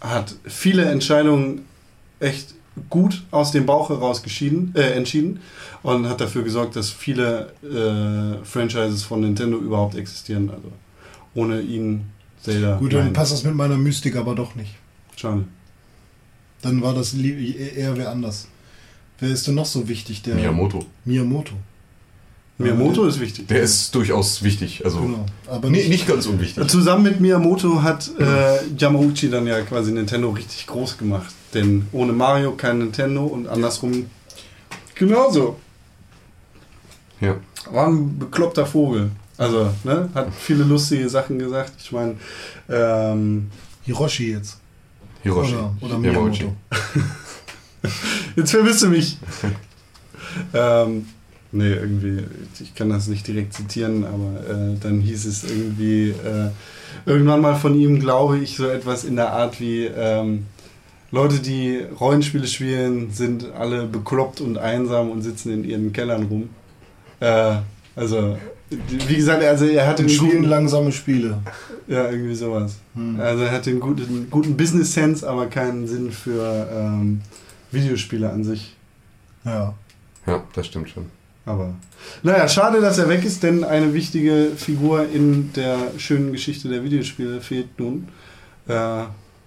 hat 0.00 0.34
viele 0.46 0.86
Entscheidungen 0.86 1.66
echt 2.18 2.54
gut 2.88 3.22
aus 3.30 3.50
dem 3.50 3.66
Bauch 3.66 3.90
heraus 3.90 4.22
geschieden, 4.22 4.72
äh, 4.74 4.92
entschieden 4.92 5.40
und 5.82 6.08
hat 6.08 6.22
dafür 6.22 6.42
gesorgt, 6.42 6.76
dass 6.76 6.88
viele 6.88 7.52
äh, 7.62 8.42
Franchises 8.42 9.02
von 9.02 9.20
Nintendo 9.20 9.58
überhaupt 9.58 9.96
existieren. 9.96 10.48
Also 10.48 10.72
ohne 11.34 11.60
ihn 11.60 12.06
Zelda. 12.42 12.78
Gut, 12.78 12.94
dann 12.94 13.04
nein. 13.04 13.12
passt 13.12 13.32
das 13.32 13.44
mit 13.44 13.54
meiner 13.54 13.76
Mystik 13.76 14.16
aber 14.16 14.34
doch 14.34 14.54
nicht. 14.54 14.74
Schade. 15.14 15.44
Dann 16.62 16.80
war 16.80 16.94
das 16.94 17.12
eher 17.12 17.98
wer 17.98 18.10
anders. 18.10 18.48
Wer 19.18 19.28
ist 19.28 19.46
denn 19.46 19.56
noch 19.56 19.66
so 19.66 19.88
wichtig? 19.88 20.22
Der 20.22 20.36
Miyamoto. 20.36 20.86
Miyamoto. 21.04 21.52
Miyamoto 22.60 23.06
ist 23.06 23.20
wichtig. 23.20 23.48
Der 23.48 23.62
ist 23.62 23.94
durchaus 23.94 24.42
wichtig. 24.42 24.84
Also 24.84 25.00
Genau. 25.00 25.26
Aber 25.46 25.70
nee, 25.70 25.78
nicht, 25.78 25.88
nicht 25.88 26.08
ganz 26.08 26.26
unwichtig. 26.26 26.68
Zusammen 26.68 27.04
mit 27.04 27.20
Miyamoto 27.20 27.82
hat 27.82 28.10
äh, 28.18 28.58
Yamauchi 28.76 29.30
dann 29.30 29.46
ja 29.46 29.60
quasi 29.62 29.92
Nintendo 29.92 30.30
richtig 30.30 30.66
groß 30.66 30.98
gemacht. 30.98 31.32
Denn 31.54 31.86
ohne 31.92 32.12
Mario 32.12 32.52
kein 32.52 32.78
Nintendo 32.78 33.24
und 33.24 33.48
andersrum 33.48 34.06
genauso. 34.94 35.58
Ja. 37.20 37.36
War 37.70 37.88
ein 37.88 38.18
bekloppter 38.18 38.66
Vogel. 38.66 39.10
Also, 39.36 39.70
ne, 39.84 40.10
hat 40.14 40.28
viele 40.38 40.64
lustige 40.64 41.08
Sachen 41.08 41.38
gesagt. 41.38 41.72
Ich 41.78 41.92
meine, 41.92 42.16
ähm, 42.68 43.50
Hiroshi 43.82 44.32
jetzt. 44.32 44.58
Hiroshi. 45.22 45.54
Oder, 45.54 45.74
oder. 45.80 45.98
Miyamoto. 45.98 46.54
jetzt 48.36 48.50
vermisst 48.50 48.82
du 48.82 48.88
mich. 48.88 49.16
ähm, 50.54 51.06
nee, 51.52 51.72
irgendwie, 51.72 52.24
ich 52.60 52.74
kann 52.74 52.90
das 52.90 53.08
nicht 53.08 53.26
direkt 53.26 53.54
zitieren, 53.54 54.04
aber 54.04 54.40
äh, 54.48 54.76
dann 54.80 55.00
hieß 55.00 55.26
es 55.26 55.44
irgendwie 55.44 56.10
äh, 56.10 56.50
irgendwann 57.06 57.40
mal 57.40 57.56
von 57.56 57.78
ihm, 57.78 58.00
glaube 58.00 58.38
ich, 58.38 58.56
so 58.56 58.68
etwas 58.68 59.04
in 59.04 59.16
der 59.16 59.32
Art 59.32 59.60
wie 59.60 59.86
ähm, 59.86 60.46
Leute, 61.12 61.40
die 61.40 61.78
Rollenspiele 61.98 62.46
spielen, 62.46 63.10
sind 63.10 63.52
alle 63.52 63.86
bekloppt 63.86 64.40
und 64.40 64.58
einsam 64.58 65.10
und 65.10 65.22
sitzen 65.22 65.52
in 65.52 65.64
ihren 65.64 65.92
Kellern 65.92 66.24
rum. 66.24 66.50
Äh, 67.18 67.56
also, 67.96 68.38
wie 68.70 69.16
gesagt, 69.16 69.42
also 69.42 69.66
er 69.66 69.88
einen 69.98 70.08
spielen 70.08 70.30
guten, 70.30 70.44
langsame 70.44 70.92
Spiele. 70.92 71.38
ja, 71.88 72.08
irgendwie 72.08 72.36
sowas. 72.36 72.76
Hm. 72.94 73.18
Also 73.20 73.42
er 73.42 73.50
hatte 73.50 73.70
einen 73.70 73.80
guten, 73.80 74.28
guten 74.30 74.56
Business 74.56 74.92
Sense, 74.92 75.28
aber 75.28 75.46
keinen 75.46 75.88
Sinn 75.88 76.12
für 76.12 76.68
ähm, 76.72 77.22
Videospiele 77.72 78.30
an 78.30 78.44
sich. 78.44 78.76
Ja. 79.44 79.74
Ja, 80.26 80.44
das 80.52 80.66
stimmt 80.66 80.90
schon. 80.90 81.06
Aber 81.46 81.74
naja, 82.22 82.48
schade, 82.48 82.80
dass 82.80 82.98
er 82.98 83.08
weg 83.08 83.24
ist, 83.24 83.42
denn 83.42 83.64
eine 83.64 83.94
wichtige 83.94 84.52
Figur 84.56 85.08
in 85.08 85.52
der 85.54 85.78
schönen 85.96 86.32
Geschichte 86.32 86.68
der 86.68 86.84
Videospiele 86.84 87.40
fehlt 87.40 87.78
nun. 87.78 88.08
Äh, 88.68 89.04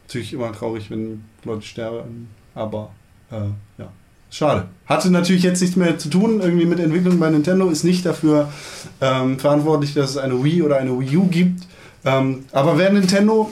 natürlich 0.08 0.34
immer 0.34 0.52
traurig, 0.52 0.90
wenn 0.90 1.24
Leute 1.44 1.62
sterben, 1.62 2.30
aber 2.56 2.92
äh, 3.32 3.46
ja, 3.78 3.92
schade. 4.30 4.68
Hatte 4.86 5.12
natürlich 5.12 5.44
jetzt 5.44 5.62
nichts 5.62 5.76
mehr 5.76 5.98
zu 5.98 6.10
tun, 6.10 6.42
irgendwie 6.42 6.66
mit 6.66 6.80
Entwicklung 6.80 7.20
bei 7.20 7.30
Nintendo, 7.30 7.70
ist 7.70 7.84
nicht 7.84 8.06
dafür 8.06 8.52
ähm, 9.02 9.40
verantwortlich, 9.40 9.94
dass 9.94 10.12
es 10.12 10.18
eine 10.18 10.44
Wii 10.44 10.64
oder 10.64 10.78
eine 10.78 11.00
Wii 11.00 11.18
U 11.18 11.28
gibt. 11.28 11.68
Ähm, 12.06 12.46
aber 12.52 12.78
wer 12.78 12.92
Nintendo 12.92 13.52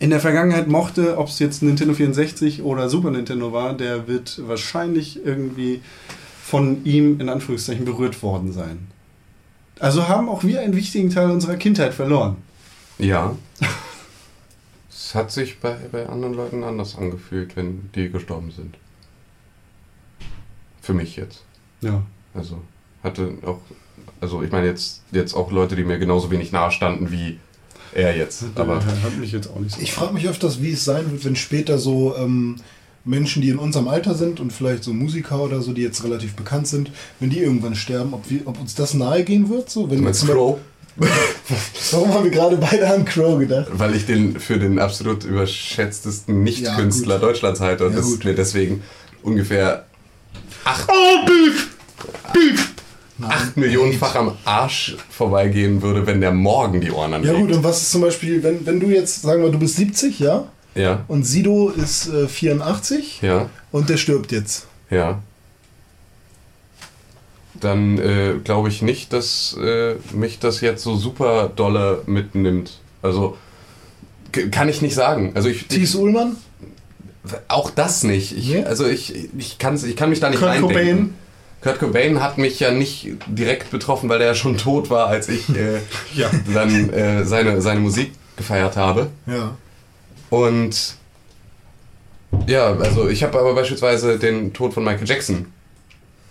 in 0.00 0.10
der 0.10 0.20
Vergangenheit 0.20 0.68
mochte, 0.68 1.18
ob 1.18 1.28
es 1.28 1.38
jetzt 1.38 1.62
Nintendo 1.62 1.94
64 1.94 2.62
oder 2.62 2.88
Super 2.88 3.10
Nintendo 3.10 3.52
war, 3.52 3.74
der 3.74 4.06
wird 4.08 4.40
wahrscheinlich 4.46 5.24
irgendwie 5.24 5.80
von 6.48 6.82
ihm 6.86 7.20
in 7.20 7.28
Anführungszeichen 7.28 7.84
berührt 7.84 8.22
worden 8.22 8.52
sein. 8.52 8.86
Also 9.80 10.08
haben 10.08 10.30
auch 10.30 10.44
wir 10.44 10.60
einen 10.60 10.74
wichtigen 10.74 11.10
Teil 11.10 11.30
unserer 11.30 11.56
Kindheit 11.56 11.94
verloren. 11.94 12.36
Ja. 12.98 13.36
Es 14.90 15.14
hat 15.14 15.32
sich 15.32 15.58
bei, 15.58 15.74
bei 15.90 16.06
anderen 16.06 16.34
Leuten 16.34 16.64
anders 16.64 16.98
angefühlt, 16.98 17.56
wenn 17.56 17.88
die 17.94 18.10
gestorben 18.10 18.50
sind. 18.50 18.76
Für 20.82 20.92
mich 20.92 21.16
jetzt. 21.16 21.44
Ja. 21.80 22.02
Also 22.34 22.60
hatte 23.02 23.32
auch, 23.46 23.60
also 24.20 24.42
ich 24.42 24.52
meine 24.52 24.66
jetzt, 24.66 25.00
jetzt 25.10 25.32
auch 25.32 25.50
Leute, 25.50 25.76
die 25.76 25.84
mir 25.84 25.98
genauso 25.98 26.30
wenig 26.30 26.52
nahe 26.52 26.70
standen 26.72 27.10
wie 27.10 27.38
er 27.94 28.14
jetzt. 28.18 28.44
Aber 28.54 28.74
Aber 28.74 28.84
hat 28.84 29.16
mich 29.18 29.32
jetzt 29.32 29.48
auch 29.48 29.60
nicht 29.60 29.76
so. 29.76 29.80
Ich 29.80 29.94
frage 29.94 30.12
mich 30.12 30.28
öfters, 30.28 30.60
wie 30.60 30.72
es 30.72 30.84
sein 30.84 31.10
wird, 31.10 31.24
wenn 31.24 31.36
später 31.36 31.78
so 31.78 32.14
ähm, 32.16 32.56
Menschen, 33.04 33.42
die 33.42 33.48
in 33.48 33.58
unserem 33.58 33.88
Alter 33.88 34.14
sind 34.14 34.40
und 34.40 34.52
vielleicht 34.52 34.84
so 34.84 34.92
Musiker 34.92 35.40
oder 35.42 35.62
so, 35.62 35.72
die 35.72 35.82
jetzt 35.82 36.04
relativ 36.04 36.34
bekannt 36.34 36.66
sind, 36.66 36.90
wenn 37.20 37.30
die 37.30 37.38
irgendwann 37.40 37.74
sterben, 37.74 38.12
ob, 38.12 38.28
wir, 38.30 38.40
ob 38.46 38.60
uns 38.60 38.74
das 38.74 38.94
nahe 38.94 39.24
gehen 39.24 39.48
wird? 39.48 39.70
So, 39.70 39.90
wenn 39.90 40.02
du 40.02 40.08
jetzt 40.08 40.24
meinst 40.24 40.32
Crow? 40.34 40.58
Warum 41.92 42.12
haben 42.12 42.24
wir 42.24 42.30
gerade 42.32 42.56
beide 42.56 42.92
an 42.92 43.04
Crow 43.04 43.38
gedacht? 43.38 43.68
Weil 43.72 43.94
ich 43.94 44.04
den 44.04 44.38
für 44.40 44.58
den 44.58 44.78
absolut 44.78 45.24
überschätztesten 45.24 46.42
Nicht-Künstler 46.42 47.14
Ja, 47.14 47.20
Deutschlands 47.20 47.60
halte 47.60 47.86
und 47.86 47.92
Ja, 47.92 47.98
das 47.98 48.24
mir 48.24 48.34
deswegen 48.34 48.82
ungefähr 49.22 49.84
Oh, 50.66 51.24
Beef! 51.26 51.68
Beef! 52.32 52.74
acht 53.22 53.56
Millionenfach 53.56 54.14
am 54.14 54.32
Arsch 54.44 54.96
vorbeigehen 55.10 55.82
würde, 55.82 56.06
wenn 56.06 56.20
der 56.20 56.30
morgen 56.32 56.80
die 56.80 56.90
Ohren 56.92 57.10
Ja 57.12 57.16
anlegt. 57.16 57.38
gut, 57.38 57.52
und 57.52 57.64
was 57.64 57.82
ist 57.82 57.90
zum 57.90 58.02
Beispiel, 58.02 58.42
wenn, 58.42 58.64
wenn 58.66 58.78
du 58.78 58.86
jetzt, 58.86 59.22
sagen 59.22 59.42
wir, 59.42 59.50
du 59.50 59.58
bist 59.58 59.76
70, 59.76 60.20
ja? 60.20 60.46
Ja, 60.78 61.04
Und 61.08 61.24
Sido 61.24 61.70
ist 61.70 62.08
äh, 62.08 62.28
84 62.28 63.20
ja, 63.22 63.50
und 63.72 63.88
der 63.88 63.96
stirbt 63.96 64.32
jetzt. 64.32 64.66
ja. 64.90 65.20
Dann 67.60 67.98
äh, 67.98 68.34
glaube 68.44 68.68
ich 68.68 68.82
nicht, 68.82 69.12
dass 69.12 69.56
äh, 69.60 69.96
mich 70.12 70.38
das 70.38 70.60
jetzt 70.60 70.84
so 70.84 70.94
super 70.94 71.50
dolle 71.54 72.02
mitnimmt. 72.06 72.78
Also 73.02 73.36
kann 74.52 74.68
ich 74.68 74.80
nicht 74.80 74.94
sagen. 74.94 75.32
Also 75.34 75.48
ich, 75.48 75.66
Thies 75.66 75.96
Ullmann? 75.96 76.36
auch 77.48 77.70
das 77.70 78.04
nicht. 78.04 78.36
Ich, 78.36 78.48
Nee? 78.50 78.62
Also 78.64 78.86
ich, 78.86 79.28
ich, 79.36 79.58
kann's, 79.58 79.82
ich 79.82 79.96
kann 79.96 80.10
mich 80.10 80.20
da 80.20 80.30
nicht 80.30 80.38
Kurt 80.38 80.50
reindenken. 80.52 80.76
Cobain? 80.78 81.14
Kurt 81.60 81.78
Cobain 81.80 82.22
hat 82.22 82.38
mich 82.38 82.60
ja 82.60 82.70
nicht 82.70 83.08
direkt 83.26 83.70
betroffen, 83.72 84.08
weil 84.08 84.18
der 84.18 84.28
ja 84.28 84.34
schon 84.36 84.56
tot 84.56 84.88
war, 84.90 85.08
als 85.08 85.28
ich 85.28 85.48
äh, 85.48 85.80
Ja. 86.14 86.30
dann 86.54 86.90
äh, 86.90 87.24
seine, 87.24 87.60
seine 87.60 87.80
Musik 87.80 88.12
gefeiert 88.36 88.76
habe. 88.76 89.08
Ja. 89.26 89.56
Und 90.30 90.94
ja, 92.46 92.72
also 92.74 93.08
ich 93.08 93.22
habe 93.22 93.38
aber 93.38 93.54
beispielsweise 93.54 94.18
den 94.18 94.52
Tod 94.52 94.74
von 94.74 94.84
Michael 94.84 95.08
Jackson, 95.08 95.46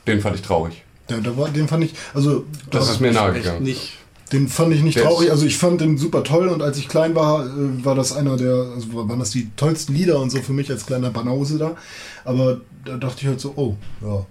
den 0.06 0.22
fand 0.22 0.36
ich 0.36 0.42
traurig. 0.42 0.84
ja 1.10 1.18
da 1.20 1.36
war, 1.38 1.50
den 1.50 1.68
fand 1.68 1.84
ich, 1.84 1.94
also 2.14 2.46
Das 2.72 2.86
da- 2.86 2.92
ist 2.94 3.00
mir 3.02 3.12
nahe 3.12 3.34
Echt 3.34 3.44
gegangen. 3.44 3.64
nicht. 3.64 3.94
Den 4.34 4.50
fand 4.50 4.74
ich 4.74 4.82
nicht 4.84 5.00
traurig. 5.00 5.32
Also 5.32 5.46
ich 5.46 5.58
fand 5.58 5.80
den 5.80 5.98
super 5.98 6.22
toll 6.22 6.50
und 6.50 6.62
als 6.62 6.78
ich 6.78 6.90
klein 6.90 7.16
war, 7.16 7.46
äh, 7.46 7.50
war 7.86 7.96
das 7.96 8.12
einer 8.12 8.36
der, 8.36 8.54
also 8.76 9.08
waren 9.08 9.20
das 9.20 9.30
die 9.32 9.50
tollsten 9.56 9.94
Lieder 9.96 10.20
und 10.20 10.32
so 10.32 10.42
für 10.42 10.52
mich 10.52 10.70
als 10.70 10.86
kleiner 10.86 11.12
Banause 11.12 11.58
da. 11.58 11.76
Aber 12.26 12.60
da 12.84 12.98
dachte 12.98 13.22
ich 13.22 13.28
halt 13.28 13.40
so, 13.40 13.54
oh, 13.56 13.76
ja. 14.06 14.26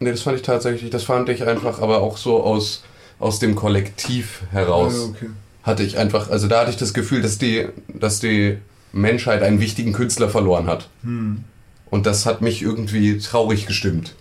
Nee, 0.00 0.10
das 0.10 0.20
fand 0.22 0.36
ich 0.36 0.42
tatsächlich, 0.42 0.90
das 0.90 1.04
fand 1.04 1.28
ich 1.30 1.46
einfach, 1.46 1.80
aber 1.80 2.02
auch 2.02 2.18
so 2.18 2.42
aus, 2.44 2.84
aus 3.18 3.38
dem 3.38 3.54
Kollektiv 3.54 4.42
heraus. 4.52 4.92
Ja, 4.94 5.02
okay. 5.04 5.30
Hatte 5.62 5.82
ich 5.84 5.96
einfach, 5.96 6.28
also 6.30 6.46
da 6.46 6.60
hatte 6.60 6.70
ich 6.70 6.76
das 6.76 6.92
Gefühl, 6.92 7.22
dass 7.22 7.38
die, 7.38 7.66
dass 7.88 8.20
die 8.20 8.58
Menschheit 8.92 9.42
einen 9.42 9.60
wichtigen 9.60 9.92
Künstler 9.92 10.28
verloren 10.28 10.66
hat. 10.66 10.88
Hm. 11.02 11.44
Und 11.90 12.06
das 12.06 12.26
hat 12.26 12.42
mich 12.42 12.62
irgendwie 12.62 13.18
traurig 13.18 13.66
gestimmt. 13.66 14.14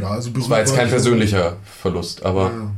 Ja, 0.00 0.10
also 0.10 0.30
Das 0.30 0.48
war 0.48 0.60
jetzt 0.60 0.74
kein 0.74 0.88
persönlicher 0.88 1.56
Verlust, 1.64 2.24
aber 2.24 2.50
Ja. 2.50 2.70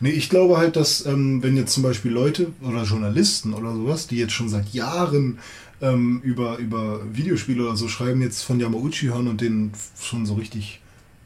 Nee, 0.00 0.10
ich 0.10 0.28
glaube 0.28 0.56
halt, 0.56 0.76
dass 0.76 1.06
ähm, 1.06 1.42
wenn 1.42 1.56
jetzt 1.56 1.72
zum 1.72 1.82
Beispiel 1.82 2.10
Leute 2.10 2.48
oder 2.62 2.82
Journalisten 2.84 3.54
oder 3.54 3.72
sowas, 3.74 4.06
die 4.06 4.16
jetzt 4.16 4.32
schon 4.32 4.48
seit 4.48 4.72
Jahren 4.72 5.38
ähm, 5.80 6.20
über, 6.22 6.56
über 6.58 7.00
Videospiele 7.12 7.62
oder 7.62 7.76
so 7.76 7.88
schreiben, 7.88 8.22
jetzt 8.22 8.42
von 8.42 8.58
Yamauchi 8.58 9.06
hören 9.06 9.28
und 9.28 9.40
den 9.40 9.72
schon 10.00 10.26
so 10.26 10.34
richtig 10.34 10.80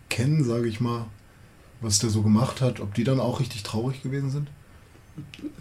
kennen, 0.09 0.45
sage 0.45 0.69
ich 0.69 0.81
mal, 0.81 1.07
was 1.81 2.01
der 2.01 2.11
so 2.11 2.23
gemacht 2.23 2.61
hat, 2.61 2.81
ob 2.81 2.95
die 2.95 3.05
dann 3.05 3.21
auch 3.21 3.41
richtig 3.41 3.63
traurig 3.63 4.03
gewesen 4.03 4.31
sind? 4.31 4.49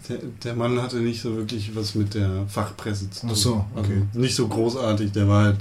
Der, 0.08 0.18
der 0.44 0.54
Mann 0.54 0.80
hatte 0.80 0.96
nicht 0.96 1.20
so 1.22 1.36
wirklich 1.36 1.74
was 1.76 1.94
mit 1.94 2.14
der 2.14 2.46
Fachpresse 2.48 3.10
zu 3.10 3.20
tun. 3.22 3.30
Ach 3.32 3.36
so, 3.36 3.64
okay. 3.76 4.02
Also 4.08 4.18
nicht 4.20 4.34
so 4.34 4.48
großartig. 4.48 5.12
Der 5.12 5.28
war 5.28 5.44
halt 5.44 5.56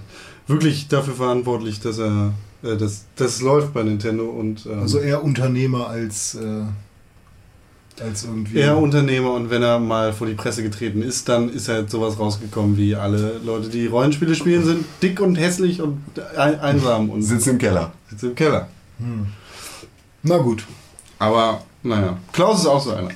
wirklich 0.48 0.88
dafür 0.88 1.14
verantwortlich, 1.16 1.80
dass 1.80 2.00
er 2.00 2.34
äh, 2.64 2.76
dass 2.78 3.06
das 3.16 3.42
läuft 3.42 3.74
bei 3.74 3.84
Nintendo 3.84 4.26
und 4.26 4.66
ähm, 4.66 4.80
Also 4.82 5.00
eher 5.00 5.24
Unternehmer 5.24 5.88
als, 5.88 6.36
äh, 6.36 6.64
als 8.02 8.24
irgendwie. 8.26 8.58
eher 8.58 8.78
Unternehmer 8.78 9.34
und 9.34 9.50
wenn 9.50 9.62
er 9.64 9.80
mal 9.80 10.12
vor 10.14 10.28
die 10.28 10.34
Presse 10.34 10.62
getreten 10.64 11.02
ist, 11.02 11.30
dann 11.30 11.50
ist 11.50 11.70
halt 11.70 11.90
sowas 11.90 12.20
rausgekommen 12.20 12.76
wie 12.78 12.96
alle 12.96 13.40
Leute, 13.46 13.70
die 13.70 13.88
Rollenspiele 13.88 14.36
spielen, 14.36 14.64
sind 14.66 14.86
dick 15.02 15.20
und 15.22 15.36
hässlich 15.36 15.82
und 15.82 16.00
ein, 16.38 16.60
einsam 16.60 17.10
und 17.10 17.22
Sitzt 17.22 17.48
im 17.48 17.58
Keller. 17.58 17.94
sitzen 18.10 18.30
im 18.32 18.36
Keller. 18.36 18.68
Na 20.24 20.38
gut. 20.38 20.66
Aber 21.18 21.62
naja, 21.84 22.18
Klaus 22.34 22.60
ist 22.60 22.66
auch 22.68 22.82
so 22.84 22.92
einer. 22.92 23.10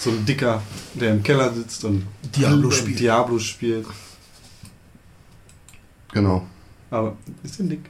So 0.00 0.08
ein 0.10 0.24
Dicker, 0.24 0.62
der 0.94 1.12
im 1.12 1.22
Keller 1.22 1.52
sitzt 1.52 1.84
und 1.84 2.06
Diablo 2.34 2.70
spielt. 2.70 2.98
Diablo 3.00 3.38
spielt. 3.38 3.86
Genau. 6.12 6.46
Aber 6.90 7.16
ist 7.44 7.58
der 7.58 7.66
dick? 7.66 7.80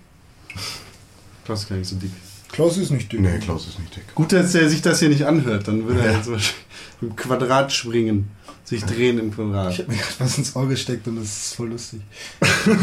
Klaus 1.44 1.62
ist 1.62 1.68
gar 1.68 1.76
nicht 1.76 1.88
so 1.88 1.94
dick. 1.96 2.10
Klaus 2.50 2.76
ist 2.78 2.90
nicht 2.90 3.10
dick. 3.12 3.20
Nee, 3.20 3.38
Klaus 3.38 3.66
ist 3.68 3.78
nicht 3.78 3.94
dick. 3.94 4.12
Gut, 4.14 4.32
dass 4.32 4.54
er 4.56 4.68
sich 4.68 4.82
das 4.82 4.98
hier 4.98 5.08
nicht 5.08 5.24
anhört, 5.24 5.68
dann 5.68 5.86
würde 5.86 6.00
er 6.00 6.10
Ja. 6.10 6.16
jetzt 6.18 6.28
wahrscheinlich 6.30 6.56
im 7.00 7.14
Quadrat 7.16 7.72
springen, 7.72 8.28
sich 8.64 8.84
drehen 8.84 9.18
im 9.20 9.32
Quadrat. 9.32 9.72
Ich 9.72 9.78
habe 9.78 9.92
mir 9.92 9.98
gerade 9.98 10.14
was 10.18 10.36
ins 10.36 10.56
Ohr 10.56 10.68
gesteckt 10.68 11.06
und 11.06 11.16
das 11.16 11.24
ist 11.26 11.54
voll 11.54 11.68
lustig. 11.68 12.00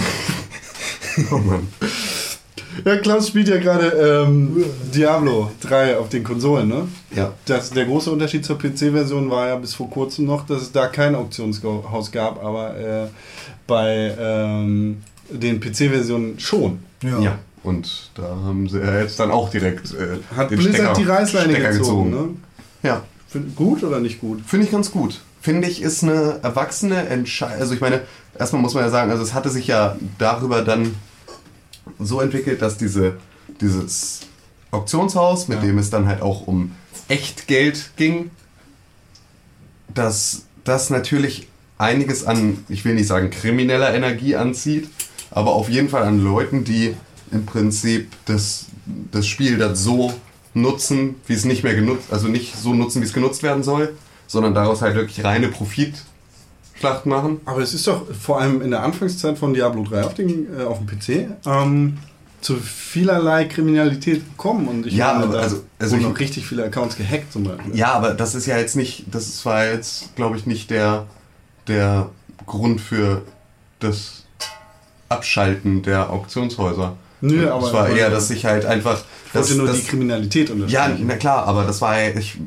Oh 1.32 1.38
Mann. 1.40 1.68
Ja, 2.86 2.98
Klaus 2.98 3.28
spielt 3.30 3.48
ja 3.48 3.58
gerade 3.58 3.88
ähm, 4.28 4.64
Diablo 4.94 5.52
3 5.62 5.98
auf 5.98 6.10
den 6.10 6.24
Konsolen, 6.24 6.68
ne? 6.68 6.88
Ja. 7.16 7.34
Das, 7.46 7.70
der 7.72 7.86
große 7.86 8.12
Unterschied 8.12 8.46
zur 8.46 8.58
PC-Version 8.58 9.30
war 9.30 9.48
ja 9.48 9.56
bis 9.56 9.74
vor 9.74 9.90
kurzem 9.90 10.26
noch, 10.26 10.46
dass 10.46 10.62
es 10.62 10.72
da 10.72 10.88
kein 10.88 11.16
Auktionshaus 11.16 12.12
gab, 12.12 12.44
aber 12.44 12.78
äh, 12.78 13.08
bei 13.66 14.16
ähm, 14.20 14.98
den 15.30 15.60
PC-Versionen 15.60 16.40
schon. 16.40 16.80
Ja. 17.04 17.20
Ja. 17.20 17.40
Und 17.64 18.12
da 18.16 18.24
haben 18.24 18.70
sie 18.70 18.80
ja 18.80 19.02
jetzt 19.02 19.20
dann 19.20 19.32
auch 19.32 19.50
direkt 19.50 19.94
äh, 19.94 20.20
Hat 20.36 20.52
den 20.52 20.60
Blizzard 20.60 20.76
Stecker- 20.76 20.94
die 20.94 21.04
Reißleine 21.04 21.54
Stecker 21.54 21.72
gezogen, 21.74 22.10
ne? 22.12 22.30
Ja. 22.84 23.02
Find- 23.28 23.56
Gut 23.56 23.84
oder 23.84 24.00
nicht 24.00 24.22
gut? 24.22 24.40
Finde 24.46 24.66
ich 24.68 24.72
ganz 24.72 24.92
gut. 24.92 25.20
Finde 25.42 25.68
ich, 25.68 25.82
ist 25.82 26.04
eine 26.04 26.40
erwachsene 26.44 27.08
Entscheidung. 27.10 27.60
Also 27.60 27.74
ich 27.74 27.82
meine, 27.82 28.02
erstmal 28.38 28.62
muss 28.62 28.74
man 28.74 28.84
ja 28.84 28.90
sagen, 28.90 29.12
also 29.12 29.24
es 29.24 29.34
hatte 29.34 29.50
sich 29.50 29.68
ja 29.68 29.96
darüber 30.18 30.62
dann 30.62 30.94
so 32.00 32.22
entwickelt, 32.22 32.62
dass 32.62 32.78
diese, 32.78 33.18
dieses 33.62 34.22
Auktionshaus, 34.72 35.48
mit 35.48 35.60
Ja. 35.60 35.66
dem 35.66 35.78
es 35.78 35.90
dann 35.90 36.08
halt 36.08 36.22
auch 36.22 36.48
um 36.48 36.72
Echtgeld 37.08 37.92
ging, 37.96 38.32
dass 39.94 40.44
das 40.64 40.90
natürlich 40.90 41.48
einiges 41.78 42.26
an, 42.26 42.66
ich 42.70 42.84
will 42.86 42.96
nicht 42.96 43.08
sagen 43.08 43.30
krimineller 43.30 43.94
Energie 43.94 44.36
anzieht, 44.36 44.90
aber 45.32 45.54
auf 45.54 45.70
jeden 45.70 45.90
Fall 45.90 46.04
an 46.04 46.24
Leuten, 46.24 46.64
die 46.64 46.96
im 47.32 47.46
Prinzip 47.46 48.12
das, 48.26 48.66
das 49.12 49.28
Spiel 49.28 49.58
dann 49.58 49.76
so 49.76 50.14
nutzen, 50.54 51.16
wie 51.28 51.34
es 51.34 51.46
nicht 51.46 51.64
mehr 51.64 51.76
genutzt, 51.76 52.08
also 52.12 52.28
nicht 52.28 52.56
so 52.58 52.74
nutzen, 52.74 53.02
wie 53.02 53.06
es 53.06 53.14
genutzt 53.14 53.44
werden 53.44 53.64
soll, 53.64 53.94
sondern 54.28 54.54
daraus 54.54 54.82
halt 54.82 54.96
wirklich 54.96 55.24
reine 55.24 55.50
Profitschlacht 56.78 57.06
machen. 57.06 57.42
Aber 57.46 57.62
es 57.62 57.74
ist 57.74 57.88
doch 57.88 58.04
vor 58.14 58.40
allem 58.42 58.62
in 58.62 58.72
der 58.72 58.84
Anfangszeit 58.84 59.38
von 59.38 59.54
Diablo 59.54 59.84
3 59.84 60.04
auf, 60.04 60.14
den, 60.14 60.48
äh, 60.58 60.64
auf 60.64 60.80
dem 60.80 60.88
PC 60.88 61.28
ähm, 61.46 61.98
zu 62.42 62.56
vielerlei 62.58 63.46
Kriminalität 63.46 64.24
gekommen. 64.30 64.68
Und 64.68 64.86
ich 64.88 64.94
Ja, 64.94 65.14
meine, 65.20 65.32
da 65.34 65.40
also- 65.40 65.64
also 65.80 65.96
wurden 65.96 66.08
ich- 66.08 66.16
auch 66.16 66.20
richtig 66.20 66.46
viele 66.48 66.64
Accounts 66.66 66.96
gehackt 66.96 67.32
zum 67.34 67.44
Beispiel. 67.44 67.76
Ja, 67.76 67.94
aber 67.94 68.14
das 68.14 68.36
ist 68.36 68.46
ja 68.46 68.58
jetzt 68.58 68.76
nicht, 68.76 69.06
das 69.12 69.44
war 69.46 69.66
jetzt, 69.66 70.16
glaube 70.16 70.38
ich, 70.38 70.46
nicht 70.46 70.70
der, 70.70 71.06
der 71.68 72.10
Grund 72.46 72.80
für 72.80 73.24
das 73.80 74.24
Abschalten 75.10 75.82
der 75.84 76.10
Auktionshäuser. 76.12 76.96
Nö, 77.22 77.50
aber- 77.50 77.66
es 77.68 77.74
war 77.74 77.90
eher, 77.90 78.10
dass 78.12 78.28
sich 78.28 78.46
halt 78.46 78.66
einfach. 78.66 79.00
Ich 79.30 79.34
wollte 79.36 79.48
dass- 79.50 79.58
nur 79.58 79.68
dass- 79.68 79.78
die 79.78 79.84
Kriminalität 79.88 80.50
Ja, 80.50 80.54
unterstreichen. 80.56 81.06
na 81.08 81.16
klar, 81.16 81.46
aber 81.48 81.64
das 81.64 81.82
war 81.82 82.00
ja, 82.00 82.10
ich 82.18 82.38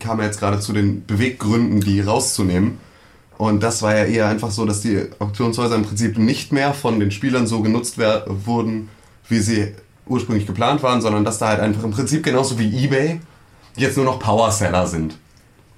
kam 0.00 0.18
ja 0.18 0.24
jetzt 0.26 0.40
gerade 0.40 0.58
zu 0.58 0.72
den 0.72 1.06
Beweggründen, 1.06 1.80
die 1.80 2.00
rauszunehmen. 2.00 2.78
Und 3.38 3.62
das 3.62 3.82
war 3.82 3.96
ja 3.96 4.04
eher 4.04 4.28
einfach 4.28 4.50
so, 4.50 4.64
dass 4.64 4.80
die 4.80 5.02
Auktionshäuser 5.18 5.74
im 5.74 5.84
Prinzip 5.84 6.16
nicht 6.16 6.52
mehr 6.52 6.72
von 6.72 6.98
den 6.98 7.10
Spielern 7.10 7.46
so 7.46 7.60
genutzt 7.60 7.98
wurden, 7.98 8.88
wie 9.28 9.40
sie 9.40 9.74
ursprünglich 10.06 10.46
geplant 10.46 10.82
waren, 10.82 11.00
sondern 11.00 11.24
dass 11.24 11.38
da 11.38 11.48
halt 11.48 11.60
einfach 11.60 11.84
im 11.84 11.90
Prinzip 11.90 12.22
genauso 12.22 12.58
wie 12.58 12.84
eBay 12.84 13.20
jetzt 13.76 13.96
nur 13.96 14.06
noch 14.06 14.18
Powerseller 14.18 14.86
sind. 14.86 15.16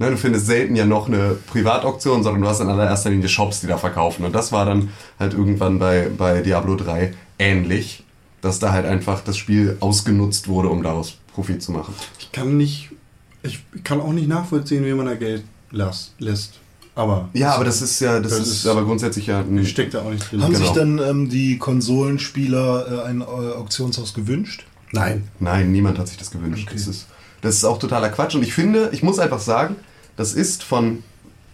Ne, 0.01 0.11
du 0.11 0.17
findest 0.17 0.47
selten 0.47 0.77
ja 0.77 0.87
noch 0.87 1.09
eine 1.09 1.37
Privatauktion, 1.49 2.23
sondern 2.23 2.43
du 2.43 2.49
hast 2.49 2.61
in 2.61 2.69
allererster 2.69 3.11
Linie 3.11 3.29
Shops, 3.29 3.61
die 3.61 3.67
da 3.67 3.79
verkaufen. 3.79 4.25
Und 4.25 4.33
das 4.33 4.53
war 4.53 4.65
dann 4.65 4.91
halt 5.19 5.35
irgendwann 5.35 5.81
bei, 5.81 6.09
bei 6.17 6.41
Diablo 6.41 6.77
3 6.77 7.15
ähnlich, 7.41 8.05
dass 8.41 8.61
da 8.61 8.71
halt 8.71 8.87
einfach 8.87 9.23
das 9.23 9.37
Spiel 9.37 9.77
ausgenutzt 9.81 10.47
wurde, 10.47 10.69
um 10.69 10.85
daraus 10.85 11.17
Profit 11.35 11.61
zu 11.61 11.73
machen. 11.73 11.95
Ich 12.21 12.31
kann 12.31 12.57
nicht, 12.57 12.91
ich 13.43 13.61
kann 13.83 14.01
auch 14.01 14.13
nicht 14.13 14.29
nachvollziehen, 14.29 14.85
wie 14.85 14.93
man 14.93 15.07
da 15.07 15.17
Geld 15.17 15.43
las, 15.73 16.15
lässt. 16.21 16.61
Aber 16.99 17.29
Ja, 17.33 17.55
aber 17.55 17.65
das 17.65 17.81
ist 17.81 18.01
ja, 18.01 18.19
das, 18.19 18.33
Das 18.39 18.41
ist, 18.49 18.55
ist- 18.57 18.67
aber 18.67 18.85
grundsätzlich 18.85 19.27
ja 19.29 19.39
ein, 19.41 19.65
steckt 19.65 19.95
da 19.95 20.03
auch 20.03 20.11
nicht 20.11 20.31
drin. 20.33 20.43
Haben 20.43 20.53
Genau. 20.53 20.65
sich 20.65 20.75
dann 20.75 20.99
ähm, 20.99 21.29
die 21.29 21.57
Konsolenspieler 21.59 23.05
äh, 23.05 23.09
ein 23.09 23.21
äh, 23.21 23.25
Auktionshaus 23.25 24.15
gewünscht? 24.15 24.65
Nein. 24.93 25.29
Nein, 25.39 25.71
niemand 25.71 25.99
hat 25.99 26.09
sich 26.09 26.17
das 26.17 26.31
gewünscht. 26.31 26.67
Okay. 26.67 26.77
Das, 26.77 26.89
ist, 26.89 27.07
das 27.41 27.55
ist 27.55 27.65
auch 27.65 27.79
totaler 27.79 28.09
Quatsch. 28.09 28.35
Und 28.35 28.43
ich 28.43 28.53
finde, 28.53 28.89
ich 28.93 29.03
muss 29.05 29.19
einfach 29.21 29.39
sagen, 29.39 29.77
das 30.17 30.33
ist 30.35 30.65
von 30.65 31.05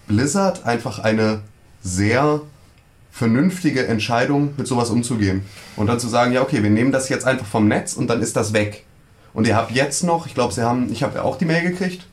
Blizzard 0.09 0.64
einfach 0.64 1.01
eine 1.01 1.40
sehr 1.82 2.40
vernünftige 3.11 3.86
Entscheidung, 3.86 4.55
mit 4.57 4.66
sowas 4.66 4.90
umzugehen. 4.90 5.42
Und 5.76 5.88
dann 5.88 6.01
zu 6.01 6.09
sagen, 6.09 6.32
ja, 6.32 6.40
okay, 6.42 6.62
wir 6.62 6.70
nehmen 6.70 6.90
das 6.90 7.09
jetzt 7.11 7.26
einfach 7.26 7.47
vom 7.47 7.68
Netz 7.68 7.92
und 7.95 8.09
dann 8.09 8.22
ist 8.22 8.34
das 8.36 8.53
weg. 8.55 8.84
Und 9.34 9.47
ihr 9.47 9.57
habt 9.57 9.72
jetzt 9.72 10.05
noch, 10.05 10.26
ich 10.26 10.34
glaube, 10.34 10.55
sie 10.55 10.62
haben, 10.62 10.90
ich 10.90 11.03
habe 11.03 11.16
ja 11.16 11.22
auch 11.22 11.36
die 11.36 11.45
Mail 11.45 11.62
gekriegt, 11.70 12.07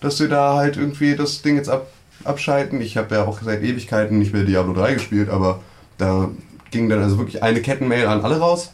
dass 0.00 0.16
sie 0.18 0.28
da 0.28 0.54
halt 0.54 0.76
irgendwie 0.76 1.16
das 1.16 1.42
Ding 1.42 1.56
jetzt 1.56 1.68
ab, 1.68 1.88
abschalten. 2.24 2.80
Ich 2.80 2.96
habe 2.96 3.14
ja 3.14 3.24
auch 3.24 3.40
seit 3.42 3.62
Ewigkeiten 3.62 4.18
nicht 4.18 4.32
mehr 4.32 4.44
Diablo 4.44 4.72
3 4.74 4.94
gespielt, 4.94 5.28
aber 5.28 5.60
da 5.96 6.30
ging 6.70 6.88
dann 6.88 7.02
also 7.02 7.18
wirklich 7.18 7.42
eine 7.42 7.62
Kettenmail 7.62 8.06
an 8.06 8.22
alle 8.22 8.38
raus 8.38 8.70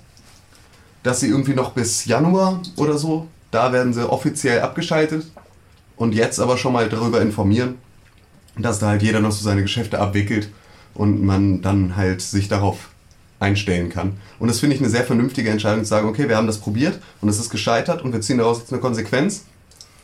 dass 1.04 1.20
sie 1.20 1.28
irgendwie 1.28 1.54
noch 1.54 1.72
bis 1.72 2.06
Januar 2.06 2.60
oder 2.76 2.98
so, 2.98 3.28
da 3.52 3.72
werden 3.72 3.92
sie 3.92 4.10
offiziell 4.10 4.62
abgeschaltet 4.62 5.26
und 5.96 6.14
jetzt 6.14 6.40
aber 6.40 6.56
schon 6.56 6.72
mal 6.72 6.88
darüber 6.88 7.20
informieren, 7.20 7.76
dass 8.58 8.80
da 8.80 8.88
halt 8.88 9.02
jeder 9.02 9.20
noch 9.20 9.30
so 9.30 9.44
seine 9.44 9.62
Geschäfte 9.62 10.00
abwickelt 10.00 10.48
und 10.94 11.22
man 11.22 11.60
dann 11.60 11.96
halt 11.96 12.22
sich 12.22 12.48
darauf 12.48 12.88
einstellen 13.38 13.90
kann. 13.90 14.16
Und 14.38 14.48
das 14.48 14.60
finde 14.60 14.76
ich 14.76 14.80
eine 14.80 14.90
sehr 14.90 15.04
vernünftige 15.04 15.50
Entscheidung 15.50 15.84
zu 15.84 15.90
sagen, 15.90 16.08
okay, 16.08 16.28
wir 16.28 16.36
haben 16.36 16.46
das 16.46 16.58
probiert 16.58 16.98
und 17.20 17.28
es 17.28 17.38
ist 17.38 17.50
gescheitert 17.50 18.02
und 18.02 18.12
wir 18.14 18.22
ziehen 18.22 18.38
daraus 18.38 18.60
jetzt 18.60 18.72
eine 18.72 18.80
Konsequenz 18.80 19.44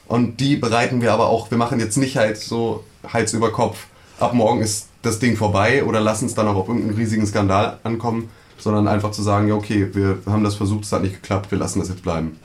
und 0.07 0.39
die 0.39 0.57
bereiten 0.57 1.01
wir 1.01 1.15
aber 1.15 1.29
auch, 1.29 1.51
wir 1.51 1.59
machen 1.59 1.81
jetzt 1.81 1.97
nicht 1.97 2.19
halt 2.19 2.37
so 2.37 2.85
Hals 3.07 3.33
über 3.33 3.53
Kopf, 3.53 3.87
ab 4.19 4.35
morgen 4.35 4.61
ist 4.61 4.89
das 5.03 5.19
Ding 5.19 5.37
vorbei 5.37 5.85
oder 5.85 6.01
lassen 6.01 6.27
es 6.27 6.35
dann 6.35 6.47
auch 6.47 6.57
auf 6.57 6.69
irgendeinen 6.69 6.97
riesigen 6.97 7.27
Skandal 7.27 7.79
ankommen, 7.83 8.29
sondern 8.59 8.89
einfach 8.89 9.11
zu 9.13 9.23
sagen, 9.23 9.49
ja 9.49 9.55
okay, 9.55 9.89
wir 9.95 10.19
haben 10.27 10.45
das 10.45 10.55
versucht, 10.55 10.85
es 10.85 10.93
hat 10.93 11.03
nicht 11.03 11.15
geklappt, 11.15 11.51
wir 11.51 11.59
lassen 11.59 11.79
das 11.79 11.89
jetzt 11.89 12.03
bleiben. 12.03 12.39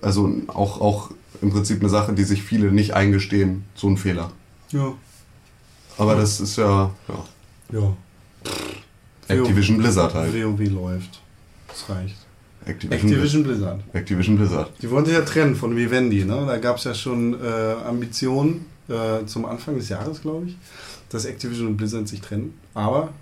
Also 0.00 0.32
auch, 0.48 0.80
auch 0.80 1.10
im 1.40 1.50
Prinzip 1.50 1.80
eine 1.80 1.88
Sache, 1.88 2.12
die 2.12 2.24
sich 2.24 2.42
viele 2.42 2.72
nicht 2.72 2.94
eingestehen, 2.94 3.64
so 3.74 3.88
ein 3.88 3.96
Fehler. 3.96 4.32
Ja. 4.70 4.92
Aber 5.98 6.16
das 6.16 6.40
ist 6.40 6.56
ja, 6.56 6.90
ja 7.08 7.24
Ja. 7.72 7.96
Activision 9.28 9.78
Blizzard 9.78 10.14
halt. 10.14 10.34
WoW 10.34 10.68
läuft. 10.70 11.20
Das 11.68 11.88
reicht. 11.88 12.16
Activision, 12.64 13.10
Activision 13.10 13.42
Blizzard. 13.42 13.80
Activision 13.92 14.36
Blizzard. 14.36 14.70
Die 14.80 14.90
wollte 14.90 15.12
ja 15.12 15.22
trennen 15.22 15.56
von 15.56 15.74
Vivendi, 15.76 16.24
ne? 16.24 16.44
Da 16.46 16.58
gab 16.58 16.76
es 16.76 16.84
ja 16.84 16.94
schon 16.94 17.34
äh, 17.42 17.74
Ambitionen 17.86 18.66
äh, 18.92 19.26
zum 19.26 19.46
Anfang 19.46 19.76
des 19.76 19.88
Jahres, 19.88 20.20
glaube 20.20 20.46
ich, 20.46 20.56
dass 21.08 21.24
Activision 21.24 21.68
und 21.68 21.76
Blizzard 21.76 22.08
sich 22.08 22.20
trennen. 22.20 22.58
Aber 22.74 23.12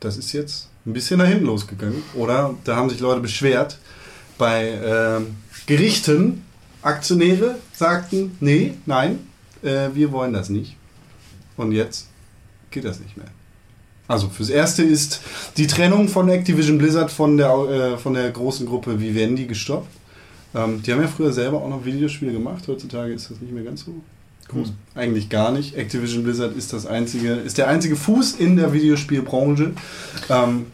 das 0.00 0.16
ist 0.16 0.32
jetzt 0.32 0.68
ein 0.86 0.92
bisschen 0.92 1.18
nach 1.18 1.26
hinten 1.26 1.46
losgegangen. 1.46 2.02
Oder 2.14 2.54
da 2.64 2.76
haben 2.76 2.90
sich 2.90 3.00
Leute 3.00 3.20
beschwert 3.20 3.78
bei 4.38 4.78
ähm, 4.82 5.36
Gerichten. 5.66 6.44
Aktionäre 6.82 7.56
sagten, 7.74 8.36
nee, 8.40 8.72
nein, 8.86 9.18
äh, 9.62 9.88
wir 9.92 10.12
wollen 10.12 10.32
das 10.32 10.48
nicht. 10.48 10.76
Und 11.56 11.72
jetzt 11.72 12.08
geht 12.70 12.84
das 12.86 13.00
nicht 13.00 13.18
mehr. 13.18 13.26
Also 14.08 14.28
fürs 14.28 14.48
Erste 14.48 14.82
ist 14.82 15.20
die 15.56 15.66
Trennung 15.66 16.08
von 16.08 16.28
Activision 16.30 16.78
Blizzard 16.78 17.10
von 17.10 17.36
der, 17.36 17.50
äh, 17.50 17.98
von 17.98 18.14
der 18.14 18.30
großen 18.30 18.66
Gruppe 18.66 18.98
Vivendi 18.98 19.46
gestoppt. 19.46 19.92
Ähm, 20.54 20.82
die 20.82 20.92
haben 20.92 21.02
ja 21.02 21.06
früher 21.06 21.32
selber 21.32 21.62
auch 21.62 21.68
noch 21.68 21.84
Videospiele 21.84 22.32
gemacht. 22.32 22.66
Heutzutage 22.66 23.12
ist 23.12 23.30
das 23.30 23.40
nicht 23.40 23.52
mehr 23.52 23.62
ganz 23.62 23.84
so 23.84 23.94
Groß, 24.50 24.72
eigentlich 24.96 25.28
gar 25.28 25.52
nicht. 25.52 25.76
Activision 25.76 26.24
Blizzard 26.24 26.56
ist 26.56 26.72
das 26.72 26.84
einzige, 26.84 27.34
ist 27.34 27.58
der 27.58 27.68
einzige 27.68 27.94
Fuß 27.94 28.34
in 28.34 28.56
der 28.56 28.72
Videospielbranche. 28.72 29.74
Ähm, 30.28 30.66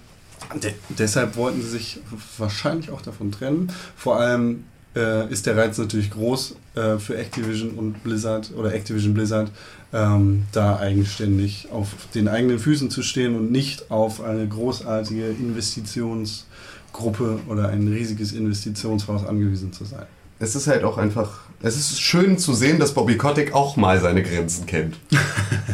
de 0.63 0.73
deshalb 0.89 1.37
wollten 1.37 1.61
sie 1.61 1.69
sich 1.69 2.01
wahrscheinlich 2.39 2.91
auch 2.91 3.03
davon 3.03 3.33
trennen. 3.33 3.71
Vor 3.95 4.19
allem 4.19 4.65
äh, 4.95 5.31
ist 5.31 5.45
der 5.45 5.59
Reiz 5.59 5.77
natürlich 5.77 6.11
groß 6.11 6.57
äh, 6.75 6.99
für 6.99 7.19
Activision 7.19 7.73
und 7.73 8.03
Blizzard 8.03 8.51
oder 8.57 8.73
Activision 8.73 9.13
Blizzard, 9.13 9.51
ähm, 9.93 10.45
da 10.53 10.79
eigenständig 10.79 11.69
auf 11.71 11.89
den 12.15 12.29
eigenen 12.29 12.59
Füßen 12.59 12.91
zu 12.91 13.03
stehen 13.03 13.37
und 13.37 13.53
nicht 13.53 13.91
auf 13.91 14.23
eine 14.23 14.49
großartige 14.49 15.27
Investitionsgruppe 15.27 17.41
oder 17.47 17.69
ein 17.69 17.89
riesiges 17.89 18.33
Investitionshaus 18.33 19.27
angewiesen 19.27 19.75
zu 19.75 19.85
sein. 19.85 20.07
Es 20.39 20.55
ist 20.55 20.67
halt 20.67 20.85
auch 20.85 20.99
einfach, 20.99 21.41
es 21.63 21.77
ist 21.77 22.01
schön 22.01 22.39
zu 22.39 22.53
sehen, 22.53 22.79
dass 22.79 22.93
Bobby 22.93 23.17
Kotick 23.17 23.55
auch 23.55 23.77
mal 23.77 24.01
seine 24.01 24.23
Grenzen 24.23 24.67
kennt. 24.67 24.97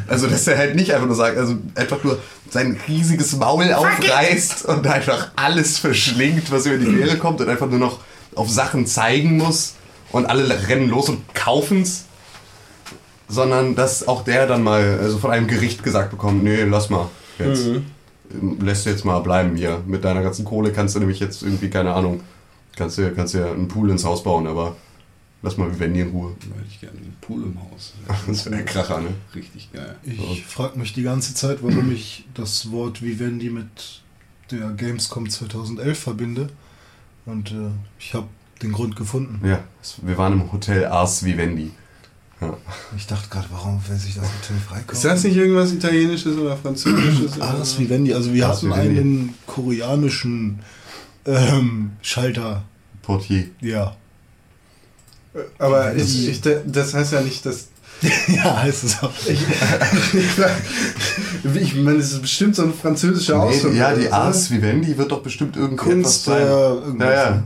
Also, 0.09 0.27
dass 0.27 0.47
er 0.47 0.59
halt 0.59 0.75
nicht 0.75 0.93
einfach 0.93 1.07
nur 1.07 1.17
sagt, 1.17 1.39
also 1.39 1.55
einfach 1.75 2.05
nur 2.05 2.19
sein 2.51 2.79
riesiges 2.87 3.35
Maul 3.37 3.73
aufreißt 3.73 4.67
und 4.67 4.87
einfach 4.87 5.31
alles 5.37 5.79
verschlingt, 5.79 6.51
was 6.53 6.67
über 6.67 6.77
die 6.77 6.85
Quere 6.85 7.17
kommt 7.17 7.41
und 7.41 7.49
einfach 7.49 7.69
nur 7.69 7.79
noch 7.79 8.01
auf 8.35 8.51
Sachen 8.51 8.87
zeigen 8.87 9.39
muss 9.39 9.75
und 10.11 10.27
alle 10.27 10.69
rennen 10.69 10.91
los 10.91 11.09
und 11.09 11.35
kaufen's. 11.35 12.05
Sondern 13.27 13.75
dass 13.75 14.07
auch 14.07 14.23
der 14.23 14.47
dann 14.47 14.63
mal 14.63 14.99
also 15.01 15.17
von 15.19 15.31
einem 15.31 15.47
Gericht 15.47 15.83
gesagt 15.83 16.11
bekommt, 16.11 16.45
nee, 16.45 16.65
lass 16.65 16.91
mal 16.91 17.09
jetzt. 17.39 17.69
Lässt 18.61 18.85
jetzt 18.85 19.07
mal 19.07 19.21
bleiben 19.21 19.57
hier. 19.57 19.81
Mit 19.87 20.05
deiner 20.05 20.23
ganzen 20.23 20.45
Kohle 20.45 20.73
kannst 20.73 20.95
du 20.95 20.99
nämlich 20.99 21.21
jetzt 21.21 21.43
irgendwie, 21.43 21.71
keine 21.71 21.95
Ahnung, 21.95 22.21
kannst 22.77 22.99
du 22.99 23.13
kannst 23.15 23.35
dir 23.35 23.51
einen 23.51 23.69
Pool 23.69 23.91
ins 23.91 24.05
Haus 24.05 24.23
bauen, 24.23 24.47
aber 24.47 24.77
lass 25.43 25.57
mal 25.57 25.73
Vivendi 25.73 26.01
in 26.01 26.11
Ruhe. 26.11 26.35
Da 26.41 26.57
hätte 26.57 26.69
ich 26.69 26.81
gerne 26.81 26.99
einen 26.99 27.17
Pool 27.21 27.43
im 27.43 27.59
Haus. 27.61 27.95
Das 28.27 28.45
wäre 28.47 28.57
der 28.57 28.65
Kracher, 28.65 29.01
ne? 29.01 29.09
Richtig 29.35 29.71
geil. 29.73 29.97
Ich 30.05 30.45
frage 30.45 30.79
mich 30.79 30.93
die 30.93 31.03
ganze 31.03 31.35
Zeit, 31.35 31.63
warum 31.63 31.93
ich 31.93 32.25
das 32.35 32.71
Wort 32.71 33.03
Vivendi 33.03 33.51
mit 33.51 34.03
der 34.51 34.71
Gamescom 34.71 35.29
2011 35.29 35.99
verbinde. 35.99 36.49
Und 37.25 37.53
äh, 37.53 37.71
ich 37.99 38.15
habe 38.15 38.27
den 38.63 38.73
Grund 38.73 38.97
gefunden. 38.97 39.47
Ja, 39.47 39.61
wir 40.03 40.19
waren 40.19 40.33
im 40.35 40.53
Hotel 40.53 40.87
Ars 40.87 41.25
Vivendi. 41.25 41.71
Ja. 42.41 42.57
Ich 42.97 43.07
dachte 43.07 43.29
gerade, 43.29 43.47
warum 43.53 43.81
will 43.89 43.97
sich 43.97 44.17
das 44.17 44.25
Hotel 44.25 44.57
freikaufen? 44.57 44.95
Ist 44.95 45.05
das 45.05 45.23
nicht 45.25 45.37
irgendwas 45.37 45.73
Italienisches 45.73 46.37
oder 46.37 46.57
Französisches? 46.57 47.41
Ars 47.41 47.79
Vivendi. 47.79 48.13
Also 48.15 48.35
wir 48.35 48.49
Ars 48.49 48.59
hatten 48.59 48.71
Vivendi. 48.73 49.01
einen 49.01 49.35
koreanischen 49.47 50.59
ähm, 51.27 51.93
Schalter. 52.03 52.65
Portier. 53.03 53.47
Ja. 53.61 53.97
Aber 55.59 55.95
ich, 55.97 56.29
ich, 56.29 56.41
das 56.41 56.95
heißt 56.95 57.13
ja 57.13 57.21
nicht, 57.21 57.45
dass. 57.47 57.69
ja, 58.29 58.63
heißt 58.63 58.85
es 58.85 59.03
auch. 59.03 59.13
Ich, 59.27 59.41
ich 61.55 61.75
meine, 61.77 61.99
es 61.99 62.13
ist 62.13 62.23
bestimmt 62.23 62.57
so 62.57 62.63
ein 62.65 62.75
französischer 62.75 63.41
Ausdruck. 63.41 63.73
Nee, 63.73 63.79
ja, 63.79 63.95
die. 63.95 64.11
Ars 64.11 64.51
Vivendi 64.51 64.97
wird 64.99 65.13
doch 65.13 65.23
bestimmt 65.23 65.57
irgendetwas 65.57 65.93
Kunst, 65.93 66.25
sein. 66.25 66.43
äh, 66.43 66.51
irgendwas. 66.51 67.09
ja, 67.09 67.31
ja. 67.31 67.43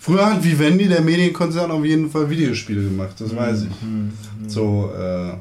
Früher 0.00 0.26
hat 0.26 0.42
Vivendi, 0.42 0.88
der 0.88 1.00
Medienkonzern, 1.02 1.70
auf 1.70 1.84
jeden 1.84 2.10
Fall 2.10 2.30
Videospiele 2.30 2.82
gemacht, 2.82 3.16
das 3.18 3.34
weiß 3.34 3.64
ich. 3.64 4.50
So 4.50 4.90
äh, 4.96 5.34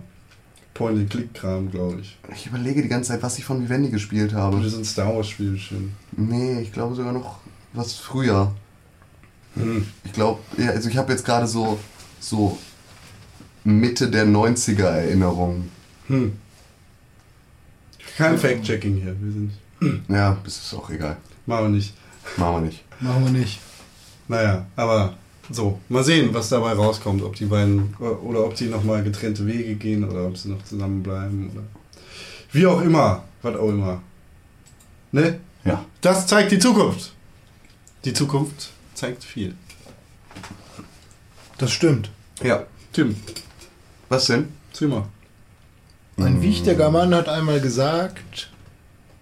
Point-and-Click-Kram, 0.74 1.72
glaube 1.72 2.01
ich. 2.01 2.18
Ich 2.34 2.47
überlege 2.47 2.82
die 2.82 2.88
ganze 2.88 3.10
Zeit, 3.12 3.24
was 3.24 3.38
ich 3.38 3.45
von 3.45 3.62
Vivendi 3.62 3.89
gespielt 3.89 4.34
habe. 4.34 4.68
so 4.68 4.78
ein 4.78 4.86
Star 4.86 5.16
Wars-Spiel 5.16 5.51
bestimmt. 5.51 5.91
Nee, 6.16 6.60
ich 6.62 6.74
glaube 6.74 6.95
sogar 6.95 7.14
noch 7.14 7.39
was 7.78 7.93
früher. 7.93 8.51
Hm. 9.55 9.88
Ich 10.03 10.13
glaube, 10.13 10.39
ja, 10.57 10.69
also 10.69 10.89
ich 10.89 10.97
habe 10.97 11.11
jetzt 11.11 11.25
gerade 11.25 11.47
so, 11.47 11.80
so 12.19 12.57
Mitte 13.63 14.09
der 14.09 14.25
90er 14.25 14.86
Erinnerungen. 14.86 15.71
Hm. 16.07 16.34
Kein 18.17 18.38
Fact-Checking 18.38 18.95
hier. 18.95 19.15
Wir 19.19 19.32
sind. 19.32 19.51
Ja, 20.09 20.38
das 20.43 20.57
ist 20.57 20.73
auch 20.73 20.89
egal. 20.89 21.17
Machen 21.45 21.65
wir 21.65 21.69
nicht. 21.69 21.93
Machen 22.38 22.55
wir 22.55 22.61
nicht. 22.61 22.84
Machen 22.99 23.25
wir 23.25 23.32
nicht. 23.32 23.59
Naja, 24.28 24.65
aber 24.75 25.15
so. 25.51 25.80
Mal 25.88 26.03
sehen, 26.03 26.34
was 26.34 26.49
dabei 26.49 26.73
rauskommt. 26.73 27.21
Ob 27.21 27.36
die 27.36 27.45
beiden. 27.45 27.93
Oder 27.97 28.43
ob 28.43 28.55
die 28.55 28.65
nochmal 28.65 29.03
getrennte 29.03 29.45
Wege 29.45 29.75
gehen 29.75 30.03
oder 30.03 30.25
ob 30.25 30.38
sie 30.38 30.49
noch 30.49 30.63
zusammenbleiben. 30.63 31.51
Oder 31.51 31.63
wie 32.53 32.65
auch 32.65 32.82
immer. 32.82 33.23
Was 33.43 33.55
auch 33.55 33.69
immer. 33.69 34.01
Ne? 35.11 35.39
Ja. 35.63 35.86
Das 36.01 36.25
zeigt 36.25 36.51
die 36.51 36.59
Zukunft. 36.59 37.13
Die 38.08 38.14
Zukunft 38.14 38.70
zeigt 38.93 39.26
viel. 39.26 39.53
Das 41.58 41.74
stimmt. 41.74 42.10
Ja. 42.41 42.64
Tim, 42.93 43.18
Was 44.08 44.28
denn? 44.28 44.47
Zimmer. 44.72 45.10
Ein 46.16 46.41
wichtiger 46.41 46.89
Mann 46.89 47.14
hat 47.14 47.28
einmal 47.28 47.60
gesagt, 47.60 48.49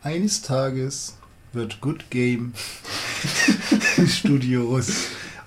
eines 0.04 0.44
Tages 0.44 1.16
wird 1.52 1.82
Good 1.82 2.12
Game 2.12 2.54
Studios 4.08 4.92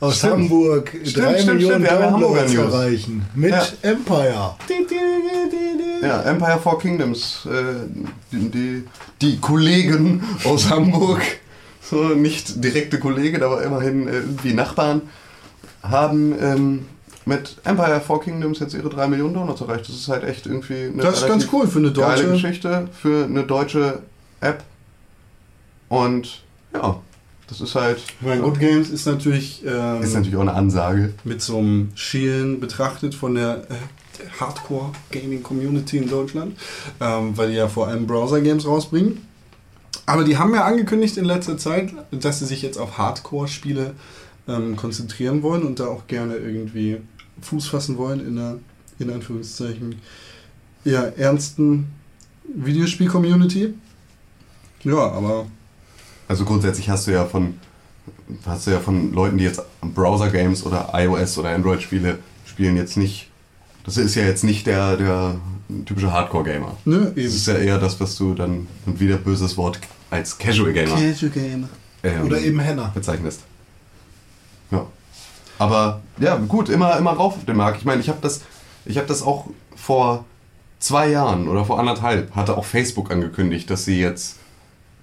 aus 0.01 0.19
Stimmt. 0.19 0.33
Hamburg 0.33 0.89
Stimmt, 1.05 1.17
drei 1.17 1.39
stimmt, 1.41 1.61
Millionen 1.61 1.85
Downloads 1.85 2.55
erreichen. 2.55 3.25
Mit 3.37 3.53
Ja. 3.53 3.67
Empire. 3.83 4.57
Ja, 6.03 6.23
Empire 6.23 6.59
Four 6.59 6.81
Kingdoms. 6.81 7.47
Äh, 7.47 7.87
die, 8.33 8.51
die, 8.51 8.85
die 9.21 9.39
Kollegen 9.39 10.23
aus 10.45 10.69
Hamburg, 10.69 11.23
so 11.89 12.09
nicht 12.09 12.63
direkte 12.63 12.99
Kollegen, 12.99 13.43
aber 13.43 13.63
immerhin 13.63 14.09
äh, 14.09 14.13
irgendwie 14.13 14.55
Nachbarn, 14.55 15.03
haben 15.83 16.35
ähm, 16.41 16.87
mit 17.25 17.57
Empire 17.65 18.01
Four 18.01 18.21
Kingdoms 18.23 18.59
jetzt 18.59 18.75
ihre 18.75 18.89
3 18.89 19.09
Millionen 19.09 19.35
Downloads 19.35 19.61
erreicht. 19.61 19.89
Das 19.89 19.97
ist 19.97 20.09
halt 20.09 20.25
echt 20.25 20.47
irgendwie 20.47 20.85
eine 20.85 21.03
Das 21.03 21.23
ist 21.23 21.29
ganz 21.29 21.47
cool 21.53 21.67
für 21.67 21.79
eine 21.79 21.93
geile 21.93 22.23
deutsche. 22.23 22.33
Geschichte, 22.33 22.89
für 22.93 23.25
eine 23.25 23.45
deutsche 23.45 24.03
App. 24.41 24.65
Und 25.89 26.43
ja, 26.75 27.01
das 27.49 27.61
ist 27.61 27.75
halt. 27.75 27.99
Ich 28.21 28.27
meine, 28.27 28.43
Good 28.43 28.59
Games 28.61 28.91
ist 28.91 29.07
natürlich, 29.07 29.63
ähm, 29.67 30.03
Ist 30.03 30.15
natürlich 30.15 30.37
auch 30.37 30.43
eine 30.43 30.55
Ansage. 30.55 31.15
mit 31.25 31.41
so 31.41 31.59
einem 31.59 31.91
Schielen 31.95 32.61
betrachtet 32.61 33.15
von 33.15 33.35
der 33.35 33.63
äh, 33.71 34.41
Hardcore-Gaming-Community 34.41 35.99
in 35.99 36.09
Deutschland, 36.11 36.57
ähm, 37.01 37.37
weil 37.37 37.51
die 37.51 37.57
ja 37.57 37.69
vor 37.69 37.89
allem 37.89 38.07
Browser-Games 38.07 38.67
rausbringen. 38.67 39.28
Aber 40.09 40.25
die 40.25 40.39
haben 40.39 40.55
ja 40.55 40.65
angekündigt 40.65 41.19
in 41.19 41.27
letzter 41.27 41.59
Zeit, 41.59 41.93
dass 42.11 42.39
sie 42.39 42.47
sich 42.47 42.63
jetzt 42.63 42.79
auf 42.79 42.97
Hardcore-Spiele 42.97 43.93
ähm, 44.49 44.75
konzentrieren 44.75 45.43
wollen 45.43 45.65
und 45.65 45.81
da 45.81 45.89
auch 45.89 46.07
gerne 46.07 46.37
irgendwie 46.37 46.97
Fuß 47.43 47.69
fassen 47.69 47.99
wollen 47.99 48.27
in 48.27 48.39
einer, 48.39 48.57
in 48.99 49.11
Anführungszeichen, 49.11 49.97
ja, 50.87 51.03
ernsten 51.03 51.89
Videospiel-Community. 52.45 53.75
Ja, 54.85 55.11
aber 55.11 55.45
Also 56.27 56.47
grundsätzlich 56.47 56.89
hast 56.89 57.07
du 57.07 57.11
ja 57.11 57.27
von 57.27 57.61
hast 58.47 58.67
du 58.67 58.71
ja 58.71 58.81
von 58.81 59.13
Leuten, 59.13 59.37
die 59.37 59.45
jetzt 59.45 59.61
Browser-Games 59.83 60.65
oder 60.65 60.89
iOS 60.95 61.37
oder 61.37 61.51
Android-Spiele 61.51 62.19
spielen, 62.47 62.79
jetzt 62.79 62.97
nicht. 62.97 63.29
Das 63.85 63.99
ist 63.99 64.15
ja 64.15 64.23
jetzt 64.25 64.43
nicht 64.43 64.67
der, 64.67 64.97
der 64.97 65.35
typische 65.85 66.11
Hardcore-Gamer. 66.11 66.79
ne, 66.87 67.13
Das 67.15 67.25
ist 67.25 67.47
ja 67.47 67.57
eher 67.57 67.79
das, 67.79 68.01
was 68.01 68.17
du 68.17 68.33
dann 68.33 68.67
und 68.87 69.01
wieder 69.01 69.19
böses 69.19 69.59
Wort 69.59 69.79
als 70.11 70.39
Casual-Gamer 70.39 70.95
Casual 70.95 71.31
Gamer. 71.33 71.69
ähm, 72.03 72.25
Oder 72.27 72.41
eben 72.41 72.59
Henna. 72.61 72.91
bezeichnest. 72.95 73.41
Ja. 74.71 74.87
Aber 75.59 76.01
ja, 76.19 76.37
gut, 76.37 76.69
immer, 76.69 76.97
immer 76.99 77.13
rauf 77.13 77.37
auf 77.37 77.45
den 77.45 77.57
Markt. 77.57 77.79
Ich 77.79 77.85
meine, 77.85 78.01
ich 78.01 78.09
habe 78.09 78.19
das, 78.23 78.43
ich 78.85 78.97
hab 78.99 79.07
das 79.07 79.23
auch 79.23 79.47
vor 79.77 80.25
zwei 80.79 81.09
Jahren 81.09 81.49
oder 81.49 81.65
vor 81.65 81.79
anderthalb 81.81 82.35
hatte 82.37 82.57
auch 82.57 82.65
Facebook 82.65 83.11
angekündigt, 83.11 83.69
dass 83.71 83.85
sie 83.85 83.99
jetzt 84.01 84.37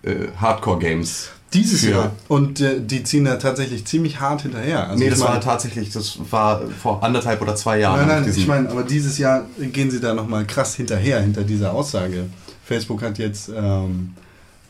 äh, 0.03 0.27
Hardcore-Games. 0.39 1.29
Dieses 1.53 1.81
für- 1.81 1.91
Jahr. 1.91 2.11
Und 2.27 2.59
äh, 2.61 2.79
die 2.81 3.03
ziehen 3.03 3.25
da 3.25 3.35
tatsächlich 3.37 3.85
ziemlich 3.85 4.19
hart 4.19 4.41
hinterher. 4.41 4.87
Also 4.87 4.99
nee, 4.99 5.05
ich 5.05 5.11
das 5.11 5.21
war 5.21 5.39
tatsächlich, 5.41 5.89
das 5.91 6.17
war 6.31 6.61
vor 6.81 7.03
anderthalb 7.03 7.41
oder 7.41 7.55
zwei 7.55 7.79
Jahren. 7.79 7.99
Nein, 7.99 8.07
nein, 8.07 8.23
diesen- 8.25 8.39
ich 8.41 8.47
meine, 8.47 8.69
aber 8.69 8.83
dieses 8.83 9.17
Jahr 9.17 9.45
gehen 9.59 9.91
sie 9.91 9.99
da 9.99 10.13
nochmal 10.13 10.45
krass 10.45 10.75
hinterher, 10.75 11.21
hinter 11.21 11.43
dieser 11.43 11.73
Aussage. 11.73 12.25
Facebook 12.65 13.01
hat 13.03 13.17
jetzt 13.19 13.49
ähm, 13.55 14.13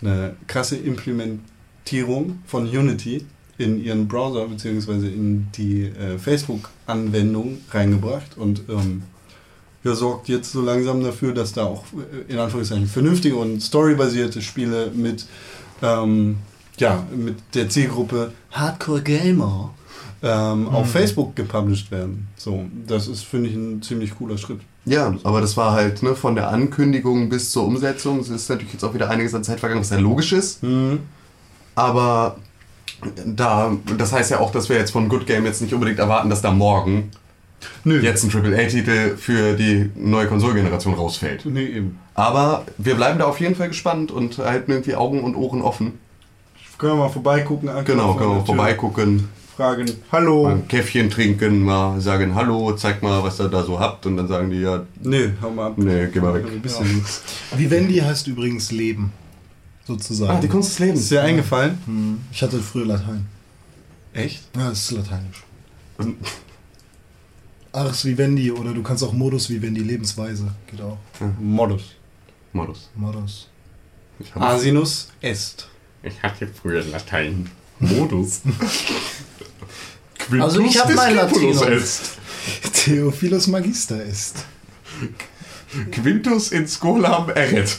eine 0.01 0.35
krasse 0.47 0.77
Implementierung 0.77 2.39
von 2.45 2.67
Unity 2.67 3.25
in 3.57 3.83
ihren 3.83 4.07
Browser 4.07 4.47
bzw. 4.47 5.07
in 5.07 5.47
die 5.55 5.83
äh, 5.83 6.17
Facebook-Anwendung 6.17 7.59
reingebracht 7.71 8.37
und 8.37 8.63
ähm, 8.69 9.03
ja, 9.83 9.93
sorgt 9.93 10.27
jetzt 10.27 10.51
so 10.51 10.61
langsam 10.61 11.03
dafür, 11.03 11.33
dass 11.33 11.53
da 11.53 11.65
auch 11.65 11.85
äh, 11.93 12.31
in 12.31 12.39
Anführungszeichen 12.39 12.87
vernünftige 12.87 13.35
und 13.35 13.61
storybasierte 13.61 14.41
Spiele 14.41 14.91
mit, 14.93 15.25
ähm, 15.81 16.37
ja, 16.77 17.05
mit 17.15 17.37
der 17.53 17.69
Zielgruppe 17.69 18.33
Hardcore 18.51 19.03
Gamer 19.03 19.73
ähm, 20.23 20.67
auf 20.67 20.91
Facebook 20.91 21.35
gepublished 21.35 21.91
werden. 21.91 22.27
So, 22.35 22.65
das 22.87 23.07
ist, 23.07 23.23
finde 23.23 23.49
ich, 23.49 23.55
ein 23.55 23.81
ziemlich 23.81 24.15
cooler 24.15 24.37
Schritt. 24.37 24.59
Ja, 24.85 25.15
aber 25.23 25.41
das 25.41 25.57
war 25.57 25.73
halt 25.73 26.03
ne, 26.03 26.15
von 26.15 26.35
der 26.35 26.49
Ankündigung 26.49 27.29
bis 27.29 27.51
zur 27.51 27.65
Umsetzung. 27.65 28.19
Es 28.19 28.29
ist 28.29 28.49
natürlich 28.49 28.73
jetzt 28.73 28.83
auch 28.83 28.93
wieder 28.93 29.09
einiges 29.09 29.33
an 29.33 29.43
Zeit 29.43 29.59
vergangen, 29.59 29.81
was 29.81 29.89
ja 29.89 29.97
logisch 29.97 30.31
ist. 30.31 30.59
Aber 31.73 32.37
da, 33.25 33.75
das 33.97 34.13
heißt 34.13 34.31
ja 34.31 34.39
auch, 34.39 34.51
dass 34.51 34.69
wir 34.69 34.77
jetzt 34.77 34.91
von 34.91 35.09
Good 35.09 35.25
Game 35.25 35.45
jetzt 35.45 35.61
nicht 35.61 35.73
unbedingt 35.73 35.99
erwarten, 35.99 36.29
dass 36.29 36.41
da 36.41 36.51
morgen 36.51 37.11
Nö. 37.83 37.99
jetzt 37.99 38.23
ein 38.23 38.31
AAA-Titel 38.31 39.17
für 39.17 39.53
die 39.53 39.89
neue 39.95 40.27
Konsolgeneration 40.27 40.93
rausfällt. 40.93 41.45
Nee, 41.45 41.65
eben. 41.65 41.99
Aber 42.13 42.65
wir 42.77 42.95
bleiben 42.95 43.19
da 43.19 43.25
auf 43.25 43.39
jeden 43.39 43.55
Fall 43.55 43.67
gespannt 43.69 44.11
und 44.11 44.37
halten 44.37 44.71
irgendwie 44.71 44.95
Augen 44.95 45.23
und 45.23 45.35
Ohren 45.35 45.61
offen. 45.61 45.99
Können 46.77 46.93
wir 46.93 47.05
mal 47.05 47.09
vorbeigucken. 47.09 47.69
Genau, 47.85 48.13
können 48.15 48.31
wir 48.31 48.37
Tür, 48.37 48.45
vorbeigucken, 48.45 49.29
Fragen. 49.55 49.89
Hallo. 50.11 50.43
mal 50.43 50.55
ein 50.55 50.67
Käffchen 50.67 51.09
trinken, 51.09 51.61
mal 51.61 52.01
sagen 52.01 52.35
Hallo, 52.35 52.73
zeig 52.73 53.01
mal, 53.01 53.23
was 53.23 53.39
ihr 53.39 53.47
da 53.47 53.63
so 53.63 53.79
habt. 53.79 54.05
Und 54.05 54.17
dann 54.17 54.27
sagen 54.27 54.49
die 54.49 54.59
ja, 54.61 54.85
Nee, 55.01 55.29
hau 55.41 55.49
mal 55.49 55.67
ab. 55.67 55.77
nee, 55.77 56.07
geh 56.07 56.19
mal 56.19 56.33
weg. 56.33 56.61
Bisschen. 56.61 57.03
Vivendi 57.55 57.95
heißt 57.99 58.27
übrigens 58.27 58.71
Leben. 58.71 59.13
Sozusagen. 59.85 60.37
Ah, 60.37 60.41
die 60.41 60.47
Kunst 60.49 60.71
des 60.71 60.79
Lebens. 60.79 60.99
Ist 61.01 61.11
dir 61.11 61.21
eingefallen? 61.21 62.19
ich 62.31 62.41
hatte 62.41 62.59
früher 62.59 62.85
Latein. 62.85 63.25
Echt? 64.13 64.43
Ja, 64.57 64.69
das 64.69 64.79
ist 64.79 64.91
lateinisch. 64.91 65.43
Ars 67.71 68.05
Vivendi 68.05 68.51
oder 68.51 68.73
du 68.73 68.81
kannst 68.83 69.03
auch 69.03 69.13
Modus 69.13 69.49
Vivendi, 69.49 69.81
Lebensweise. 69.81 70.53
Geht 70.69 70.81
auch. 70.81 70.97
Modus. 71.39 71.95
Modus. 72.51 72.89
Modus. 72.95 73.47
Hab, 74.33 74.41
Asinus 74.41 75.09
est. 75.21 75.67
ich 76.03 76.21
hatte 76.23 76.47
früher 76.47 76.83
Latein. 76.85 77.49
Modus. 77.79 78.41
Also 80.39 80.59
ich 80.61 80.79
hab 80.79 80.87
des 80.87 80.95
mein 80.95 81.15
Quintus 81.17 81.59
Latinum. 81.61 81.77
est. 81.77 82.01
Theophilus 82.73 83.47
Magister 83.47 84.03
ist. 84.03 84.35
Quintus 85.91 86.51
in 86.51 86.67
Scholam 86.67 87.29
eret. 87.29 87.77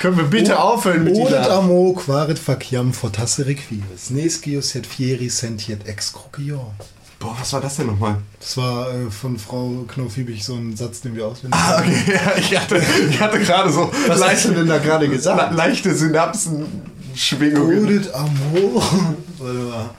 Können 0.00 0.16
wir 0.16 0.24
bitte 0.24 0.58
aufhören 0.58 1.04
mit 1.04 1.16
dieser... 1.16 1.50
amo 1.52 1.92
quaret 1.92 2.38
faciam 2.38 2.92
fortasse 2.92 3.44
requiris. 3.46 4.10
Nescius 4.10 4.74
et 4.74 4.86
fieri 4.86 5.28
sentiet 5.28 5.86
ex 5.86 6.12
crocior. 6.12 6.74
Boah, 7.18 7.36
was 7.38 7.52
war 7.52 7.60
das 7.60 7.76
denn 7.76 7.86
nochmal? 7.86 8.16
Das 8.40 8.56
war 8.56 8.90
äh, 8.92 9.10
von 9.10 9.38
Frau 9.38 9.84
Knaufhiebig 9.88 10.44
so 10.44 10.54
ein 10.54 10.76
Satz, 10.76 11.00
den 11.02 11.14
wir 11.16 11.26
auswendig 11.26 11.58
Ah, 11.58 11.78
okay, 11.80 12.02
ja, 12.14 12.36
ich 12.38 12.58
hatte, 12.58 12.82
ich 13.10 13.20
hatte 13.20 13.38
gerade 13.40 13.70
so 13.72 13.90
Was 14.08 14.22
hast 14.22 14.46
du 14.46 14.50
denn 14.52 14.66
da 14.66 14.78
gerade 14.78 15.08
gesagt? 15.08 15.50
le- 15.52 15.56
leichte 15.56 15.94
Synapsen-Schwingungen. 15.94 17.84
Odet 17.84 18.12
amo. 18.14 18.82
Warte 19.38 19.58
mal. 19.58 19.90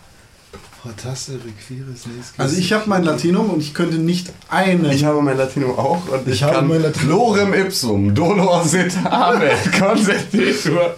Fortasse 0.85 1.33
requiris. 1.33 2.03
Also 2.37 2.57
ich 2.57 2.71
habe 2.73 2.87
mein 2.87 3.03
Latinum 3.03 3.49
und 3.49 3.59
ich 3.59 3.73
könnte 3.73 3.97
nicht 3.97 4.31
einen... 4.49 4.85
Ich 4.91 5.03
habe 5.03 5.19
mein 5.23 5.35
Latinum 5.35 5.71
auch 5.79 6.07
und 6.09 6.27
ich, 6.27 6.35
Ich 6.35 6.43
habe 6.43 6.53
kann 6.53 6.67
mein 6.67 6.83
Latinum. 6.83 7.09
Lorem 7.09 7.53
ipsum, 7.55 8.13
dolor 8.13 8.63
sit 8.63 8.95
amen, 9.03 9.49
consentitur. 9.79 10.95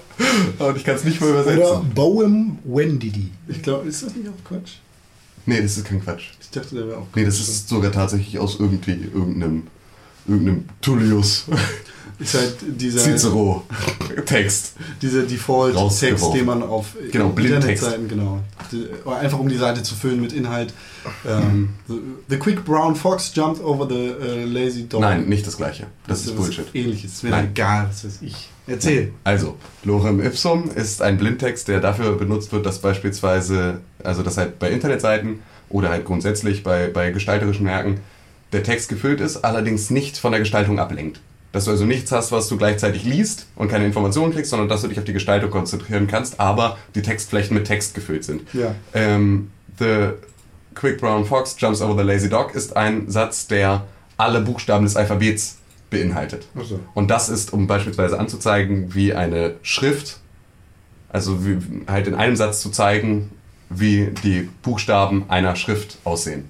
Und 0.59 0.75
ich 0.75 0.83
kann 0.83 0.95
es 0.95 1.05
nicht 1.05 1.21
mal 1.21 1.31
Oder 1.31 1.41
übersetzen. 1.41 1.93
Boem 1.93 2.59
Wendidi. 2.65 3.31
Ich 3.47 3.61
glaube, 3.61 3.88
ist 3.88 4.03
das 4.03 4.13
nicht 4.13 4.27
auch 4.27 4.43
Quatsch? 4.49 4.73
Nee, 5.45 5.61
das 5.61 5.77
ist 5.77 5.85
kein 5.85 6.03
Quatsch. 6.03 6.31
Ich 6.41 6.49
dachte, 6.49 6.75
der 6.75 6.88
wäre 6.88 6.97
auch 6.97 7.07
Nee, 7.15 7.23
das 7.23 7.39
ist 7.39 7.69
sogar 7.69 7.93
tatsächlich 7.93 8.38
aus 8.39 8.57
irgendwie 8.59 8.91
irgendeinem, 9.13 9.67
irgendeinem 10.27 10.65
Tullius 10.81 11.45
Ist 12.20 12.34
halt 12.34 12.55
dieser, 12.68 12.99
Cicero 12.99 13.63
Text. 14.26 14.74
dieser 15.01 15.24
Default-Text, 15.24 16.34
den 16.34 16.45
man 16.45 16.63
auf 16.63 16.88
Genau. 17.11 17.30
Internetseiten, 17.30 18.07
genau. 18.07 18.39
Einfach 19.05 19.38
um 19.39 19.47
die 19.47 19.55
Seite 19.57 19.84
zu 19.84 19.93
füllen 19.95 20.20
mit 20.20 20.34
Inhalt. 20.34 20.74
Ähm, 21.28 21.70
the, 21.88 21.93
the 22.30 22.38
quick 22.38 22.65
brown 22.65 22.95
fox 22.95 23.32
jumped 23.36 23.63
over 23.63 23.88
the 23.88 24.09
uh, 24.11 24.45
lazy 24.45 24.88
dog. 24.89 25.01
Nein, 25.01 25.30
nicht 25.30 25.45
das 25.45 25.57
gleiche. 25.57 25.88
Das 26.07 26.22
ist 26.22 26.30
was 26.30 26.36
Bullshit. 26.45 26.65
Ähnliches. 26.74 27.13
Ist 27.13 27.24
mir 27.24 27.30
Nein. 27.30 27.49
egal, 27.51 27.88
was 27.89 28.03
weiß 28.03 28.18
ich. 28.22 28.49
Erzähl. 28.65 29.13
Also, 29.24 29.55
Lorem 29.84 30.20
Ipsum 30.22 30.70
ist 30.76 31.01
ein 31.01 31.18
Blindtext, 31.18 31.68
der 31.68 31.80
dafür 31.80 32.18
benutzt 32.18 32.51
wird, 32.51 32.65
dass 32.65 32.80
beispielsweise, 32.80 33.80
also 34.03 34.24
dass 34.24 34.38
halt 34.38 34.59
bei 34.59 34.72
Internetseiten 34.72 35.39
oder 35.70 35.89
halt 35.89 36.03
grundsätzlich 36.05 36.63
bei, 36.63 36.88
bei 36.88 37.11
gestalterischen 37.11 37.65
Werken 37.65 37.99
der 38.51 38.63
Text 38.63 38.89
gefüllt 38.89 39.22
ist, 39.22 39.38
allerdings 39.45 39.89
nicht 39.89 40.18
von 40.18 40.32
der 40.32 40.39
Gestaltung 40.39 40.80
ablenkt. 40.80 41.20
Dass 41.51 41.65
du 41.65 41.71
also 41.71 41.85
nichts 41.85 42.11
hast, 42.11 42.31
was 42.31 42.47
du 42.49 42.57
gleichzeitig 42.57 43.03
liest 43.03 43.47
und 43.55 43.69
keine 43.69 43.85
Informationen 43.85 44.33
kriegst, 44.33 44.51
sondern 44.51 44.67
dass 44.67 44.81
du 44.81 44.89
dich 44.89 44.99
auf 44.99 45.05
die 45.05 45.13
Gestaltung 45.13 45.49
konzentrieren 45.49 46.07
kannst, 46.07 46.39
aber 46.39 46.77
die 46.93 47.01
Textflächen 47.01 47.55
mit 47.55 47.65
Text 47.65 47.95
gefüllt 47.95 48.25
sind. 48.25 48.41
Ja. 48.53 48.75
Ähm, 48.93 49.49
the 49.79 50.09
Quick 50.75 50.99
Brown 50.99 51.25
Fox 51.25 51.55
jumps 51.57 51.81
over 51.81 51.97
the 51.97 52.07
lazy 52.07 52.29
dog 52.29 52.53
ist 52.53 52.75
ein 52.75 53.09
Satz, 53.09 53.47
der 53.47 53.87
alle 54.17 54.41
Buchstaben 54.41 54.85
des 54.85 54.95
Alphabets 54.95 55.57
beinhaltet. 55.89 56.47
So. 56.55 56.79
Und 56.93 57.09
das 57.09 57.29
ist, 57.29 57.53
um 57.53 57.67
beispielsweise 57.67 58.19
anzuzeigen, 58.19 58.93
wie 58.93 59.13
eine 59.13 59.55
Schrift, 59.61 60.19
also 61.09 61.45
wie, 61.45 61.57
halt 61.87 62.07
in 62.07 62.15
einem 62.15 62.35
Satz 62.35 62.61
zu 62.61 62.69
zeigen, 62.69 63.31
wie 63.69 64.11
die 64.23 64.49
Buchstaben 64.61 65.25
einer 65.29 65.55
Schrift 65.55 65.97
aussehen. 66.03 66.45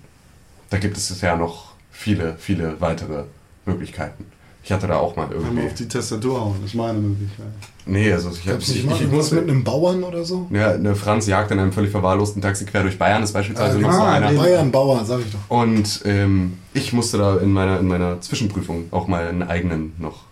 Da 0.69 0.77
gibt 0.77 0.97
es 0.97 1.21
ja 1.21 1.35
noch 1.35 1.73
viele, 1.91 2.35
viele 2.37 2.81
weitere 2.81 3.23
Möglichkeiten. 3.65 4.25
Ich 4.67 4.73
hatte 4.73 4.85
da 4.85 4.97
auch 4.97 5.15
mal 5.15 5.27
Einmal 5.27 5.37
irgendwie. 5.37 5.65
auf 5.67 5.73
die 5.75 5.87
Tastatur 5.87 6.41
hauen, 6.41 6.55
das 6.61 6.71
ist 6.71 6.75
meine 6.75 6.99
Möglichkeit. 6.99 7.45
Nee, 7.85 8.11
also 8.11 8.31
ich, 8.31 8.39
hab, 8.39 8.55
Gab's 8.55 8.67
ich, 8.67 8.83
nicht 8.83 8.95
ich, 8.95 9.01
ich 9.03 9.11
muss 9.13 9.31
mit 9.31 9.43
einem 9.43 9.63
Bauern 9.63 10.03
oder 10.03 10.25
so? 10.25 10.45
ja, 10.51 10.71
eine 10.71 10.93
Franz 10.93 11.25
jagt 11.25 11.51
in 11.51 11.59
einem 11.59 11.71
völlig 11.71 11.89
verwahrlosten 11.89 12.41
Taxi 12.41 12.65
quer 12.65 12.83
durch 12.83 12.99
Bayern, 12.99 13.23
ist 13.23 13.31
beispielsweise 13.31 13.79
noch 13.79 13.93
so 13.93 14.01
ah, 14.01 14.11
einer. 14.11 14.29
nee. 14.29 14.37
Bayern, 14.37 14.69
Bauer, 14.69 15.05
sag 15.05 15.21
ich 15.21 15.31
doch. 15.31 15.39
Und 15.47 16.01
ähm, 16.03 16.57
ich 16.73 16.91
musste 16.91 17.17
da 17.17 17.37
in 17.37 17.53
meiner, 17.53 17.79
in 17.79 17.87
meiner 17.87 18.19
Zwischenprüfung 18.19 18.87
auch 18.91 19.07
mal 19.07 19.25
einen 19.25 19.43
eigenen 19.43 19.93
noch. 19.99 20.25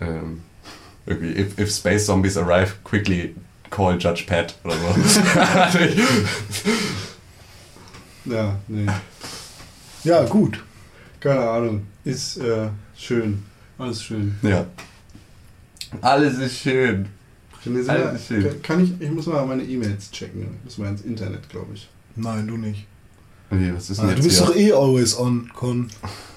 Ähm, 0.00 0.40
irgendwie, 1.06 1.40
if, 1.40 1.56
if 1.60 1.72
space 1.72 2.06
zombies 2.06 2.36
arrive, 2.36 2.72
quickly 2.82 3.36
call 3.70 3.96
Judge 4.00 4.24
Pat 4.26 4.56
oder 4.64 4.74
so. 4.74 5.20
Ja, 8.24 8.56
nee. 8.66 8.86
Ja, 10.02 10.24
gut. 10.24 10.60
Keine 11.20 11.48
Ahnung. 11.48 11.86
Ist 12.04 12.38
äh, 12.38 12.66
schön. 12.96 13.42
Alles 13.78 14.02
schön. 14.02 14.34
ja. 14.42 14.66
Alles 16.00 16.38
ist 16.38 16.58
schön. 16.58 17.06
René, 17.64 17.88
Alles 17.88 18.30
wir- 18.30 18.42
schön. 18.42 18.62
Kann 18.62 18.82
ich, 18.84 18.92
ich 19.00 19.10
muss 19.10 19.26
mal 19.26 19.44
meine 19.46 19.62
E-Mails 19.62 20.10
checken. 20.10 20.42
Ich 20.42 20.64
muss 20.64 20.78
mal 20.78 20.88
ins 20.88 21.02
Internet, 21.02 21.48
glaube 21.48 21.68
ich. 21.74 21.88
Nein, 22.16 22.46
du 22.46 22.56
nicht. 22.56 22.86
Nee, 23.50 23.72
was 23.74 23.90
ist 23.90 24.00
denn 24.00 24.06
Ah, 24.06 24.10
jetzt 24.10 24.18
du 24.20 24.24
bist 24.24 24.38
hier? 24.38 24.46
doch 24.46 24.56
eh 24.56 24.72
always 24.72 25.16
on, 25.18 25.48
Con. 25.54 25.88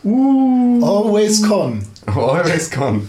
Uh. 0.04 0.84
Always 0.86 1.42
con. 1.48 1.82
Always 2.06 2.70
con. 2.70 3.08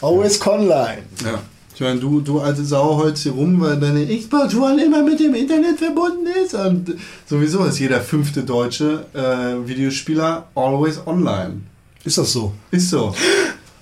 Always 0.00 0.40
conline. 0.40 1.02
Ja. 1.24 1.42
Ich 1.74 1.80
meine, 1.82 2.00
du, 2.00 2.20
du 2.22 2.40
alte 2.40 2.64
Sau 2.64 2.96
holst 2.96 3.22
hier 3.24 3.32
rum, 3.32 3.60
weil 3.60 3.78
deine 3.78 4.06
Xbox 4.06 4.54
One 4.54 4.82
immer 4.82 5.02
mit 5.02 5.20
dem 5.20 5.34
Internet 5.34 5.78
verbunden 5.78 6.26
ist. 6.42 6.54
Und 6.54 6.94
sowieso 7.26 7.64
ist 7.66 7.78
jeder 7.78 8.00
fünfte 8.00 8.42
deutsche 8.44 9.04
äh, 9.12 9.68
Videospieler 9.68 10.48
always 10.54 10.98
online. 11.06 11.60
Ist 12.06 12.18
das 12.18 12.32
so? 12.32 12.52
Ist 12.70 12.90
so. 12.90 13.12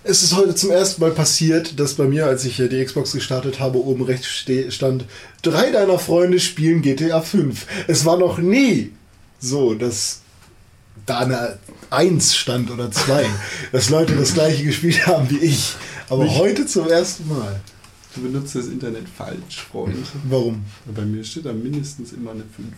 Es 0.03 0.22
ist 0.22 0.35
heute 0.35 0.55
zum 0.55 0.70
ersten 0.70 1.03
Mal 1.03 1.11
passiert, 1.11 1.79
dass 1.79 1.93
bei 1.95 2.05
mir, 2.05 2.25
als 2.25 2.47
ich 2.47 2.59
äh, 2.59 2.68
die 2.68 2.83
Xbox 2.83 3.12
gestartet 3.12 3.61
habe, 3.61 3.85
oben 3.85 4.03
rechts 4.03 4.27
stand, 4.70 5.05
drei 5.43 5.70
deiner 5.70 5.99
Freunde 5.99 6.41
spielen 6.41 6.81
GTA 6.81 7.20
5. 7.20 7.66
Es 7.87 8.07
war 8.07 8.16
noch 8.16 8.39
nie 8.39 8.93
so, 9.41 9.75
dass 9.75 10.22
da 11.05 11.18
eine 11.18 11.59
1 11.91 12.35
stand 12.35 12.70
oder 12.70 12.91
2, 12.91 13.27
dass 13.72 13.91
Leute 13.91 14.16
das 14.16 14.33
gleiche 14.33 14.64
gespielt 14.64 15.07
haben 15.07 15.29
wie 15.29 15.39
ich. 15.39 15.75
Aber 16.09 16.25
Nicht. 16.25 16.39
heute 16.39 16.66
zum 16.66 16.89
ersten 16.89 17.29
Mal. 17.29 17.61
Du 18.14 18.22
benutzt 18.22 18.55
das 18.55 18.66
Internet 18.68 19.05
falsch, 19.14 19.66
Freund. 19.70 20.07
Warum? 20.31 20.64
Bei 20.95 21.03
mir 21.03 21.22
steht 21.25 21.45
da 21.45 21.53
mindestens 21.53 22.12
immer 22.14 22.31
eine 22.31 22.45
5. 22.57 22.68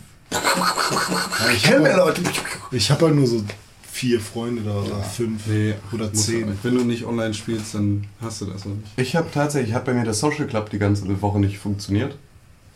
Ich 1.55 1.63
kenne 1.63 1.95
Leute. 1.95 2.21
Ich 2.71 2.91
habe 2.91 3.05
halt 3.05 3.15
nur 3.15 3.27
so 3.27 3.43
vier 3.97 4.21
Freunde 4.21 4.61
da 4.61 4.75
oder 4.75 5.01
fünf 5.01 5.41
oder 5.91 6.09
muss 6.09 6.25
zehn. 6.25 6.55
Wenn 6.61 6.75
du 6.75 6.83
nicht 6.83 7.03
online 7.05 7.33
spielst, 7.33 7.73
dann 7.73 8.05
hast 8.21 8.41
du 8.41 8.45
das 8.45 8.63
noch 8.65 8.75
nicht. 8.75 8.91
Ich 8.95 9.15
habe 9.15 9.27
tatsächlich, 9.33 9.73
hat 9.73 9.85
bei 9.85 9.93
mir 9.93 10.03
der 10.03 10.13
Social 10.13 10.45
Club 10.45 10.69
die 10.69 10.77
ganze 10.77 11.21
Woche 11.21 11.39
nicht 11.39 11.57
funktioniert. 11.57 12.15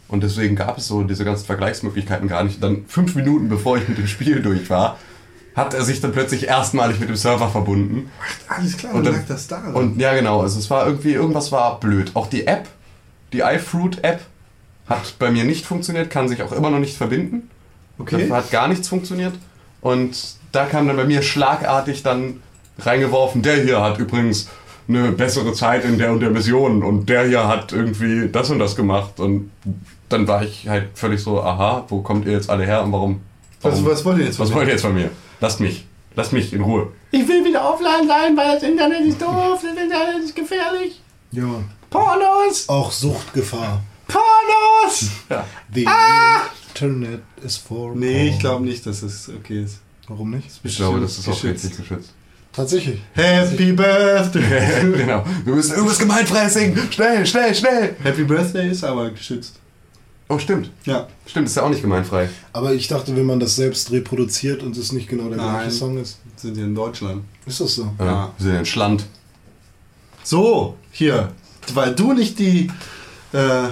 Und 0.07 0.23
deswegen 0.23 0.55
gab 0.55 0.79
es 0.79 0.87
so 0.87 1.03
diese 1.03 1.23
ganzen 1.23 1.45
Vergleichsmöglichkeiten 1.45 2.27
gar 2.27 2.43
nicht. 2.43 2.61
Dann 2.61 2.85
fünf 2.87 3.13
Minuten 3.15 3.49
bevor 3.49 3.77
ich 3.77 3.87
mit 3.87 3.99
dem 3.99 4.07
Spiel 4.07 4.41
durch 4.41 4.69
war, 4.71 4.97
hat 5.55 5.75
er 5.75 5.83
sich 5.83 6.01
dann 6.01 6.11
plötzlich 6.11 6.47
erstmalig 6.47 6.99
mit 6.99 7.07
dem 7.07 7.15
Server 7.15 7.49
verbunden. 7.49 8.09
Alles 8.47 8.77
klar, 8.77 8.95
Und 8.95 9.05
dann 9.05 9.13
lag 9.13 9.27
das 9.27 9.47
da. 9.47 9.71
Und 9.73 9.99
ja, 9.99 10.15
genau, 10.15 10.41
also 10.41 10.57
es 10.57 10.69
war 10.71 10.87
irgendwie, 10.87 11.13
irgendwas 11.13 11.51
war 11.51 11.79
blöd. 11.79 12.11
Auch 12.15 12.27
die 12.27 12.47
App, 12.47 12.67
die 13.31 13.41
iFruit-App, 13.41 14.21
hat 14.87 15.19
bei 15.19 15.29
mir 15.29 15.43
nicht 15.43 15.65
funktioniert, 15.65 16.09
kann 16.09 16.27
sich 16.27 16.41
auch 16.41 16.51
immer 16.51 16.71
noch 16.71 16.79
nicht 16.79 16.97
verbinden. 16.97 17.49
okay. 17.99 18.27
Da 18.27 18.37
hat 18.37 18.49
gar 18.49 18.67
nichts 18.67 18.87
funktioniert. 18.87 19.33
Und 19.81 20.40
da 20.51 20.65
kam 20.65 20.87
dann 20.87 20.97
bei 20.97 21.05
mir 21.05 21.21
schlagartig 21.21 22.03
dann 22.03 22.41
reingeworfen, 22.79 23.41
der 23.41 23.63
hier 23.63 23.81
hat 23.81 23.99
übrigens 23.99 24.49
eine 24.87 25.11
bessere 25.11 25.53
Zeit 25.53 25.85
in 25.85 25.97
der 25.97 26.11
und 26.11 26.19
der 26.19 26.31
Mission 26.31 26.83
und 26.83 27.07
der 27.09 27.25
hier 27.25 27.47
hat 27.47 27.71
irgendwie 27.71 28.29
das 28.29 28.49
und 28.49 28.59
das 28.59 28.75
gemacht. 28.75 29.19
Und 29.19 29.51
dann 30.09 30.27
war 30.27 30.43
ich 30.43 30.67
halt 30.67 30.89
völlig 30.95 31.21
so, 31.21 31.41
aha, 31.41 31.85
wo 31.87 32.01
kommt 32.01 32.25
ihr 32.25 32.33
jetzt 32.33 32.49
alle 32.49 32.65
her 32.65 32.83
und 32.83 32.91
warum? 32.91 33.21
Was, 33.61 33.73
warum 33.73 33.85
was 33.85 34.05
wollt 34.05 34.17
ihr 34.19 34.25
jetzt? 34.25 34.37
von 34.37 34.43
was 34.45 34.49
mir? 34.49 34.55
wollt 34.55 34.67
ihr 34.67 34.73
jetzt 34.73 34.81
von 34.81 34.93
mir? 34.93 35.09
Lasst 35.39 35.59
mich. 35.59 35.85
Lasst 36.15 36.33
mich 36.33 36.51
in 36.51 36.61
Ruhe. 36.61 36.91
Ich 37.11 37.25
will 37.27 37.45
wieder 37.45 37.63
offline 37.73 38.05
sein, 38.07 38.35
weil 38.35 38.55
das 38.55 38.63
Internet 38.63 39.01
ist 39.01 39.21
doof, 39.21 39.61
das 39.61 39.63
Internet 39.63 40.23
ist 40.23 40.35
gefährlich. 40.35 41.01
Ja. 41.31 41.63
Pornos! 41.89 42.67
Auch 42.67 42.91
Suchtgefahr. 42.91 43.81
Pornos! 44.07 45.09
Ja. 45.29 45.45
The 45.73 45.87
Internet 46.69 47.21
is 47.43 47.55
for 47.57 47.95
Nee, 47.95 48.25
ich 48.25 48.31
porn. 48.31 48.39
glaube 48.39 48.65
nicht, 48.65 48.85
dass 48.85 49.03
es 49.03 49.29
okay 49.29 49.63
ist. 49.63 49.79
Warum 50.11 50.31
nicht? 50.31 50.49
Ich 50.61 50.75
glaube, 50.75 50.99
das 50.99 51.17
ist 51.17 51.27
auch 51.29 51.41
rechtlich 51.41 51.77
geschützt. 51.77 52.09
Tatsächlich. 52.51 52.99
Happy 53.13 53.71
Birthday! 53.71 54.91
genau. 54.97 55.23
Wir 55.45 55.55
müssen 55.55 55.73
irgendwas 55.73 55.99
gemeinfrei 55.99 56.49
singen. 56.49 56.77
Schnell, 56.91 57.25
schnell, 57.25 57.55
schnell. 57.55 57.95
Happy 58.03 58.25
Birthday 58.25 58.69
ist 58.69 58.83
aber 58.83 59.09
geschützt. 59.11 59.55
Oh, 60.27 60.37
stimmt. 60.37 60.69
Ja. 60.83 61.07
Stimmt, 61.25 61.47
ist 61.47 61.55
ja 61.55 61.63
auch 61.63 61.69
nicht 61.69 61.81
gemeinfrei. 61.81 62.27
Aber 62.51 62.73
ich 62.73 62.89
dachte, 62.89 63.15
wenn 63.15 63.25
man 63.25 63.39
das 63.39 63.55
selbst 63.55 63.89
reproduziert 63.89 64.63
und 64.63 64.75
es 64.75 64.91
nicht 64.91 65.07
genau 65.07 65.29
der 65.29 65.37
Nein. 65.37 65.49
gleiche 65.49 65.71
Song 65.71 65.97
ist. 65.97 66.19
Sind 66.35 66.57
wir 66.57 66.65
in 66.65 66.75
Deutschland. 66.75 67.23
Ist 67.45 67.61
das 67.61 67.75
so? 67.75 67.93
Ja. 67.97 68.05
Ja. 68.05 68.33
Wir 68.37 68.47
sind 68.47 68.55
in 68.57 68.65
Schland. 68.65 69.05
So, 70.23 70.75
hier. 70.91 71.31
Weil 71.73 71.95
du 71.95 72.11
nicht 72.11 72.37
die, 72.37 72.69
äh, 73.31 73.69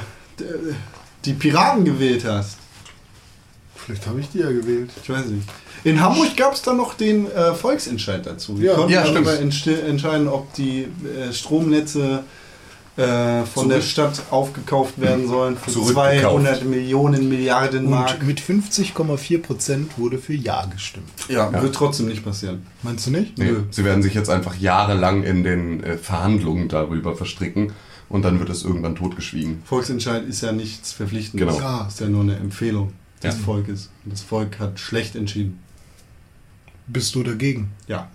die 1.25 1.33
Piraten 1.33 1.83
gewählt 1.83 2.23
hast. 2.23 2.55
Vielleicht 3.89 4.05
habe 4.07 4.19
ich 4.19 4.29
die 4.29 4.37
ja 4.39 4.51
gewählt. 4.51 4.91
Ich 5.01 5.09
weiß 5.09 5.25
nicht. 5.25 5.47
In 5.83 5.99
Hamburg 5.99 6.37
gab 6.37 6.53
es 6.53 6.61
dann 6.61 6.77
noch 6.77 6.93
den 6.93 7.25
äh, 7.31 7.55
Volksentscheid 7.55 8.23
dazu. 8.23 8.53
Die 8.53 8.65
Ja. 8.65 8.75
konnten 8.75 8.91
Ja, 8.93 9.03
darüber 9.03 9.39
entscheiden, 9.39 10.27
ob 10.27 10.53
die 10.53 10.81
äh, 10.83 11.33
Stromnetze 11.33 12.23
äh, 12.97 13.45
von 13.45 13.67
der 13.69 13.79
Zurück- 13.79 13.83
Stadt 13.83 14.21
aufgekauft 14.29 15.01
werden 15.01 15.27
sollen 15.27 15.57
für 15.57 15.71
Zurückgekauft. 15.71 16.21
200 16.21 16.65
Millionen 16.65 17.29
Milliarden 17.29 17.89
Mark. 17.89 18.17
Und 18.19 18.27
mit 18.27 18.39
50,4 18.41 19.41
Prozent 19.41 19.97
wurde 19.97 20.19
für 20.19 20.33
Ja 20.35 20.65
gestimmt. 20.65 21.07
Ja, 21.29 21.49
Ja. 21.51 21.61
wird 21.63 21.73
trotzdem 21.73 22.07
nicht 22.09 22.23
passieren. 22.23 22.67
Meinst 22.83 23.07
du 23.07 23.11
nicht? 23.11 23.37
Nee, 23.39 23.45
Nö. 23.45 23.63
sie 23.71 23.83
werden 23.85 24.03
sich 24.03 24.13
jetzt 24.13 24.29
einfach 24.29 24.55
jahrelang 24.55 25.23
in 25.23 25.43
den 25.43 25.83
äh, 25.83 25.97
Verhandlungen 25.97 26.67
darüber 26.67 27.15
verstricken 27.15 27.71
und 28.09 28.23
dann 28.23 28.37
wird 28.39 28.49
es 28.49 28.63
irgendwann 28.65 28.95
totgeschwiegen. 28.95 29.63
Volksentscheid 29.65 30.27
ist 30.27 30.41
ja 30.41 30.51
nichts 30.51 30.91
Verpflichtendes. 30.91 31.55
Genau. 31.55 31.59
Ja. 31.67 31.87
Ist 31.87 32.01
ja 32.01 32.07
nur 32.07 32.21
eine 32.23 32.35
Empfehlung 32.35 32.91
des 33.23 33.35
Ja. 33.37 33.43
Volkes. 33.43 33.89
Und 34.05 34.13
das 34.13 34.21
Volk 34.21 34.59
hat 34.59 34.79
schlecht 34.79 35.15
entschieden. 35.15 35.59
Bist 36.87 37.13
du 37.15 37.23
dagegen? 37.23 37.71
Ja. 37.87 38.09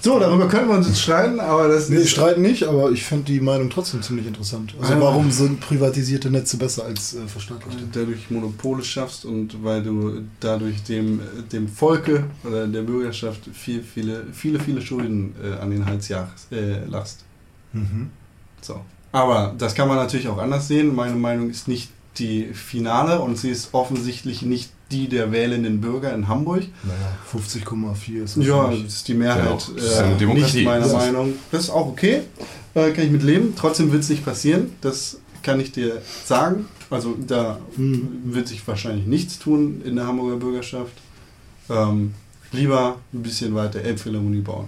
So, 0.00 0.18
darüber 0.18 0.48
können 0.48 0.68
wir 0.70 0.76
uns 0.76 0.86
jetzt 0.88 1.02
streiten, 1.02 1.38
aber 1.38 1.68
das 1.68 1.90
Nee, 1.90 1.96
ist. 1.96 2.08
streiten 2.10 2.40
nicht, 2.40 2.62
aber 2.64 2.90
ich 2.92 3.04
finde 3.04 3.24
die 3.26 3.40
Meinung 3.40 3.68
trotzdem 3.68 4.00
ziemlich 4.02 4.26
interessant. 4.26 4.74
Also 4.80 4.94
Ja. 4.94 5.00
warum 5.00 5.30
sind 5.30 5.60
privatisierte 5.60 6.30
Netze 6.30 6.56
besser 6.56 6.84
als 6.86 7.14
äh, 7.14 7.26
verstaatlichte? 7.28 7.82
dadurch 7.92 8.30
Monopole 8.30 8.82
schaffst 8.82 9.26
und 9.26 9.62
weil 9.62 9.82
du 9.82 10.22
dadurch 10.40 10.82
dem, 10.84 11.20
dem 11.52 11.68
Volke 11.68 12.24
oder 12.42 12.66
der 12.66 12.82
Bürgerschaft 12.82 13.42
viel, 13.52 13.82
viele, 13.82 14.24
viele, 14.32 14.58
viele 14.60 14.80
Schulden 14.80 15.34
äh, 15.44 15.58
an 15.60 15.70
den 15.70 15.84
Hals 15.84 16.08
jagst, 16.08 16.50
äh, 16.52 16.82
lachst. 16.86 17.24
Mhm. 17.74 18.08
So. 18.62 18.80
Aber 19.12 19.54
das 19.58 19.74
kann 19.74 19.88
man 19.88 19.98
natürlich 19.98 20.28
auch 20.28 20.38
anders 20.38 20.68
sehen. 20.68 20.94
Meine 20.94 21.16
Meinung 21.16 21.50
ist 21.50 21.68
nicht 21.68 21.90
die 22.18 22.44
finale 22.54 23.20
und 23.20 23.36
sie 23.38 23.50
ist 23.50 23.72
offensichtlich 23.72 24.42
nicht 24.42 24.70
die 24.92 25.08
der 25.08 25.32
wählenden 25.32 25.80
Bürger 25.80 26.14
in 26.14 26.28
Hamburg. 26.28 26.62
Naja, 26.84 27.18
50,4 27.32 28.22
ist 28.24 28.36
Ja, 28.36 28.70
das 28.70 28.78
ist 28.80 29.08
die 29.08 29.14
Mehrheit. 29.14 29.42
Genau. 29.42 29.54
Das 29.74 29.84
ist 29.84 29.98
äh, 29.98 30.16
Demokratie. 30.16 30.56
Nicht 30.58 30.64
meiner 30.64 30.86
Ja. 30.86 30.92
Meinung. 30.92 31.32
Das 31.50 31.64
ist 31.64 31.70
auch 31.70 31.86
okay. 31.88 32.22
Äh, 32.74 32.92
kann 32.92 33.04
ich 33.04 33.10
mit 33.10 33.22
leben. 33.24 33.54
Trotzdem 33.56 33.90
wird 33.90 34.02
es 34.02 34.08
nicht 34.08 34.24
passieren. 34.24 34.72
Das 34.80 35.18
kann 35.42 35.58
ich 35.60 35.72
dir 35.72 36.00
sagen. 36.24 36.66
Also 36.88 37.16
da 37.26 37.58
Mhm. 37.76 38.20
wird 38.26 38.46
sich 38.46 38.66
wahrscheinlich 38.68 39.06
nichts 39.06 39.38
tun 39.40 39.82
in 39.84 39.96
der 39.96 40.06
Hamburger 40.06 40.36
Bürgerschaft. 40.36 40.92
Ähm, 41.68 42.14
lieber 42.52 42.96
ein 43.12 43.22
bisschen 43.22 43.54
weiter 43.56 43.80
Elbphilharmonie 43.80 44.40
bauen. 44.42 44.66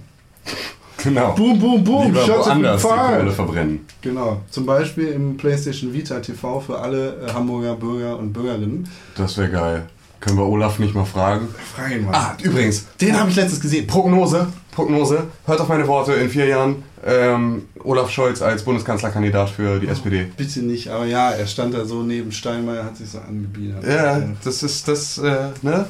Genau. 1.03 1.33
Boom, 1.35 1.59
boom, 1.59 1.85
boom. 1.85 2.07
Lieber 2.07 2.25
Shots 2.25 2.47
woanders 2.47 2.83
die. 2.83 2.89
Kohle 2.89 3.31
verbrennen. 3.31 3.87
Genau. 4.03 4.41
Zum 4.51 4.67
Beispiel 4.67 5.09
im 5.09 5.37
PlayStation 5.37 5.93
Vita 5.93 6.19
TV 6.21 6.61
für 6.61 6.79
alle 6.79 7.27
äh, 7.27 7.33
Hamburger 7.33 7.75
Bürger 7.77 8.19
und 8.19 8.33
Bürgerinnen. 8.33 8.89
Das 9.17 9.39
wäre 9.39 9.51
geil. 9.51 9.87
Können 10.21 10.37
wir 10.37 10.47
Olaf 10.47 10.81
nicht 10.81 10.95
mal 10.95 11.05
fragen? 11.05 11.49
Freien 11.77 12.05
Mann. 12.05 12.15
Ah, 12.15 12.37
übrigens, 12.43 12.87
Den 13.01 13.19
habe 13.19 13.31
ich 13.31 13.37
letztens 13.37 13.61
gesehen. 13.61 13.87
Prognose, 13.87 14.49
Prognose, 14.73 15.25
hört 15.47 15.61
auf 15.61 15.69
meine 15.69 15.87
Worte, 15.87 16.13
in 16.15 16.29
vier 16.29 16.47
Jahren 16.47 16.83
ähm, 17.07 17.69
Olaf 17.85 18.11
Scholz 18.11 18.43
als 18.43 18.65
Bundeskanzlerkandidat 18.65 19.51
für 19.51 19.79
die 19.79 19.87
SPD. 19.87 20.27
Bitte 20.37 20.61
nicht, 20.61 20.89
aber 20.89 21.05
ja, 21.05 21.31
er 21.31 21.47
stand 21.47 21.75
da 21.75 21.85
so 21.85 22.03
neben 22.03 22.33
Steinmeier, 22.33 22.85
hat 22.85 22.97
sich 22.97 23.11
so 23.11 23.19
angebiedert. 23.19 23.85
Ja, 23.87 24.21
das 24.43 24.65
ist 24.65 24.89
das, 24.89 25.19
äh, 25.19 25.51
ne? 25.63 25.87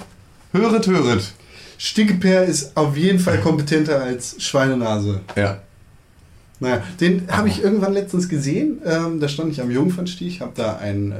Höret, 0.52 0.86
höret. 0.86 1.32
Stinkepeer 1.78 2.44
ist 2.44 2.76
auf 2.76 2.96
jeden 2.96 3.18
Fall 3.20 3.38
kompetenter 3.40 4.02
als 4.02 4.42
Schweinenase. 4.42 5.20
Ja. 5.36 5.60
Naja, 6.60 6.82
den 7.00 7.28
habe 7.30 7.48
ich 7.48 7.62
irgendwann 7.62 7.92
letztens 7.92 8.28
gesehen. 8.28 8.80
Ähm, 8.84 9.20
da 9.20 9.28
stand 9.28 9.52
ich 9.52 9.60
am 9.62 9.70
Jungfernstieg, 9.70 10.40
habe 10.40 10.52
da 10.56 10.76
ein, 10.78 11.12
äh, 11.12 11.16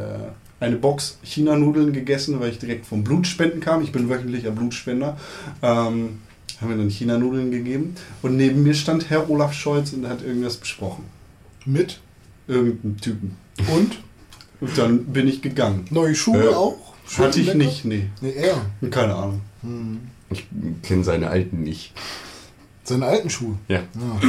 eine 0.59 0.75
Box 0.77 1.19
China-Nudeln 1.23 1.93
gegessen, 1.93 2.41
weil 2.41 2.51
ich 2.51 2.59
direkt 2.59 2.87
vom 2.87 3.05
Blutspenden 3.05 3.61
kam. 3.61 3.83
Ich 3.83 3.93
bin 3.93 4.09
wöchentlicher 4.11 4.51
Blutspender. 4.51 5.17
Ähm, 5.63 6.19
haben 6.61 6.69
mir 6.71 6.77
dann 6.77 6.91
China-Nudeln 6.91 7.53
gegeben. 7.53 7.95
Und 8.23 8.37
neben 8.37 8.65
mir 8.65 8.75
stand 8.75 9.11
Herr 9.11 9.31
Olaf 9.31 9.53
Scholz 9.53 9.93
und 9.93 10.09
hat 10.09 10.23
irgendwas 10.25 10.57
besprochen. 10.57 11.05
Mit 11.65 12.01
Irgendeinen 12.49 12.97
Typen. 12.97 13.37
und 13.73 13.99
Und 14.61 14.77
dann 14.79 15.05
bin 15.05 15.29
ich 15.29 15.41
gegangen. 15.41 15.85
neue 15.91 16.17
Schuhe 16.17 16.47
Äh, 16.51 16.55
auch? 16.55 16.79
Schön 17.07 17.27
Hatte 17.27 17.39
ich 17.41 17.47
lecker? 17.47 17.59
nicht, 17.59 17.85
nee. 17.85 18.07
Nee, 18.21 18.33
er. 18.33 18.91
Keine 18.91 19.15
Ahnung. 19.15 19.41
Ich 20.31 20.47
kenne 20.83 21.05
seine 21.05 21.29
alten 21.29 21.63
nicht. 21.63 21.93
Seine 22.85 23.07
alten 23.07 23.31
Schuhe. 23.31 23.57
Ja. 23.69 23.79
Ja. 23.79 24.21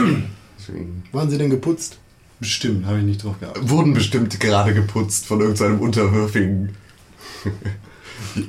Deswegen. 0.57 1.03
Waren 1.11 1.29
sie 1.29 1.37
denn 1.37 1.49
geputzt? 1.49 1.97
Bestimmt, 2.39 2.85
habe 2.85 2.99
ich 2.99 3.03
nicht 3.03 3.23
drauf 3.23 3.35
geachtet. 3.39 3.69
Wurden 3.69 3.93
bestimmt 3.93 4.39
gerade 4.39 4.73
geputzt 4.73 5.25
von 5.25 5.41
irgendeinem 5.41 5.79
unterwürfigen 5.79 6.69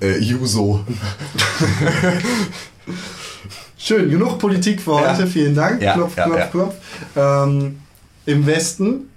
äh, 0.00 0.18
Juso. 0.18 0.84
Schön, 3.76 4.10
genug 4.10 4.38
Politik 4.38 4.80
für 4.80 4.92
Ja. 4.92 5.12
heute. 5.16 5.26
Vielen 5.26 5.54
Dank. 5.54 5.80
Ja, 5.82 5.94
klopf, 5.94 6.16
ja, 6.16 6.24
klopf, 6.24 6.38
ja. 6.38 6.46
klopf. 6.46 6.74
Ähm, 7.16 7.78
Im 8.26 8.46
Westen 8.46 9.08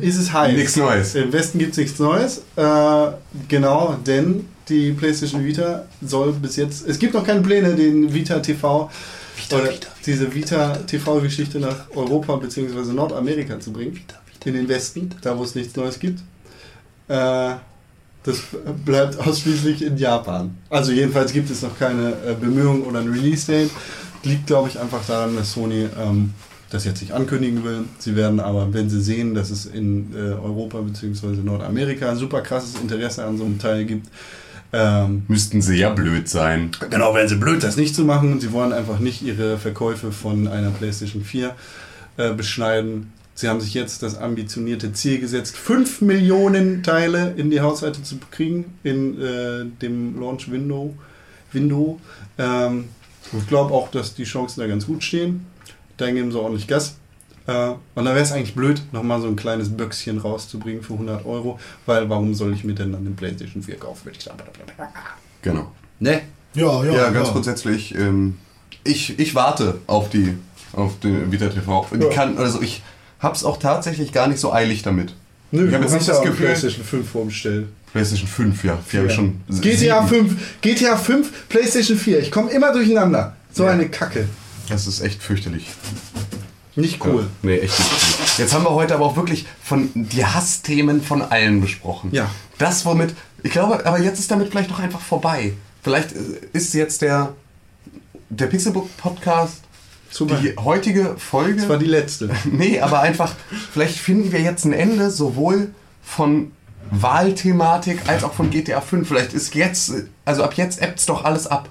ist 0.00 0.18
es 0.18 0.32
heiß. 0.32 0.54
Nichts 0.54 0.76
Neues. 0.76 1.14
Im 1.14 1.32
Westen 1.32 1.58
gibt 1.58 1.72
es 1.72 1.78
nichts 1.78 1.98
Neues. 1.98 2.42
Äh, 2.56 3.12
genau, 3.48 3.96
denn 4.06 4.46
die 4.68 4.92
PlayStation 4.92 5.44
Vita 5.44 5.84
soll 6.00 6.32
bis 6.32 6.56
jetzt. 6.56 6.86
Es 6.86 6.98
gibt 6.98 7.14
noch 7.14 7.24
keine 7.24 7.40
Pläne, 7.40 7.74
den 7.74 8.12
Vita 8.12 8.38
TV. 8.38 8.90
oder 9.52 9.70
diese 10.06 10.32
Vita 10.34 10.74
TV-Geschichte 10.76 11.58
nach 11.58 11.90
Europa 11.94 12.36
bzw. 12.36 12.92
Nordamerika 12.92 13.58
zu 13.58 13.72
bringen. 13.72 13.98
In 14.44 14.54
den 14.54 14.68
Westen, 14.68 15.10
da 15.22 15.36
wo 15.36 15.44
es 15.44 15.54
nichts 15.54 15.76
Neues 15.76 15.98
gibt. 15.98 16.20
Äh, 17.08 17.54
das 18.22 18.38
bleibt 18.84 19.18
ausschließlich 19.26 19.82
in 19.82 19.96
Japan. 19.96 20.56
Also 20.68 20.92
jedenfalls 20.92 21.32
gibt 21.32 21.50
es 21.50 21.62
noch 21.62 21.78
keine 21.78 22.12
äh, 22.26 22.34
Bemühungen 22.38 22.82
oder 22.82 23.00
ein 23.00 23.08
Release-Date. 23.10 23.70
Liegt, 24.22 24.46
glaube 24.46 24.68
ich, 24.68 24.78
einfach 24.78 25.04
daran, 25.06 25.36
dass 25.36 25.52
Sony 25.52 25.88
ähm, 25.98 26.34
das 26.70 26.84
jetzt 26.84 27.00
nicht 27.00 27.12
ankündigen 27.12 27.64
will. 27.64 27.84
Sie 27.98 28.16
werden 28.16 28.40
aber, 28.40 28.72
wenn 28.72 28.88
sie 28.88 29.00
sehen, 29.00 29.34
dass 29.34 29.50
es 29.50 29.66
in 29.66 30.14
äh, 30.14 30.32
Europa 30.32 30.80
bzw. 30.80 31.42
Nordamerika 31.42 32.14
super 32.16 32.40
krasses 32.40 32.80
Interesse 32.80 33.24
an 33.24 33.36
so 33.36 33.44
einem 33.44 33.58
Teil 33.58 33.84
gibt, 33.84 34.06
ähm, 34.72 35.24
Müssten 35.26 35.62
sehr 35.62 35.90
blöd 35.90 36.28
sein. 36.28 36.70
Genau, 36.90 37.14
wären 37.14 37.28
sie 37.28 37.36
blöd, 37.36 37.62
das 37.62 37.76
nicht 37.76 37.94
zu 37.94 38.04
machen. 38.04 38.40
Sie 38.40 38.52
wollen 38.52 38.72
einfach 38.72 39.00
nicht 39.00 39.22
ihre 39.22 39.58
Verkäufe 39.58 40.12
von 40.12 40.46
einer 40.46 40.70
PlayStation 40.70 41.24
4 41.24 41.54
äh, 42.16 42.32
beschneiden. 42.34 43.12
Sie 43.34 43.48
haben 43.48 43.60
sich 43.60 43.74
jetzt 43.74 44.02
das 44.02 44.16
ambitionierte 44.16 44.92
Ziel 44.92 45.18
gesetzt, 45.18 45.56
5 45.56 46.02
Millionen 46.02 46.82
Teile 46.82 47.34
in 47.36 47.50
die 47.50 47.60
Haushalte 47.60 48.02
zu 48.02 48.18
kriegen 48.30 48.66
in 48.84 49.20
äh, 49.20 49.64
dem 49.82 50.20
Launch-Window. 50.20 50.94
Window. 51.52 51.98
Ähm, 52.38 52.84
ich 53.36 53.46
glaube 53.48 53.74
auch, 53.74 53.90
dass 53.90 54.14
die 54.14 54.24
Chancen 54.24 54.60
da 54.60 54.66
ganz 54.66 54.86
gut 54.86 55.02
stehen. 55.02 55.46
Dann 56.00 56.14
geben 56.14 56.32
sie 56.32 56.38
ordentlich 56.40 56.66
Gas. 56.66 56.96
Äh, 57.46 57.70
und 57.94 58.04
da 58.04 58.12
wäre 58.14 58.20
es 58.20 58.32
eigentlich 58.32 58.54
blöd, 58.54 58.82
nochmal 58.92 59.20
so 59.20 59.26
ein 59.28 59.36
kleines 59.36 59.68
Böckschen 59.76 60.18
rauszubringen 60.18 60.82
für 60.82 60.94
100 60.94 61.24
Euro, 61.26 61.58
weil 61.86 62.08
warum 62.08 62.34
soll 62.34 62.52
ich 62.54 62.64
mir 62.64 62.74
denn 62.74 62.92
dann 62.92 63.04
den 63.04 63.16
PlayStation 63.16 63.62
4 63.62 63.76
kaufen, 63.76 64.04
würde 64.06 64.18
ich 64.18 64.24
sagen. 64.24 64.38
Genau. 65.42 65.70
Ne? 65.98 66.22
Ja, 66.54 66.84
ja. 66.84 66.92
Ja, 66.92 67.10
ganz 67.10 67.30
grundsätzlich, 67.30 67.94
ähm, 67.94 68.36
ich, 68.84 69.18
ich 69.18 69.34
warte 69.34 69.78
auf 69.86 70.10
die 70.10 70.36
auf 70.72 71.00
den 71.00 71.32
Vita 71.32 71.48
TV. 71.48 71.86
Die 71.94 72.04
Ja. 72.04 72.10
kann, 72.10 72.38
also 72.38 72.62
ich 72.62 72.82
hab's 73.18 73.42
auch 73.44 73.58
tatsächlich 73.58 74.12
gar 74.12 74.28
nicht 74.28 74.38
so 74.40 74.52
eilig 74.52 74.82
damit. 74.82 75.14
Nö, 75.50 75.66
Ich 75.66 75.74
hab 75.74 75.80
du 75.80 75.86
jetzt 75.86 75.94
nicht 75.94 76.06
ja 76.06 76.14
das 76.14 76.22
Gefühl- 76.22 76.46
PlayStation 76.46 76.84
5 76.84 77.10
vorbestellt. 77.10 77.66
PlayStation 77.92 78.28
5, 78.28 78.64
ja. 78.64 78.78
Habe 78.94 79.06
ich 79.08 79.12
schon. 79.12 79.40
GTA 79.60 80.06
sieben. 80.06 80.28
5, 80.28 80.60
GTA 80.60 80.96
5, 80.96 81.48
PlayStation 81.48 81.98
4. 81.98 82.20
Ich 82.20 82.30
komme 82.30 82.50
immer 82.52 82.72
durcheinander. 82.72 83.34
So 83.52 83.64
Ja. 83.64 83.70
eine 83.72 83.88
Kacke. 83.88 84.28
Das 84.70 84.86
ist 84.86 85.00
echt 85.00 85.22
fürchterlich. 85.22 85.66
Nicht 86.76 87.04
cool. 87.04 87.22
Ja. 87.22 87.28
Nee, 87.42 87.58
echt 87.58 87.78
nicht 87.78 87.90
cool. 87.90 88.18
Jetzt 88.38 88.54
haben 88.54 88.64
wir 88.64 88.70
heute 88.70 88.94
aber 88.94 89.04
auch 89.04 89.16
wirklich 89.16 89.46
von 89.62 89.90
die 89.94 90.24
Hassthemen 90.24 91.02
von 91.02 91.20
allen 91.22 91.60
besprochen. 91.60 92.10
Ja. 92.12 92.30
Das, 92.58 92.86
womit. 92.86 93.14
Ich 93.42 93.50
glaube, 93.50 93.84
aber 93.84 93.98
jetzt 93.98 94.18
ist 94.18 94.30
damit 94.30 94.50
vielleicht 94.50 94.70
doch 94.70 94.78
einfach 94.78 95.00
vorbei. 95.00 95.54
Vielleicht 95.82 96.12
äh, 96.12 96.18
ist 96.52 96.72
jetzt 96.74 97.02
der, 97.02 97.34
der 98.28 98.46
Pixelbook 98.46 98.96
Podcast 98.96 99.62
Super. 100.10 100.36
die 100.36 100.54
heutige 100.56 101.16
Folge. 101.18 101.56
Das 101.56 101.68
war 101.68 101.78
die 101.78 101.86
letzte. 101.86 102.30
Nee, 102.44 102.80
aber 102.80 103.00
einfach, 103.00 103.34
vielleicht 103.72 103.98
finden 103.98 104.32
wir 104.32 104.40
jetzt 104.40 104.64
ein 104.64 104.72
Ende 104.72 105.10
sowohl 105.10 105.72
von 106.02 106.52
Wahlthematik 106.90 108.08
als 108.08 108.24
auch 108.24 108.32
von 108.32 108.50
GTA 108.50 108.80
5. 108.80 109.06
Vielleicht 109.06 109.32
ist 109.32 109.54
jetzt, 109.54 109.92
also 110.24 110.42
ab 110.42 110.54
jetzt 110.54 110.80
ebbt 110.80 111.08
doch 111.08 111.24
alles 111.24 111.46
ab. 111.46 111.68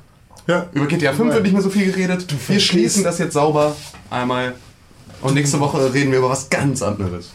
Ja. 0.50 0.68
Über 0.74 0.88
GTA 0.88 1.14
5 1.14 1.32
wird 1.32 1.44
nicht 1.44 1.54
mehr 1.54 1.62
so 1.62 1.70
viel 1.70 1.92
geredet. 1.92 2.26
Wir 2.48 2.60
schließen 2.60 3.04
das 3.04 3.20
jetzt 3.20 3.34
sauber 3.34 3.76
einmal. 4.10 4.56
Und 5.22 5.36
nächste 5.36 5.60
Woche 5.60 5.94
reden 5.94 6.12
wir 6.12 6.18
über 6.18 6.30
was 6.32 6.50
ganz 6.50 6.82
anderes. 6.82 7.30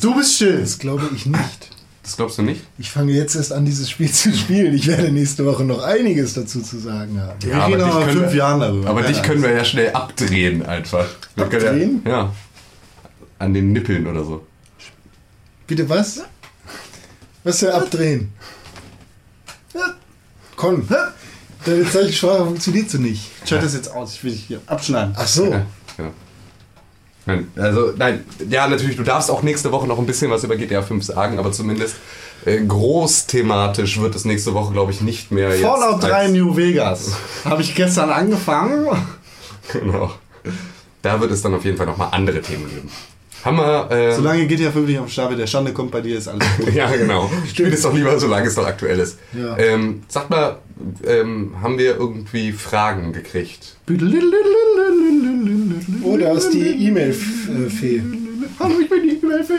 Du 0.00 0.14
bist 0.14 0.36
still. 0.36 0.58
Das 0.60 0.78
glaube 0.78 1.06
ich 1.14 1.26
nicht. 1.26 1.70
Das 2.02 2.16
glaubst 2.16 2.38
du 2.38 2.42
nicht? 2.42 2.62
Ich 2.78 2.90
fange 2.90 3.12
jetzt 3.12 3.36
erst 3.36 3.52
an, 3.52 3.66
dieses 3.66 3.90
Spiel 3.90 4.10
zu 4.12 4.32
spielen. 4.32 4.74
Ich 4.74 4.86
werde 4.86 5.12
nächste 5.12 5.44
Woche 5.44 5.64
noch 5.64 5.82
einiges 5.82 6.32
dazu 6.32 6.62
zu 6.62 6.78
sagen 6.78 7.20
haben. 7.20 7.36
Wir 7.42 7.54
reden 7.66 7.78
noch 7.78 8.08
in 8.08 8.18
fünf 8.18 8.34
Jahren 8.34 8.60
darüber. 8.60 8.88
Aber 8.88 9.02
Ja, 9.02 9.08
dich 9.08 9.18
ja. 9.18 9.22
können 9.22 9.42
wir 9.42 9.50
ja 9.52 9.64
schnell 9.64 9.90
abdrehen 9.90 10.64
einfach. 10.64 11.08
Wir 11.36 11.44
Abdrehen? 11.44 12.00
Ja, 12.06 12.10
ja. 12.10 12.32
An 13.38 13.52
den 13.52 13.72
Nippeln 13.72 14.06
oder 14.06 14.24
so. 14.24 14.46
Bitte 15.66 15.86
was? 15.90 16.22
Was 17.44 17.58
für 17.58 17.74
abdrehen? 17.74 18.32
Con, 20.56 20.86
deine 21.64 21.88
Zeichensprache 21.90 22.44
funktioniert 22.44 22.90
so 22.90 22.98
nicht. 22.98 23.30
Schalt 23.46 23.62
das 23.62 23.74
jetzt 23.74 23.92
aus. 23.94 24.14
Ich 24.14 24.24
will 24.24 24.32
dich 24.32 24.44
hier 24.48 24.60
abschneiden. 24.66 25.14
Ach 25.16 25.26
so. 25.26 25.46
Ja, 25.46 25.66
genau. 25.96 26.10
Nein, 27.26 27.48
also, 27.56 27.92
nein, 27.96 28.24
ja, 28.48 28.66
natürlich, 28.66 28.96
du 28.96 29.02
darfst 29.02 29.30
auch 29.30 29.42
nächste 29.42 29.70
Woche 29.72 29.86
noch 29.86 29.98
ein 29.98 30.06
bisschen 30.06 30.30
was 30.30 30.42
über 30.42 30.56
GTA 30.56 30.80
5 30.82 31.04
sagen, 31.04 31.38
aber 31.38 31.52
zumindest 31.52 31.96
äh, 32.46 32.58
groß 32.64 33.26
thematisch 33.26 34.00
wird 34.00 34.14
es 34.14 34.24
nächste 34.24 34.54
Woche, 34.54 34.72
glaube 34.72 34.90
ich, 34.92 35.02
nicht 35.02 35.30
mehr 35.30 35.50
jetzt. 35.50 35.60
Fallout 35.62 36.02
3 36.02 36.10
als- 36.12 36.30
New 36.32 36.56
Vegas. 36.56 37.12
Habe 37.44 37.60
ich 37.62 37.74
gestern 37.74 38.10
angefangen. 38.10 38.86
Genau. 39.72 40.10
Da 41.02 41.20
wird 41.20 41.30
es 41.30 41.42
dann 41.42 41.54
auf 41.54 41.64
jeden 41.64 41.76
Fall 41.76 41.86
nochmal 41.86 42.08
andere 42.12 42.40
Themen 42.40 42.68
geben. 42.68 42.90
Haben 43.44 43.56
wir. 43.58 43.90
Äh, 43.90 44.14
Solange 44.14 44.46
GTA 44.46 44.70
5 44.70 44.86
nicht 44.86 44.98
den 45.00 45.08
Stapel 45.08 45.36
der 45.36 45.46
Schande 45.46 45.72
kommt, 45.72 45.90
bei 45.92 46.00
dir 46.00 46.16
ist 46.18 46.26
alles 46.28 46.46
gut. 46.58 46.72
ja, 46.74 46.90
genau. 46.90 47.30
Spiel 47.48 47.72
es 47.72 47.82
doch 47.82 47.94
lieber, 47.94 48.18
solange 48.18 48.48
es 48.48 48.56
noch 48.56 48.66
aktuell 48.66 48.98
ist. 48.98 49.18
Ja. 49.32 49.56
Ähm, 49.58 50.02
sag 50.08 50.28
mal, 50.30 50.58
ähm, 51.06 51.54
haben 51.62 51.78
wir 51.78 51.96
irgendwie 51.96 52.52
Fragen 52.52 53.12
gekriegt? 53.12 53.76
Oh, 56.02 56.16
da 56.16 56.32
ist 56.32 56.50
die 56.50 56.86
E-Mail-Fee. 56.86 58.02
Hallo, 58.58 58.74
ich 58.80 58.88
bin 58.90 59.02
die 59.02 59.16
E-Mail-Fee. 59.24 59.54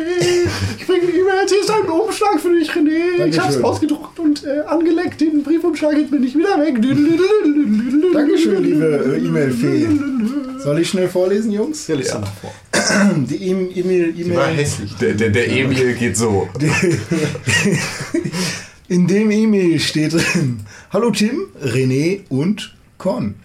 Ich 0.79 0.85
bringe 0.87 1.01
die 1.07 1.17
E-Mail. 1.19 1.47
Hier 1.47 1.59
ist 1.61 1.71
ein 1.71 1.89
Umschlag 1.89 2.39
für 2.39 2.53
dich, 2.57 2.69
René. 2.71 3.15
Ich 3.27 3.37
hab's 3.39 3.55
Dankeschön. 3.55 3.63
ausgedruckt 3.65 4.19
und 4.19 4.43
äh, 4.43 4.61
angeleckt. 4.67 5.21
Den 5.21 5.43
Briefumschlag 5.43 5.97
jetzt 5.97 6.11
bin 6.11 6.23
ich 6.23 6.35
wieder 6.37 6.59
weg. 6.59 6.75
Dankeschön, 8.13 8.63
liebe 8.63 9.15
äh, 9.15 9.25
E-Mail-Fee. 9.25 9.87
Soll 10.63 10.79
ich 10.79 10.89
schnell 10.89 11.07
vorlesen, 11.09 11.51
Jungs? 11.51 11.87
Ja, 11.87 11.95
lies 11.95 12.09
doch 12.09 12.21
mal 12.21 12.31
vor. 12.39 12.53
Die 13.29 13.35
E- 13.35 13.69
E-Mail, 13.79 14.13
Die 14.13 14.29
war 14.35 14.45
E-Mail. 14.49 14.57
hässlich. 14.63 14.93
Der, 14.97 15.13
der, 15.13 15.29
der 15.29 15.51
Emil 15.51 15.93
geht 15.95 16.15
so. 16.17 16.47
In 18.91 19.07
dem 19.07 19.31
E-Mail 19.31 19.79
steht 19.79 20.11
drin: 20.11 20.65
Hallo 20.91 21.11
Tim, 21.11 21.47
René 21.63 22.27
und 22.27 22.75
Con. 22.97 23.35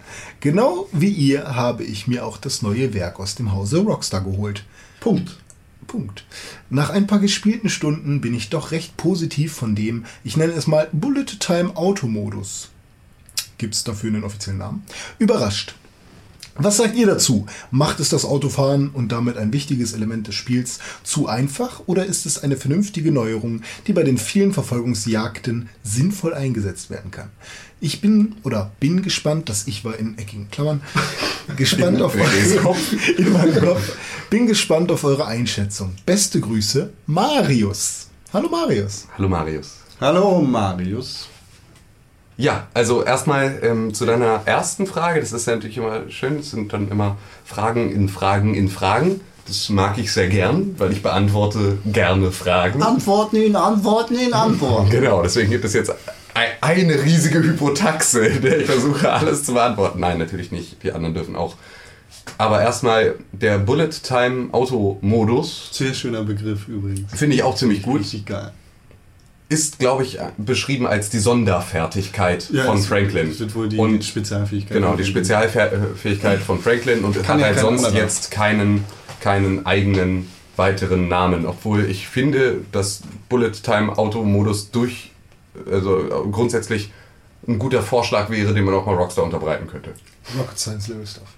Genau 0.41 0.89
wie 0.91 1.09
ihr 1.09 1.55
habe 1.55 1.85
ich 1.85 2.09
mir 2.09 2.27
auch 2.27 2.37
das 2.37 2.63
neue 2.63 2.95
Werk 2.95 3.21
aus 3.21 3.37
dem 3.37 3.53
Hause 3.53 3.79
Rockstar 3.79 4.25
geholt. 4.25 4.65
Punkt. 4.99 5.39
Punkt. 5.87 6.25
Nach 6.69 6.91
ein 6.91 7.07
paar 7.07 7.21
gespielten 7.21 7.69
Stunden 7.69 8.21
bin 8.21 8.35
ich 8.35 8.51
doch 8.51 8.73
recht 8.73 8.97
positiv 8.97 9.53
von 9.53 9.77
dem, 9.77 10.05
ich 10.25 10.37
nenne 10.37 10.53
es 10.53 10.67
mal 10.67 10.89
Bullet 10.91 11.39
Time 11.39 11.77
Automodus. 11.77 12.71
Gibt 13.57 13.75
es 13.75 13.85
dafür 13.85 14.11
einen 14.11 14.25
offiziellen 14.25 14.59
Namen? 14.59 14.83
Überrascht. 15.21 15.77
Was 16.59 16.79
sagt 16.79 16.97
ihr 16.97 17.07
dazu? 17.07 17.47
Macht 17.71 18.01
es 18.01 18.09
das 18.09 18.25
Autofahren 18.25 18.91
und 18.91 19.13
damit 19.13 19.37
ein 19.37 19.53
wichtiges 19.53 19.93
Element 19.93 20.29
des 20.29 20.35
Spiels 20.35 20.79
zu 21.03 21.29
einfach 21.29 21.83
oder 21.87 22.07
ist 22.07 22.25
es 22.25 22.43
eine 22.43 22.57
vernünftige 22.57 23.13
Neuerung, 23.13 23.63
die 23.87 23.93
bei 23.93 24.03
den 24.03 24.17
vielen 24.17 24.53
Verfolgungsjagden 24.53 25.69
sinnvoll 25.83 26.35
eingesetzt 26.35 26.89
werden 26.89 27.11
kann? 27.11 27.31
Ich 27.81 28.01
bin 28.01 28.37
oder 28.43 28.73
bin 28.81 29.03
gespannt, 29.03 29.49
dass 29.51 29.67
ich 29.67 29.85
war 29.85 29.99
in 29.99 30.17
eckigen 30.17 30.51
Klammern 30.51 30.81
gespannt 31.57 32.01
auf 32.01 32.15
eure, 32.15 32.77
in 33.19 33.33
meinem 33.33 33.61
Kopf. 33.61 33.97
Bin 34.31 34.47
gespannt 34.47 34.91
auf 34.91 35.05
eure 35.05 35.27
Einschätzung. 35.27 35.95
Beste 36.07 36.41
Grüße, 36.41 36.91
Marius. 37.07 38.09
Hallo 38.33 38.49
Marius. 38.49 39.07
Hallo 39.17 39.29
Marius. 39.29 39.77
Hallo, 40.01 40.41
Marius. 40.41 41.29
Ja, 42.39 42.67
also 42.75 43.03
erstmal 43.03 43.59
ähm, 43.63 43.95
zu 43.95 44.05
deiner 44.05 44.43
ersten 44.45 44.87
Frage. 44.87 45.21
Das 45.21 45.33
ist 45.33 45.47
ja 45.47 45.55
natürlich 45.55 45.79
immer 45.79 46.03
schön. 46.11 46.39
Es 46.41 46.51
sind 46.51 46.73
dann 46.73 46.91
immer 46.91 47.17
Fragen 47.45 47.91
in 47.91 48.09
Fragen 48.09 48.55
in 48.55 48.69
Fragen. 48.69 49.21
Das 49.47 49.69
mag 49.71 49.97
ich 49.97 50.13
sehr 50.13 50.29
gern, 50.29 50.75
weil 50.77 50.93
ich 50.93 51.03
beantworte 51.03 51.79
gerne 51.87 52.33
Fragen. 52.33 52.83
Antworten 52.83 53.37
in 53.37 53.55
Antworten 53.57 54.17
in 54.19 54.33
Antworten. 54.35 54.91
Genau, 54.91 55.23
deswegen 55.23 55.51
gibt 55.51 55.65
es 55.65 55.73
jetzt 55.73 55.91
ei- 56.35 56.49
eine 56.61 57.03
riesige 57.05 57.43
Hypotaxe, 57.43 58.27
in 58.27 58.43
der 58.43 58.59
ich 58.61 58.67
versuche, 58.67 59.11
alles 59.13 59.45
zu 59.45 59.55
beantworten. 59.55 60.01
Nein, 60.01 60.19
natürlich 60.19 60.51
nicht. 60.53 60.83
Die 60.83 60.93
anderen 60.93 61.15
dürfen 61.15 61.37
auch. 61.37 61.55
Aber 62.39 62.61
erstmal 62.61 63.15
der 63.33 63.59
Bullet 63.59 63.91
Time 64.03 64.49
Auto 64.53 64.99
Modus 65.01 65.69
Sehr 65.73 65.95
schöner 65.95 66.25
Begriff 66.25 66.67
übrigens. 66.69 67.13
finde 67.15 67.37
ich 67.37 67.45
auch 67.45 67.55
ziemlich 67.55 67.83
gut. 67.83 68.01
Richtig 68.01 68.27
geil. 68.27 68.51
Ist, 69.49 69.79
glaube 69.79 70.03
ich, 70.03 70.19
beschrieben 70.39 70.87
als 70.89 71.09
die 71.09 71.21
Sonderfertigkeit 71.21 72.51
Ja, 72.51 72.65
von 72.65 72.79
Franklin. 72.79 73.31
Es 73.31 73.39
wird 73.39 73.55
wohl 73.55 73.69
die 73.69 73.77
und 73.79 74.05
Spezialfähigkeit. 74.05 74.73
genau, 74.77 74.97
die 74.97 75.05
Spezialfähigkeit 75.05 76.41
von 76.41 76.59
Franklin 76.61 77.05
und 77.05 77.15
es 77.15 77.23
Kann 77.23 77.35
hat 77.35 77.41
ja 77.41 77.47
halt 77.49 77.59
sonst 77.61 77.85
anderer. 77.85 78.03
jetzt 78.03 78.31
keinen, 78.33 78.85
keinen 79.21 79.65
eigenen 79.65 80.29
weiteren 80.57 81.07
Namen. 81.09 81.47
Obwohl 81.47 81.85
ich 81.85 82.09
finde, 82.09 82.63
dass 82.73 83.03
Bullet 83.29 83.53
Time 83.53 83.97
Auto 83.97 84.25
Modus 84.25 84.71
durch, 84.73 85.13
also 85.71 86.27
grundsätzlich 86.33 86.91
ein 87.47 87.61
guter 87.61 87.83
Vorschlag 87.83 88.31
wäre, 88.31 88.53
den 88.53 88.65
man 88.65 88.75
auch 88.75 88.87
mal 88.87 88.97
Rockstar 88.97 89.23
unterbreiten 89.25 89.69
könnte. 89.69 89.91
Rocket 90.37 90.59
Science 90.59 90.89
Level 90.89 91.07
Stuff. 91.07 91.29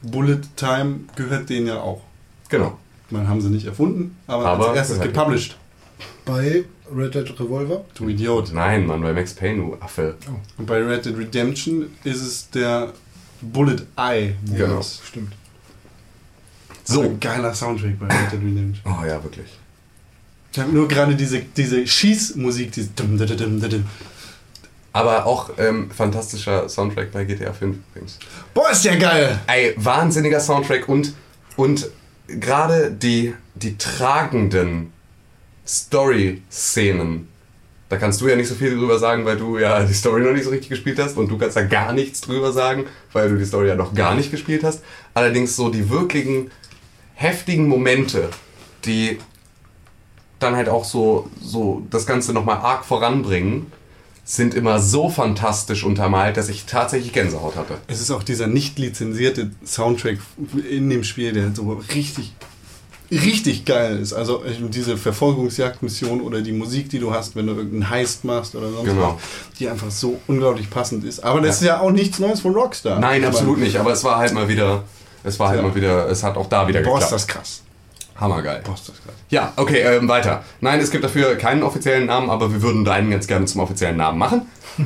Bullet 0.00 0.40
Time 0.56 1.00
gehört 1.14 1.50
denen 1.50 1.66
ja 1.66 1.78
auch. 1.80 2.00
Genau. 2.48 2.78
Man 3.10 3.28
haben 3.28 3.40
sie 3.42 3.50
nicht 3.50 3.66
erfunden, 3.66 4.16
aber, 4.26 4.46
Aber 4.46 4.68
als 4.70 4.76
erstes 4.78 5.00
gepublished. 5.00 5.56
Bei 6.24 6.64
Red 6.94 7.14
Dead 7.14 7.40
Revolver. 7.40 7.84
Du 7.94 8.08
Idiot. 8.08 8.52
Nein, 8.52 8.86
Mann, 8.86 9.02
bei 9.02 9.12
Max 9.12 9.34
Payne, 9.34 9.56
du 9.56 9.76
Affe. 9.80 10.16
Und 10.58 10.66
bei 10.66 10.82
Red 10.82 11.04
Dead 11.04 11.16
Redemption 11.16 11.90
ist 12.04 12.22
es 12.22 12.50
der 12.50 12.92
Bullet 13.40 13.86
Eye. 13.96 14.34
Genau. 14.44 14.82
Stimmt. 14.82 15.32
So. 16.84 17.02
Ein 17.02 17.20
geiler 17.20 17.54
Soundtrack 17.54 17.98
bei 17.98 18.06
Red 18.06 18.32
Dead 18.32 18.40
Redemption. 18.40 18.84
Oh 18.84 19.04
ja, 19.04 19.22
wirklich. 19.22 19.46
Ich 20.52 20.58
habe 20.58 20.72
nur 20.72 20.88
gerade 20.88 21.14
diese, 21.14 21.40
diese 21.40 21.86
Schießmusik, 21.86 22.72
diese 22.72 22.88
dum, 22.88 23.16
dum, 23.16 23.26
dum, 23.26 23.60
dum, 23.60 23.70
dum. 23.70 23.84
Aber 24.92 25.26
auch 25.26 25.50
ähm, 25.58 25.90
fantastischer 25.92 26.68
Soundtrack 26.68 27.12
bei 27.12 27.24
GTA 27.24 27.52
5 27.52 27.76
übrigens. 27.90 28.18
Boah, 28.52 28.70
ist 28.70 28.84
der 28.84 28.96
geil! 28.96 29.38
Ey, 29.46 29.74
wahnsinniger 29.76 30.40
Soundtrack 30.40 30.88
und, 30.88 31.14
und 31.56 31.88
gerade 32.26 32.90
die, 32.90 33.34
die 33.54 33.78
tragenden 33.78 34.92
Story-Szenen, 35.70 37.28
da 37.88 37.96
kannst 37.96 38.20
du 38.20 38.28
ja 38.28 38.36
nicht 38.36 38.48
so 38.48 38.54
viel 38.54 38.76
drüber 38.76 38.98
sagen, 38.98 39.24
weil 39.24 39.36
du 39.36 39.58
ja 39.58 39.82
die 39.86 39.94
Story 39.94 40.22
noch 40.22 40.32
nicht 40.32 40.44
so 40.44 40.50
richtig 40.50 40.70
gespielt 40.70 40.98
hast 40.98 41.16
und 41.16 41.30
du 41.30 41.38
kannst 41.38 41.56
da 41.56 41.62
gar 41.62 41.92
nichts 41.92 42.20
drüber 42.20 42.52
sagen, 42.52 42.86
weil 43.12 43.28
du 43.28 43.36
die 43.36 43.44
Story 43.44 43.68
ja 43.68 43.76
noch 43.76 43.94
gar 43.94 44.14
nicht 44.14 44.30
gespielt 44.30 44.64
hast. 44.64 44.82
Allerdings 45.14 45.56
so 45.56 45.70
die 45.70 45.90
wirklichen 45.90 46.50
heftigen 47.14 47.68
Momente, 47.68 48.30
die 48.84 49.18
dann 50.38 50.56
halt 50.56 50.68
auch 50.68 50.84
so, 50.84 51.28
so 51.40 51.86
das 51.90 52.06
Ganze 52.06 52.32
nochmal 52.32 52.58
arg 52.58 52.84
voranbringen, 52.84 53.70
sind 54.24 54.54
immer 54.54 54.78
so 54.78 55.10
fantastisch 55.10 55.84
untermalt, 55.84 56.36
dass 56.36 56.48
ich 56.48 56.64
tatsächlich 56.64 57.12
Gänsehaut 57.12 57.56
hatte. 57.56 57.78
Es 57.88 58.00
ist 58.00 58.10
auch 58.10 58.22
dieser 58.22 58.46
nicht 58.46 58.78
lizenzierte 58.78 59.50
Soundtrack 59.64 60.18
in 60.70 60.88
dem 60.88 61.02
Spiel, 61.02 61.32
der 61.32 61.52
so 61.52 61.72
richtig, 61.92 62.34
richtig 63.10 63.64
geil 63.64 63.98
ist. 63.98 64.12
Also 64.12 64.42
diese 64.68 64.96
Verfolgungsjagdmission 64.96 66.20
oder 66.20 66.40
die 66.42 66.52
Musik, 66.52 66.88
die 66.90 66.98
du 66.98 67.12
hast, 67.12 67.36
wenn 67.36 67.46
du 67.46 67.54
irgendeinen 67.54 67.90
Heist 67.90 68.24
machst 68.24 68.54
oder 68.54 68.70
sonst 68.70 68.84
Genau. 68.88 69.14
was, 69.16 69.58
die 69.58 69.68
einfach 69.68 69.90
so 69.90 70.18
unglaublich 70.26 70.70
passend 70.70 71.04
ist. 71.04 71.24
Aber 71.24 71.40
das 71.40 71.60
ist 71.60 71.66
ja 71.66 71.80
auch 71.80 71.90
nichts 71.90 72.18
Neues 72.18 72.40
von 72.40 72.54
Rockstar. 72.54 72.98
Nein, 73.00 73.22
Aber- 73.24 73.32
absolut 73.32 73.58
nicht. 73.58 73.76
Aber 73.78 73.92
es 73.92 74.04
war 74.04 74.18
halt 74.18 74.32
mal 74.32 74.48
wieder, 74.48 74.84
es 75.24 75.38
war 75.38 75.48
halt 75.48 75.60
Ja. 75.60 75.66
mal 75.66 75.74
wieder, 75.74 76.08
es 76.08 76.22
hat 76.22 76.36
auch 76.36 76.48
da 76.48 76.68
wieder 76.68 76.80
Boah, 76.82 76.98
ist 76.98 77.04
geklappt. 77.04 77.12
das 77.12 77.26
krass. 77.26 77.62
Hammergeil. 78.16 78.60
Boah, 78.64 78.74
ist 78.74 78.88
das 78.88 78.96
krass. 79.02 79.14
Ja, 79.30 79.52
okay, 79.56 79.80
ähm, 79.80 80.06
weiter. 80.06 80.44
Nein, 80.60 80.78
es 80.80 80.90
gibt 80.90 81.02
dafür 81.02 81.36
keinen 81.36 81.62
offiziellen 81.62 82.06
Namen, 82.06 82.28
aber 82.28 82.52
wir 82.52 82.60
würden 82.60 82.84
deinen 82.84 83.10
ganz 83.10 83.26
gerne 83.26 83.46
zum 83.46 83.62
offiziellen 83.62 83.96
Namen 83.96 84.18
machen. 84.18 84.42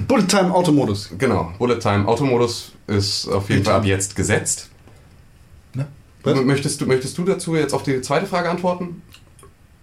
Bullet 0.06 0.26
Time 0.28 0.54
Automodus. 0.54 1.10
Genau, 1.18 1.52
Bullet 1.58 1.78
Time 1.80 2.06
Automodus 2.06 2.72
ist 2.86 3.28
auf 3.28 3.50
jeden 3.50 3.64
Fall 3.64 3.74
ab 3.74 3.84
jetzt 3.84 4.14
gesetzt. 4.16 4.68
Was? 6.24 6.40
Möchtest 6.42 6.80
du, 6.80 6.86
möchtest 6.86 7.16
du 7.18 7.24
dazu 7.24 7.54
jetzt 7.56 7.74
auf 7.74 7.82
die 7.82 8.00
zweite 8.00 8.26
Frage 8.26 8.50
antworten? 8.50 9.02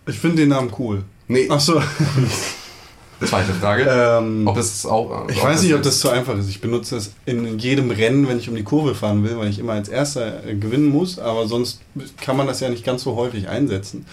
Ich 0.07 0.19
finde 0.19 0.37
den 0.37 0.49
Namen 0.49 0.71
cool. 0.79 1.03
Nee, 1.27 1.47
Ach 1.49 1.59
so. 1.59 1.81
zweite 3.25 3.53
Frage. 3.53 3.85
ähm, 3.87 4.47
ob 4.47 4.57
es 4.57 4.85
auch. 4.85 5.29
Ich 5.29 5.41
weiß 5.41 5.61
nicht, 5.61 5.73
ob 5.75 5.83
das 5.83 5.99
zu 5.99 6.09
einfach 6.09 6.37
ist. 6.37 6.49
Ich 6.49 6.61
benutze 6.61 6.97
es 6.97 7.13
in 7.25 7.59
jedem 7.59 7.91
Rennen, 7.91 8.27
wenn 8.27 8.39
ich 8.39 8.49
um 8.49 8.55
die 8.55 8.63
Kurve 8.63 8.95
fahren 8.95 9.23
will, 9.23 9.37
weil 9.37 9.49
ich 9.49 9.59
immer 9.59 9.73
als 9.73 9.89
Erster 9.89 10.45
äh, 10.45 10.55
gewinnen 10.55 10.89
muss. 10.89 11.19
Aber 11.19 11.47
sonst 11.47 11.81
kann 12.19 12.35
man 12.35 12.47
das 12.47 12.59
ja 12.59 12.69
nicht 12.69 12.83
ganz 12.83 13.03
so 13.03 13.15
häufig 13.15 13.47
einsetzen. 13.47 14.05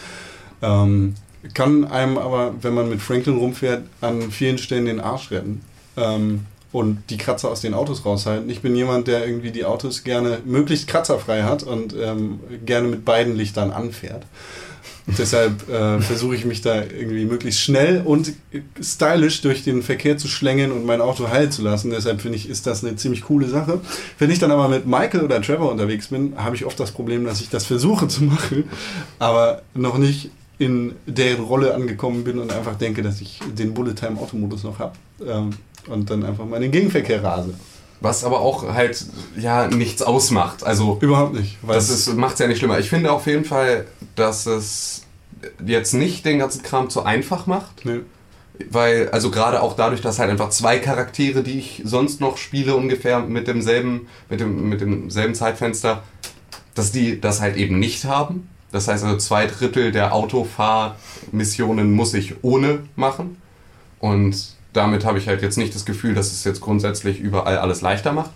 Ähm, 0.61 1.15
kann 1.55 1.85
einem 1.85 2.19
aber, 2.19 2.55
wenn 2.61 2.75
man 2.75 2.89
mit 2.91 3.01
Franklin 3.01 3.39
rumfährt, 3.39 3.85
an 4.01 4.31
vielen 4.31 4.59
Stellen 4.59 4.85
den 4.85 5.01
Arsch 5.01 5.31
retten. 5.31 5.63
Ähm, 5.97 6.45
und 6.73 7.03
die 7.11 7.17
Kratzer 7.17 7.51
aus 7.51 7.61
den 7.61 7.75
Autos 7.75 8.05
raushalten. 8.05 8.49
Ich 8.51 8.61
bin 8.61 8.77
jemand, 8.77 9.09
der 9.09 9.27
irgendwie 9.27 9.51
die 9.51 9.65
Autos 9.65 10.05
gerne 10.05 10.39
möglichst 10.45 10.87
kratzerfrei 10.87 11.43
hat 11.43 11.63
und 11.63 11.95
ähm, 11.99 12.41
gerne 12.67 12.89
mit 12.89 13.05
beiden 13.05 13.37
Lichtern 13.37 13.71
anfährt. 13.71 14.27
Deshalb 15.19 15.71
äh, 15.71 16.01
versuche 16.03 16.35
ich 16.35 16.45
mich 16.45 16.61
da 16.61 16.83
irgendwie 16.83 17.25
möglichst 17.25 17.63
schnell 17.63 18.03
und 18.05 18.35
stylisch 18.83 19.41
durch 19.41 19.65
den 19.65 19.83
Verkehr 19.83 20.19
zu 20.19 20.29
schlängeln 20.29 20.71
und 20.71 20.85
mein 20.85 21.01
Auto 21.01 21.31
heil 21.31 21.49
zu 21.49 21.63
lassen. 21.63 21.91
Deshalb 21.91 22.21
finde 22.21 22.37
ich, 22.37 22.49
ist 22.49 22.67
das 22.67 22.85
eine 22.85 22.97
ziemlich 22.97 23.23
coole 23.23 23.49
Sache. 23.49 23.81
Wenn 24.19 24.31
ich 24.31 24.39
dann 24.39 24.51
aber 24.51 24.69
mit 24.69 24.87
Michael 24.87 25.23
oder 25.23 25.41
Trevor 25.41 25.73
unterwegs 25.73 26.09
bin, 26.09 26.35
habe 26.37 26.57
ich 26.57 26.67
oft 26.67 26.79
das 26.79 26.93
Problem, 26.93 27.25
dass 27.25 27.41
ich 27.41 27.49
das 27.49 27.65
versuche 27.65 28.09
zu 28.09 28.25
machen, 28.25 28.65
aber 29.19 29.63
noch 29.73 29.97
nicht 29.97 30.31
in 30.59 30.95
deren 31.07 31.45
Rolle 31.45 31.75
angekommen 31.75 32.25
bin 32.25 32.39
und 32.39 32.53
einfach 32.53 32.77
denke, 32.77 33.03
dass 33.03 33.23
ich 33.23 33.41
den 33.57 33.73
Bullet 33.73 33.95
Time 33.95 34.21
Automodus 34.21 34.65
noch 34.65 34.79
habe 34.79 34.93
ähm, 35.27 35.51
und 35.89 36.11
dann 36.11 36.25
einfach 36.25 36.45
mal 36.45 36.57
in 36.57 36.63
den 36.63 36.73
Gegenverkehr 36.73 37.23
rase. 37.23 37.55
Was 38.01 38.25
aber 38.25 38.41
auch 38.41 38.73
halt 38.73 39.05
ja 39.37 39.67
nichts 39.67 40.03
ausmacht. 40.03 40.63
Also 40.63 40.99
Überhaupt 41.01 41.35
nicht. 41.35 41.59
Das 41.67 42.07
macht 42.15 42.35
es 42.35 42.39
ja 42.39 42.47
nicht 42.47 42.59
schlimmer. 42.59 42.79
Ich 42.79 42.89
finde 42.89 43.11
auf 43.11 43.27
jeden 43.27 43.45
Fall, 43.45 43.87
dass 44.15 44.47
es 44.47 45.03
jetzt 45.65 45.95
nicht 45.95 46.25
den 46.25 46.39
ganzen 46.39 46.63
Kram 46.63 46.91
zu 46.91 47.03
einfach 47.03 47.47
macht. 47.47 47.85
Nee. 47.85 48.01
Weil, 48.71 49.09
also 49.11 49.31
gerade 49.31 49.63
auch 49.63 49.77
dadurch, 49.77 50.01
dass 50.01 50.19
halt 50.19 50.31
einfach 50.31 50.51
zwei 50.51 50.79
Charaktere, 50.79 51.43
die 51.43 51.59
ich 51.59 51.83
sonst 51.85 52.21
noch 52.21 52.39
spiele, 52.39 52.75
ungefähr 52.75 53.21
mit 53.21 53.47
demselben, 53.47 54.09
mit 54.29 54.41
dem, 54.41 54.69
mit 54.69 54.81
demselben 54.81 55.35
Zeitfenster, 55.35 56.03
dass 56.75 56.91
die 56.91 57.21
das 57.21 57.41
halt 57.41 57.57
eben 57.57 57.79
nicht 57.79 58.05
haben. 58.05 58.49
Das 58.73 58.89
heißt 58.89 59.05
also, 59.05 59.17
zwei 59.17 59.47
Drittel 59.47 59.93
der 59.93 60.13
Autofahrmissionen 60.13 61.93
muss 61.93 62.15
ich 62.15 62.43
ohne 62.43 62.81
machen. 62.97 63.41
Und 64.01 64.58
damit 64.79 65.05
habe 65.05 65.19
ich 65.19 65.27
halt 65.27 65.43
jetzt 65.43 65.59
nicht 65.59 65.75
das 65.75 65.85
Gefühl, 65.85 66.15
dass 66.15 66.33
es 66.33 66.45
jetzt 66.45 66.61
grundsätzlich 66.61 67.19
überall 67.19 67.59
alles 67.59 67.81
leichter 67.81 68.13
macht. 68.13 68.31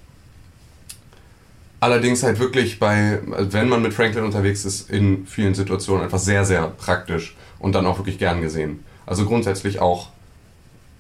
Allerdings 1.79 2.23
halt 2.25 2.41
wirklich 2.41 2.81
bei, 2.81 3.21
wenn 3.27 3.69
man 3.69 3.81
mit 3.81 3.95
Franklin 3.95 4.25
unterwegs 4.25 4.65
ist, 4.65 4.91
in 4.91 5.25
vielen 5.27 5.55
Situationen 5.55 6.03
einfach 6.03 6.19
sehr, 6.19 6.45
sehr 6.45 6.67
praktisch 6.67 7.37
und 7.61 7.75
dann 7.75 7.87
auch 7.87 7.99
wirklich 7.99 8.19
gern 8.19 8.41
gesehen. 8.43 8.85
Also 9.07 9.25
grundsätzlich 9.25 9.81
auch 9.81 10.11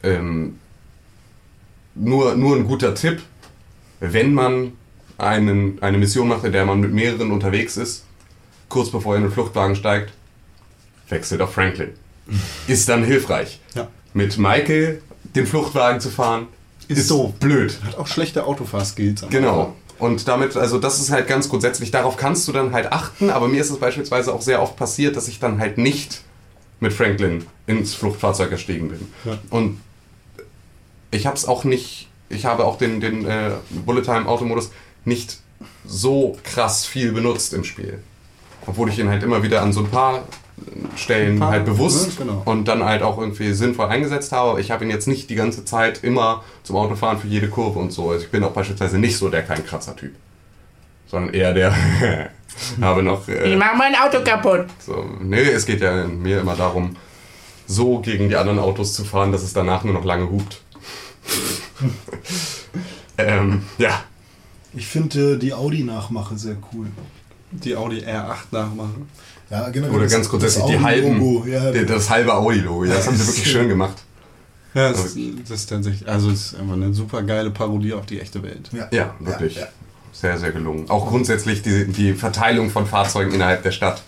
ähm, 0.04 0.58
nur, 1.94 2.36
nur 2.36 2.56
ein 2.56 2.66
guter 2.66 2.94
Tipp, 2.94 3.20
wenn 3.98 4.34
man 4.34 4.72
einen, 5.18 5.82
eine 5.82 5.98
Mission 5.98 6.28
macht, 6.28 6.44
in 6.44 6.52
der 6.52 6.64
man 6.64 6.80
mit 6.80 6.92
mehreren 6.92 7.32
unterwegs 7.32 7.76
ist, 7.76 8.04
kurz 8.68 8.90
bevor 8.90 9.14
er 9.14 9.18
in 9.18 9.24
den 9.24 9.32
Fluchtwagen 9.32 9.74
steigt, 9.74 10.12
wechselt 11.08 11.40
auf 11.40 11.52
Franklin. 11.52 11.90
Ist 12.68 12.88
dann 12.88 13.04
hilfreich. 13.04 13.60
Ja. 13.74 13.88
Mit 14.14 14.38
Michael 14.38 15.02
den 15.34 15.46
Fluchtwagen 15.46 16.00
zu 16.00 16.10
fahren, 16.10 16.48
ist, 16.88 17.10
doof. 17.10 17.32
blöd. 17.34 17.78
Hat 17.84 17.96
auch 17.96 18.06
schlechte 18.06 18.44
Autofahrskills. 18.44 19.24
Genau. 19.30 19.74
Und 19.98 20.26
damit, 20.26 20.56
also 20.56 20.78
das 20.78 21.00
ist 21.00 21.10
halt 21.10 21.28
ganz 21.28 21.48
grundsätzlich, 21.48 21.90
darauf 21.90 22.16
kannst 22.16 22.48
du 22.48 22.52
dann 22.52 22.72
halt 22.72 22.92
achten, 22.92 23.30
aber 23.30 23.46
mir 23.46 23.60
ist 23.60 23.70
es 23.70 23.78
beispielsweise 23.78 24.34
auch 24.34 24.42
sehr 24.42 24.60
oft 24.60 24.76
passiert, 24.76 25.16
dass 25.16 25.28
ich 25.28 25.38
dann 25.38 25.60
halt 25.60 25.78
nicht 25.78 26.22
mit 26.80 26.92
Franklin 26.92 27.46
ins 27.68 27.94
Fluchtfahrzeug 27.94 28.50
gestiegen 28.50 28.88
bin. 28.88 29.12
Ja. 29.24 29.38
Und 29.50 29.80
ich 31.12 31.26
habe 31.26 31.36
es 31.36 31.46
auch 31.46 31.62
nicht, 31.62 32.08
ich 32.28 32.46
habe 32.46 32.64
auch 32.64 32.78
den, 32.78 33.00
den 33.00 33.24
äh, 33.24 33.52
Bullet 33.86 34.02
Time 34.02 34.26
Automodus 34.26 34.70
nicht 35.04 35.38
so 35.86 36.36
krass 36.42 36.84
viel 36.84 37.12
benutzt 37.12 37.54
im 37.54 37.62
Spiel. 37.62 38.02
Obwohl 38.66 38.88
ich 38.88 38.98
ihn 38.98 39.08
halt 39.08 39.22
immer 39.22 39.42
wieder 39.42 39.62
an 39.62 39.72
so 39.72 39.80
ein 39.80 39.90
paar 39.90 40.22
Stellen 40.96 41.34
Ein 41.34 41.38
paar, 41.38 41.50
halt 41.50 41.64
bewusst 41.64 42.20
ne, 42.20 42.26
genau. 42.26 42.42
und 42.44 42.68
dann 42.68 42.84
halt 42.84 43.02
auch 43.02 43.18
irgendwie 43.18 43.52
sinnvoll 43.52 43.86
eingesetzt 43.86 44.32
habe. 44.32 44.60
Ich 44.60 44.70
habe 44.70 44.84
ihn 44.84 44.90
jetzt 44.90 45.08
nicht 45.08 45.30
die 45.30 45.34
ganze 45.34 45.64
Zeit 45.64 46.04
immer 46.04 46.44
zum 46.62 46.76
Autofahren 46.76 47.18
für 47.18 47.26
jede 47.26 47.48
Kurve 47.48 47.78
und 47.78 47.92
so. 47.92 48.10
Also 48.10 48.24
ich 48.24 48.30
bin 48.30 48.44
auch 48.44 48.52
beispielsweise 48.52 48.98
nicht 48.98 49.16
so 49.16 49.28
der 49.28 49.42
kein 49.42 49.64
Kratzer-Typ. 49.64 50.14
Sondern 51.06 51.34
eher 51.34 51.52
der 51.52 51.74
habe 52.80 53.02
noch. 53.02 53.26
Äh, 53.28 53.56
mach 53.56 53.74
mein 53.74 53.94
Auto 53.94 54.22
kaputt. 54.22 54.66
so, 54.78 55.04
nee, 55.20 55.42
es 55.42 55.66
geht 55.66 55.80
ja 55.80 56.06
mir 56.06 56.40
immer 56.40 56.54
darum, 56.54 56.96
so 57.66 57.98
gegen 57.98 58.28
die 58.28 58.36
anderen 58.36 58.58
Autos 58.58 58.94
zu 58.94 59.04
fahren, 59.04 59.32
dass 59.32 59.42
es 59.42 59.52
danach 59.52 59.84
nur 59.84 59.94
noch 59.94 60.04
lange 60.04 60.30
hupt. 60.30 60.60
ähm, 63.18 63.62
ja, 63.78 64.02
Ich 64.74 64.86
finde 64.86 65.34
äh, 65.34 65.38
die 65.38 65.54
Audi-Nachmache 65.54 66.36
sehr 66.36 66.56
cool. 66.72 66.86
Die 67.52 67.76
Audi 67.76 68.00
R8 68.00 68.34
nachmachen. 68.50 69.08
Ja, 69.50 69.68
genau. 69.68 69.88
oder 69.88 70.04
das- 70.04 70.12
ganz 70.12 70.28
grundsätzlich 70.28 70.62
das 70.64 70.72
die 70.72 70.80
halben, 70.80 71.48
Ja, 71.48 71.70
die- 71.70 71.84
das 71.86 72.08
halbe 72.08 72.34
Audi-Logo. 72.34 72.84
Ja, 72.86 72.94
das 72.94 73.06
haben 73.06 73.16
sie 73.16 73.26
wirklich 73.26 73.50
schön 73.50 73.68
gemacht. 73.68 73.96
Ja, 74.74 74.90
das, 74.90 75.04
ist- 75.04 75.18
das 75.48 75.60
ist 75.60 75.66
tatsächlich, 75.68 76.08
also 76.08 76.30
es 76.30 76.46
ist 76.52 76.54
einfach 76.58 76.74
eine 76.74 76.94
super 76.94 77.22
geile 77.22 77.50
Parodie 77.50 77.92
auf 77.92 78.06
die 78.06 78.18
echte 78.20 78.42
Welt. 78.42 78.70
ja. 78.72 78.88
Ja, 78.90 79.14
wirklich. 79.20 79.56
Ja, 79.56 79.66
Sehr, 80.12 80.38
sehr 80.38 80.52
gelungen. 80.52 80.88
Auch 80.88 81.08
grundsätzlich 81.08 81.62
die, 81.62 81.86
die 81.86 82.14
Verteilung 82.14 82.70
von 82.70 82.86
Fahrzeugen 82.86 83.32
innerhalb 83.32 83.62
der 83.62 83.72
Stadt. 83.72 84.02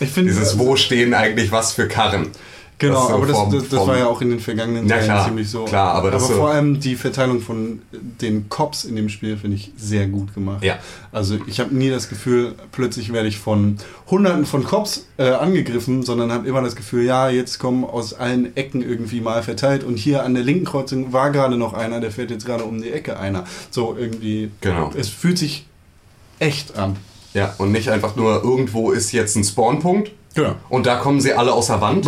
Ich 0.00 0.10
finde 0.10 0.32
Dieses, 0.32 0.58
wo 0.58 0.76
stehen 0.76 1.12
eigentlich 1.14 1.52
was 1.52 1.72
für 1.72 1.88
Karren? 1.88 2.28
Genau, 2.80 3.08
so 3.08 3.14
aber 3.14 3.26
das, 3.26 3.36
vom- 3.36 3.52
das, 3.52 3.68
das 3.68 3.78
vom- 3.80 3.88
war 3.88 3.98
ja 3.98 4.06
auch 4.06 4.20
in 4.20 4.30
den 4.30 4.38
vergangenen 4.40 4.86
Ja, 4.86 4.96
Teilen 4.96 5.04
klar, 5.06 5.24
ziemlich 5.26 5.50
so. 5.50 5.64
klar, 5.64 5.94
aber 5.94 6.10
das 6.12 6.28
so- 6.28 6.34
vor 6.34 6.50
allem 6.50 6.78
die 6.78 6.94
Verteilung 6.94 7.40
von 7.40 7.82
den 7.92 8.48
Cops 8.48 8.84
in 8.84 8.94
dem 8.94 9.08
Spiel 9.08 9.36
finde 9.36 9.56
ich 9.56 9.72
sehr 9.76 10.06
gut 10.06 10.32
gemacht. 10.32 10.62
Ja. 10.62 10.78
Also 11.10 11.38
ich 11.48 11.58
habe 11.58 11.74
nie 11.74 11.90
das 11.90 12.08
Gefühl, 12.08 12.54
plötzlich 12.70 13.12
werde 13.12 13.26
ich 13.28 13.38
von 13.38 13.78
Hunderten 14.08 14.46
von 14.46 14.62
Cops 14.62 15.06
äh, 15.16 15.24
angegriffen, 15.30 16.04
sondern 16.04 16.30
habe 16.30 16.46
immer 16.46 16.62
das 16.62 16.76
Gefühl, 16.76 17.04
ja, 17.04 17.28
jetzt 17.30 17.58
kommen 17.58 17.84
aus 17.84 18.14
allen 18.14 18.56
Ecken 18.56 18.80
irgendwie 18.82 19.20
mal 19.20 19.42
verteilt 19.42 19.82
und 19.82 19.96
hier 19.96 20.22
an 20.22 20.34
der 20.34 20.44
linken 20.44 20.64
Kreuzung 20.64 21.12
war 21.12 21.30
gerade 21.32 21.56
noch 21.56 21.72
einer, 21.74 22.00
der 22.00 22.12
fährt 22.12 22.30
jetzt 22.30 22.46
gerade 22.46 22.62
um 22.64 22.80
die 22.80 22.90
Ecke 22.92 23.18
einer. 23.18 23.44
So 23.70 23.96
irgendwie. 23.98 24.50
Genau. 24.60 24.92
Es 24.96 25.08
fühlt 25.08 25.38
sich 25.38 25.66
echt 26.38 26.78
an. 26.78 26.96
Ja, 27.34 27.54
und 27.58 27.72
nicht 27.72 27.90
einfach 27.90 28.16
nur 28.16 28.42
irgendwo 28.42 28.90
ist 28.92 29.12
jetzt 29.12 29.36
ein 29.36 29.44
Spawnpunkt 29.44 30.12
Genau. 30.38 30.54
und 30.68 30.86
da 30.86 30.96
kommen 30.96 31.20
sie 31.20 31.34
alle 31.34 31.52
aus 31.52 31.66
der 31.66 31.80
Wand. 31.80 32.04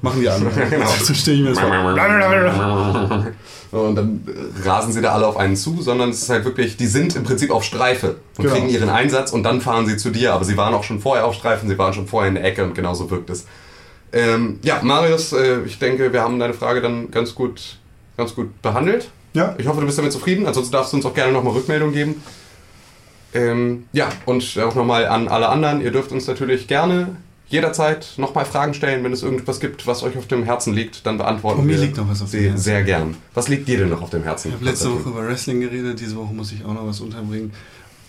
Machen 0.00 0.20
die 0.20 0.28
anderen. 0.28 0.70
Genau. 0.70 0.86
So 1.02 1.12
stelle 1.12 1.36
ich 1.36 1.42
mir 1.42 1.50
das 1.50 1.58
vor. 1.58 3.26
Und 3.72 3.96
dann 3.96 4.26
äh, 4.26 4.66
rasen 4.68 4.92
sie 4.92 5.02
da 5.02 5.12
alle 5.12 5.26
auf 5.26 5.36
einen 5.36 5.54
zu, 5.54 5.82
sondern 5.82 6.08
es 6.10 6.22
ist 6.22 6.30
halt 6.30 6.46
wirklich, 6.46 6.78
die 6.78 6.86
sind 6.86 7.14
im 7.14 7.24
Prinzip 7.24 7.50
auf 7.50 7.62
Streife 7.62 8.16
und 8.38 8.44
Genau. 8.44 8.54
kriegen 8.54 8.68
ihren 8.70 8.88
Einsatz 8.88 9.32
und 9.32 9.42
dann 9.42 9.60
fahren 9.60 9.86
sie 9.86 9.98
zu 9.98 10.10
dir. 10.10 10.32
Aber 10.32 10.44
sie 10.44 10.56
waren 10.56 10.72
auch 10.72 10.84
schon 10.84 11.00
vorher 11.00 11.26
auf 11.26 11.34
Streifen, 11.34 11.68
sie 11.68 11.76
waren 11.76 11.92
schon 11.92 12.06
vorher 12.06 12.28
in 12.28 12.36
der 12.36 12.44
Ecke 12.44 12.64
und 12.64 12.74
genauso 12.74 13.10
wirkt 13.10 13.28
es. 13.28 13.44
Ähm, 14.14 14.60
ja, 14.62 14.80
Marius, 14.82 15.32
äh, 15.34 15.60
ich 15.66 15.78
denke, 15.78 16.12
wir 16.12 16.22
haben 16.22 16.38
deine 16.38 16.54
Frage 16.54 16.80
dann 16.80 17.10
ganz 17.10 17.34
gut, 17.34 17.76
ganz 18.16 18.34
gut 18.34 18.62
behandelt. 18.62 19.10
Ja. 19.34 19.54
Ich 19.58 19.66
hoffe, 19.66 19.80
du 19.80 19.86
bist 19.86 19.98
damit 19.98 20.12
zufrieden. 20.12 20.46
Ansonsten 20.46 20.72
darfst 20.72 20.92
du 20.92 20.96
uns 20.96 21.04
auch 21.04 21.12
gerne 21.12 21.32
nochmal 21.32 21.52
Rückmeldung 21.52 21.92
geben. 21.92 22.22
Ähm, 23.34 23.84
ja, 23.92 24.08
und 24.24 24.58
auch 24.64 24.74
nochmal 24.74 25.06
an 25.06 25.28
alle 25.28 25.50
anderen. 25.50 25.82
Ihr 25.82 25.90
dürft 25.90 26.12
uns 26.12 26.26
natürlich 26.26 26.68
gerne 26.68 27.16
jederzeit 27.48 28.14
nochmal 28.16 28.44
Fragen 28.44 28.74
stellen, 28.74 29.04
wenn 29.04 29.12
es 29.12 29.22
irgendwas 29.22 29.60
gibt, 29.60 29.86
was 29.86 30.02
euch 30.02 30.16
auf 30.18 30.26
dem 30.26 30.42
Herzen 30.44 30.72
liegt, 30.74 31.06
dann 31.06 31.16
beantworten 31.18 31.60
Oh, 31.60 31.62
mir 31.64 31.74
wir 31.76 31.78
liegt 31.84 31.96
noch 31.96 32.08
was 32.08 32.20
auf 32.22 32.30
dem 32.30 32.42
Herzen. 32.42 32.58
sehr 32.58 32.82
gern. 32.82 33.16
Was 33.34 33.48
liegt 33.48 33.68
dir 33.68 33.78
denn 33.78 33.88
noch 33.90 34.02
auf 34.02 34.10
dem 34.10 34.24
Herzen? 34.24 34.48
Ich 34.48 34.54
habe 34.54 34.64
letzte 34.64 34.92
Woche 34.92 35.08
über 35.10 35.26
Wrestling 35.26 35.60
geredet, 35.60 36.00
diese 36.00 36.16
Woche 36.16 36.34
muss 36.34 36.50
ich 36.52 36.64
auch 36.64 36.74
noch 36.74 36.86
was 36.86 37.00
unterbringen. 37.00 37.52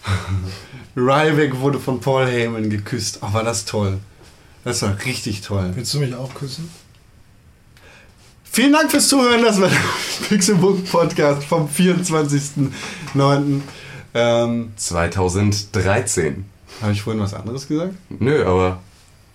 Ryback 0.95 1.59
wurde 1.59 1.79
von 1.79 1.99
Paul 1.99 2.25
Heyman 2.25 2.69
geküsst. 2.69 3.19
Oh, 3.21 3.33
war 3.33 3.43
das 3.43 3.65
toll. 3.65 3.99
Das 4.63 4.81
war 4.81 4.95
richtig 5.05 5.41
toll. 5.41 5.71
Willst 5.75 5.93
du 5.93 5.99
mich 5.99 6.15
auch 6.15 6.33
küssen? 6.33 6.69
Vielen 8.43 8.73
Dank 8.73 8.89
fürs 8.89 9.07
Zuhören. 9.07 9.43
Das 9.43 9.61
war 9.61 9.69
der 9.69 9.77
Pixelbook 10.29 10.89
Podcast 10.89 11.43
vom 11.43 11.67
24.09. 11.69 13.61
Ähm, 14.13 14.71
2013. 14.75 16.45
Habe 16.81 16.91
ich 16.93 17.01
vorhin 17.01 17.21
was 17.21 17.33
anderes 17.33 17.67
gesagt? 17.67 17.93
Nö, 18.09 18.45
aber 18.45 18.79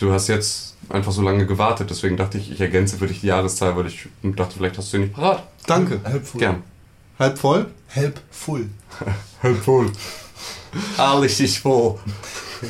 du 0.02 0.12
hast 0.12 0.28
jetzt 0.28 0.74
einfach 0.88 1.12
so 1.12 1.22
lange 1.22 1.46
gewartet, 1.46 1.88
deswegen 1.90 2.16
dachte 2.16 2.36
ich, 2.38 2.50
ich 2.50 2.60
ergänze 2.60 2.98
für 2.98 3.06
dich 3.06 3.20
die 3.20 3.28
Jahreszahl, 3.28 3.76
weil 3.76 3.86
ich 3.86 4.08
dachte, 4.22 4.56
vielleicht 4.56 4.76
hast 4.78 4.92
du 4.92 4.96
sie 4.98 5.04
nicht 5.04 5.14
parat. 5.14 5.44
Danke. 5.66 6.00
Halb 6.04 6.26
full. 6.26 6.40
Gern. 6.40 6.62
Halb 7.18 7.38
voll? 7.38 7.66
Halb 7.94 8.20
full. 8.30 8.68
Voll. 9.64 9.90
Alles 10.96 11.40
ist 11.40 11.58
voll. 11.58 11.98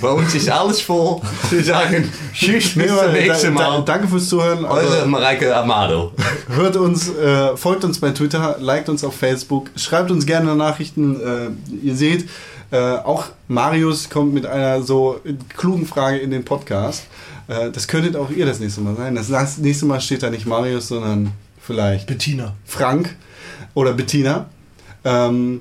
Bei 0.00 0.08
uns 0.08 0.34
ist 0.34 0.48
alles 0.48 0.80
voll. 0.80 1.20
Wir 1.50 1.62
sagen 1.62 2.10
Tschüss, 2.32 2.74
bis 2.74 2.76
Nee, 2.76 2.86
zum 2.88 3.12
nächsten 3.12 3.54
da, 3.54 3.62
da, 3.64 3.70
Mal. 3.70 3.84
danke 3.84 4.08
fürs 4.08 4.28
Zuhören. 4.28 4.64
Eure 4.64 5.06
Mareike 5.06 5.54
Amado. 5.54 6.12
hört 6.48 6.76
uns, 6.76 7.08
äh, 7.14 7.56
folgt 7.56 7.84
uns 7.84 7.98
bei 8.00 8.10
Twitter, 8.10 8.56
liked 8.58 8.88
uns 8.88 9.04
auf 9.04 9.14
Facebook, 9.14 9.70
schreibt 9.76 10.10
uns 10.10 10.24
gerne 10.24 10.56
Nachrichten. 10.56 11.20
Äh, 11.20 11.86
ihr 11.86 11.94
seht, 11.94 12.28
äh, 12.72 12.76
auch 12.78 13.26
Marius 13.48 14.08
kommt 14.10 14.32
mit 14.34 14.46
einer 14.46 14.82
so 14.82 15.20
klugen 15.56 15.86
Frage 15.86 16.18
in 16.18 16.30
den 16.30 16.44
Podcast. 16.44 17.04
Äh, 17.46 17.70
das 17.70 17.86
könntet 17.86 18.16
auch 18.16 18.30
ihr 18.30 18.46
das 18.46 18.58
nächste 18.60 18.80
Mal 18.80 18.96
sein. 18.96 19.14
Das 19.14 19.58
nächste 19.58 19.84
Mal 19.86 20.00
steht 20.00 20.22
da 20.22 20.30
nicht 20.30 20.46
Marius, 20.46 20.88
sondern 20.88 21.32
vielleicht 21.60 22.06
Bettina. 22.06 22.54
Frank 22.64 23.14
oder 23.74 23.92
Bettina. 23.92 24.46
Ähm, 25.04 25.60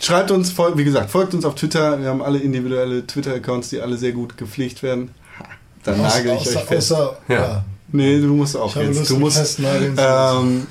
schreibt 0.00 0.30
uns, 0.30 0.54
wie 0.76 0.84
gesagt, 0.84 1.10
folgt 1.10 1.34
uns 1.34 1.44
auf 1.44 1.56
Twitter. 1.56 2.00
Wir 2.00 2.08
haben 2.08 2.22
alle 2.22 2.38
individuelle 2.38 3.04
Twitter-Accounts, 3.06 3.70
die 3.70 3.80
alle 3.80 3.96
sehr 3.96 4.12
gut 4.12 4.36
gepflegt 4.36 4.82
werden. 4.84 5.10
Ha, 5.40 5.44
Da 5.82 5.96
nagel 5.96 6.32
ich 6.34 6.40
außer, 6.42 6.60
euch 6.60 6.66
fest. 6.66 6.92
Außer, 6.92 7.16
Ja. 7.28 7.34
ja. 7.34 7.64
nee, 7.90 8.20
du 8.20 8.34
musst 8.34 8.56
auch 8.56 8.68
Ich 8.68 8.76
habe 8.76 8.86
jetzt. 8.86 8.98
Lust, 8.98 9.10
du 9.10 9.18
musst. 9.18 9.58
Ähm, 9.58 9.96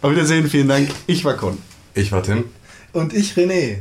Auf 0.00 0.10
Wiedersehen, 0.10 0.48
vielen 0.48 0.68
Dank. 0.68 0.90
Ich 1.06 1.24
war 1.24 1.34
Con. 1.34 1.58
Ich 1.98 2.12
war 2.12 2.22
Tim. 2.22 2.44
Und 2.92 3.12
ich 3.12 3.32
René. 3.32 3.78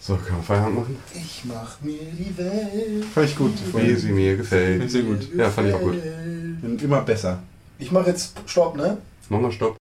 So, 0.00 0.16
kann 0.16 0.36
man 0.36 0.42
Feierabend 0.42 0.76
machen? 0.76 0.96
Ich 1.14 1.42
mach 1.44 1.78
mir 1.82 2.00
die 2.18 2.34
Welt. 2.38 3.04
Fand 3.04 3.28
ich 3.28 3.36
gut. 3.36 3.52
Wie 3.74 3.94
sie 3.94 4.12
mir 4.12 4.38
gefällt. 4.38 4.90
Sehr 4.90 5.02
gut. 5.02 5.28
Ja, 5.36 5.50
fand 5.50 5.68
ich 5.68 5.74
auch 5.74 5.80
gut. 5.80 6.00
Bin 6.62 6.78
immer 6.78 7.02
besser. 7.02 7.42
Ich 7.78 7.92
mach 7.92 8.06
jetzt 8.06 8.32
Stopp, 8.46 8.78
ne? 8.78 8.96
Mach 9.28 9.40
mal 9.40 9.52
Stopp. 9.52 9.77